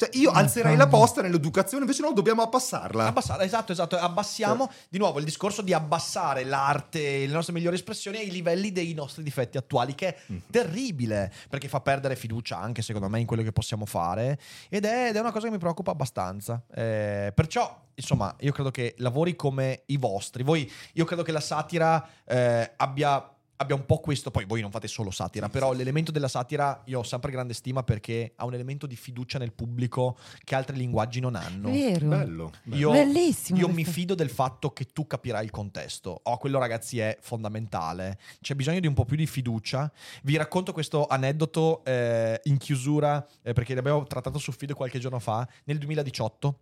Cioè, 0.00 0.08
cioè, 0.10 0.20
io 0.22 0.30
alzerei 0.30 0.76
la 0.76 0.86
posta 0.86 1.20
nell'educazione, 1.20 1.84
invece 1.84 2.00
no, 2.00 2.12
dobbiamo 2.12 2.40
abbassarla. 2.40 3.06
Abbassare, 3.06 3.44
esatto, 3.44 3.72
esatto. 3.72 3.98
Abbassiamo 3.98 4.70
di 4.88 4.96
nuovo 4.96 5.18
il 5.18 5.26
discorso 5.26 5.60
di 5.60 5.74
abbassare 5.74 6.44
l'arte, 6.44 7.26
le 7.26 7.32
nostre 7.32 7.52
migliori 7.52 7.76
espressioni 7.76 8.16
ai 8.16 8.30
livelli 8.30 8.72
dei 8.72 8.94
nostri 8.94 9.22
difetti 9.22 9.58
attuali, 9.58 9.94
che 9.94 10.08
è 10.08 10.18
Mhm. 10.26 10.42
terribile 10.50 11.30
perché 11.50 11.68
fa 11.68 11.80
perdere 11.80 12.16
fiducia 12.16 12.58
anche 12.58 12.80
secondo 12.80 13.08
me 13.10 13.20
in 13.20 13.26
quello 13.26 13.42
che 13.42 13.52
possiamo 13.52 13.84
fare. 13.84 14.38
Ed 14.70 14.86
è, 14.86 15.08
ed 15.08 15.16
è 15.16 15.20
una 15.20 15.32
cosa 15.32 15.46
che 15.46 15.52
mi 15.52 15.58
preoccupa 15.58 15.90
abbastanza. 15.90 16.62
Eh, 16.74 17.32
perciò, 17.34 17.78
insomma, 17.94 18.34
io 18.40 18.52
credo 18.52 18.70
che 18.70 18.94
lavori 18.98 19.36
come 19.36 19.82
i 19.86 19.98
vostri, 19.98 20.42
voi, 20.42 20.70
io 20.94 21.04
credo 21.04 21.22
che 21.22 21.32
la 21.32 21.40
satira 21.40 22.08
eh, 22.24 22.72
abbia. 22.76 23.34
Abbia 23.60 23.74
un 23.74 23.84
po' 23.84 23.98
questo, 23.98 24.30
poi 24.30 24.46
voi 24.46 24.62
non 24.62 24.70
fate 24.70 24.88
solo 24.88 25.10
satira, 25.10 25.50
però 25.50 25.74
l'elemento 25.74 26.10
della 26.10 26.28
satira 26.28 26.80
io 26.86 27.00
ho 27.00 27.02
sempre 27.02 27.30
grande 27.30 27.52
stima 27.52 27.82
perché 27.82 28.32
ha 28.36 28.46
un 28.46 28.54
elemento 28.54 28.86
di 28.86 28.96
fiducia 28.96 29.36
nel 29.38 29.52
pubblico 29.52 30.16
che 30.44 30.54
altri 30.54 30.78
linguaggi 30.78 31.20
non 31.20 31.34
hanno. 31.34 31.70
vero. 31.70 32.08
Bello. 32.08 32.52
bello. 32.64 32.78
Io, 32.78 32.90
Bellissimo 32.90 33.58
io 33.58 33.68
mi 33.68 33.84
fido 33.84 34.14
del 34.14 34.30
fatto 34.30 34.72
che 34.72 34.86
tu 34.86 35.06
capirai 35.06 35.44
il 35.44 35.50
contesto. 35.50 36.20
Oh, 36.22 36.38
quello 36.38 36.58
ragazzi 36.58 37.00
è 37.00 37.18
fondamentale. 37.20 38.18
C'è 38.40 38.54
bisogno 38.54 38.80
di 38.80 38.86
un 38.86 38.94
po' 38.94 39.04
più 39.04 39.18
di 39.18 39.26
fiducia. 39.26 39.92
Vi 40.22 40.38
racconto 40.38 40.72
questo 40.72 41.06
aneddoto 41.06 41.84
eh, 41.84 42.40
in 42.44 42.56
chiusura, 42.56 43.22
eh, 43.42 43.52
perché 43.52 43.74
l'abbiamo 43.74 44.04
trattato 44.04 44.38
su 44.38 44.52
Feed 44.52 44.72
qualche 44.72 44.98
giorno 44.98 45.18
fa, 45.18 45.46
nel 45.64 45.76
2018. 45.76 46.60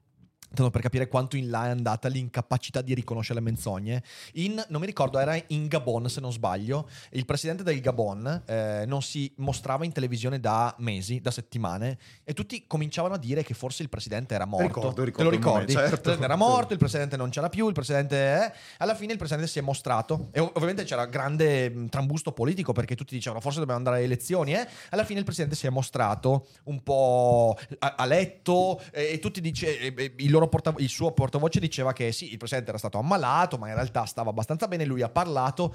Tanto 0.55 0.71
per 0.71 0.81
capire 0.81 1.09
quanto 1.09 1.37
in 1.37 1.51
là 1.51 1.67
è 1.67 1.69
andata 1.69 2.09
l'incapacità 2.09 2.81
di 2.81 2.95
riconoscere 2.95 3.39
le 3.39 3.45
menzogne. 3.45 4.03
In, 4.35 4.63
non 4.69 4.81
mi 4.81 4.87
ricordo, 4.87 5.19
era 5.19 5.39
in 5.49 5.67
Gabon 5.69 6.09
se 6.09 6.21
non 6.21 6.33
sbaglio. 6.33 6.89
Il 7.11 7.27
presidente 7.27 7.63
del 7.63 7.81
Gabon 7.81 8.43
eh, 8.47 8.85
non 8.87 9.03
si 9.03 9.31
mostrava 9.37 9.85
in 9.85 9.93
televisione 9.93 10.41
da 10.41 10.75
mesi, 10.79 11.21
da 11.21 11.31
settimane, 11.31 11.99
e 12.25 12.33
tutti 12.33 12.65
cominciavano 12.67 13.15
a 13.15 13.19
dire 13.19 13.43
che 13.43 13.55
forse 13.55 13.83
il 13.83 13.89
presidente 13.89 14.35
era 14.35 14.47
morto. 14.47 14.67
Ricordo, 14.67 15.05
ricordo 15.05 15.31
Te 15.31 15.37
lo 15.37 15.43
ricordi? 15.43 15.73
certo. 15.73 15.95
Il 15.95 16.01
presidente 16.01 16.25
era 16.25 16.37
morto, 16.37 16.73
il 16.73 16.79
presidente 16.79 17.17
non 17.17 17.29
c'era 17.31 17.49
più, 17.49 17.67
il 17.67 17.75
presidente 17.75 18.17
è... 18.17 18.53
Alla 18.79 18.95
fine 18.95 19.13
il 19.13 19.19
presidente 19.19 19.47
si 19.49 19.59
è 19.59 19.63
mostrato 19.63 20.29
e 20.33 20.41
ov- 20.41 20.53
ovviamente 20.55 20.85
c'era 20.85 21.05
grande 21.07 21.69
mh, 21.69 21.89
trambusto 21.89 22.33
politico 22.33 22.73
perché 22.73 22.97
tutti 22.97 23.15
dicevano 23.15 23.41
forse 23.41 23.59
dobbiamo 23.59 23.79
andare 23.79 23.97
alle 23.97 24.07
elezioni. 24.07 24.55
Eh? 24.55 24.67
Alla 24.91 25.05
fine 25.05 25.19
il 25.19 25.25
presidente 25.25 25.57
si 25.57 25.67
è 25.67 25.71
mostrato 25.71 26.47
un 26.65 26.83
po' 26.83 27.57
a, 27.79 27.95
a 27.97 28.05
letto 28.07 28.81
e 28.91 29.19
tutti 29.19 29.41
dice, 29.41 29.79
e- 29.79 30.15
il, 30.17 30.31
loro 30.31 30.38
porta- 30.47 30.75
il 30.79 30.89
suo 30.89 31.11
portavoce 31.11 31.59
diceva 31.59 31.93
che 31.93 32.13
sì, 32.13 32.31
il 32.31 32.37
presidente 32.37 32.69
era 32.69 32.79
stato 32.79 32.99
ammalato, 32.99 33.59
ma 33.59 33.67
in 33.69 33.75
realtà 33.75 34.05
stava 34.05 34.31
abbastanza 34.31 34.69
bene, 34.69 34.85
lui 34.85 35.03
ha 35.03 35.09
parlato 35.09 35.75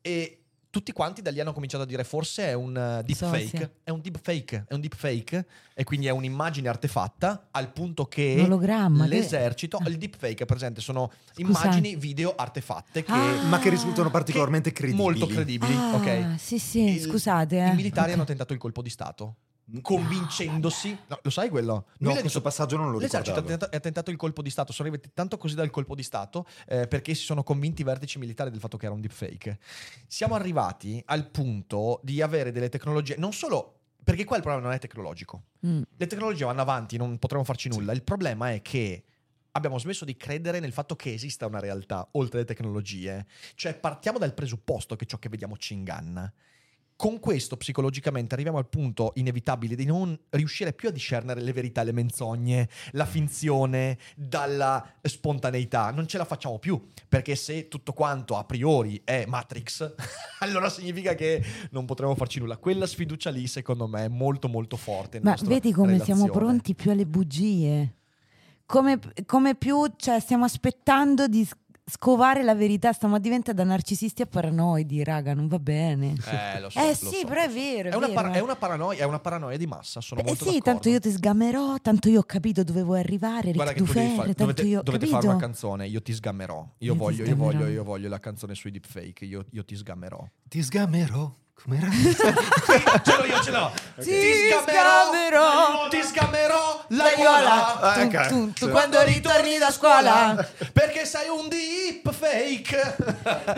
e 0.00 0.42
tutti 0.68 0.92
quanti 0.92 1.22
da 1.22 1.30
lì 1.30 1.40
hanno 1.40 1.54
cominciato 1.54 1.84
a 1.84 1.86
dire 1.86 2.04
forse 2.04 2.48
è 2.48 2.52
un 2.52 2.68
uh, 2.76 3.02
deepfake, 3.02 3.76
è 3.82 3.88
un 3.90 4.00
deepfake, 4.02 4.64
è 4.68 4.74
un 4.74 4.80
deepfake 4.80 5.46
e 5.72 5.84
quindi 5.84 6.06
è 6.06 6.10
un'immagine 6.10 6.68
artefatta 6.68 7.48
al 7.50 7.72
punto 7.72 8.04
che 8.04 8.34
Un 8.38 8.44
ologramma, 8.44 9.04
che- 9.04 9.08
l'esercito, 9.08 9.78
il 9.86 9.96
deepfake 9.96 10.42
è 10.42 10.46
presente, 10.46 10.82
sono 10.82 11.10
immagini 11.36 11.96
video 11.96 12.34
artefatte 12.36 13.02
che 13.04 13.10
Ah. 13.12 13.42
Ma 13.44 13.58
che 13.58 13.70
risultano 13.70 14.10
particolarmente 14.10 14.70
che- 14.70 14.76
credibili. 14.80 15.02
molto 15.02 15.26
credibili, 15.26 15.74
Ah, 15.74 15.94
ok? 15.94 16.38
Sì, 16.38 16.58
sì, 16.58 16.90
Il- 16.96 17.00
scusate. 17.00 17.56
eh. 17.58 17.68
I 17.70 17.74
militari 17.74 18.08
Ok. 18.10 18.16
hanno 18.16 18.24
tentato 18.24 18.52
il 18.52 18.58
colpo 18.58 18.82
di 18.82 18.90
Stato, 18.90 19.36
convincendosi. 19.82 20.96
No, 21.08 21.18
lo 21.22 21.30
sai 21.30 21.48
quello? 21.48 21.72
No, 21.72 21.84
Lui 21.98 22.14
l'ha 22.14 22.20
questo 22.20 22.38
detto- 22.38 22.50
passaggio 22.50 22.76
non 22.76 22.90
lo 22.90 22.98
L'esercito 22.98 23.18
ha 23.18 23.34
ricordavo. 23.34 23.46
tentato, 23.58 23.76
ha 23.76 23.80
tentato 23.80 24.10
il 24.10 24.16
colpo 24.16 24.42
di 24.42 24.50
Stato, 24.50 24.72
sono 24.72 24.88
arrivati 24.88 25.10
tanto 25.14 25.36
così 25.38 25.54
dal 25.54 25.70
colpo 25.70 25.94
di 25.94 26.02
Stato 26.02 26.46
eh, 26.66 26.86
perché 26.86 27.14
si 27.14 27.24
sono 27.24 27.42
convinti 27.42 27.82
i 27.82 27.84
vertici 27.84 28.18
militari 28.18 28.50
del 28.50 28.60
fatto 28.60 28.76
che 28.76 28.86
era 28.86 28.94
un 28.94 29.00
deepfake. 29.00 29.58
Siamo 30.06 30.34
arrivati 30.34 31.02
al 31.06 31.28
punto 31.28 32.00
di 32.02 32.22
avere 32.22 32.52
delle 32.52 32.68
tecnologie, 32.68 33.16
non 33.18 33.32
solo 33.32 33.72
perché 34.02 34.24
qua 34.24 34.36
il 34.36 34.42
problema 34.42 34.66
non 34.66 34.74
è 34.76 34.78
tecnologico, 34.80 35.42
Mm. 35.66 35.82
le 35.96 36.06
tecnologie 36.06 36.44
vanno 36.44 36.60
avanti, 36.60 36.96
non 36.96 37.18
potremo 37.18 37.42
farci 37.42 37.68
nulla. 37.68 37.92
Il 37.92 38.04
problema 38.04 38.52
è 38.52 38.62
che 38.62 39.02
abbiamo 39.52 39.78
smesso 39.80 40.04
di 40.04 40.16
credere 40.16 40.60
nel 40.60 40.70
fatto 40.70 40.94
che 40.94 41.12
esista 41.12 41.46
una 41.46 41.58
realtà 41.58 42.06
oltre 42.12 42.38
le 42.40 42.44
tecnologie. 42.44 43.26
Cioè 43.56 43.74
partiamo 43.74 44.18
dal 44.18 44.32
presupposto 44.34 44.94
che 44.94 45.06
ciò 45.06 45.18
che 45.18 45.28
vediamo 45.28 45.56
ci 45.56 45.72
inganna. 45.74 46.32
Con 46.96 47.20
questo 47.20 47.58
psicologicamente 47.58 48.32
arriviamo 48.32 48.56
al 48.56 48.68
punto 48.68 49.12
inevitabile 49.16 49.74
di 49.74 49.84
non 49.84 50.18
riuscire 50.30 50.72
più 50.72 50.88
a 50.88 50.90
discernere 50.90 51.42
le 51.42 51.52
verità 51.52 51.82
le 51.82 51.92
menzogne, 51.92 52.70
la 52.92 53.04
finzione 53.04 53.98
dalla 54.16 54.94
spontaneità. 55.02 55.90
Non 55.90 56.06
ce 56.06 56.16
la 56.16 56.24
facciamo 56.24 56.58
più, 56.58 56.88
perché 57.06 57.36
se 57.36 57.68
tutto 57.68 57.92
quanto 57.92 58.38
a 58.38 58.44
priori 58.44 59.02
è 59.04 59.26
Matrix, 59.26 59.94
allora 60.40 60.70
significa 60.70 61.14
che 61.14 61.44
non 61.72 61.84
potremo 61.84 62.14
farci 62.14 62.40
nulla. 62.40 62.56
Quella 62.56 62.86
sfiducia 62.86 63.28
lì, 63.28 63.46
secondo 63.46 63.86
me, 63.86 64.06
è 64.06 64.08
molto 64.08 64.48
molto 64.48 64.78
forte. 64.78 65.20
Ma 65.20 65.36
vedi 65.42 65.72
come 65.72 65.98
siamo 65.98 66.22
relazione. 66.22 66.46
pronti 66.46 66.74
più 66.74 66.90
alle 66.90 67.06
bugie. 67.06 67.94
Come, 68.64 68.98
come 69.26 69.54
più, 69.54 69.84
cioè, 69.96 70.18
stiamo 70.18 70.44
aspettando 70.44 71.28
di 71.28 71.46
scovare 71.88 72.42
la 72.42 72.54
verità. 72.54 72.92
Stiamo 72.92 73.18
diventando 73.18 73.62
da 73.62 73.68
narcisisti 73.68 74.22
a 74.22 74.26
paranoidi, 74.26 75.04
raga, 75.04 75.34
non 75.34 75.46
va 75.46 75.58
bene. 75.58 76.14
Eh, 76.54 76.60
lo 76.60 76.68
so, 76.70 76.78
Eh 76.80 76.88
lo 77.00 77.10
sì, 77.10 77.20
so. 77.20 77.26
però 77.26 77.42
è 77.42 77.48
vero. 77.48 77.88
È, 77.88 77.92
È 77.92 77.96
una, 77.96 78.06
vero. 78.08 78.20
par- 78.20 78.32
è 78.32 78.40
una 78.40 78.56
paranoia, 78.56 78.98
è 79.00 79.04
una 79.04 79.20
paranoia 79.20 79.56
di 79.56 79.66
massa, 79.66 80.00
sono 80.00 80.20
Eh 80.20 80.24
molto 80.24 80.44
sì, 80.44 80.50
d'accordo. 80.58 80.70
tanto 80.70 80.88
io 80.88 80.98
ti 81.00 81.10
sgammerò, 81.10 81.76
tanto 81.80 82.08
io 82.08 82.20
ho 82.20 82.24
capito 82.24 82.64
dove 82.64 82.82
vuoi 82.82 82.98
arrivare, 82.98 83.52
Guarda 83.52 83.72
Rick 83.72 83.74
che 83.74 83.84
Dufer, 83.84 84.10
fare, 84.10 84.26
tanto 84.34 84.40
dovete, 84.42 84.62
io 84.62 84.82
dovete 84.82 85.04
capito? 85.04 85.20
fare 85.20 85.26
una 85.32 85.36
canzone, 85.40 85.86
io 85.86 86.02
ti 86.02 86.12
sgammerò. 86.12 86.58
Io, 86.58 86.68
Io 86.78 86.92
ti 86.92 86.98
voglio, 86.98 87.24
io, 87.24 87.36
voglio, 87.36 87.66
io 87.68 87.84
voglio 87.84 88.08
la 88.08 88.18
canzone 88.18 88.54
sui 88.54 88.70
deepfake, 88.72 89.24
io, 89.24 89.44
io 89.50 89.64
ti 89.64 89.76
sgammerò. 89.76 90.26
Ti 90.48 90.62
sgamerò. 90.62 91.34
Com'era? 91.62 91.88
ce 93.02 93.16
l'ho 93.16 93.24
io, 93.24 93.40
ce 93.42 93.50
l'ho. 93.50 93.72
Ti 93.98 94.20
sgammerò. 94.68 95.88
ti 95.88 96.02
sgammerò 96.02 96.84
la 96.90 97.10
Viola. 97.16 97.80
Ah, 97.80 97.92
Tu, 98.28 98.36
ok. 98.36 98.52
tu, 98.52 98.68
quando 98.70 99.02
ritorni 99.02 99.58
da 99.58 99.70
scuola. 99.72 100.46
Perché 100.72 101.04
sei 101.06 101.28
un 101.28 101.48
deepfake. 101.48 102.96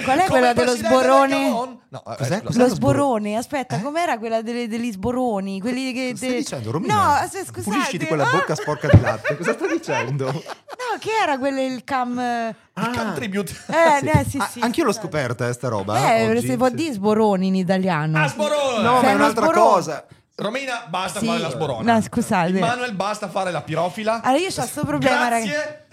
Qual 0.05 0.19
è 0.19 0.27
quella 0.27 0.53
dello 0.55 0.75
sborone? 0.77 1.49
No, 1.91 2.03
eh, 2.07 2.17
Cos'è? 2.17 2.41
lo 2.43 2.51
Lo 2.55 2.69
sborone, 2.69 3.37
aspetta, 3.37 3.77
Eh? 3.77 3.83
com'era 3.83 4.19
quella 4.19 4.43
delle- 4.43 4.69
degli 4.69 4.93
sboroni? 4.93 5.59
Quelli 5.61 5.93
che 5.93 6.13
stai 6.17 6.29
de- 6.31 6.37
dicendo, 6.37 6.71
Romina? 6.71 6.95
No, 6.95 7.03
aspetta, 7.13 7.47
scusate. 7.47 7.71
Pulisciti 7.71 8.07
quella 8.07 8.27
Ah, 8.29 8.31
bocca 8.31 8.55
sporca 8.55 8.89
di 8.89 9.01
latte. 9.01 9.37
Cosa 9.37 9.53
stai 9.55 9.69
dicendo? 9.69 10.27
No, 10.79 10.97
che 11.01 11.11
era 11.23 11.39
quello 11.39 11.61
il 11.61 11.83
cam 11.85 12.55
Il 12.81 12.97
contribute. 12.97 13.53
Eh, 13.67 14.25
sì, 14.29 14.39
Ah, 14.39 14.47
sì. 14.47 14.61
Anch'io 14.61 14.85
l'ho 14.85 14.93
scoperta, 14.93 15.49
eh, 15.49 15.53
sta 15.53 15.69
roba. 15.69 16.15
Eh, 16.15 16.31
oggi. 16.31 16.57
può 16.57 16.69
Sì. 16.69 16.75
dire 16.75 16.93
sboroni 16.93 17.47
in 17.49 17.55
italiano. 17.57 18.23
Ah, 18.23 18.29
sborone! 18.29 18.83
No, 18.83 18.95
Sei 19.01 19.03
ma 19.05 19.11
è 19.11 19.15
un'altra 19.15 19.45
sborone. 19.47 19.71
cosa. 19.71 20.07
Romina, 20.37 20.85
basta 20.89 21.19
Sì. 21.19 21.27
fare 21.27 21.39
la 21.41 21.51
sborona. 21.51 21.93
No, 21.95 22.01
scusate. 22.03 22.53
Manuel, 22.53 22.95
basta 22.95 23.29
fare 23.29 23.51
la 23.51 23.63
pirofila. 23.63 24.21
Allora, 24.23 24.41
io 24.41 24.49
ho 24.49 24.67
sto 24.67 24.85
problema, 24.85 25.27
Grazie 25.29 25.87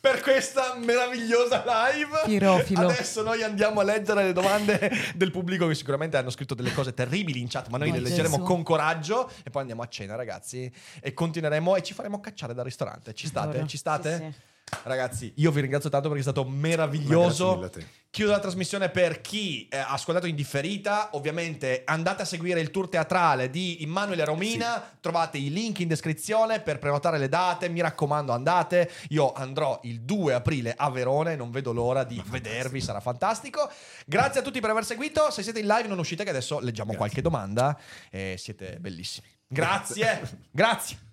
per 0.00 0.22
questa 0.22 0.76
meravigliosa 0.82 1.62
live. 1.66 2.22
Pirofilo. 2.24 2.88
Adesso 2.88 3.22
noi 3.22 3.42
andiamo 3.42 3.80
a 3.80 3.82
leggere 3.82 4.22
le 4.24 4.32
domande 4.32 4.90
del 5.14 5.30
pubblico 5.30 5.66
che 5.66 5.74
sicuramente 5.74 6.16
hanno 6.16 6.30
scritto 6.30 6.54
delle 6.54 6.72
cose 6.72 6.94
terribili 6.94 7.42
in 7.42 7.48
chat, 7.48 7.68
ma 7.68 7.76
noi 7.76 7.90
Oh, 7.90 7.92
le 7.92 8.00
leggeremo 8.00 8.36
Gesù. 8.36 8.46
con 8.46 8.62
coraggio 8.62 9.30
e 9.44 9.50
poi 9.50 9.60
andiamo 9.60 9.82
a 9.82 9.88
cena, 9.88 10.14
ragazzi, 10.16 10.72
e 11.02 11.12
continueremo 11.12 11.76
e 11.76 11.82
ci 11.82 11.92
faremo 11.92 12.18
cacciare 12.20 12.54
dal 12.54 12.64
ristorante. 12.64 13.12
Ci 13.12 13.26
state? 13.26 13.48
Adoro. 13.50 13.66
Ci 13.66 13.76
state? 13.76 14.16
Sì, 14.16 14.22
sì. 14.32 14.48
Ragazzi, 14.82 15.32
io 15.36 15.50
vi 15.50 15.60
ringrazio 15.60 15.90
tanto 15.90 16.08
perché 16.08 16.22
è 16.22 16.30
stato 16.30 16.44
grazie 16.44 16.58
meraviglioso. 16.60 17.70
Chiudo 18.10 18.32
la 18.32 18.40
trasmissione 18.40 18.88
per 18.88 19.20
chi 19.20 19.68
eh, 19.68 19.76
ha 19.78 19.90
ascoltato 19.90 20.26
in 20.26 20.34
differita. 20.34 21.10
Ovviamente 21.12 21.82
andate 21.84 22.22
a 22.22 22.24
seguire 22.24 22.60
il 22.60 22.72
tour 22.72 22.88
teatrale 22.88 23.50
di 23.50 23.82
Immanuele 23.82 24.24
Romina. 24.24 24.82
Trovate 25.00 25.38
i 25.38 25.50
link 25.50 25.78
in 25.78 25.86
descrizione 25.86 26.60
per 26.60 26.80
prenotare 26.80 27.18
le 27.18 27.28
date. 27.28 27.68
Mi 27.68 27.80
raccomando, 27.80 28.32
andate. 28.32 28.90
Io 29.10 29.32
andrò 29.32 29.78
il 29.84 30.00
2 30.00 30.34
aprile 30.34 30.74
a 30.76 30.90
Verone. 30.90 31.36
Non 31.36 31.52
vedo 31.52 31.72
l'ora 31.72 32.02
di 32.02 32.20
vedervi, 32.26 32.80
sarà 32.80 32.98
fantastico. 32.98 33.70
Grazie 34.06 34.40
a 34.40 34.42
tutti 34.42 34.60
per 34.60 34.70
aver 34.70 34.84
seguito. 34.84 35.30
Se 35.30 35.44
siete 35.44 35.60
in 35.60 35.66
live, 35.66 35.86
non 35.86 35.98
uscite, 35.98 36.24
che 36.24 36.30
adesso 36.30 36.58
leggiamo 36.58 36.94
qualche 36.94 37.22
domanda. 37.22 37.78
E 38.10 38.34
siete 38.38 38.78
bellissimi. 38.80 39.28
Grazie. 39.46 40.48
Grazie. 40.50 41.09